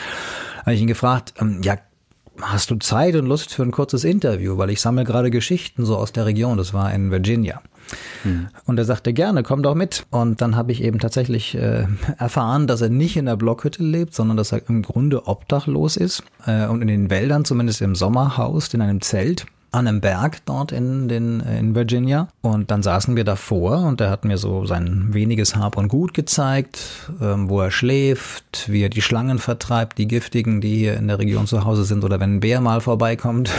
Habe 0.61 0.75
ich 0.75 0.83
ihn 0.83 0.89
gefragt, 0.89 1.33
ähm, 1.41 1.63
ja, 1.63 1.79
hast 2.43 2.71
du 2.71 2.77
Zeit 2.77 3.15
und 3.17 3.25
Lust 3.25 3.55
für 3.55 3.63
ein 3.63 3.73
kurzes 3.73 4.05
Interview, 4.05 4.59
weil 4.59 4.69
ich 4.69 4.83
sammle 4.83 5.05
gerade 5.05 5.31
Geschichten 5.31 5.87
so 5.87 5.97
aus 5.97 6.13
der 6.13 6.27
Region, 6.27 6.59
das 6.59 6.75
war 6.75 6.93
in 6.93 7.11
Virginia. 7.11 7.63
Hm. 8.23 8.49
Und 8.65 8.79
er 8.79 8.85
sagte 8.85 9.13
gerne, 9.13 9.43
komm 9.43 9.63
doch 9.63 9.75
mit. 9.75 10.07
Und 10.11 10.41
dann 10.41 10.57
habe 10.57 10.73
ich 10.73 10.83
eben 10.83 10.99
tatsächlich 10.99 11.55
äh, 11.55 11.87
erfahren, 12.19 12.67
dass 12.67 12.81
er 12.81 12.89
nicht 12.89 13.17
in 13.17 13.27
der 13.27 13.37
Blockhütte 13.37 13.83
lebt, 13.83 14.15
sondern 14.15 14.37
dass 14.37 14.53
er 14.53 14.63
im 14.69 14.83
Grunde 14.83 15.27
obdachlos 15.27 15.97
ist 15.97 16.23
äh, 16.47 16.67
und 16.67 16.83
in 16.83 16.89
den 16.89 17.11
Wäldern, 17.11 17.45
zumindest 17.45 17.83
im 17.83 17.95
Sommerhaus, 17.95 18.73
in 18.75 18.81
einem 18.81 19.01
Zelt 19.01 19.47
an 19.73 19.87
einem 19.87 20.01
Berg 20.01 20.39
dort 20.47 20.73
in, 20.73 21.09
den, 21.09 21.41
in 21.41 21.75
Virginia. 21.75 22.29
Und 22.41 22.71
dann 22.71 22.83
saßen 22.83 23.15
wir 23.15 23.25
davor 23.25 23.81
und 23.81 24.01
er 24.01 24.11
hat 24.11 24.25
mir 24.25 24.39
so 24.39 24.65
sein 24.65 25.09
weniges 25.13 25.55
Hab 25.57 25.77
und 25.77 25.89
Gut 25.89 26.15
gezeigt, 26.15 27.11
ähm, 27.21 27.49
wo 27.49 27.61
er 27.61 27.71
schläft, 27.71 28.71
wie 28.71 28.83
er 28.83 28.89
die 28.89 29.03
Schlangen 29.03 29.39
vertreibt, 29.39 29.99
die 29.99 30.09
giftigen, 30.09 30.61
die 30.61 30.77
hier 30.77 30.97
in 30.97 31.09
der 31.09 31.19
Region 31.19 31.47
zu 31.47 31.65
Hause 31.65 31.85
sind 31.85 32.05
oder 32.05 32.21
wenn 32.21 32.37
ein 32.37 32.41
Bär 32.41 32.61
mal 32.61 32.81
vorbeikommt. 32.81 33.51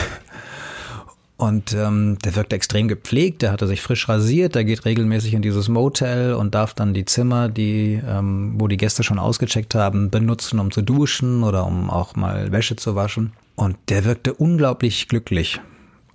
Und 1.38 1.74
ähm, 1.74 2.18
der 2.26 2.36
wirkte 2.36 2.56
extrem 2.56 2.88
gepflegt, 2.88 3.44
der 3.44 3.52
hatte 3.52 3.68
sich 3.68 3.82
frisch 3.82 4.10
rasiert, 4.10 4.56
der 4.56 4.66
geht 4.66 4.86
regelmäßig 4.86 5.36
in 5.36 5.44
dieses 5.44 5.70
Motel 5.70 6.34
und 6.34 6.56
darf 6.56 6.74
dann 6.74 6.96
die 6.96 7.06
Zimmer, 7.06 7.48
die, 7.48 8.02
ähm, 8.04 8.56
wo 8.58 8.68
die 8.68 8.78
Gäste 8.78 9.04
schon 9.04 9.20
ausgecheckt 9.20 9.76
haben, 9.76 10.10
benutzen, 10.10 10.60
um 10.60 10.72
zu 10.72 10.82
duschen 10.82 11.44
oder 11.44 11.68
um 11.68 11.92
auch 11.92 12.16
mal 12.16 12.52
Wäsche 12.52 12.76
zu 12.76 12.96
waschen. 12.96 13.34
Und 13.56 13.78
der 13.90 14.04
wirkte 14.04 14.34
unglaublich 14.34 15.08
glücklich 15.08 15.62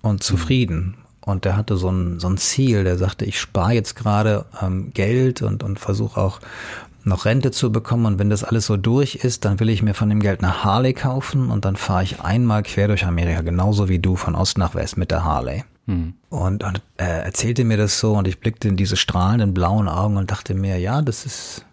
und 0.00 0.24
zufrieden. 0.24 0.94
Und 1.24 1.44
der 1.44 1.56
hatte 1.56 1.76
so 1.76 1.88
ein, 1.88 2.18
so 2.18 2.28
ein 2.28 2.36
Ziel, 2.36 2.82
der 2.82 2.98
sagte, 2.98 3.24
ich 3.24 3.38
spare 3.38 3.74
jetzt 3.74 3.94
gerade 3.94 4.44
ähm, 4.60 4.90
Geld 4.92 5.40
und, 5.42 5.62
und 5.62 5.78
versuche 5.78 6.20
auch 6.20 6.40
noch 7.04 7.24
Rente 7.24 7.50
zu 7.50 7.72
bekommen 7.72 8.06
und 8.06 8.18
wenn 8.18 8.30
das 8.30 8.44
alles 8.44 8.66
so 8.66 8.76
durch 8.76 9.16
ist, 9.16 9.44
dann 9.44 9.60
will 9.60 9.68
ich 9.68 9.82
mir 9.82 9.94
von 9.94 10.08
dem 10.08 10.20
Geld 10.20 10.42
eine 10.42 10.64
Harley 10.64 10.92
kaufen 10.92 11.50
und 11.50 11.64
dann 11.64 11.76
fahre 11.76 12.04
ich 12.04 12.20
einmal 12.20 12.62
quer 12.62 12.88
durch 12.88 13.04
Amerika, 13.06 13.40
genauso 13.42 13.88
wie 13.88 13.98
du 13.98 14.16
von 14.16 14.34
Ost 14.34 14.58
nach 14.58 14.74
West 14.74 14.96
mit 14.96 15.10
der 15.10 15.24
Harley. 15.24 15.64
Hm. 15.86 16.14
Und, 16.28 16.62
und 16.62 16.80
er 16.96 17.24
erzählte 17.24 17.64
mir 17.64 17.76
das 17.76 17.98
so 17.98 18.14
und 18.14 18.28
ich 18.28 18.38
blickte 18.38 18.68
in 18.68 18.76
diese 18.76 18.96
strahlenden 18.96 19.52
blauen 19.52 19.88
Augen 19.88 20.16
und 20.16 20.30
dachte 20.30 20.54
mir, 20.54 20.78
ja, 20.78 21.02
das 21.02 21.26
ist, 21.26 21.66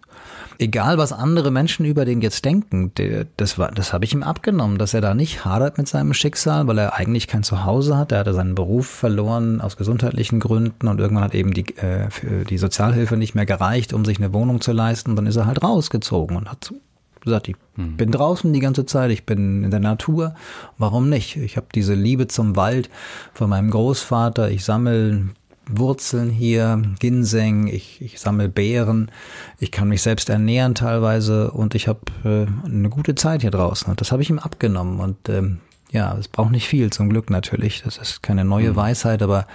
egal 0.60 0.98
was 0.98 1.12
andere 1.12 1.50
Menschen 1.50 1.86
über 1.86 2.04
den 2.04 2.20
jetzt 2.20 2.44
denken, 2.44 2.92
das 3.36 3.58
war, 3.58 3.70
das 3.72 3.92
habe 3.92 4.04
ich 4.04 4.12
ihm 4.12 4.22
abgenommen, 4.22 4.78
dass 4.78 4.94
er 4.94 5.00
da 5.00 5.14
nicht 5.14 5.44
hadert 5.44 5.78
mit 5.78 5.88
seinem 5.88 6.12
Schicksal, 6.12 6.66
weil 6.66 6.78
er 6.78 6.94
eigentlich 6.94 7.26
kein 7.26 7.42
Zuhause 7.42 7.96
hat. 7.96 8.12
Er 8.12 8.20
hatte 8.20 8.34
seinen 8.34 8.54
Beruf 8.54 8.86
verloren 8.86 9.60
aus 9.60 9.76
gesundheitlichen 9.76 10.38
Gründen 10.38 10.86
und 10.86 11.00
irgendwann 11.00 11.24
hat 11.24 11.34
eben 11.34 11.54
die, 11.54 11.76
äh, 11.78 12.08
die 12.48 12.58
Sozialhilfe 12.58 13.16
nicht 13.16 13.34
mehr 13.34 13.46
gereicht, 13.46 13.92
um 13.92 14.04
sich 14.04 14.18
eine 14.18 14.32
Wohnung 14.32 14.60
zu 14.60 14.72
leisten. 14.72 15.10
Und 15.10 15.16
dann 15.16 15.26
ist 15.26 15.36
er 15.36 15.46
halt 15.46 15.62
rausgezogen 15.62 16.36
und 16.36 16.50
hat 16.50 16.72
gesagt, 17.20 17.48
ich 17.48 17.56
hm. 17.76 17.96
bin 17.96 18.10
draußen 18.10 18.52
die 18.52 18.60
ganze 18.60 18.86
Zeit, 18.86 19.10
ich 19.10 19.24
bin 19.24 19.64
in 19.64 19.70
der 19.70 19.80
Natur. 19.80 20.34
Warum 20.78 21.08
nicht? 21.08 21.36
Ich 21.36 21.56
habe 21.56 21.66
diese 21.74 21.94
Liebe 21.94 22.28
zum 22.28 22.56
Wald 22.56 22.90
von 23.32 23.48
meinem 23.48 23.70
Großvater. 23.70 24.50
Ich 24.50 24.64
sammle 24.64 25.30
Wurzeln 25.72 26.30
hier, 26.30 26.82
Ginseng, 26.98 27.66
ich, 27.66 28.00
ich 28.00 28.20
sammle 28.20 28.48
Beeren, 28.48 29.10
ich 29.58 29.70
kann 29.70 29.88
mich 29.88 30.02
selbst 30.02 30.28
ernähren 30.28 30.74
teilweise 30.74 31.50
und 31.50 31.74
ich 31.74 31.88
habe 31.88 32.00
äh, 32.24 32.46
eine 32.66 32.88
gute 32.88 33.14
Zeit 33.14 33.42
hier 33.42 33.50
draußen. 33.50 33.88
Und 33.88 34.00
das 34.00 34.12
habe 34.12 34.22
ich 34.22 34.30
ihm 34.30 34.38
abgenommen. 34.38 35.00
Und 35.00 35.28
ähm, 35.28 35.58
ja, 35.90 36.16
es 36.18 36.28
braucht 36.28 36.50
nicht 36.50 36.68
viel, 36.68 36.90
zum 36.90 37.10
Glück 37.10 37.30
natürlich. 37.30 37.82
Das 37.82 37.98
ist 37.98 38.22
keine 38.22 38.44
neue 38.44 38.70
mhm. 38.70 38.76
Weisheit, 38.76 39.22
aber 39.22 39.46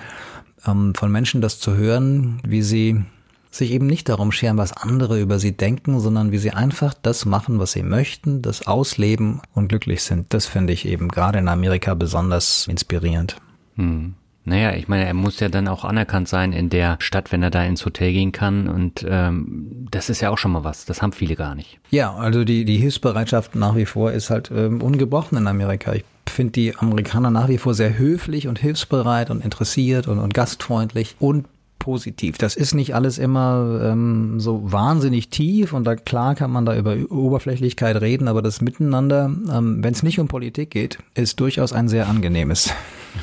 ähm, 0.66 0.94
von 0.96 1.12
Menschen 1.12 1.42
das 1.42 1.60
zu 1.60 1.76
hören, 1.76 2.40
wie 2.46 2.62
sie 2.62 3.04
sich 3.52 3.72
eben 3.72 3.88
nicht 3.88 4.10
darum 4.10 4.32
scheren, 4.32 4.58
was 4.58 4.74
andere 4.74 5.22
über 5.22 5.40
sie 5.40 5.56
denken, 5.56 6.00
sondern 6.00 6.32
wie 6.32 6.38
sie 6.38 6.52
einfach 6.52 6.94
das 6.94 7.26
machen, 7.26 7.58
was 7.60 7.72
sie 7.72 7.84
möchten, 7.84 8.42
das 8.42 8.68
ausleben 8.68 9.42
und 9.54 9.70
glücklich 9.70 10.04
sind. 10.04 10.34
Das 10.34 10.46
finde 10.46 10.74
ich 10.74 10.86
eben 10.86 11.08
gerade 11.08 11.40
in 11.40 11.48
Amerika 11.48 11.94
besonders 11.94 12.68
inspirierend. 12.68 13.38
Hm. 13.76 14.16
Naja, 14.46 14.76
ich 14.76 14.88
meine, 14.88 15.06
er 15.06 15.14
muss 15.16 15.40
ja 15.40 15.50
dann 15.50 15.68
auch 15.68 15.84
anerkannt 15.84 16.28
sein 16.28 16.54
in 16.54 16.70
der 16.70 16.98
Stadt, 17.00 17.32
wenn 17.32 17.42
er 17.42 17.50
da 17.50 17.64
ins 17.64 17.84
Hotel 17.84 18.14
gehen 18.14 18.32
kann. 18.32 18.68
Und 18.68 19.06
ähm, 19.08 19.88
das 19.90 20.10
ist 20.10 20.22
ja 20.22 20.30
auch 20.30 20.38
schon 20.38 20.52
mal 20.52 20.64
was. 20.64 20.86
Das 20.86 21.02
haben 21.02 21.14
viele 21.14 21.36
gar 21.36 21.56
nicht. 21.56 21.80
Ja, 21.90 22.14
also 22.14 22.44
die, 22.44 22.64
die 22.64 22.78
Hilfsbereitschaft 22.78 23.56
nach 23.56 23.76
wie 23.76 23.86
vor 23.86 24.12
ist 24.12 24.30
halt 24.30 24.52
ähm, 24.56 24.82
ungebrochen 24.82 25.38
in 25.38 25.48
Amerika. 25.48 25.94
Ich 25.94 26.06
finde 26.28 26.52
die 26.52 26.76
Amerikaner 26.78 27.32
nach 27.32 27.50
wie 27.50 27.58
vor 27.58 27.74
sehr 27.74 27.98
höflich 27.98 28.48
und 28.48 28.60
hilfsbereit 28.60 29.32
und 29.32 29.44
interessiert 29.44 30.08
und, 30.08 30.20
und 30.20 30.34
gastfreundlich 30.34 31.16
und 31.20 31.48
positiv. 31.80 32.38
Das 32.38 32.56
ist 32.56 32.74
nicht 32.74 32.96
alles 32.96 33.18
immer 33.18 33.80
ähm, 33.84 34.40
so 34.40 34.72
wahnsinnig 34.72 35.30
tief 35.30 35.72
und 35.72 35.86
da 35.86 35.96
klar 35.96 36.34
kann 36.34 36.52
man 36.52 36.66
da 36.66 36.76
über 36.76 36.96
Oberflächlichkeit 37.10 38.02
reden, 38.02 38.28
aber 38.28 38.42
das 38.42 38.60
Miteinander, 38.62 39.26
ähm, 39.26 39.84
wenn 39.84 39.94
es 39.94 40.02
nicht 40.02 40.20
um 40.20 40.28
Politik 40.28 40.72
geht, 40.72 40.98
ist 41.14 41.40
durchaus 41.40 41.74
ein 41.74 41.88
sehr 41.88 42.08
angenehmes. 42.08 42.72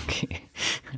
Okay. 0.04 0.28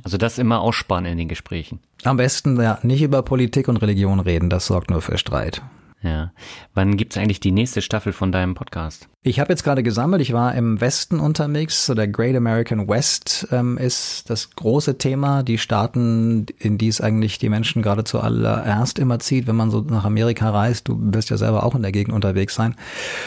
Also 0.03 0.17
das 0.17 0.37
immer 0.37 0.61
ausspannen 0.61 1.11
in 1.11 1.17
den 1.17 1.27
Gesprächen. 1.27 1.79
Am 2.03 2.17
besten 2.17 2.59
ja 2.61 2.79
nicht 2.83 3.01
über 3.01 3.23
Politik 3.23 3.67
und 3.67 3.77
Religion 3.77 4.19
reden, 4.19 4.49
das 4.49 4.67
sorgt 4.67 4.91
nur 4.91 5.01
für 5.01 5.17
Streit. 5.17 5.61
Ja. 6.05 6.31
Wann 6.75 6.97
gibt's 6.97 7.17
eigentlich 7.17 7.39
die 7.39 7.51
nächste 7.51 7.81
Staffel 7.81 8.13
von 8.13 8.31
deinem 8.31 8.53
Podcast? 8.53 9.09
Ich 9.23 9.39
habe 9.39 9.51
jetzt 9.51 9.63
gerade 9.63 9.81
gesammelt, 9.81 10.21
ich 10.21 10.33
war 10.33 10.53
im 10.53 10.79
Westen 10.79 11.19
unterwegs, 11.19 11.87
so 11.87 11.95
der 11.95 12.07
Great 12.07 12.35
American 12.35 12.87
West 12.87 13.47
ähm, 13.51 13.79
ist 13.79 14.29
das 14.29 14.51
große 14.51 14.99
Thema, 14.99 15.41
die 15.41 15.57
Staaten, 15.57 16.45
in 16.59 16.77
die 16.77 16.87
es 16.87 17.01
eigentlich 17.01 17.39
die 17.39 17.49
Menschen 17.49 17.81
gerade 17.81 18.03
zuallererst 18.03 18.99
immer 18.99 19.17
zieht, 19.17 19.47
wenn 19.47 19.55
man 19.55 19.71
so 19.71 19.81
nach 19.81 20.05
Amerika 20.05 20.51
reist. 20.51 20.87
Du 20.87 20.99
wirst 21.01 21.31
ja 21.31 21.37
selber 21.37 21.63
auch 21.63 21.73
in 21.73 21.81
der 21.81 21.91
Gegend 21.91 22.13
unterwegs 22.13 22.53
sein. 22.53 22.75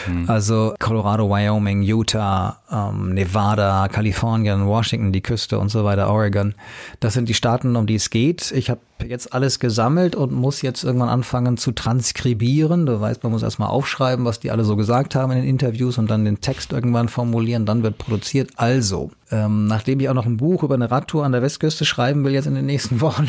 Mhm. 0.07 0.29
Also 0.29 0.73
Colorado, 0.79 1.29
Wyoming, 1.29 1.81
Utah, 1.81 2.61
ähm, 2.71 3.13
Nevada, 3.13 3.89
Kalifornien, 3.89 4.67
Washington, 4.67 5.11
die 5.11 5.21
Küste 5.21 5.59
und 5.59 5.67
so 5.67 5.83
weiter, 5.83 6.09
Oregon. 6.09 6.55
Das 7.01 7.13
sind 7.13 7.27
die 7.27 7.33
Staaten, 7.33 7.75
um 7.75 7.87
die 7.87 7.95
es 7.95 8.09
geht. 8.09 8.53
Ich 8.53 8.69
habe 8.69 8.79
jetzt 9.05 9.33
alles 9.33 9.59
gesammelt 9.59 10.15
und 10.15 10.31
muss 10.31 10.61
jetzt 10.61 10.83
irgendwann 10.83 11.09
anfangen 11.09 11.57
zu 11.57 11.71
transkribieren. 11.71 12.85
Du 12.85 12.99
weißt, 12.99 13.23
man 13.23 13.31
muss 13.31 13.43
erstmal 13.43 13.69
aufschreiben, 13.69 14.25
was 14.25 14.39
die 14.39 14.51
alle 14.51 14.63
so 14.65 14.75
gesagt 14.75 15.15
haben 15.15 15.31
in 15.31 15.39
den 15.39 15.47
Interviews 15.47 15.97
und 15.97 16.09
dann 16.09 16.25
den 16.25 16.41
Text 16.41 16.71
irgendwann 16.71 17.09
formulieren, 17.09 17.65
dann 17.65 17.83
wird 17.83 17.97
produziert. 17.97 18.51
Also, 18.55 19.11
ähm, 19.31 19.65
nachdem 19.65 19.99
ich 19.99 20.09
auch 20.09 20.13
noch 20.13 20.25
ein 20.25 20.37
Buch 20.37 20.63
über 20.63 20.75
eine 20.75 20.89
Radtour 20.89 21.25
an 21.25 21.31
der 21.31 21.41
Westküste 21.41 21.85
schreiben 21.85 22.23
will, 22.23 22.33
jetzt 22.33 22.47
in 22.47 22.55
den 22.55 22.65
nächsten 22.65 23.01
Wochen, 23.01 23.27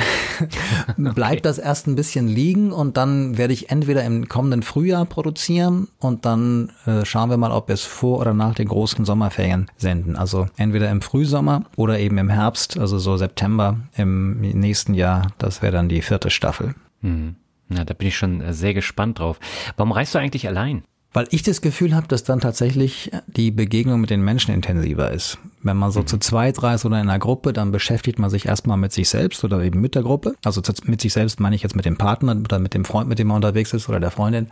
bleibt 0.97 1.17
okay. 1.17 1.41
das 1.43 1.59
erst 1.59 1.87
ein 1.87 1.97
bisschen 1.97 2.29
liegen 2.29 2.73
und 2.73 2.97
dann 2.97 3.37
werde 3.39 3.53
ich 3.53 3.71
entweder 3.71 4.05
im 4.05 4.29
kommenden 4.29 4.63
Frühjahr 4.63 5.05
produzieren 5.05 5.89
und 5.99 6.25
dann 6.25 6.73
äh, 6.87 7.05
schauen 7.05 7.31
wir 7.31 7.37
mal, 7.37 7.53
ob 7.53 7.69
wir 7.69 7.75
es 7.75 7.85
vor 7.85 8.21
oder 8.21 8.35
nach 8.35 8.55
den 8.55 8.69
großen 8.69 9.05
Sommerferien 9.05 9.67
senden. 9.77 10.17
Also 10.17 10.47
entweder 10.57 10.91
im 10.91 11.03
Frühsommer 11.03 11.65
oder 11.77 11.99
eben 11.99 12.19
im 12.19 12.29
Herbst, 12.29 12.79
also 12.79 12.99
so 12.99 13.17
September 13.17 13.77
im 13.97 14.41
nächsten 14.41 14.95
Jahr. 14.95 15.29
Das 15.39 15.63
wäre 15.63 15.73
dann 15.73 15.89
die 15.89 16.03
vierte 16.03 16.31
Staffel. 16.31 16.75
Hm. 17.03 17.37
Na, 17.69 17.85
da 17.85 17.95
bin 17.95 18.09
ich 18.09 18.17
schon 18.17 18.43
sehr 18.53 18.75
gespannt 18.75 19.21
drauf. 19.21 19.39
Warum 19.77 19.93
reist 19.93 20.15
du 20.15 20.19
eigentlich 20.19 20.49
allein? 20.49 20.83
Weil 21.13 21.27
ich 21.31 21.43
das 21.43 21.61
Gefühl 21.61 21.95
habe, 21.95 22.07
dass 22.07 22.23
dann 22.23 22.39
tatsächlich 22.39 23.11
die 23.27 23.51
Begegnung 23.51 24.01
mit 24.01 24.11
den 24.11 24.23
Menschen 24.23 24.55
intensiver 24.55 25.11
ist. 25.11 25.39
Wenn 25.63 25.77
man 25.77 25.91
so 25.91 26.01
mhm. 26.01 26.07
zu 26.07 26.19
zweit 26.19 26.63
reist 26.63 26.85
oder 26.85 27.01
in 27.01 27.09
einer 27.09 27.19
Gruppe, 27.19 27.53
dann 27.53 27.73
beschäftigt 27.73 28.21
man 28.21 28.31
sich 28.31 28.47
erstmal 28.47 28.77
mit 28.77 28.93
sich 28.93 29.09
selbst 29.09 29.43
oder 29.43 29.61
eben 29.61 29.81
mit 29.81 29.97
der 29.97 30.03
Gruppe. 30.03 30.37
Also 30.45 30.63
mit 30.85 31.01
sich 31.01 31.13
selbst 31.13 31.41
meine 31.41 31.57
ich 31.57 31.63
jetzt 31.63 31.75
mit 31.75 31.85
dem 31.85 31.97
Partner 31.97 32.37
oder 32.37 32.61
mit 32.61 32.75
dem 32.75 32.85
Freund, 32.85 33.09
mit 33.09 33.19
dem 33.19 33.27
man 33.27 33.37
unterwegs 33.37 33.73
ist 33.73 33.89
oder 33.89 33.99
der 33.99 34.13
Freundin. 34.13 34.51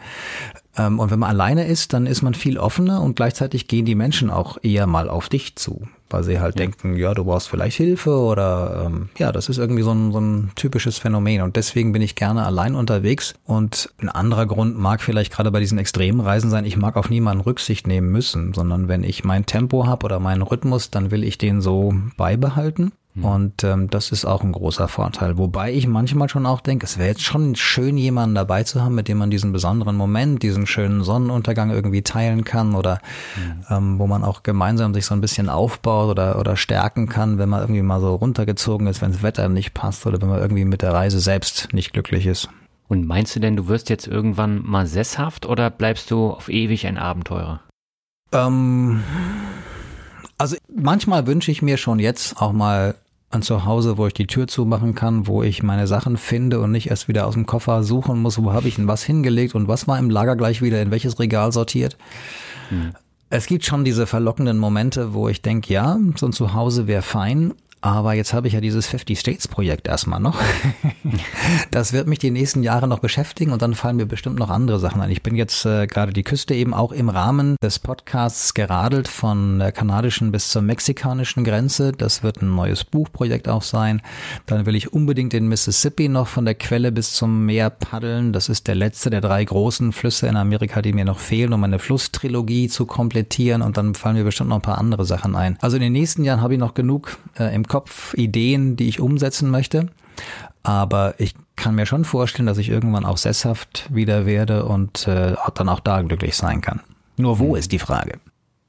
Ähm, 0.78 0.98
und 0.98 1.10
wenn 1.10 1.18
man 1.18 1.30
alleine 1.30 1.66
ist, 1.66 1.92
dann 1.92 2.06
ist 2.06 2.22
man 2.22 2.34
viel 2.34 2.58
offener 2.58 3.02
und 3.02 3.16
gleichzeitig 3.16 3.68
gehen 3.68 3.84
die 3.84 3.94
Menschen 3.94 4.30
auch 4.30 4.58
eher 4.62 4.86
mal 4.86 5.10
auf 5.10 5.28
dich 5.28 5.56
zu 5.56 5.88
weil 6.10 6.24
sie 6.24 6.40
halt 6.40 6.58
ja. 6.58 6.64
denken, 6.64 6.96
ja, 6.96 7.14
du 7.14 7.24
brauchst 7.24 7.48
vielleicht 7.48 7.76
Hilfe 7.76 8.18
oder 8.18 8.84
ähm, 8.86 9.08
ja, 9.18 9.32
das 9.32 9.48
ist 9.48 9.58
irgendwie 9.58 9.82
so 9.82 9.92
ein, 9.92 10.12
so 10.12 10.20
ein 10.20 10.50
typisches 10.54 10.98
Phänomen 10.98 11.42
und 11.42 11.56
deswegen 11.56 11.92
bin 11.92 12.02
ich 12.02 12.14
gerne 12.14 12.44
allein 12.44 12.74
unterwegs 12.74 13.34
und 13.44 13.92
ein 13.98 14.08
anderer 14.08 14.46
Grund 14.46 14.78
mag 14.78 15.02
vielleicht 15.02 15.32
gerade 15.32 15.50
bei 15.50 15.60
diesen 15.60 15.78
extremen 15.78 16.20
Reisen 16.20 16.50
sein, 16.50 16.64
ich 16.64 16.76
mag 16.76 16.96
auf 16.96 17.10
niemanden 17.10 17.42
Rücksicht 17.42 17.86
nehmen 17.86 18.10
müssen, 18.10 18.54
sondern 18.54 18.88
wenn 18.88 19.04
ich 19.04 19.24
mein 19.24 19.46
Tempo 19.46 19.86
habe 19.86 20.04
oder 20.04 20.20
meinen 20.20 20.42
Rhythmus, 20.42 20.90
dann 20.90 21.10
will 21.10 21.24
ich 21.24 21.38
den 21.38 21.60
so 21.60 21.94
beibehalten. 22.16 22.92
Und 23.22 23.64
ähm, 23.64 23.90
das 23.90 24.12
ist 24.12 24.24
auch 24.24 24.42
ein 24.42 24.52
großer 24.52 24.88
Vorteil. 24.88 25.38
Wobei 25.38 25.72
ich 25.72 25.86
manchmal 25.86 26.28
schon 26.28 26.46
auch 26.46 26.60
denke, 26.60 26.86
es 26.86 26.98
wäre 26.98 27.08
jetzt 27.08 27.22
schon 27.22 27.56
schön, 27.56 27.96
jemanden 27.96 28.34
dabei 28.34 28.64
zu 28.64 28.82
haben, 28.82 28.94
mit 28.94 29.08
dem 29.08 29.18
man 29.18 29.30
diesen 29.30 29.52
besonderen 29.52 29.96
Moment, 29.96 30.42
diesen 30.42 30.66
schönen 30.66 31.02
Sonnenuntergang 31.02 31.70
irgendwie 31.70 32.02
teilen 32.02 32.44
kann 32.44 32.74
oder 32.74 33.00
mhm. 33.36 33.64
ähm, 33.70 33.98
wo 33.98 34.06
man 34.06 34.24
auch 34.24 34.42
gemeinsam 34.42 34.94
sich 34.94 35.06
so 35.06 35.14
ein 35.14 35.20
bisschen 35.20 35.48
aufbaut 35.48 36.10
oder, 36.10 36.38
oder 36.38 36.56
stärken 36.56 37.08
kann, 37.08 37.38
wenn 37.38 37.48
man 37.48 37.60
irgendwie 37.60 37.82
mal 37.82 38.00
so 38.00 38.14
runtergezogen 38.14 38.86
ist, 38.86 39.02
wenn 39.02 39.12
das 39.12 39.22
Wetter 39.22 39.48
nicht 39.48 39.74
passt 39.74 40.06
oder 40.06 40.20
wenn 40.20 40.28
man 40.28 40.40
irgendwie 40.40 40.64
mit 40.64 40.82
der 40.82 40.92
Reise 40.92 41.20
selbst 41.20 41.72
nicht 41.72 41.92
glücklich 41.92 42.26
ist. 42.26 42.48
Und 42.88 43.06
meinst 43.06 43.36
du 43.36 43.40
denn, 43.40 43.56
du 43.56 43.68
wirst 43.68 43.90
jetzt 43.90 44.06
irgendwann 44.06 44.62
mal 44.64 44.86
sesshaft 44.86 45.44
oder 45.44 45.70
bleibst 45.70 46.10
du 46.10 46.30
auf 46.30 46.48
ewig 46.48 46.86
ein 46.86 46.96
Abenteurer? 46.96 47.60
Ähm, 48.32 49.02
also 50.38 50.56
manchmal 50.74 51.26
wünsche 51.26 51.50
ich 51.50 51.62
mir 51.62 51.76
schon 51.76 51.98
jetzt 51.98 52.40
auch 52.40 52.52
mal 52.52 52.94
ein 53.30 53.42
Zuhause, 53.42 53.98
wo 53.98 54.06
ich 54.06 54.14
die 54.14 54.26
Tür 54.26 54.46
zumachen 54.46 54.94
kann, 54.94 55.26
wo 55.26 55.42
ich 55.42 55.62
meine 55.62 55.86
Sachen 55.86 56.16
finde 56.16 56.60
und 56.60 56.72
nicht 56.72 56.88
erst 56.88 57.08
wieder 57.08 57.26
aus 57.26 57.34
dem 57.34 57.46
Koffer 57.46 57.82
suchen 57.82 58.20
muss, 58.20 58.42
wo 58.42 58.52
habe 58.52 58.68
ich 58.68 58.76
denn 58.76 58.88
was 58.88 59.02
hingelegt 59.02 59.54
und 59.54 59.68
was 59.68 59.86
war 59.86 59.98
im 59.98 60.08
Lager 60.08 60.34
gleich 60.36 60.62
wieder 60.62 60.80
in 60.80 60.90
welches 60.90 61.18
Regal 61.18 61.52
sortiert. 61.52 61.98
Hm. 62.70 62.92
Es 63.30 63.46
gibt 63.46 63.66
schon 63.66 63.84
diese 63.84 64.06
verlockenden 64.06 64.56
Momente, 64.56 65.12
wo 65.12 65.28
ich 65.28 65.42
denke, 65.42 65.72
ja, 65.72 65.98
so 66.16 66.26
ein 66.26 66.32
Zuhause 66.32 66.86
wäre 66.86 67.02
fein, 67.02 67.52
aber 67.80 68.14
jetzt 68.14 68.32
habe 68.32 68.48
ich 68.48 68.54
ja 68.54 68.60
dieses 68.60 68.86
50 68.86 69.20
States 69.20 69.46
Projekt 69.46 69.86
erstmal 69.86 70.18
noch. 70.18 70.36
das 71.70 71.92
wird 71.92 72.08
mich 72.08 72.18
die 72.18 72.32
nächsten 72.32 72.64
Jahre 72.64 72.88
noch 72.88 72.98
beschäftigen 72.98 73.52
und 73.52 73.62
dann 73.62 73.74
fallen 73.74 73.96
mir 73.96 74.06
bestimmt 74.06 74.36
noch 74.36 74.50
andere 74.50 74.80
Sachen 74.80 75.00
ein. 75.00 75.10
Ich 75.10 75.22
bin 75.22 75.36
jetzt 75.36 75.64
äh, 75.64 75.86
gerade 75.86 76.12
die 76.12 76.24
Küste 76.24 76.54
eben 76.54 76.74
auch 76.74 76.90
im 76.90 77.08
Rahmen 77.08 77.56
des 77.62 77.78
Podcasts 77.78 78.52
geradelt 78.54 79.06
von 79.06 79.60
der 79.60 79.70
kanadischen 79.70 80.32
bis 80.32 80.48
zur 80.48 80.62
mexikanischen 80.62 81.44
Grenze. 81.44 81.92
Das 81.92 82.24
wird 82.24 82.42
ein 82.42 82.52
neues 82.52 82.82
Buchprojekt 82.82 83.48
auch 83.48 83.62
sein. 83.62 84.02
Dann 84.46 84.66
will 84.66 84.74
ich 84.74 84.92
unbedingt 84.92 85.32
den 85.32 85.46
Mississippi 85.46 86.08
noch 86.08 86.26
von 86.26 86.44
der 86.44 86.56
Quelle 86.56 86.90
bis 86.90 87.12
zum 87.12 87.46
Meer 87.46 87.70
paddeln. 87.70 88.32
Das 88.32 88.48
ist 88.48 88.66
der 88.66 88.74
letzte 88.74 89.08
der 89.10 89.20
drei 89.20 89.44
großen 89.44 89.92
Flüsse 89.92 90.26
in 90.26 90.36
Amerika, 90.36 90.82
die 90.82 90.92
mir 90.92 91.04
noch 91.04 91.20
fehlen, 91.20 91.52
um 91.52 91.62
eine 91.62 91.78
Flusstrilogie 91.78 92.68
zu 92.68 92.86
komplettieren. 92.86 93.62
Und 93.62 93.76
dann 93.76 93.94
fallen 93.94 94.16
mir 94.16 94.24
bestimmt 94.24 94.48
noch 94.48 94.56
ein 94.56 94.62
paar 94.62 94.78
andere 94.78 95.04
Sachen 95.04 95.36
ein. 95.36 95.56
Also 95.60 95.76
in 95.76 95.82
den 95.82 95.92
nächsten 95.92 96.24
Jahren 96.24 96.40
habe 96.40 96.54
ich 96.54 96.60
noch 96.60 96.74
genug 96.74 97.18
äh, 97.38 97.54
im 97.54 97.67
Kopf 97.68 98.14
Ideen, 98.14 98.76
die 98.76 98.88
ich 98.88 99.00
umsetzen 99.00 99.50
möchte. 99.50 99.88
Aber 100.62 101.14
ich 101.18 101.34
kann 101.56 101.74
mir 101.74 101.86
schon 101.86 102.04
vorstellen, 102.04 102.46
dass 102.46 102.58
ich 102.58 102.68
irgendwann 102.68 103.04
auch 103.04 103.16
sesshaft 103.16 103.88
wieder 103.92 104.26
werde 104.26 104.64
und 104.64 105.06
äh, 105.06 105.34
dann 105.54 105.68
auch 105.68 105.80
da 105.80 106.02
glücklich 106.02 106.36
sein 106.36 106.60
kann. 106.60 106.80
Nur 107.16 107.38
wo 107.38 107.50
hm. 107.50 107.56
ist 107.56 107.72
die 107.72 107.78
Frage? 107.78 108.18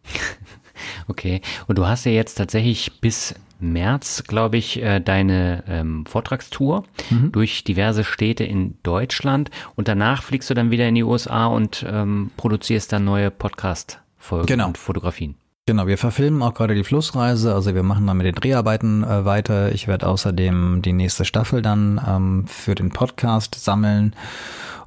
Okay. 1.08 1.42
Und 1.68 1.78
du 1.78 1.88
hast 1.88 2.06
ja 2.06 2.12
jetzt 2.12 2.36
tatsächlich 2.36 3.02
bis 3.02 3.36
März, 3.60 4.24
glaube 4.26 4.58
ich, 4.58 4.82
äh, 4.82 5.00
deine 5.02 5.64
ähm, 5.68 6.06
Vortragstour 6.06 6.86
mhm. 7.10 7.32
durch 7.32 7.64
diverse 7.64 8.04
Städte 8.04 8.46
in 8.46 8.78
Deutschland 8.84 9.52
und 9.76 9.88
danach 9.88 10.24
fliegst 10.24 10.50
du 10.50 10.54
dann 10.54 10.72
wieder 10.72 10.88
in 10.88 10.96
die 10.96 11.04
USA 11.04 11.48
und 11.48 11.86
ähm, 11.88 12.32
produzierst 12.38 12.94
dann 12.94 13.04
neue 13.04 13.32
Podcast-Folgen 13.32 14.46
genau. 14.46 14.68
und 14.68 14.78
Fotografien. 14.78 15.36
Genau, 15.70 15.86
wir 15.86 16.00
verfilmen 16.00 16.42
auch 16.42 16.56
gerade 16.56 16.74
die 16.74 16.84
Flussreise, 16.84 17.54
also 17.54 17.76
wir 17.76 17.84
machen 17.84 18.08
dann 18.08 18.18
mit 18.18 18.26
den 18.26 18.34
Dreharbeiten 18.34 19.04
äh, 19.04 19.24
weiter. 19.24 19.72
Ich 19.72 19.88
werde 19.88 20.08
außerdem 20.08 20.82
die 20.82 20.94
nächste 20.94 21.26
Staffel 21.26 21.62
dann 21.62 22.02
ähm, 22.08 22.48
für 22.48 22.74
den 22.74 22.90
Podcast 22.90 23.54
sammeln 23.54 24.16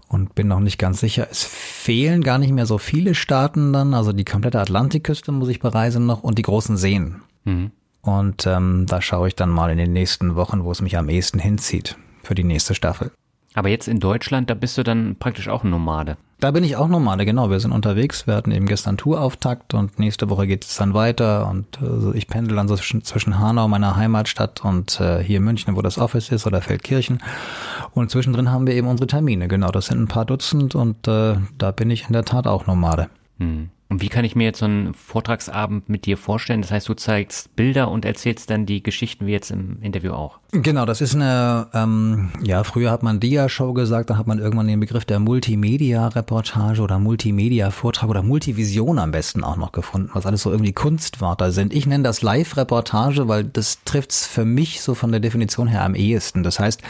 und 0.09 0.35
bin 0.35 0.49
noch 0.49 0.59
nicht 0.59 0.78
ganz 0.78 0.99
sicher. 0.99 1.28
Es 1.30 1.45
fehlen 1.45 2.24
gar 2.24 2.39
nicht 2.39 2.51
mehr 2.51 2.66
so 2.66 2.78
viele 2.78 3.14
Staaten 3.14 3.72
dann, 3.72 3.95
also 3.95 4.12
die 4.12 4.24
komplette 4.24 4.59
Atlantikküste 4.59 5.30
muss 5.30 5.51
ich 5.51 5.61
bereisen 5.61 6.05
noch 6.05 6.24
und 6.24 6.37
die 6.37 6.43
großen 6.43 6.76
Seen. 6.76 7.22
Mhm. 7.45 7.70
Und 8.01 8.45
ähm, 8.49 8.87
da 8.89 9.01
schaue 9.01 9.28
ich 9.28 9.37
dann 9.37 9.51
mal 9.51 9.70
in 9.70 9.78
den 9.78 9.93
nächsten 9.93 10.35
Wochen, 10.35 10.64
wo 10.64 10.72
es 10.72 10.83
mich 10.83 10.99
am 10.99 11.09
ehesten 11.09 11.39
hinzieht 11.39 11.97
für 12.24 12.35
die 12.35 12.43
nächste 12.43 12.74
Staffel. 12.74 13.12
Aber 13.55 13.68
jetzt 13.68 13.88
in 13.88 14.00
Deutschland, 14.00 14.50
da 14.50 14.55
bist 14.55 14.78
du 14.78 14.82
dann 14.82 15.16
praktisch 15.18 15.48
auch 15.48 15.62
Nomade. 15.62 16.16
Da 16.40 16.50
bin 16.50 16.64
ich 16.64 16.74
auch 16.74 16.88
Nomade, 16.88 17.24
genau. 17.24 17.50
Wir 17.50 17.61
sind 17.61 17.70
unterwegs. 17.70 18.26
Wir 18.26 18.34
hatten 18.34 18.50
eben 18.50 18.66
gestern 18.66 18.96
Tourauftakt 18.96 19.74
und 19.74 20.00
nächste 20.00 20.28
Woche 20.28 20.48
geht 20.48 20.64
es 20.64 20.74
dann 20.74 20.92
weiter. 20.92 21.48
Und 21.48 21.78
äh, 21.80 22.16
ich 22.16 22.26
pendel 22.26 22.57
dann 22.57 22.66
so 22.66 22.74
zwischen, 22.74 23.05
zwischen 23.05 23.38
Hanau, 23.38 23.68
meiner 23.68 23.94
Heimatstadt, 23.94 24.64
und 24.64 24.98
äh, 25.00 25.22
hier 25.22 25.40
München, 25.40 25.76
wo 25.76 25.82
das 25.82 25.98
Office 25.98 26.30
ist, 26.30 26.46
oder 26.46 26.61
Feldkirchen. 26.61 27.22
Und 27.92 28.11
zwischendrin 28.11 28.50
haben 28.50 28.66
wir 28.66 28.74
eben 28.74 28.88
unsere 28.88 29.07
Termine. 29.07 29.46
Genau, 29.46 29.70
das 29.70 29.86
sind 29.86 30.00
ein 30.00 30.09
paar 30.09 30.24
Dutzend 30.24 30.74
und 30.74 31.07
äh, 31.07 31.36
da 31.59 31.70
bin 31.70 31.90
ich 31.90 32.07
in 32.09 32.12
der 32.12 32.24
Tat 32.24 32.48
auch 32.48 32.66
Nomade. 32.66 33.09
Hm. 33.38 33.68
Und 33.88 34.03
wie 34.03 34.09
kann 34.09 34.24
ich 34.24 34.34
mir 34.34 34.44
jetzt 34.44 34.61
so 34.61 34.64
einen 34.64 34.94
Vortragsabend 34.94 35.90
mit 35.90 36.07
dir 36.07 36.16
vorstellen? 36.16 36.62
Das 36.62 36.72
heißt, 36.72 36.88
du 36.88 36.94
zeigst 36.94 37.55
Bilder 37.55 37.90
und 37.90 38.05
erzählst 38.05 38.50
dann 38.50 38.66
die 38.66 38.82
Geschichten 38.82 39.26
wie 39.26 39.32
jetzt 39.32 39.50
im 39.50 39.80
Interview 39.82 40.12
auch. 40.12 40.40
Genau, 40.55 40.84
das 40.84 41.00
ist 41.00 41.14
eine, 41.14 41.66
ähm, 41.72 42.28
ja, 42.42 42.62
früher 42.62 42.90
hat 42.90 43.03
man 43.03 43.20
Dia-Show 43.20 43.72
gesagt, 43.72 44.11
dann 44.11 44.18
hat 44.18 44.26
man 44.26 44.38
irgendwann 44.38 44.66
den 44.66 44.80
Begriff 44.80 45.07
der 45.07 45.18
Multimedia-Reportage 45.18 46.82
oder 46.82 46.98
Multimedia-Vortrag 46.98 48.11
oder 48.11 48.22
Multivision 48.22 48.98
am 48.98 49.12
besten 49.12 49.44
auch 49.44 49.57
noch 49.57 49.72
gefunden, 49.72 50.11
was 50.12 50.26
alles 50.26 50.42
so 50.42 50.50
irgendwie 50.50 50.74
Kunstwörter 50.74 51.53
sind. 51.53 51.72
Ich 51.72 51.86
nenne 51.86 52.05
das 52.05 52.20
Live-Reportage, 52.20 53.28
weil 53.28 53.44
das 53.44 53.78
trifft's 53.86 54.26
für 54.26 54.44
mich 54.44 54.82
so 54.82 54.94
von 54.94 55.11
der 55.11 55.20
Definition 55.20 55.68
her 55.68 55.84
am 55.84 55.94
ehesten. 55.94 56.42
Das 56.42 56.61
heißt, 56.61 56.82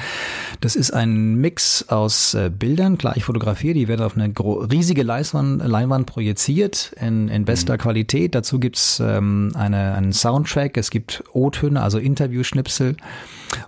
das 0.60 0.74
ist 0.74 0.90
ein 0.90 1.36
Mix 1.36 1.88
aus 1.88 2.34
äh, 2.34 2.50
Bildern, 2.50 2.98
klar, 2.98 3.16
ich 3.16 3.22
fotografiere, 3.22 3.74
die 3.74 3.86
werden 3.86 4.02
auf 4.02 4.16
eine 4.16 4.32
riesige 4.72 5.04
Leinwand, 5.04 5.64
Leinwand 5.64 6.06
projiziert 6.06 6.96
in, 7.00 7.28
in 7.28 7.44
bester 7.44 7.74
mhm. 7.74 7.78
Qualität. 7.78 8.34
Dazu 8.34 8.58
gibt's 8.58 8.98
ähm, 8.98 9.52
eine, 9.54 9.94
einen 9.94 10.12
Soundtrack, 10.12 10.76
es 10.76 10.90
gibt 10.90 11.22
O-Töne, 11.32 11.80
also 11.80 11.98
Interviewschnipsel. 11.98 12.96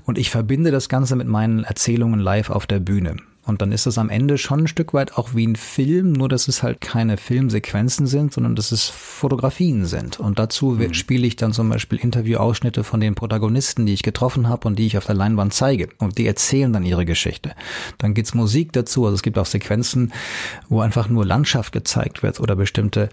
Und 0.05 0.19
ich 0.19 0.31
verbinde 0.31 0.71
das 0.71 0.89
Ganze 0.89 1.17
mit 1.17 1.27
meinen 1.27 1.65
Erzählungen 1.65 2.21
live 2.21 2.51
auf 2.51 2.67
der 2.67 2.81
Bühne. 2.81 3.17
Und 3.47 3.61
dann 3.61 3.73
ist 3.73 3.87
es 3.87 3.99
am 3.99 4.09
Ende 4.09 4.39
schon 4.39 4.61
ein 4.61 4.69
Stück 4.69 4.95
weit 4.95 5.19
auch 5.19 5.35
wie 5.35 5.47
ein 5.47 5.57
Film, 5.57 6.13
nur 6.13 6.31
dass 6.31 6.49
es 6.49 6.63
halt 6.63 6.81
keine 6.81 7.19
Filmsequenzen 7.19 8.07
sind, 8.07 8.33
sondern 8.33 8.57
dass 8.57 8.73
es 8.73 8.89
Fotografien 8.89 9.85
sind. 9.85 10.19
Und 10.19 10.39
dazu 10.39 10.71
mhm. 10.71 10.95
spiele 10.95 11.27
ich 11.27 11.37
dann 11.37 11.53
zum 11.53 11.69
Beispiel 11.69 11.99
Interviewausschnitte 11.99 12.85
von 12.85 13.01
den 13.01 13.15
Protagonisten, 13.15 13.85
die 13.85 13.93
ich 13.93 14.03
getroffen 14.03 14.49
habe 14.49 14.67
und 14.67 14.79
die 14.79 14.87
ich 14.87 14.97
auf 14.97 15.05
der 15.05 15.15
Leinwand 15.15 15.53
zeige. 15.53 15.91
Und 15.99 16.17
die 16.17 16.27
erzählen 16.27 16.73
dann 16.73 16.87
ihre 16.87 17.05
Geschichte. 17.05 17.53
Dann 17.99 18.15
gibt's 18.15 18.33
Musik 18.35 18.73
dazu, 18.73 19.05
also 19.05 19.15
es 19.15 19.23
gibt 19.23 19.39
auch 19.39 19.47
Sequenzen, 19.47 20.13
wo 20.71 20.81
einfach 20.81 21.09
nur 21.09 21.27
Landschaft 21.27 21.73
gezeigt 21.73 22.23
wird 22.23 22.41
oder 22.41 22.57
bestimmte 22.57 23.11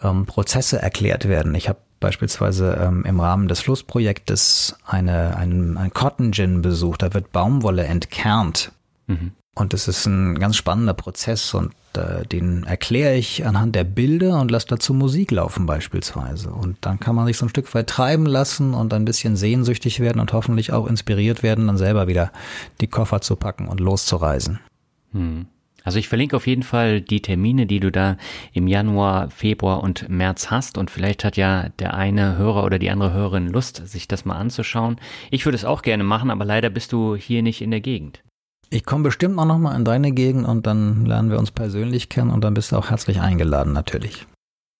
ähm, 0.00 0.26
Prozesse 0.26 0.80
erklärt 0.80 1.28
werden. 1.28 1.56
Ich 1.56 1.68
habe 1.68 1.80
beispielsweise 2.02 2.78
ähm, 2.80 3.04
im 3.06 3.18
Rahmen 3.20 3.48
des 3.48 3.60
Flussprojektes 3.60 4.76
eine, 4.84 5.36
einen, 5.36 5.78
einen 5.78 5.94
Cotton 5.94 6.32
Gin 6.32 6.60
besucht. 6.60 7.02
Da 7.02 7.14
wird 7.14 7.32
Baumwolle 7.32 7.84
entkernt. 7.84 8.72
Mhm. 9.06 9.32
Und 9.54 9.74
es 9.74 9.86
ist 9.88 10.06
ein 10.06 10.38
ganz 10.38 10.56
spannender 10.56 10.94
Prozess 10.94 11.52
und 11.52 11.74
äh, 11.94 12.26
den 12.26 12.64
erkläre 12.64 13.14
ich 13.16 13.44
anhand 13.44 13.74
der 13.74 13.84
Bilder 13.84 14.40
und 14.40 14.50
lasse 14.50 14.66
dazu 14.68 14.94
Musik 14.94 15.30
laufen 15.30 15.66
beispielsweise. 15.66 16.50
Und 16.50 16.78
dann 16.80 16.98
kann 16.98 17.14
man 17.14 17.26
sich 17.26 17.36
so 17.36 17.46
ein 17.46 17.50
Stück 17.50 17.74
weit 17.74 17.86
treiben 17.86 18.24
lassen 18.24 18.72
und 18.72 18.94
ein 18.94 19.04
bisschen 19.04 19.36
sehnsüchtig 19.36 20.00
werden 20.00 20.20
und 20.20 20.32
hoffentlich 20.32 20.72
auch 20.72 20.86
inspiriert 20.86 21.42
werden, 21.42 21.66
dann 21.66 21.76
selber 21.76 22.06
wieder 22.06 22.32
die 22.80 22.86
Koffer 22.86 23.20
zu 23.20 23.36
packen 23.36 23.68
und 23.68 23.80
loszureisen. 23.80 24.58
Hm. 25.12 25.46
Also 25.84 25.98
ich 25.98 26.08
verlinke 26.08 26.36
auf 26.36 26.46
jeden 26.46 26.62
Fall 26.62 27.00
die 27.00 27.22
Termine, 27.22 27.66
die 27.66 27.80
du 27.80 27.90
da 27.90 28.16
im 28.52 28.68
Januar, 28.68 29.30
Februar 29.30 29.82
und 29.82 30.08
März 30.08 30.50
hast. 30.50 30.78
Und 30.78 30.90
vielleicht 30.90 31.24
hat 31.24 31.36
ja 31.36 31.68
der 31.78 31.94
eine 31.94 32.36
Hörer 32.36 32.64
oder 32.64 32.78
die 32.78 32.90
andere 32.90 33.12
Hörerin 33.12 33.48
Lust, 33.48 33.86
sich 33.86 34.08
das 34.08 34.24
mal 34.24 34.36
anzuschauen. 34.36 34.96
Ich 35.30 35.44
würde 35.44 35.56
es 35.56 35.64
auch 35.64 35.82
gerne 35.82 36.04
machen, 36.04 36.30
aber 36.30 36.44
leider 36.44 36.70
bist 36.70 36.92
du 36.92 37.16
hier 37.16 37.42
nicht 37.42 37.60
in 37.60 37.70
der 37.70 37.80
Gegend. 37.80 38.22
Ich 38.70 38.86
komme 38.86 39.04
bestimmt 39.04 39.38
auch 39.38 39.44
noch 39.44 39.58
mal 39.58 39.76
in 39.76 39.84
deine 39.84 40.12
Gegend 40.12 40.46
und 40.46 40.66
dann 40.66 41.04
lernen 41.04 41.30
wir 41.30 41.38
uns 41.38 41.50
persönlich 41.50 42.08
kennen 42.08 42.30
und 42.30 42.42
dann 42.42 42.54
bist 42.54 42.72
du 42.72 42.76
auch 42.76 42.88
herzlich 42.88 43.20
eingeladen 43.20 43.74
natürlich. 43.74 44.26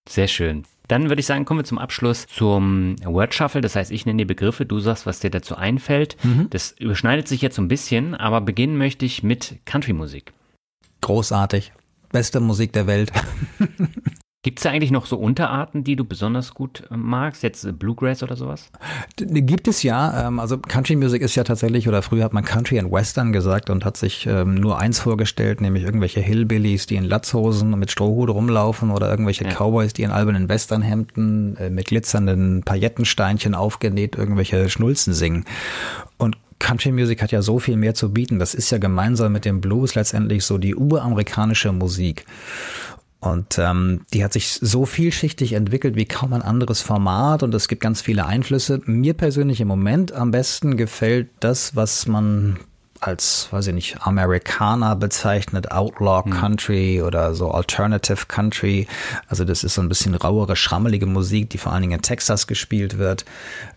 Sehr 0.09 0.27
schön. 0.27 0.63
Dann 0.87 1.09
würde 1.09 1.19
ich 1.19 1.25
sagen, 1.25 1.45
kommen 1.45 1.61
wir 1.61 1.65
zum 1.65 1.77
Abschluss 1.77 2.27
zum 2.27 2.95
Word 3.05 3.33
Shuffle. 3.33 3.61
Das 3.61 3.75
heißt, 3.75 3.91
ich 3.91 4.05
nenne 4.05 4.17
die 4.17 4.25
Begriffe, 4.25 4.65
du 4.65 4.79
sagst, 4.79 5.05
was 5.05 5.19
dir 5.19 5.29
dazu 5.29 5.55
einfällt. 5.55 6.17
Mhm. 6.23 6.47
Das 6.49 6.71
überschneidet 6.71 7.27
sich 7.27 7.41
jetzt 7.41 7.55
so 7.55 7.61
ein 7.61 7.67
bisschen, 7.67 8.15
aber 8.15 8.41
beginnen 8.41 8.77
möchte 8.77 9.05
ich 9.05 9.23
mit 9.23 9.59
Country-Musik. 9.65 10.33
Großartig. 11.03 11.73
Beste 12.13 12.39
Musik 12.39 12.71
der 12.71 12.87
Welt. 12.87 13.11
Gibt 14.41 14.59
es 14.59 14.63
da 14.63 14.71
eigentlich 14.71 14.91
noch 14.91 15.05
so 15.05 15.17
Unterarten, 15.17 15.83
die 15.83 15.95
du 15.95 16.05
besonders 16.05 16.53
gut 16.53 16.83
äh, 16.91 16.97
magst? 16.97 17.43
Jetzt 17.43 17.65
äh, 17.65 17.71
Bluegrass 17.73 18.23
oder 18.23 18.37
sowas? 18.37 18.69
Gibt 19.17 19.67
es 19.67 19.83
ja. 19.83 20.27
Ähm, 20.27 20.39
also 20.39 20.57
Country 20.57 20.95
Music 20.95 21.21
ist 21.21 21.35
ja 21.35 21.43
tatsächlich, 21.43 21.87
oder 21.89 22.01
früher 22.01 22.23
hat 22.23 22.33
man 22.33 22.45
Country 22.45 22.79
and 22.79 22.91
Western 22.91 23.33
gesagt 23.33 23.69
und 23.69 23.83
hat 23.83 23.97
sich 23.97 24.27
ähm, 24.27 24.55
nur 24.55 24.79
eins 24.79 24.99
vorgestellt, 24.99 25.59
nämlich 25.59 25.83
irgendwelche 25.83 26.21
Hillbillies, 26.21 26.85
die 26.85 26.95
in 26.95 27.03
Latzhosen 27.03 27.73
und 27.73 27.79
mit 27.79 27.91
Strohhut 27.91 28.29
rumlaufen 28.29 28.91
oder 28.91 29.09
irgendwelche 29.09 29.45
ja. 29.45 29.51
Cowboys, 29.51 29.91
die 29.91 30.03
in 30.03 30.11
albernen 30.11 30.47
Westernhemden 30.47 31.57
äh, 31.57 31.69
mit 31.69 31.87
glitzernden 31.87 32.63
Paillettensteinchen 32.63 33.55
aufgenäht 33.55 34.17
irgendwelche 34.17 34.69
Schnulzen 34.69 35.13
singen. 35.13 35.45
Und 36.17 36.37
Country 36.63 36.91
Music 36.91 37.21
hat 37.21 37.31
ja 37.31 37.41
so 37.41 37.59
viel 37.59 37.75
mehr 37.75 37.93
zu 37.93 38.11
bieten. 38.11 38.39
Das 38.39 38.55
ist 38.55 38.71
ja 38.71 38.77
gemeinsam 38.77 39.33
mit 39.33 39.43
dem 39.45 39.59
Blues 39.59 39.95
letztendlich 39.95 40.45
so 40.45 40.57
die 40.57 40.75
uramerikanische 40.75 41.73
Musik. 41.73 42.25
Und 43.19 43.57
ähm, 43.57 44.05
die 44.13 44.23
hat 44.23 44.33
sich 44.33 44.53
so 44.53 44.85
vielschichtig 44.85 45.53
entwickelt 45.53 45.95
wie 45.95 46.05
kaum 46.05 46.33
ein 46.33 46.41
anderes 46.41 46.81
Format 46.81 47.43
und 47.43 47.53
es 47.53 47.67
gibt 47.67 47.81
ganz 47.81 48.01
viele 48.01 48.25
Einflüsse. 48.25 48.81
Mir 48.85 49.13
persönlich 49.13 49.61
im 49.61 49.67
Moment 49.67 50.13
am 50.13 50.31
besten 50.31 50.75
gefällt 50.77 51.29
das, 51.39 51.75
was 51.75 52.07
man 52.07 52.57
als, 53.03 53.49
weiß 53.51 53.67
ich 53.67 53.73
nicht, 53.73 54.07
Amerikaner 54.07 54.95
bezeichnet, 54.95 55.71
Outlaw 55.71 56.23
hm. 56.23 56.31
Country 56.31 57.01
oder 57.01 57.33
so 57.33 57.51
Alternative 57.51 58.25
Country. 58.27 58.87
Also 59.27 59.43
das 59.43 59.63
ist 59.63 59.73
so 59.73 59.81
ein 59.81 59.89
bisschen 59.89 60.15
rauere, 60.15 60.55
schrammelige 60.55 61.05
Musik, 61.05 61.49
die 61.49 61.57
vor 61.57 61.73
allen 61.73 61.81
Dingen 61.81 61.99
in 61.99 62.01
Texas 62.01 62.47
gespielt 62.47 62.97
wird. 62.97 63.25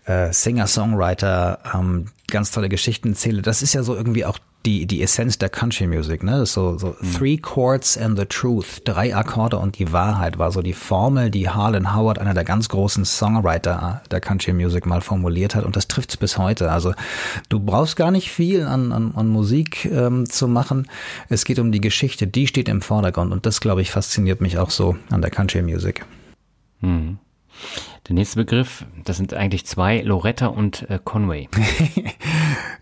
Äh, 0.07 0.31
Singer-Songwriter, 0.31 1.59
ähm, 1.75 2.05
ganz 2.27 2.51
tolle 2.51 2.69
Geschichten 2.69 3.09
erzähle. 3.09 3.41
Das 3.41 3.61
ist 3.61 3.73
ja 3.73 3.83
so 3.83 3.93
irgendwie 3.93 4.23
auch 4.23 4.39
die, 4.65 4.85
die 4.85 5.01
Essenz 5.01 5.37
der 5.37 5.49
Country 5.49 5.87
Music, 5.87 6.23
ne? 6.23 6.45
So, 6.45 6.77
so 6.77 6.95
mhm. 6.99 7.13
Three 7.13 7.37
Chords 7.37 7.97
and 7.97 8.17
the 8.17 8.25
Truth, 8.25 8.81
drei 8.83 9.15
Akkorde 9.15 9.57
und 9.57 9.79
die 9.79 9.91
Wahrheit 9.93 10.39
war 10.39 10.51
so 10.51 10.61
die 10.61 10.73
Formel, 10.73 11.29
die 11.29 11.49
Harlan 11.49 11.95
Howard, 11.95 12.19
einer 12.19 12.33
der 12.33 12.43
ganz 12.43 12.67
großen 12.69 13.05
Songwriter 13.05 14.01
der 14.11 14.19
Country 14.19 14.53
Music, 14.53 14.85
mal 14.85 15.01
formuliert 15.01 15.55
hat. 15.55 15.63
Und 15.63 15.75
das 15.75 15.87
trifft 15.87 16.11
es 16.11 16.17
bis 16.17 16.37
heute. 16.37 16.71
Also 16.71 16.93
du 17.49 17.59
brauchst 17.59 17.95
gar 17.95 18.11
nicht 18.11 18.31
viel 18.31 18.65
an, 18.65 18.91
an, 18.91 19.13
an 19.15 19.27
Musik 19.27 19.85
ähm, 19.85 20.29
zu 20.29 20.47
machen. 20.47 20.87
Es 21.29 21.45
geht 21.45 21.59
um 21.59 21.71
die 21.71 21.81
Geschichte, 21.81 22.27
die 22.27 22.47
steht 22.47 22.67
im 22.69 22.81
Vordergrund. 22.81 23.31
Und 23.31 23.45
das, 23.45 23.61
glaube 23.61 23.81
ich, 23.81 23.91
fasziniert 23.91 24.41
mich 24.41 24.57
auch 24.57 24.69
so 24.69 24.97
an 25.09 25.21
der 25.21 25.31
Country 25.31 25.61
Music. 25.61 26.05
Mhm. 26.81 27.19
Der 28.07 28.13
nächste 28.13 28.37
Begriff, 28.37 28.85
das 29.03 29.17
sind 29.17 29.33
eigentlich 29.33 29.65
zwei, 29.65 29.99
Loretta 29.99 30.47
und 30.47 30.89
äh, 30.89 30.97
Conway. 31.03 31.49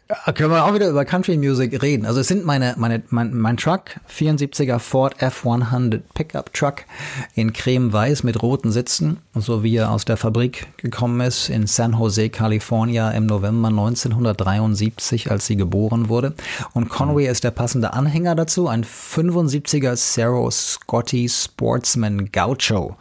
ja, 0.08 0.32
können 0.34 0.52
wir 0.52 0.66
auch 0.66 0.76
wieder 0.76 0.88
über 0.88 1.04
Country 1.04 1.36
Music 1.36 1.82
reden. 1.82 2.06
Also 2.06 2.20
es 2.20 2.28
sind 2.28 2.46
meine, 2.46 2.76
meine, 2.78 3.02
mein, 3.10 3.34
mein 3.34 3.58
Truck, 3.58 4.00
74er 4.08 4.78
Ford 4.78 5.16
F100 5.20 6.02
Pickup 6.14 6.54
Truck 6.54 6.84
in 7.34 7.54
creme-weiß 7.54 8.22
mit 8.22 8.44
roten 8.44 8.72
Sitzen, 8.72 9.18
so 9.34 9.64
wie 9.64 9.78
er 9.78 9.90
aus 9.90 10.06
der 10.06 10.18
Fabrik 10.18 10.68
gekommen 10.78 11.20
ist 11.22 11.50
in 11.50 11.66
San 11.66 11.94
Jose, 11.94 12.30
California 12.30 13.10
im 13.10 13.26
November 13.26 13.70
1973, 13.70 15.32
als 15.32 15.48
sie 15.48 15.56
geboren 15.56 16.08
wurde. 16.08 16.36
Und 16.74 16.90
Conway 16.90 17.26
ist 17.26 17.44
der 17.44 17.52
passende 17.52 17.94
Anhänger 17.94 18.36
dazu, 18.36 18.68
ein 18.68 18.84
75er 18.84 19.96
Cerro 19.96 20.52
Scotty 20.52 21.28
Sportsman 21.28 22.30
Gaucho. 22.32 22.96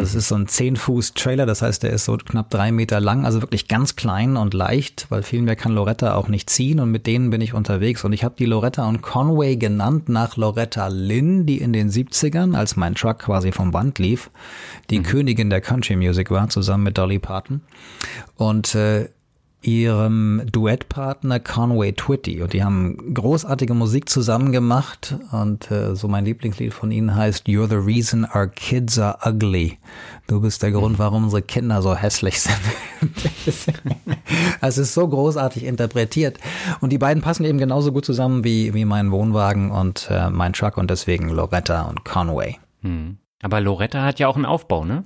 Also 0.00 0.16
es 0.16 0.24
ist 0.24 0.28
so 0.28 0.34
ein 0.34 0.46
10-Fuß-Trailer, 0.46 1.44
das 1.44 1.60
heißt, 1.60 1.82
der 1.82 1.90
ist 1.90 2.06
so 2.06 2.16
knapp 2.16 2.48
drei 2.48 2.72
Meter 2.72 3.00
lang, 3.00 3.26
also 3.26 3.42
wirklich 3.42 3.68
ganz 3.68 3.96
klein 3.96 4.38
und 4.38 4.54
leicht, 4.54 5.04
weil 5.10 5.22
viel 5.22 5.42
mehr 5.42 5.56
kann 5.56 5.74
Loretta 5.74 6.14
auch 6.14 6.28
nicht 6.28 6.48
ziehen 6.48 6.80
und 6.80 6.90
mit 6.90 7.06
denen 7.06 7.28
bin 7.28 7.42
ich 7.42 7.52
unterwegs. 7.52 8.02
Und 8.02 8.14
ich 8.14 8.24
habe 8.24 8.34
die 8.38 8.46
Loretta 8.46 8.88
und 8.88 9.02
Conway 9.02 9.56
genannt 9.56 10.08
nach 10.08 10.38
Loretta 10.38 10.88
Lynn, 10.88 11.44
die 11.44 11.58
in 11.58 11.74
den 11.74 11.90
70ern, 11.90 12.56
als 12.56 12.76
mein 12.76 12.94
Truck 12.94 13.18
quasi 13.18 13.52
vom 13.52 13.72
Band 13.72 13.98
lief, 13.98 14.30
die 14.88 15.00
mhm. 15.00 15.02
Königin 15.02 15.50
der 15.50 15.60
Country 15.60 15.96
Music 15.96 16.30
war, 16.30 16.48
zusammen 16.48 16.84
mit 16.84 16.96
Dolly 16.96 17.18
Parton. 17.18 17.60
Und 18.36 18.74
äh, 18.74 19.10
ihrem 19.62 20.42
Duettpartner 20.50 21.40
Conway 21.40 21.92
Twitty 21.92 22.42
und 22.42 22.52
die 22.52 22.64
haben 22.64 23.14
großartige 23.14 23.74
Musik 23.74 24.08
zusammen 24.08 24.52
gemacht 24.52 25.16
und 25.32 25.70
äh, 25.70 25.94
so 25.94 26.08
mein 26.08 26.24
Lieblingslied 26.24 26.72
von 26.72 26.90
ihnen 26.90 27.14
heißt 27.14 27.46
You're 27.46 27.68
the 27.68 27.76
reason 27.76 28.26
our 28.34 28.46
kids 28.46 28.98
are 28.98 29.18
ugly. 29.24 29.78
Du 30.26 30.40
bist 30.40 30.62
der 30.62 30.72
Grund, 30.72 30.98
warum 30.98 31.24
unsere 31.24 31.42
Kinder 31.42 31.82
so 31.82 31.94
hässlich 31.94 32.40
sind. 32.40 32.60
es 34.60 34.78
ist 34.78 34.94
so 34.94 35.06
großartig 35.06 35.64
interpretiert 35.64 36.38
und 36.80 36.90
die 36.90 36.98
beiden 36.98 37.22
passen 37.22 37.44
eben 37.44 37.58
genauso 37.58 37.92
gut 37.92 38.04
zusammen 38.04 38.44
wie 38.44 38.72
wie 38.72 38.84
mein 38.84 39.10
Wohnwagen 39.10 39.70
und 39.70 40.08
äh, 40.10 40.30
mein 40.30 40.54
Truck 40.54 40.78
und 40.78 40.90
deswegen 40.90 41.28
Loretta 41.28 41.82
und 41.82 42.04
Conway. 42.04 42.56
Hm. 42.82 43.18
Aber 43.42 43.60
Loretta 43.60 44.02
hat 44.02 44.18
ja 44.18 44.28
auch 44.28 44.36
einen 44.36 44.46
Aufbau, 44.46 44.84
ne? 44.84 45.04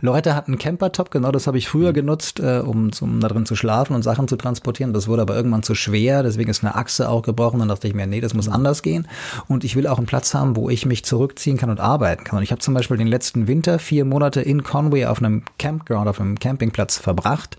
Loretta 0.00 0.34
hat 0.34 0.48
einen 0.48 0.58
Campertop, 0.58 1.10
genau 1.10 1.32
das 1.32 1.46
habe 1.46 1.58
ich 1.58 1.68
früher 1.68 1.90
mhm. 1.90 1.94
genutzt, 1.94 2.40
äh, 2.40 2.58
um, 2.58 2.90
um 3.00 3.20
da 3.20 3.28
drin 3.28 3.46
zu 3.46 3.56
schlafen 3.56 3.94
und 3.94 4.02
Sachen 4.02 4.28
zu 4.28 4.36
transportieren. 4.36 4.92
Das 4.92 5.08
wurde 5.08 5.22
aber 5.22 5.36
irgendwann 5.36 5.62
zu 5.62 5.74
schwer, 5.74 6.22
deswegen 6.22 6.50
ist 6.50 6.64
eine 6.64 6.74
Achse 6.74 7.08
auch 7.08 7.22
gebrochen. 7.22 7.60
Dann 7.60 7.68
dachte 7.68 7.88
ich 7.88 7.94
mir, 7.94 8.06
nee, 8.06 8.20
das 8.20 8.34
muss 8.34 8.48
mhm. 8.48 8.54
anders 8.54 8.82
gehen. 8.82 9.08
Und 9.48 9.64
ich 9.64 9.76
will 9.76 9.86
auch 9.86 9.98
einen 9.98 10.06
Platz 10.06 10.34
haben, 10.34 10.56
wo 10.56 10.70
ich 10.70 10.86
mich 10.86 11.04
zurückziehen 11.04 11.56
kann 11.56 11.70
und 11.70 11.80
arbeiten 11.80 12.24
kann. 12.24 12.38
Und 12.38 12.42
ich 12.42 12.50
habe 12.50 12.60
zum 12.60 12.74
Beispiel 12.74 12.96
den 12.96 13.06
letzten 13.06 13.46
Winter 13.46 13.78
vier 13.78 14.04
Monate 14.04 14.40
in 14.40 14.62
Conway 14.62 15.06
auf 15.06 15.18
einem 15.18 15.42
Campground, 15.58 16.08
auf 16.08 16.20
einem 16.20 16.38
Campingplatz 16.38 16.98
verbracht 16.98 17.56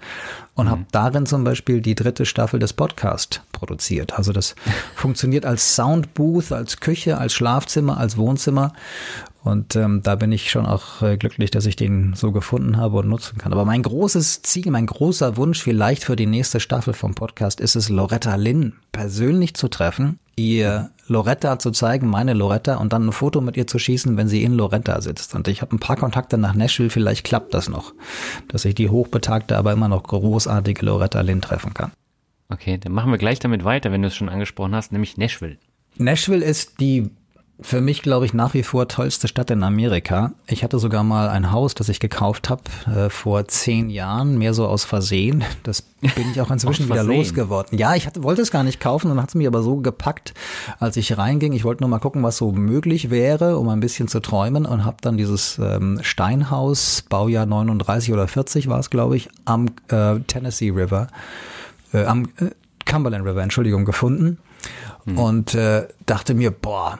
und 0.55 0.65
mhm. 0.67 0.71
habe 0.71 0.85
darin 0.91 1.25
zum 1.25 1.43
Beispiel 1.43 1.81
die 1.81 1.95
dritte 1.95 2.25
Staffel 2.25 2.59
des 2.59 2.73
Podcasts 2.73 3.41
produziert. 3.51 4.13
Also 4.17 4.31
das 4.33 4.55
funktioniert 4.95 5.45
als 5.45 5.75
Soundbooth, 5.75 6.51
als 6.51 6.79
Küche, 6.79 7.17
als 7.17 7.33
Schlafzimmer, 7.33 7.97
als 7.97 8.17
Wohnzimmer 8.17 8.73
und 9.43 9.75
ähm, 9.75 10.01
da 10.03 10.15
bin 10.15 10.31
ich 10.31 10.49
schon 10.49 10.65
auch 10.65 11.01
äh, 11.01 11.17
glücklich, 11.17 11.51
dass 11.51 11.65
ich 11.65 11.75
den 11.75 12.13
so 12.13 12.31
gefunden 12.31 12.77
habe 12.77 12.97
und 12.99 13.09
nutzen 13.09 13.37
kann. 13.37 13.51
Aber 13.51 13.65
mein 13.65 13.83
großes 13.83 14.41
Ziel, 14.41 14.71
mein 14.71 14.85
großer 14.85 15.35
Wunsch 15.35 15.61
vielleicht 15.61 16.05
für 16.05 16.15
die 16.15 16.25
nächste 16.25 16.61
Staffel 16.61 16.93
vom 16.93 17.13
Podcast 17.13 17.59
ist 17.59 17.75
es, 17.75 17.89
Loretta 17.89 18.35
Lynn 18.35 18.73
persönlich 18.93 19.53
zu 19.53 19.67
treffen, 19.67 20.17
ihr 20.37 20.91
Loretta 21.07 21.59
zu 21.59 21.71
zeigen, 21.71 22.07
meine 22.07 22.33
Loretta, 22.33 22.75
und 22.75 22.93
dann 22.93 23.07
ein 23.07 23.11
Foto 23.11 23.41
mit 23.41 23.57
ihr 23.57 23.67
zu 23.67 23.79
schießen, 23.79 24.15
wenn 24.15 24.29
sie 24.29 24.43
in 24.43 24.53
Loretta 24.53 25.01
sitzt. 25.01 25.35
Und 25.35 25.49
ich 25.49 25.61
habe 25.61 25.75
ein 25.75 25.79
paar 25.79 25.97
Kontakte 25.97 26.37
nach 26.37 26.53
Nashville, 26.53 26.89
vielleicht 26.89 27.25
klappt 27.25 27.53
das 27.53 27.67
noch, 27.67 27.93
dass 28.47 28.63
ich 28.63 28.75
die 28.75 28.89
hochbetagte, 28.89 29.57
aber 29.57 29.73
immer 29.73 29.89
noch 29.89 30.03
großartige 30.03 30.85
Loretta 30.85 31.19
Lynn 31.19 31.41
treffen 31.41 31.73
kann. 31.73 31.91
Okay, 32.47 32.77
dann 32.77 32.93
machen 32.93 33.11
wir 33.11 33.17
gleich 33.17 33.39
damit 33.39 33.65
weiter, 33.65 33.91
wenn 33.91 34.03
du 34.03 34.07
es 34.07 34.15
schon 34.15 34.29
angesprochen 34.29 34.73
hast, 34.73 34.93
nämlich 34.93 35.17
Nashville. 35.17 35.57
Nashville 35.97 36.45
ist 36.45 36.79
die 36.79 37.09
für 37.61 37.81
mich, 37.81 38.01
glaube 38.01 38.25
ich, 38.25 38.33
nach 38.33 38.53
wie 38.55 38.63
vor 38.63 38.87
tollste 38.87 39.27
Stadt 39.27 39.51
in 39.51 39.63
Amerika. 39.63 40.33
Ich 40.47 40.63
hatte 40.63 40.79
sogar 40.79 41.03
mal 41.03 41.29
ein 41.29 41.51
Haus, 41.51 41.75
das 41.75 41.87
ich 41.87 41.99
gekauft 41.99 42.49
habe 42.49 42.63
äh, 42.87 43.09
vor 43.09 43.47
zehn 43.47 43.91
Jahren, 43.91 44.37
mehr 44.39 44.55
so 44.55 44.67
aus 44.67 44.83
Versehen. 44.83 45.43
Das 45.61 45.81
bin 45.81 46.31
ich 46.31 46.41
auch 46.41 46.49
inzwischen 46.51 46.89
wieder 46.89 47.03
losgeworden. 47.03 47.77
Ja, 47.77 47.93
ich 47.95 48.07
hatte, 48.07 48.23
wollte 48.23 48.41
es 48.41 48.49
gar 48.49 48.63
nicht 48.63 48.79
kaufen 48.79 49.11
und 49.11 49.21
hat 49.21 49.29
es 49.29 49.35
mich 49.35 49.45
aber 49.45 49.61
so 49.61 49.77
gepackt, 49.77 50.33
als 50.79 50.97
ich 50.97 51.17
reinging. 51.17 51.53
Ich 51.53 51.63
wollte 51.63 51.83
nur 51.83 51.89
mal 51.89 51.99
gucken, 51.99 52.23
was 52.23 52.37
so 52.37 52.51
möglich 52.51 53.11
wäre, 53.11 53.57
um 53.57 53.69
ein 53.69 53.79
bisschen 53.79 54.07
zu 54.07 54.19
träumen 54.19 54.65
und 54.65 54.83
habe 54.83 54.97
dann 55.01 55.17
dieses 55.17 55.59
ähm, 55.59 55.99
Steinhaus, 56.01 57.03
Baujahr 57.07 57.45
39 57.45 58.13
oder 58.13 58.27
40 58.27 58.67
war 58.67 58.79
es, 58.79 58.89
glaube 58.89 59.15
ich, 59.15 59.29
am 59.45 59.67
äh, 59.89 60.19
Tennessee 60.21 60.71
River, 60.71 61.07
äh, 61.93 62.03
am 62.05 62.29
äh, 62.39 62.49
Cumberland 62.85 63.25
River, 63.25 63.43
Entschuldigung, 63.43 63.85
gefunden. 63.85 64.39
Hm. 65.05 65.17
Und 65.17 65.55
äh, 65.55 65.87
dachte 66.05 66.33
mir, 66.33 66.51
boah, 66.51 66.97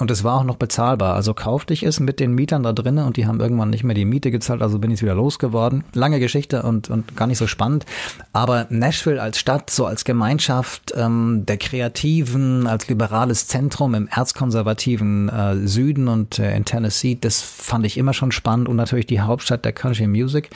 und 0.00 0.10
es 0.10 0.24
war 0.24 0.40
auch 0.40 0.44
noch 0.44 0.56
bezahlbar. 0.56 1.14
Also 1.14 1.34
kaufte 1.34 1.74
ich 1.74 1.82
es 1.82 2.00
mit 2.00 2.20
den 2.20 2.34
Mietern 2.34 2.62
da 2.62 2.72
drinnen 2.72 3.06
und 3.06 3.16
die 3.16 3.26
haben 3.26 3.40
irgendwann 3.40 3.70
nicht 3.70 3.84
mehr 3.84 3.94
die 3.94 4.04
Miete 4.04 4.30
gezahlt, 4.30 4.62
also 4.62 4.78
bin 4.78 4.90
ich 4.90 5.02
wieder 5.02 5.14
losgeworden. 5.14 5.84
Lange 5.92 6.20
Geschichte 6.20 6.62
und, 6.62 6.88
und 6.88 7.16
gar 7.16 7.26
nicht 7.26 7.38
so 7.38 7.46
spannend. 7.46 7.84
Aber 8.32 8.66
Nashville 8.70 9.20
als 9.20 9.38
Stadt, 9.38 9.70
so 9.70 9.86
als 9.86 10.04
Gemeinschaft 10.04 10.92
ähm, 10.96 11.44
der 11.46 11.58
Kreativen, 11.58 12.66
als 12.66 12.88
liberales 12.88 13.46
Zentrum 13.46 13.94
im 13.94 14.08
erzkonservativen 14.08 15.28
äh, 15.28 15.66
Süden 15.66 16.08
und 16.08 16.38
äh, 16.38 16.56
in 16.56 16.64
Tennessee, 16.64 17.18
das 17.20 17.42
fand 17.42 17.84
ich 17.84 17.98
immer 17.98 18.14
schon 18.14 18.32
spannend 18.32 18.68
und 18.68 18.76
natürlich 18.76 19.06
die 19.06 19.20
Hauptstadt 19.20 19.64
der 19.64 19.72
Country 19.72 20.06
Music. 20.06 20.50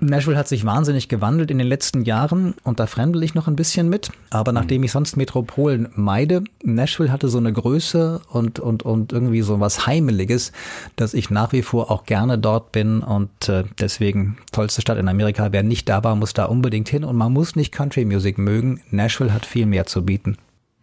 Nashville 0.00 0.36
hat 0.36 0.48
sich 0.48 0.64
wahnsinnig 0.64 1.08
gewandelt 1.08 1.50
in 1.50 1.58
den 1.58 1.66
letzten 1.66 2.04
Jahren 2.04 2.54
und 2.64 2.80
da 2.80 2.86
fremdel 2.86 3.22
ich 3.22 3.34
noch 3.34 3.48
ein 3.48 3.56
bisschen 3.56 3.88
mit. 3.88 4.10
Aber 4.30 4.52
mhm. 4.52 4.56
nachdem 4.56 4.82
ich 4.82 4.92
sonst 4.92 5.16
Metropolen 5.16 5.88
meide, 5.94 6.44
Nashville 6.62 7.10
hatte 7.10 7.28
so 7.28 7.38
eine 7.38 7.52
Größe 7.52 8.20
und, 8.28 8.58
und, 8.58 8.82
und 8.82 9.12
irgendwie 9.12 9.42
so 9.42 9.58
was 9.60 9.86
Heimeliges, 9.86 10.52
dass 10.96 11.14
ich 11.14 11.30
nach 11.30 11.52
wie 11.52 11.62
vor 11.62 11.90
auch 11.90 12.04
gerne 12.04 12.38
dort 12.38 12.72
bin 12.72 13.00
und 13.00 13.48
äh, 13.48 13.64
deswegen 13.78 14.36
tollste 14.52 14.82
Stadt 14.82 14.98
in 14.98 15.08
Amerika. 15.08 15.48
Wer 15.52 15.62
nicht 15.62 15.88
da 15.88 16.04
war, 16.04 16.14
muss 16.14 16.34
da 16.34 16.44
unbedingt 16.44 16.88
hin 16.88 17.04
und 17.04 17.16
man 17.16 17.32
muss 17.32 17.56
nicht 17.56 17.72
Country 17.72 18.04
Music 18.04 18.38
mögen. 18.38 18.82
Nashville 18.90 19.32
hat 19.32 19.46
viel 19.46 19.66
mehr 19.66 19.86
zu 19.86 20.04
bieten. 20.04 20.36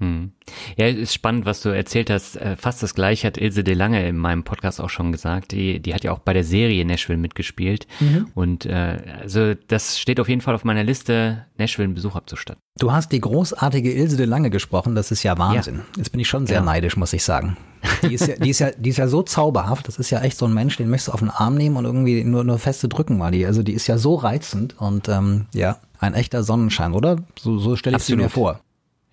Hm. 0.04 0.32
Ja, 0.76 0.88
ist 0.88 1.14
spannend, 1.14 1.45
was 1.45 1.62
du 1.62 1.70
erzählt 1.70 2.10
hast. 2.10 2.36
Äh, 2.36 2.58
fast 2.58 2.84
das 2.84 2.93
gleiche 2.93 3.28
hat 3.28 3.38
Ilse 3.38 3.64
de 3.64 3.74
Lange 3.74 4.06
in 4.06 4.18
meinem 4.18 4.43
Podcast 4.43 4.82
auch 4.82 4.89
schon 4.89 5.14
gesagt. 5.14 5.54
Die, 5.54 5.80
die 5.80 5.93
hat 5.93 6.04
ja 6.04 6.12
auch 6.12 6.20
bei 6.20 6.34
der 6.34 6.43
Serie 6.43 6.84
Nashville 6.84 7.18
mitgespielt. 7.18 7.88
Mhm. 8.01 8.28
Und 8.36 8.66
äh, 8.66 8.97
also 9.22 9.54
das 9.54 9.99
steht 9.99 10.20
auf 10.20 10.28
jeden 10.28 10.41
Fall 10.41 10.56
auf 10.56 10.66
meiner 10.66 10.84
Liste, 10.84 11.45
Nashville 11.58 11.86
einen 11.86 11.95
Besuch 11.95 12.16
abzustatten. 12.16 12.62
Du 12.78 12.91
hast 12.91 13.12
die 13.14 13.22
großartige 13.22 13.93
Ilse 13.93 14.18
de 14.18 14.26
Lange 14.26 14.49
gesprochen, 14.49 14.95
das 14.95 15.12
ist 15.12 15.24
ja 15.24 15.38
Wahnsinn. 15.38 15.76
Ja. 15.76 15.84
Jetzt 15.97 16.12
bin 16.12 16.20
ich 16.20 16.28
schon 16.28 16.47
sehr 16.47 16.60
genau. 16.60 16.72
neidisch, 16.72 16.97
muss 16.97 17.14
ich 17.14 17.24
sagen. 17.24 17.56
Die 18.01 18.14
ist, 18.14 18.28
ja, 18.28 18.36
die, 18.38 18.49
ist 18.49 18.60
ja, 18.60 18.72
die 18.72 18.91
ist 18.91 18.97
ja 18.97 19.10
so 19.10 19.24
zauberhaft, 19.24 19.89
das 19.89 19.99
ist 19.99 20.10
ja 20.10 20.22
echt 20.22 20.38
so 20.38 20.45
ein 20.45 20.54
Mensch, 20.54 20.78
den 20.78 20.89
möchtest 20.89 21.10
du 21.10 21.12
auf 21.12 21.20
den 21.20 21.30
Arm 21.30 21.56
nehmen 21.56 21.76
und 21.76 21.84
irgendwie 21.84 22.24
nur, 22.24 22.45
nur 22.45 22.58
feste 22.58 22.88
drücken, 22.88 23.20
weil 23.20 23.32
die, 23.32 23.45
also 23.45 23.62
die 23.62 23.74
ist 23.74 23.88
ja 23.88 23.97
so 23.97 24.16
reizend 24.16 24.80
und 24.80 25.10
ähm, 25.10 25.47
ja, 25.54 25.80
ein 25.99 26.14
echter 26.14 26.43
Sonnenschein, 26.43 26.93
oder? 26.93 27.18
So, 27.38 27.60
so 27.60 27.76
stelle 27.76 27.97
ich 27.97 28.04
sie 28.04 28.16
mir 28.16 28.30
vor. 28.30 28.62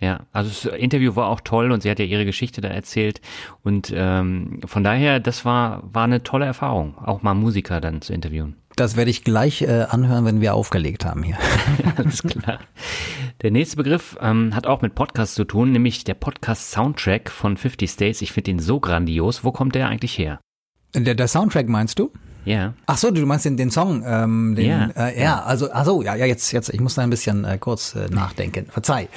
Ja, 0.00 0.20
also 0.32 0.48
das 0.48 0.78
Interview 0.78 1.14
war 1.14 1.28
auch 1.28 1.40
toll 1.40 1.72
und 1.72 1.82
sie 1.82 1.90
hat 1.90 1.98
ja 1.98 2.06
ihre 2.06 2.24
Geschichte 2.24 2.62
da 2.62 2.68
erzählt 2.68 3.20
und 3.62 3.92
ähm, 3.94 4.60
von 4.64 4.82
daher, 4.82 5.20
das 5.20 5.44
war 5.44 5.82
war 5.92 6.04
eine 6.04 6.22
tolle 6.22 6.46
Erfahrung, 6.46 6.96
auch 6.98 7.22
mal 7.22 7.34
Musiker 7.34 7.82
dann 7.82 8.00
zu 8.00 8.14
interviewen. 8.14 8.56
Das 8.76 8.96
werde 8.96 9.10
ich 9.10 9.24
gleich 9.24 9.60
äh, 9.60 9.86
anhören, 9.90 10.24
wenn 10.24 10.40
wir 10.40 10.54
aufgelegt 10.54 11.04
haben 11.04 11.22
hier. 11.22 11.36
Alles 11.96 12.22
klar. 12.22 12.60
Der 13.42 13.50
nächste 13.50 13.76
Begriff 13.76 14.16
ähm, 14.22 14.54
hat 14.54 14.66
auch 14.66 14.80
mit 14.80 14.94
Podcast 14.94 15.34
zu 15.34 15.44
tun, 15.44 15.72
nämlich 15.72 16.04
der 16.04 16.14
Podcast 16.14 16.70
Soundtrack 16.70 17.30
von 17.30 17.58
50 17.58 17.90
States. 17.90 18.22
Ich 18.22 18.32
finde 18.32 18.52
ihn 18.52 18.58
so 18.58 18.80
grandios. 18.80 19.44
Wo 19.44 19.52
kommt 19.52 19.74
der 19.74 19.88
eigentlich 19.88 20.16
her? 20.16 20.40
Der, 20.94 21.14
der 21.14 21.28
Soundtrack 21.28 21.68
meinst 21.68 21.98
du? 21.98 22.10
Ja. 22.44 22.74
Ach 22.86 22.96
so, 22.96 23.10
du 23.10 23.24
meinst 23.26 23.44
den, 23.44 23.56
den 23.56 23.70
Song, 23.70 24.02
ähm, 24.06 24.54
den, 24.56 24.66
Ja. 24.66 24.88
äh, 24.96 25.22
ja, 25.22 25.42
also, 25.42 25.68
ach 25.72 25.84
so, 25.84 26.02
ja, 26.02 26.14
ja, 26.14 26.26
jetzt, 26.26 26.52
jetzt, 26.52 26.72
ich 26.72 26.80
muss 26.80 26.94
da 26.94 27.02
ein 27.02 27.10
bisschen 27.10 27.44
äh, 27.44 27.58
kurz 27.58 27.94
äh, 27.94 28.08
nachdenken. 28.08 28.66
Verzeih. 28.70 29.08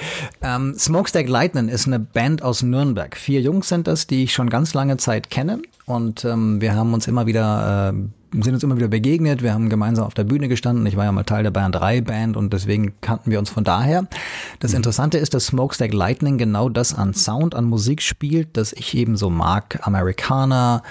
Ähm, 0.41 0.75
Smokestack 0.77 1.27
Lightning 1.27 1.69
ist 1.69 1.87
eine 1.87 1.99
Band 1.99 2.41
aus 2.43 2.63
Nürnberg. 2.63 3.15
Vier 3.15 3.41
Jungs 3.41 3.69
sind 3.69 3.87
das, 3.87 4.07
die 4.07 4.23
ich 4.23 4.33
schon 4.33 4.49
ganz 4.49 4.73
lange 4.73 4.97
Zeit 4.97 5.29
kenne 5.29 5.59
und 5.85 6.25
ähm, 6.25 6.59
wir 6.61 6.75
haben 6.75 6.93
uns 6.93 7.07
immer 7.07 7.25
wieder 7.25 7.93
äh, 7.93 7.97
sind 8.41 8.53
uns 8.55 8.63
immer 8.63 8.77
wieder 8.77 8.87
begegnet, 8.87 9.43
wir 9.43 9.53
haben 9.53 9.69
gemeinsam 9.69 10.05
auf 10.05 10.15
der 10.15 10.23
Bühne 10.23 10.47
gestanden. 10.47 10.85
Ich 10.87 10.97
war 10.97 11.05
ja 11.05 11.11
mal 11.11 11.23
Teil 11.23 11.43
der 11.43 11.51
Bayern 11.51 11.71
3 11.71 12.01
Band 12.01 12.35
und 12.35 12.51
deswegen 12.51 12.93
kannten 13.01 13.29
wir 13.29 13.37
uns 13.37 13.49
von 13.51 13.63
daher. 13.63 14.07
Das 14.59 14.73
Interessante 14.73 15.19
ist, 15.19 15.33
dass 15.35 15.45
Smokestack 15.47 15.93
Lightning 15.93 16.39
genau 16.39 16.69
das 16.69 16.95
an 16.95 17.13
Sound, 17.13 17.53
an 17.53 17.65
Musik 17.65 18.01
spielt, 18.01 18.57
das 18.57 18.73
ich 18.73 18.95
eben 18.95 19.17
so 19.17 19.29
mag. 19.29 19.79
Amerikaner, 19.83 20.81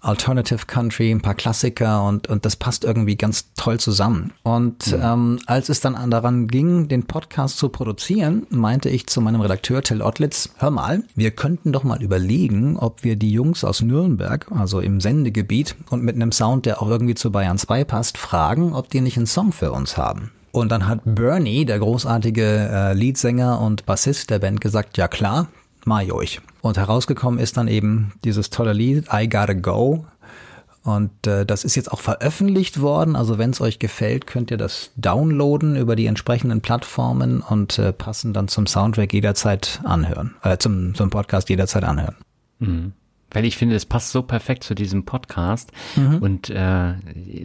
Alternative 0.00 0.66
Country, 0.66 1.10
ein 1.10 1.20
paar 1.20 1.34
Klassiker 1.34 2.04
und, 2.04 2.28
und 2.28 2.44
das 2.44 2.56
passt 2.56 2.84
irgendwie 2.84 3.16
ganz 3.16 3.46
toll 3.56 3.78
zusammen. 3.80 4.32
Und 4.42 4.96
ähm, 5.00 5.38
als 5.46 5.68
es 5.68 5.80
dann 5.80 5.94
an 5.94 6.10
daran 6.10 6.48
ging, 6.48 6.88
den 6.88 7.04
Podcast 7.04 7.58
zu 7.58 7.68
produzieren, 7.68 8.46
meinte 8.50 8.88
ich 8.88 9.06
zu 9.06 9.20
meinem 9.20 9.40
Redakteur 9.40 9.82
Till 9.82 10.02
Ottlitz, 10.02 10.50
hör 10.58 10.70
mal, 10.70 11.02
wir 11.14 11.30
könnten 11.30 11.72
doch 11.72 11.84
mal 11.84 12.02
überlegen, 12.02 12.76
ob 12.76 13.04
wir 13.04 13.16
die 13.16 13.32
Jungs 13.32 13.64
aus 13.64 13.82
Nürnberg, 13.82 14.46
also 14.50 14.80
im 14.80 15.00
Sendegebiet 15.00 15.76
und 15.90 16.02
mit 16.02 16.16
einem 16.16 16.32
Sound, 16.32 16.66
der 16.66 16.82
auch 16.82 16.88
irgendwie 16.88 17.14
zu 17.14 17.30
Bayern 17.30 17.58
2 17.58 17.84
passt, 17.84 18.18
fragen, 18.18 18.72
ob 18.74 18.90
die 18.90 19.00
nicht 19.00 19.16
einen 19.16 19.26
Song 19.26 19.52
für 19.52 19.72
uns 19.72 19.96
haben. 19.96 20.30
Und 20.50 20.70
dann 20.72 20.88
hat 20.88 21.00
Bernie, 21.04 21.64
der 21.64 21.78
großartige 21.78 22.42
äh, 22.42 22.92
Leadsänger 22.94 23.60
und 23.60 23.86
Bassist 23.86 24.30
der 24.30 24.38
Band, 24.38 24.60
gesagt, 24.60 24.96
ja 24.96 25.06
klar, 25.06 25.48
ich 26.02 26.12
euch. 26.12 26.40
Und 26.60 26.76
herausgekommen 26.76 27.38
ist 27.38 27.56
dann 27.56 27.68
eben 27.68 28.12
dieses 28.24 28.50
tolle 28.50 28.72
Lied 28.72 29.06
I 29.12 29.28
Gotta 29.28 29.54
Go. 29.54 30.06
Und 30.84 31.26
äh, 31.26 31.44
das 31.44 31.64
ist 31.64 31.74
jetzt 31.74 31.92
auch 31.92 32.00
veröffentlicht 32.00 32.80
worden. 32.80 33.16
Also 33.16 33.36
wenn 33.36 33.50
es 33.50 33.60
euch 33.60 33.78
gefällt, 33.78 34.26
könnt 34.26 34.50
ihr 34.50 34.56
das 34.56 34.90
downloaden 34.96 35.76
über 35.76 35.96
die 35.96 36.06
entsprechenden 36.06 36.60
Plattformen 36.60 37.42
und 37.42 37.78
äh, 37.78 37.92
passen 37.92 38.32
dann 38.32 38.48
zum 38.48 38.66
Soundtrack 38.66 39.12
jederzeit 39.12 39.80
anhören. 39.84 40.34
Äh, 40.42 40.56
zum, 40.58 40.94
zum 40.94 41.10
Podcast 41.10 41.50
jederzeit 41.50 41.84
anhören. 41.84 42.16
Mhm. 42.58 42.92
Weil 43.30 43.44
ich 43.44 43.58
finde, 43.58 43.76
es 43.76 43.84
passt 43.84 44.12
so 44.12 44.22
perfekt 44.22 44.64
zu 44.64 44.74
diesem 44.74 45.04
Podcast 45.04 45.70
und 46.22 46.48
äh, 46.48 46.94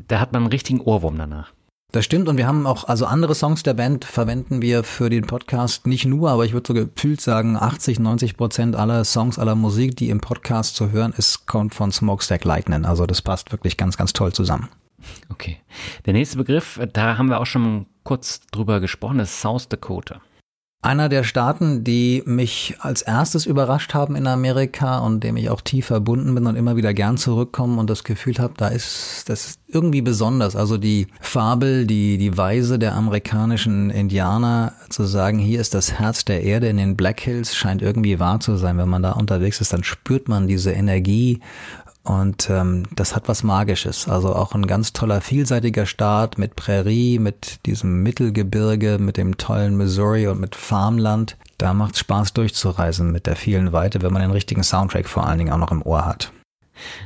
da 0.07 0.19
hat 0.21 0.31
man 0.31 0.43
einen 0.43 0.51
richtigen 0.51 0.79
Ohrwurm 0.79 1.17
danach. 1.17 1.51
Das 1.93 2.05
stimmt 2.05 2.27
und 2.27 2.37
wir 2.37 2.47
haben 2.47 2.65
auch, 2.65 2.85
also 2.85 3.05
andere 3.05 3.35
Songs 3.35 3.61
der 3.61 3.75
Band 3.75 4.03
verwenden 4.03 4.63
wir 4.63 4.83
für 4.83 5.11
den 5.11 5.27
Podcast 5.27 5.85
nicht 5.85 6.05
nur, 6.05 6.31
aber 6.31 6.43
ich 6.43 6.53
würde 6.53 6.65
so 6.67 6.73
gefühlt 6.73 7.21
sagen, 7.21 7.55
80, 7.55 7.99
90 7.99 8.35
Prozent 8.35 8.75
aller 8.75 9.05
Songs, 9.05 9.37
aller 9.37 9.53
Musik, 9.53 9.95
die 9.95 10.09
im 10.09 10.19
Podcast 10.19 10.75
zu 10.75 10.89
hören 10.89 11.13
ist, 11.15 11.45
kommt 11.45 11.75
von 11.75 11.91
Smokestack 11.91 12.45
Lightning. 12.45 12.85
Also 12.85 13.05
das 13.05 13.21
passt 13.21 13.51
wirklich 13.51 13.77
ganz, 13.77 13.95
ganz 13.95 14.11
toll 14.11 14.33
zusammen. 14.33 14.69
Okay. 15.29 15.57
Der 16.07 16.13
nächste 16.13 16.37
Begriff, 16.37 16.81
da 16.93 17.19
haben 17.19 17.29
wir 17.29 17.39
auch 17.39 17.45
schon 17.45 17.85
kurz 18.03 18.41
drüber 18.51 18.79
gesprochen, 18.79 19.19
ist 19.19 19.39
South 19.39 19.69
Dakota. 19.69 20.19
Einer 20.83 21.07
der 21.07 21.23
Staaten, 21.23 21.85
die 21.85 22.23
mich 22.25 22.75
als 22.79 23.01
erstes 23.03 23.45
überrascht 23.45 23.93
haben 23.93 24.17
in 24.17 24.27
Amerika 24.27 24.99
und 24.99 25.23
dem 25.23 25.37
ich 25.37 25.49
auch 25.49 25.61
tief 25.61 25.85
verbunden 25.85 26.35
bin 26.35 26.45
und 26.45 26.57
immer 26.57 26.75
wieder 26.75 26.93
gern 26.93 27.15
zurückkomme 27.15 27.79
und 27.79 27.89
das 27.89 28.03
Gefühl 28.03 28.37
habe, 28.37 28.55
da 28.57 28.67
ist 28.67 29.29
das 29.29 29.45
ist 29.47 29.59
irgendwie 29.69 30.01
besonders. 30.01 30.57
Also 30.57 30.77
die 30.77 31.07
Fabel, 31.21 31.87
die 31.87 32.17
die 32.17 32.37
Weise 32.37 32.79
der 32.79 32.95
amerikanischen 32.95 33.91
Indianer 33.91 34.73
zu 34.89 35.05
sagen, 35.05 35.39
hier 35.39 35.61
ist 35.61 35.73
das 35.73 35.93
Herz 35.93 36.25
der 36.25 36.43
Erde 36.43 36.67
in 36.67 36.75
den 36.75 36.97
Black 36.97 37.21
Hills, 37.21 37.55
scheint 37.55 37.81
irgendwie 37.81 38.19
wahr 38.19 38.41
zu 38.41 38.57
sein. 38.57 38.77
Wenn 38.77 38.89
man 38.89 39.03
da 39.03 39.13
unterwegs 39.13 39.61
ist, 39.61 39.71
dann 39.71 39.85
spürt 39.85 40.27
man 40.27 40.47
diese 40.49 40.73
Energie 40.73 41.39
und 42.03 42.49
ähm, 42.49 42.83
das 42.95 43.15
hat 43.15 43.29
was 43.29 43.43
Magisches. 43.43 44.09
Also 44.09 44.35
auch 44.35 44.53
ein 44.53 44.67
ganz 44.67 44.91
toller, 44.91 45.21
vielseitiger 45.21 45.85
Staat 45.85 46.37
mit 46.37 46.55
Prärie, 46.55 47.17
mit 47.17 47.65
diesem 47.65 48.03
Mittelgebirge, 48.03 48.97
mit 48.99 49.15
dem 49.15 49.37
tollen 49.37 49.77
Missouri 49.77 50.27
und 50.27 50.39
mit 50.39 50.55
Farmland. 50.55 51.37
Da 51.57 51.73
macht 51.73 51.97
Spaß 51.97 52.33
durchzureisen 52.33 53.11
mit 53.11 53.25
der 53.25 53.37
vielen 53.37 53.71
Weite, 53.71 54.01
wenn 54.01 54.11
man 54.11 54.21
den 54.21 54.31
richtigen 54.31 54.63
Soundtrack 54.63 55.07
vor 55.07 55.25
allen 55.25 55.37
Dingen 55.37 55.53
auch 55.53 55.57
noch 55.57 55.71
im 55.71 55.81
Ohr 55.81 56.05
hat. 56.05 56.33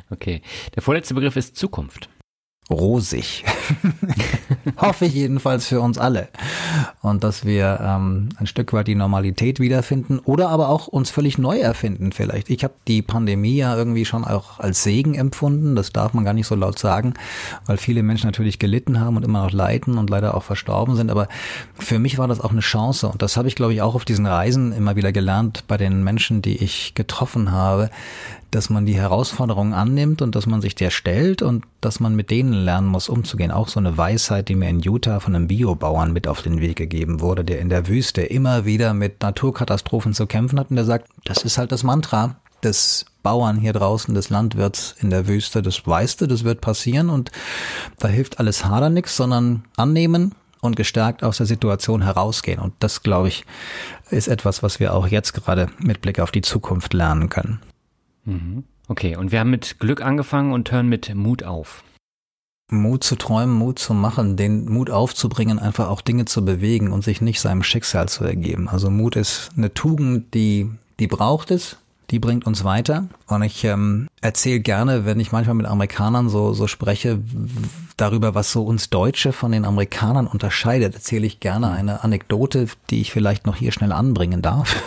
Okay. 0.10 0.42
Der 0.76 0.82
vorletzte 0.82 1.14
Begriff 1.14 1.36
ist 1.36 1.56
Zukunft. 1.56 2.10
Rosig. 2.70 3.46
Hoffe 4.78 5.06
ich 5.06 5.14
jedenfalls 5.14 5.68
für 5.68 5.80
uns 5.80 5.98
alle. 5.98 6.28
Und 7.02 7.24
dass 7.24 7.46
wir 7.46 7.80
ähm, 7.82 8.30
ein 8.38 8.48
Stück 8.48 8.74
weit 8.74 8.88
die 8.88 8.96
Normalität 8.96 9.62
wiederfinden 9.62 10.20
oder 10.20 10.50
aber 10.50 10.68
auch 10.68 10.88
uns 10.88 11.10
völlig 11.10 11.38
neu 11.38 11.60
erfinden 11.60 12.12
vielleicht. 12.12 12.50
Ich 12.50 12.66
habe 12.66 12.74
die 12.88 13.02
Pandemie 13.02 13.56
ja 13.56 13.76
irgendwie 13.76 14.04
schon 14.04 14.26
auch 14.26 14.60
als 14.60 14.84
Segen 14.84 15.16
empfunden. 15.16 15.76
Das 15.76 15.94
darf 15.94 16.14
man 16.14 16.26
gar 16.26 16.34
nicht 16.34 16.48
so 16.48 16.56
laut 16.56 16.78
sagen, 16.78 17.14
weil 17.66 17.78
viele 17.78 18.04
Menschen 18.04 18.28
natürlich 18.28 18.60
gelitten 18.60 19.00
haben 19.00 19.16
und 19.16 19.24
immer 19.24 19.44
noch 19.44 19.54
leiden 19.54 19.98
und 19.98 20.10
leider 20.10 20.36
auch 20.36 20.44
verstorben 20.44 20.98
sind. 20.98 21.10
Aber 21.10 21.30
für 21.80 22.00
mich 22.00 22.18
war 22.18 22.28
das 22.28 22.42
auch 22.42 22.52
eine 22.52 22.60
Chance. 22.60 23.08
Und 23.08 23.22
das 23.22 23.38
habe 23.38 23.48
ich, 23.48 23.56
glaube 23.56 23.74
ich, 23.74 23.82
auch 23.82 23.96
auf 23.96 24.04
diesen 24.04 24.26
Reisen 24.26 24.74
immer 24.74 24.98
wieder 24.98 25.14
gelernt 25.14 25.64
bei 25.68 25.78
den 25.78 26.04
Menschen, 26.04 26.42
die 26.42 26.58
ich 26.58 26.96
getroffen 26.96 27.52
habe, 27.52 27.90
dass 28.52 28.70
man 28.70 28.86
die 28.86 28.96
Herausforderungen 28.96 29.74
annimmt 29.74 30.22
und 30.22 30.36
dass 30.36 30.46
man 30.46 30.62
sich 30.62 30.76
der 30.76 30.90
stellt 30.90 31.42
und 31.42 31.66
dass 31.82 32.00
man 32.00 32.16
mit 32.16 32.32
denen 32.32 32.54
lernen 32.54 32.88
muss, 32.88 33.10
umzugehen. 33.10 33.52
Auch 33.52 33.68
so 33.68 33.80
eine 33.80 33.98
Weisheit, 33.98 34.50
die 34.50 34.56
mir 34.56 34.70
in 34.70 34.80
Utah 34.80 35.20
von 35.20 35.36
einem 35.36 35.48
Biobauern 35.48 36.14
mit 36.14 36.28
auf 36.28 36.42
den 36.42 36.62
Weg 36.62 36.78
gegeben 36.78 37.20
wurde, 37.20 37.44
der 37.44 37.60
in 37.60 37.70
der 37.70 37.88
Wüste 37.88 38.22
immer 38.22 38.66
wieder 38.66 38.94
mit 38.94 39.22
Naturkatastrophen 39.22 40.14
zu 40.14 40.28
kämpfen 40.28 40.60
hat 40.60 40.70
und 40.70 40.76
der 40.76 40.86
sagt, 40.86 41.10
das 41.26 41.44
ist 41.44 41.58
halt 41.58 41.72
das 41.72 41.84
Mantra 41.84 42.36
des 42.64 43.06
Bauern 43.24 43.58
hier 43.58 43.74
draußen, 43.74 44.16
des 44.16 44.30
Landwirts 44.30 44.96
in 45.00 45.10
der 45.10 45.28
Wüste, 45.28 45.62
das 45.62 45.86
weißt 45.86 46.22
du, 46.22 46.28
das 46.28 46.44
wird 46.44 46.62
passieren 46.62 47.10
und 47.10 47.32
da 48.00 48.08
hilft 48.08 48.40
alles 48.40 48.66
Hader 48.66 48.90
nix, 48.90 49.16
sondern 49.18 49.66
annehmen 49.76 50.34
und 50.62 50.76
gestärkt 50.76 51.24
aus 51.24 51.38
der 51.38 51.46
Situation 51.46 52.02
herausgehen. 52.02 52.60
Und 52.60 52.74
das, 52.80 53.04
glaube 53.04 53.28
ich, 53.28 53.46
ist 54.10 54.28
etwas, 54.28 54.64
was 54.64 54.80
wir 54.80 54.94
auch 54.94 55.08
jetzt 55.08 55.34
gerade 55.34 55.68
mit 55.78 56.02
Blick 56.02 56.20
auf 56.20 56.32
die 56.32 56.42
Zukunft 56.42 56.94
lernen 56.94 57.30
können. 57.30 57.60
Okay, 58.88 59.16
und 59.16 59.32
wir 59.32 59.40
haben 59.40 59.50
mit 59.50 59.80
Glück 59.80 60.02
angefangen 60.02 60.54
und 60.54 60.72
hören 60.72 60.88
mit 60.88 61.14
Mut 61.14 61.44
auf. 61.44 61.84
Mut 62.70 63.04
zu 63.04 63.16
träumen, 63.16 63.56
Mut 63.56 63.80
zu 63.80 63.94
machen, 63.94 64.36
den 64.36 64.66
Mut 64.66 64.90
aufzubringen, 64.90 65.58
einfach 65.58 65.88
auch 65.88 66.02
Dinge 66.02 66.26
zu 66.26 66.44
bewegen 66.44 66.92
und 66.92 67.04
sich 67.04 67.22
nicht 67.22 67.40
seinem 67.40 67.64
Schicksal 67.64 68.10
zu 68.10 68.26
ergeben. 68.26 68.68
Also 68.68 68.90
Mut 68.90 69.16
ist 69.16 69.52
eine 69.56 69.74
Tugend, 69.74 70.34
die, 70.34 70.70
die 71.00 71.08
braucht 71.08 71.52
es, 71.52 71.78
die 72.10 72.20
bringt 72.20 72.46
uns 72.46 72.66
weiter. 72.66 73.08
Und 73.28 73.44
ich 73.44 73.64
ähm, 73.64 74.08
erzähle 74.22 74.60
gerne, 74.60 75.06
wenn 75.06 75.20
ich 75.20 75.32
manchmal 75.32 75.56
mit 75.56 75.66
Amerikanern 75.66 76.28
so, 76.28 76.54
so 76.54 76.68
spreche, 76.68 77.22
darüber, 77.96 78.36
was 78.36 78.52
so 78.52 78.64
uns 78.64 78.90
Deutsche 78.90 79.32
von 79.32 79.52
den 79.52 79.66
Amerikanern 79.66 80.28
unterscheidet, 80.28 80.94
erzähle 80.94 81.26
ich 81.26 81.40
gerne 81.40 81.72
eine 81.72 82.04
Anekdote, 82.04 82.68
die 82.90 83.02
ich 83.02 83.12
vielleicht 83.12 83.46
noch 83.46 83.56
hier 83.56 83.72
schnell 83.72 83.92
anbringen 83.92 84.42
darf. 84.42 84.82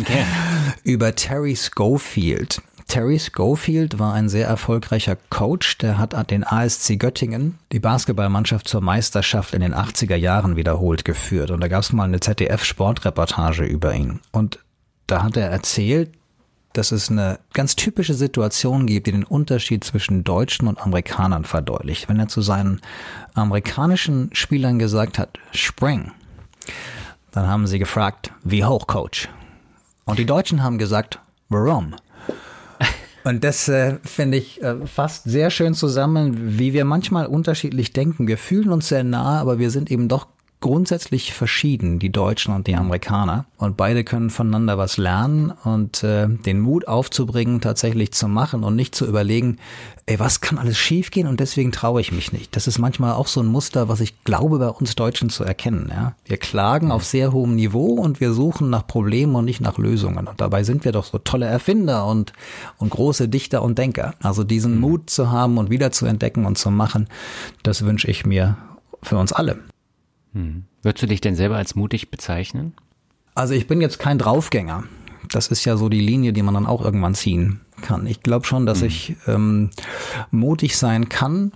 Okay. 0.00 0.24
über 0.84 1.14
Terry 1.14 1.56
Schofield. 1.56 2.62
Terry 2.86 3.18
Schofield 3.18 3.98
war 3.98 4.12
ein 4.12 4.28
sehr 4.28 4.46
erfolgreicher 4.46 5.16
Coach, 5.30 5.78
der 5.78 5.98
hat 5.98 6.30
den 6.30 6.44
ASC 6.44 6.98
Göttingen 6.98 7.58
die 7.72 7.80
Basketballmannschaft 7.80 8.68
zur 8.68 8.80
Meisterschaft 8.80 9.54
in 9.54 9.60
den 9.60 9.74
80er 9.74 10.16
Jahren 10.16 10.56
wiederholt 10.56 11.04
geführt. 11.04 11.50
Und 11.50 11.60
da 11.60 11.68
gab 11.68 11.82
es 11.82 11.92
mal 11.92 12.04
eine 12.04 12.20
ZDF-Sportreportage 12.20 13.64
über 13.64 13.94
ihn. 13.94 14.20
Und 14.32 14.58
da 15.06 15.22
hat 15.22 15.36
er 15.36 15.48
erzählt, 15.48 16.10
dass 16.74 16.90
es 16.92 17.10
eine 17.10 17.38
ganz 17.52 17.76
typische 17.76 18.14
Situation 18.14 18.86
gibt, 18.86 19.06
die 19.06 19.12
den 19.12 19.24
Unterschied 19.24 19.84
zwischen 19.84 20.24
Deutschen 20.24 20.66
und 20.66 20.80
Amerikanern 20.80 21.44
verdeutlicht. 21.44 22.08
Wenn 22.08 22.18
er 22.18 22.28
zu 22.28 22.42
seinen 22.42 22.80
amerikanischen 23.34 24.30
Spielern 24.32 24.78
gesagt 24.78 25.18
hat, 25.18 25.38
Spring, 25.52 26.10
dann 27.30 27.46
haben 27.46 27.66
sie 27.66 27.78
gefragt, 27.78 28.32
wie 28.42 28.64
hoch, 28.64 28.86
Coach? 28.86 29.28
Und 30.04 30.18
die 30.18 30.26
Deutschen 30.26 30.62
haben 30.62 30.78
gesagt, 30.78 31.20
warum? 31.48 31.94
Und 33.24 33.42
das 33.42 33.68
äh, 33.68 33.96
finde 34.04 34.36
ich 34.36 34.62
äh, 34.62 34.86
fasst 34.86 35.24
sehr 35.24 35.50
schön 35.50 35.72
zusammen, 35.72 36.58
wie 36.58 36.74
wir 36.74 36.84
manchmal 36.84 37.26
unterschiedlich 37.26 37.92
denken. 37.92 38.28
Wir 38.28 38.36
fühlen 38.36 38.70
uns 38.70 38.88
sehr 38.88 39.02
nah, 39.02 39.40
aber 39.40 39.58
wir 39.58 39.70
sind 39.70 39.90
eben 39.90 40.08
doch 40.08 40.26
grundsätzlich 40.64 41.34
verschieden, 41.34 41.98
die 41.98 42.10
Deutschen 42.10 42.54
und 42.54 42.66
die 42.66 42.74
Amerikaner. 42.74 43.44
Und 43.58 43.76
beide 43.76 44.02
können 44.02 44.30
voneinander 44.30 44.78
was 44.78 44.96
lernen 44.96 45.50
und 45.50 46.02
äh, 46.02 46.26
den 46.26 46.58
Mut 46.58 46.88
aufzubringen, 46.88 47.60
tatsächlich 47.60 48.12
zu 48.14 48.28
machen 48.28 48.64
und 48.64 48.74
nicht 48.74 48.94
zu 48.94 49.04
überlegen, 49.04 49.58
ey, 50.06 50.18
was 50.18 50.40
kann 50.40 50.56
alles 50.56 50.78
schiefgehen 50.78 51.28
und 51.28 51.38
deswegen 51.38 51.70
traue 51.70 52.00
ich 52.00 52.12
mich 52.12 52.32
nicht. 52.32 52.56
Das 52.56 52.66
ist 52.66 52.78
manchmal 52.78 53.12
auch 53.12 53.26
so 53.26 53.42
ein 53.42 53.46
Muster, 53.46 53.90
was 53.90 54.00
ich 54.00 54.24
glaube 54.24 54.58
bei 54.58 54.68
uns 54.68 54.94
Deutschen 54.94 55.28
zu 55.28 55.44
erkennen. 55.44 55.92
Ja? 55.94 56.14
Wir 56.24 56.38
klagen 56.38 56.92
auf 56.92 57.04
sehr 57.04 57.32
hohem 57.32 57.56
Niveau 57.56 57.96
und 57.96 58.20
wir 58.20 58.32
suchen 58.32 58.70
nach 58.70 58.86
Problemen 58.86 59.34
und 59.34 59.44
nicht 59.44 59.60
nach 59.60 59.76
Lösungen. 59.76 60.26
Und 60.26 60.40
dabei 60.40 60.64
sind 60.64 60.86
wir 60.86 60.92
doch 60.92 61.04
so 61.04 61.18
tolle 61.18 61.44
Erfinder 61.44 62.06
und, 62.06 62.32
und 62.78 62.88
große 62.88 63.28
Dichter 63.28 63.62
und 63.62 63.76
Denker. 63.76 64.14
Also 64.22 64.44
diesen 64.44 64.80
Mut 64.80 65.10
zu 65.10 65.30
haben 65.30 65.58
und 65.58 65.68
wieder 65.68 65.92
zu 65.92 66.06
entdecken 66.06 66.46
und 66.46 66.56
zu 66.56 66.70
machen, 66.70 67.06
das 67.62 67.84
wünsche 67.84 68.10
ich 68.10 68.24
mir 68.24 68.56
für 69.02 69.18
uns 69.18 69.34
alle. 69.34 69.58
Hm. 70.34 70.64
Würdest 70.82 71.02
du 71.02 71.06
dich 71.06 71.20
denn 71.20 71.34
selber 71.34 71.56
als 71.56 71.74
mutig 71.74 72.10
bezeichnen? 72.10 72.74
Also 73.34 73.54
ich 73.54 73.66
bin 73.66 73.80
jetzt 73.80 73.98
kein 73.98 74.18
Draufgänger. 74.18 74.84
Das 75.30 75.48
ist 75.48 75.64
ja 75.64 75.76
so 75.76 75.88
die 75.88 76.00
Linie, 76.00 76.32
die 76.32 76.42
man 76.42 76.54
dann 76.54 76.66
auch 76.66 76.84
irgendwann 76.84 77.14
ziehen 77.14 77.60
kann. 77.80 78.06
Ich 78.06 78.22
glaube 78.22 78.46
schon, 78.46 78.66
dass 78.66 78.80
hm. 78.80 78.86
ich 78.86 79.16
ähm, 79.26 79.70
mutig 80.30 80.76
sein 80.76 81.08
kann, 81.08 81.52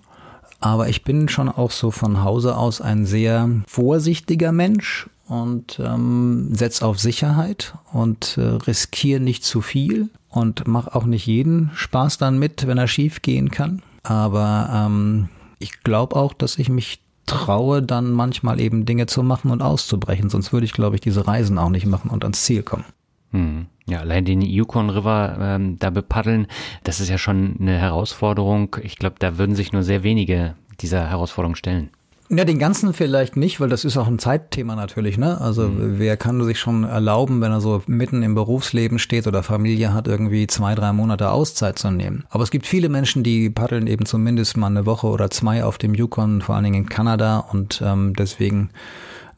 aber 0.61 0.89
ich 0.89 1.05
bin 1.05 1.29
schon 1.29 1.49
auch 1.49 1.71
so 1.71 1.91
von 1.91 2.25
Hause 2.25 2.57
aus 2.57 2.81
ein 2.81 3.07
sehr 3.07 3.49
vorsichtiger 3.67 4.53
Mensch 4.53 5.09
und 5.27 5.79
ähm, 5.79 6.49
setz 6.53 6.83
auf 6.83 6.99
Sicherheit 6.99 7.75
und 7.93 8.39
äh, 8.39 8.43
riskiere 8.43 9.21
nicht 9.21 9.45
zu 9.45 9.61
viel 9.61 10.09
und 10.31 10.67
mach 10.67 10.89
auch 10.89 11.05
nicht 11.05 11.27
jeden 11.27 11.71
Spaß 11.75 12.19
dann 12.19 12.39
mit, 12.39 12.67
wenn 12.67 12.79
er 12.79 12.89
schief 12.89 13.23
gehen 13.23 13.51
kann. 13.51 13.83
Aber 14.03 14.71
ähm, 14.73 15.29
ich 15.59 15.83
glaube 15.83 16.17
auch, 16.17 16.33
dass 16.33 16.59
ich 16.59 16.69
mich 16.69 17.01
traue, 17.29 17.83
dann 17.83 18.11
manchmal 18.11 18.61
eben 18.61 18.85
Dinge 18.85 19.07
zu 19.07 19.23
machen 19.23 19.51
und 19.51 19.63
auszubrechen. 19.63 20.31
Sonst 20.31 20.53
würde 20.53 20.67
ich, 20.67 20.73
glaube 20.73 20.97
ich, 20.97 21.01
diese 21.01 21.27
Reisen 21.27 21.59
auch 21.59 21.71
nicht 21.71 21.87
machen 21.87 22.11
und 22.11 22.25
ans 22.25 22.45
Ziel 22.45 22.63
kommen. 22.63 22.85
Hm. 23.33 23.67
Ja, 23.87 24.01
allein 24.01 24.25
den 24.25 24.43
Yukon 24.43 24.91
River 24.91 25.39
ähm, 25.41 25.79
da 25.79 25.91
bepaddeln, 25.91 26.47
das 26.85 27.01
ist 27.01 27.09
ja 27.09 27.19
schon 27.19 27.57
eine 27.59 27.79
Herausforderung. 27.79 28.77
Ich 28.83 28.97
glaube, 28.97 29.17
da 29.19 29.39
würden 29.39 29.57
sich 29.57 29.73
nur 29.73 29.83
sehr 29.83 30.03
wenige 30.03 30.57
dieser 30.81 31.09
Herausforderung 31.09 31.55
stellen. 31.55 31.91
Ja, 32.31 32.45
den 32.45 32.59
ganzen 32.59 32.93
vielleicht 32.93 33.37
nicht, 33.37 33.59
weil 33.59 33.71
das 33.71 33.87
ist 33.87 33.97
auch 33.97 34.07
ein 34.07 34.19
Zeitthema 34.19 34.77
natürlich, 34.77 35.17
ne? 35.17 35.41
Also 35.41 35.69
mhm. 35.69 35.99
wer 35.99 36.19
kann 36.19 36.45
sich 36.45 36.59
schon 36.59 36.85
erlauben, 36.85 37.41
wenn 37.41 37.53
er 37.53 37.63
so 37.63 37.83
mitten 37.87 38.23
im 38.23 38.35
Berufsleben 38.35 38.99
steht 38.99 39.27
oder 39.27 39.43
Familie 39.43 39.95
hat, 39.95 40.09
irgendwie 40.09 40.47
zwei, 40.47 40.75
drei 40.75 40.93
Monate 40.93 41.31
Auszeit 41.31 41.79
zu 41.79 41.91
nehmen. 41.91 42.25
Aber 42.29 42.45
es 42.45 42.51
gibt 42.51 42.67
viele 42.67 42.91
Menschen, 42.91 43.23
die 43.23 43.49
paddeln 43.49 43.87
eben 43.87 44.05
zumindest 44.05 44.59
mal 44.59 44.67
eine 44.67 44.85
Woche 44.85 45.07
oder 45.07 45.31
zwei 45.31 45.65
auf 45.65 45.79
dem 45.79 45.95
Yukon, 45.95 46.43
vor 46.43 46.55
allen 46.55 46.65
Dingen 46.65 46.83
in 46.85 46.89
Kanada 46.91 47.39
und 47.39 47.83
ähm, 47.83 48.13
deswegen 48.15 48.71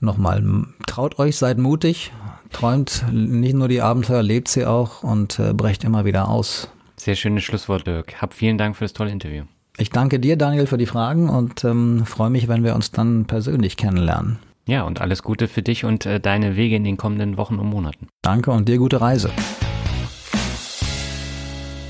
nochmal, 0.01 0.43
traut 0.89 1.21
euch, 1.21 1.37
seid 1.37 1.59
mutig, 1.59 2.11
träumt 2.51 3.05
nicht 3.13 3.55
nur 3.55 3.69
die 3.69 3.83
Abenteuer, 3.83 4.25
lebt 4.25 4.49
sie 4.49 4.67
auch 4.67 5.05
und 5.05 5.39
äh, 5.39 5.53
brecht 5.53 5.85
immer 5.85 6.05
wieder 6.05 6.29
aus. 6.29 6.69
Sehr 6.97 7.15
schönes 7.15 7.45
Schlusswort, 7.45 7.87
Dirk. 7.87 8.21
Hab 8.21 8.35
vielen 8.35 8.59
Dank 8.59 8.77
für 8.77 8.85
das 8.85 8.93
tolle 8.95 9.11
Interview. 9.11 9.45
Ich 9.81 9.89
danke 9.89 10.21
dir, 10.21 10.37
Daniel, 10.37 10.67
für 10.67 10.77
die 10.77 10.85
Fragen 10.85 11.31
und 11.31 11.65
ähm, 11.65 12.05
freue 12.05 12.29
mich, 12.29 12.49
wenn 12.49 12.63
wir 12.65 12.75
uns 12.75 12.91
dann 12.91 13.25
persönlich 13.25 13.79
kennenlernen. 13.79 14.39
Ja, 14.67 14.83
und 14.83 15.01
alles 15.01 15.23
Gute 15.23 15.49
für 15.49 15.63
dich 15.63 15.87
und 15.87 16.05
äh, 16.05 16.21
deine 16.21 16.55
Wege 16.55 16.77
in 16.77 16.85
den 16.85 16.99
kommenden 16.99 17.39
Wochen 17.39 17.59
und 17.59 17.67
Monaten. 17.67 18.09
Danke 18.21 18.51
und 18.51 18.69
dir 18.69 18.77
gute 18.77 19.01
Reise. 19.01 19.31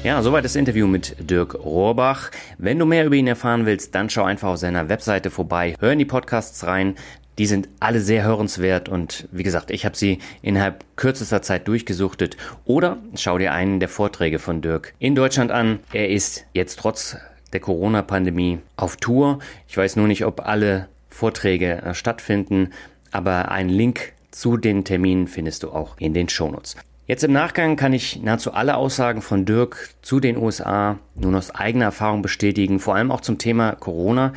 Ja, 0.05 0.23
soweit 0.23 0.45
das 0.45 0.55
Interview 0.55 0.87
mit 0.87 1.17
Dirk 1.19 1.57
Rohrbach. 1.57 2.31
Wenn 2.59 2.79
du 2.79 2.87
mehr 2.87 3.07
über 3.07 3.17
ihn 3.17 3.27
erfahren 3.27 3.67
willst, 3.67 3.93
dann 3.93 4.09
schau 4.09 4.23
einfach 4.23 4.51
auf 4.51 4.59
seiner 4.59 4.89
Webseite 4.89 5.31
vorbei, 5.31 5.75
hör 5.81 5.91
in 5.91 5.99
die 5.99 6.05
Podcasts 6.05 6.65
rein. 6.69 6.95
Die 7.39 7.47
sind 7.47 7.69
alle 7.81 8.01
sehr 8.01 8.23
hörenswert 8.23 8.89
und 8.89 9.27
wie 9.33 9.43
gesagt, 9.43 9.73
ich 9.73 9.85
habe 9.85 9.97
sie 9.97 10.21
innerhalb 10.43 10.85
kürzester 10.95 11.43
Zeit 11.43 11.67
durchgesuchtet. 11.67 12.37
Oder 12.67 12.99
schau 13.17 13.37
dir 13.37 13.53
einen 13.53 13.81
der 13.81 13.89
Vorträge 13.89 14.39
von 14.39 14.61
Dirk 14.61 14.95
in 15.01 15.17
Deutschland 15.17 15.51
an. 15.51 15.81
Er 15.93 16.09
ist 16.09 16.45
jetzt 16.55 16.79
trotz 16.79 17.17
der 17.53 17.61
Corona-Pandemie 17.61 18.59
auf 18.77 18.97
Tour. 18.97 19.39
Ich 19.69 19.77
weiß 19.77 19.97
nur 19.97 20.07
nicht, 20.07 20.25
ob 20.25 20.47
alle 20.47 20.89
Vorträge 21.09 21.83
äh, 21.83 21.95
stattfinden, 21.95 22.71
aber 23.11 23.51
einen 23.51 23.71
Link 23.71 24.13
zu 24.31 24.57
den 24.57 24.85
Terminen 24.85 25.27
findest 25.27 25.63
du 25.63 25.71
auch 25.71 25.97
in 25.99 26.15
den 26.15 26.29
Shownotes. 26.29 26.77
Jetzt 27.07 27.25
im 27.25 27.33
Nachgang 27.33 27.75
kann 27.75 27.93
ich 27.93 28.23
nahezu 28.23 28.53
alle 28.53 28.77
Aussagen 28.77 29.21
von 29.21 29.45
Dirk 29.45 29.91
zu 30.01 30.21
den 30.21 30.37
USA 30.37 30.99
nun 31.17 31.35
aus 31.35 31.53
eigener 31.53 31.87
Erfahrung 31.87 32.23
bestätigen, 32.23 32.79
vor 32.79 32.95
allem 32.95 33.11
auch 33.11 33.21
zum 33.21 33.37
Thema 33.37 33.73
Corona. 33.73 34.33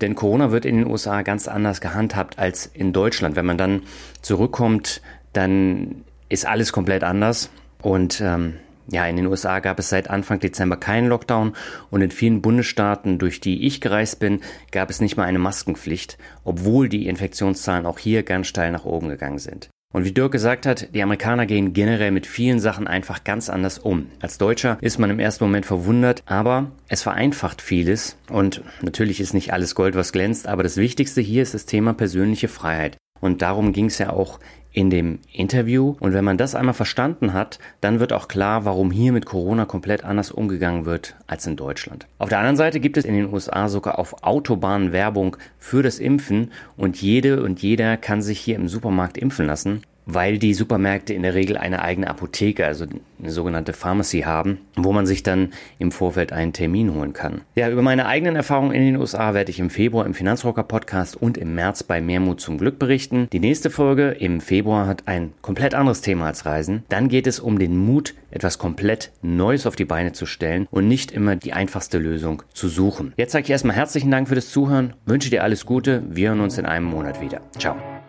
Denn 0.00 0.14
Corona 0.14 0.52
wird 0.52 0.64
in 0.64 0.76
den 0.76 0.86
USA 0.86 1.22
ganz 1.22 1.48
anders 1.48 1.80
gehandhabt 1.80 2.38
als 2.38 2.66
in 2.66 2.92
Deutschland. 2.92 3.34
Wenn 3.34 3.46
man 3.46 3.58
dann 3.58 3.82
zurückkommt, 4.20 5.02
dann 5.32 6.04
ist 6.28 6.46
alles 6.46 6.72
komplett 6.72 7.02
anders. 7.02 7.50
Und 7.80 8.20
ähm, 8.20 8.54
ja, 8.88 9.06
in 9.06 9.16
den 9.16 9.26
USA 9.26 9.60
gab 9.60 9.78
es 9.78 9.88
seit 9.88 10.10
Anfang 10.10 10.40
Dezember 10.40 10.76
keinen 10.76 11.08
Lockdown 11.08 11.54
und 11.90 12.02
in 12.02 12.10
vielen 12.10 12.42
Bundesstaaten, 12.42 13.18
durch 13.18 13.40
die 13.40 13.66
ich 13.66 13.80
gereist 13.80 14.18
bin, 14.18 14.40
gab 14.70 14.90
es 14.90 15.00
nicht 15.00 15.16
mal 15.16 15.24
eine 15.24 15.38
Maskenpflicht, 15.38 16.18
obwohl 16.44 16.88
die 16.88 17.06
Infektionszahlen 17.06 17.86
auch 17.86 17.98
hier 17.98 18.22
ganz 18.22 18.48
steil 18.48 18.72
nach 18.72 18.84
oben 18.84 19.08
gegangen 19.08 19.38
sind. 19.38 19.70
Und 19.92 20.06
wie 20.06 20.12
Dirk 20.12 20.32
gesagt 20.32 20.64
hat, 20.64 20.94
die 20.94 21.02
Amerikaner 21.02 21.44
gehen 21.44 21.74
generell 21.74 22.10
mit 22.10 22.26
vielen 22.26 22.60
Sachen 22.60 22.86
einfach 22.86 23.24
ganz 23.24 23.50
anders 23.50 23.78
um. 23.78 24.06
Als 24.20 24.38
Deutscher 24.38 24.78
ist 24.80 24.98
man 24.98 25.10
im 25.10 25.18
ersten 25.18 25.44
Moment 25.44 25.66
verwundert, 25.66 26.22
aber 26.24 26.70
es 26.88 27.02
vereinfacht 27.02 27.60
vieles 27.60 28.16
und 28.30 28.62
natürlich 28.80 29.20
ist 29.20 29.34
nicht 29.34 29.52
alles 29.52 29.74
Gold, 29.74 29.94
was 29.94 30.12
glänzt, 30.12 30.48
aber 30.48 30.62
das 30.62 30.78
Wichtigste 30.78 31.20
hier 31.20 31.42
ist 31.42 31.52
das 31.52 31.66
Thema 31.66 31.92
persönliche 31.92 32.48
Freiheit. 32.48 32.96
Und 33.20 33.42
darum 33.42 33.72
ging 33.72 33.86
es 33.86 33.98
ja 33.98 34.10
auch 34.10 34.40
in 34.72 34.90
dem 34.90 35.18
Interview. 35.32 35.94
Und 36.00 36.12
wenn 36.12 36.24
man 36.24 36.38
das 36.38 36.54
einmal 36.54 36.74
verstanden 36.74 37.32
hat, 37.32 37.58
dann 37.80 38.00
wird 38.00 38.12
auch 38.12 38.28
klar, 38.28 38.64
warum 38.64 38.90
hier 38.90 39.12
mit 39.12 39.26
Corona 39.26 39.64
komplett 39.64 40.04
anders 40.04 40.30
umgegangen 40.30 40.84
wird 40.84 41.14
als 41.26 41.46
in 41.46 41.56
Deutschland. 41.56 42.06
Auf 42.18 42.28
der 42.28 42.38
anderen 42.38 42.56
Seite 42.56 42.80
gibt 42.80 42.96
es 42.96 43.04
in 43.04 43.14
den 43.14 43.32
USA 43.32 43.68
sogar 43.68 43.98
auf 43.98 44.22
Autobahnen 44.22 44.92
Werbung 44.92 45.36
für 45.58 45.82
das 45.82 45.98
Impfen 45.98 46.50
und 46.76 47.00
jede 47.00 47.42
und 47.42 47.62
jeder 47.62 47.96
kann 47.96 48.22
sich 48.22 48.40
hier 48.40 48.56
im 48.56 48.68
Supermarkt 48.68 49.18
impfen 49.18 49.46
lassen 49.46 49.82
weil 50.06 50.38
die 50.38 50.54
Supermärkte 50.54 51.14
in 51.14 51.22
der 51.22 51.34
Regel 51.34 51.56
eine 51.56 51.82
eigene 51.82 52.08
Apotheke, 52.08 52.66
also 52.66 52.86
eine 53.20 53.30
sogenannte 53.30 53.72
Pharmacy 53.72 54.20
haben, 54.20 54.58
wo 54.76 54.92
man 54.92 55.06
sich 55.06 55.22
dann 55.22 55.52
im 55.78 55.92
Vorfeld 55.92 56.32
einen 56.32 56.52
Termin 56.52 56.94
holen 56.94 57.12
kann. 57.12 57.42
Ja, 57.54 57.70
über 57.70 57.82
meine 57.82 58.06
eigenen 58.06 58.36
Erfahrungen 58.36 58.72
in 58.72 58.82
den 58.82 58.96
USA 58.96 59.34
werde 59.34 59.50
ich 59.50 59.60
im 59.60 59.70
Februar 59.70 60.06
im 60.06 60.14
Finanzrocker 60.14 60.64
Podcast 60.64 61.16
und 61.16 61.38
im 61.38 61.54
März 61.54 61.82
bei 61.82 62.00
Mehrmut 62.00 62.40
zum 62.40 62.58
Glück 62.58 62.78
berichten. 62.78 63.28
Die 63.32 63.40
nächste 63.40 63.70
Folge 63.70 64.10
im 64.10 64.40
Februar 64.40 64.86
hat 64.86 65.06
ein 65.06 65.32
komplett 65.40 65.74
anderes 65.74 66.00
Thema 66.00 66.26
als 66.26 66.46
Reisen. 66.46 66.82
Dann 66.88 67.08
geht 67.08 67.26
es 67.26 67.40
um 67.40 67.58
den 67.58 67.76
Mut, 67.76 68.14
etwas 68.30 68.58
komplett 68.58 69.12
Neues 69.22 69.66
auf 69.66 69.76
die 69.76 69.84
Beine 69.84 70.12
zu 70.12 70.26
stellen 70.26 70.66
und 70.70 70.88
nicht 70.88 71.12
immer 71.12 71.36
die 71.36 71.52
einfachste 71.52 71.98
Lösung 71.98 72.42
zu 72.52 72.68
suchen. 72.68 73.12
Jetzt 73.16 73.32
sage 73.32 73.44
ich 73.44 73.50
erstmal 73.50 73.76
herzlichen 73.76 74.10
Dank 74.10 74.28
für 74.28 74.34
das 74.34 74.50
Zuhören, 74.50 74.94
wünsche 75.06 75.30
dir 75.30 75.42
alles 75.42 75.66
Gute, 75.66 76.02
wir 76.08 76.30
hören 76.30 76.40
uns 76.40 76.58
in 76.58 76.66
einem 76.66 76.86
Monat 76.86 77.20
wieder. 77.20 77.40
Ciao. 77.58 78.01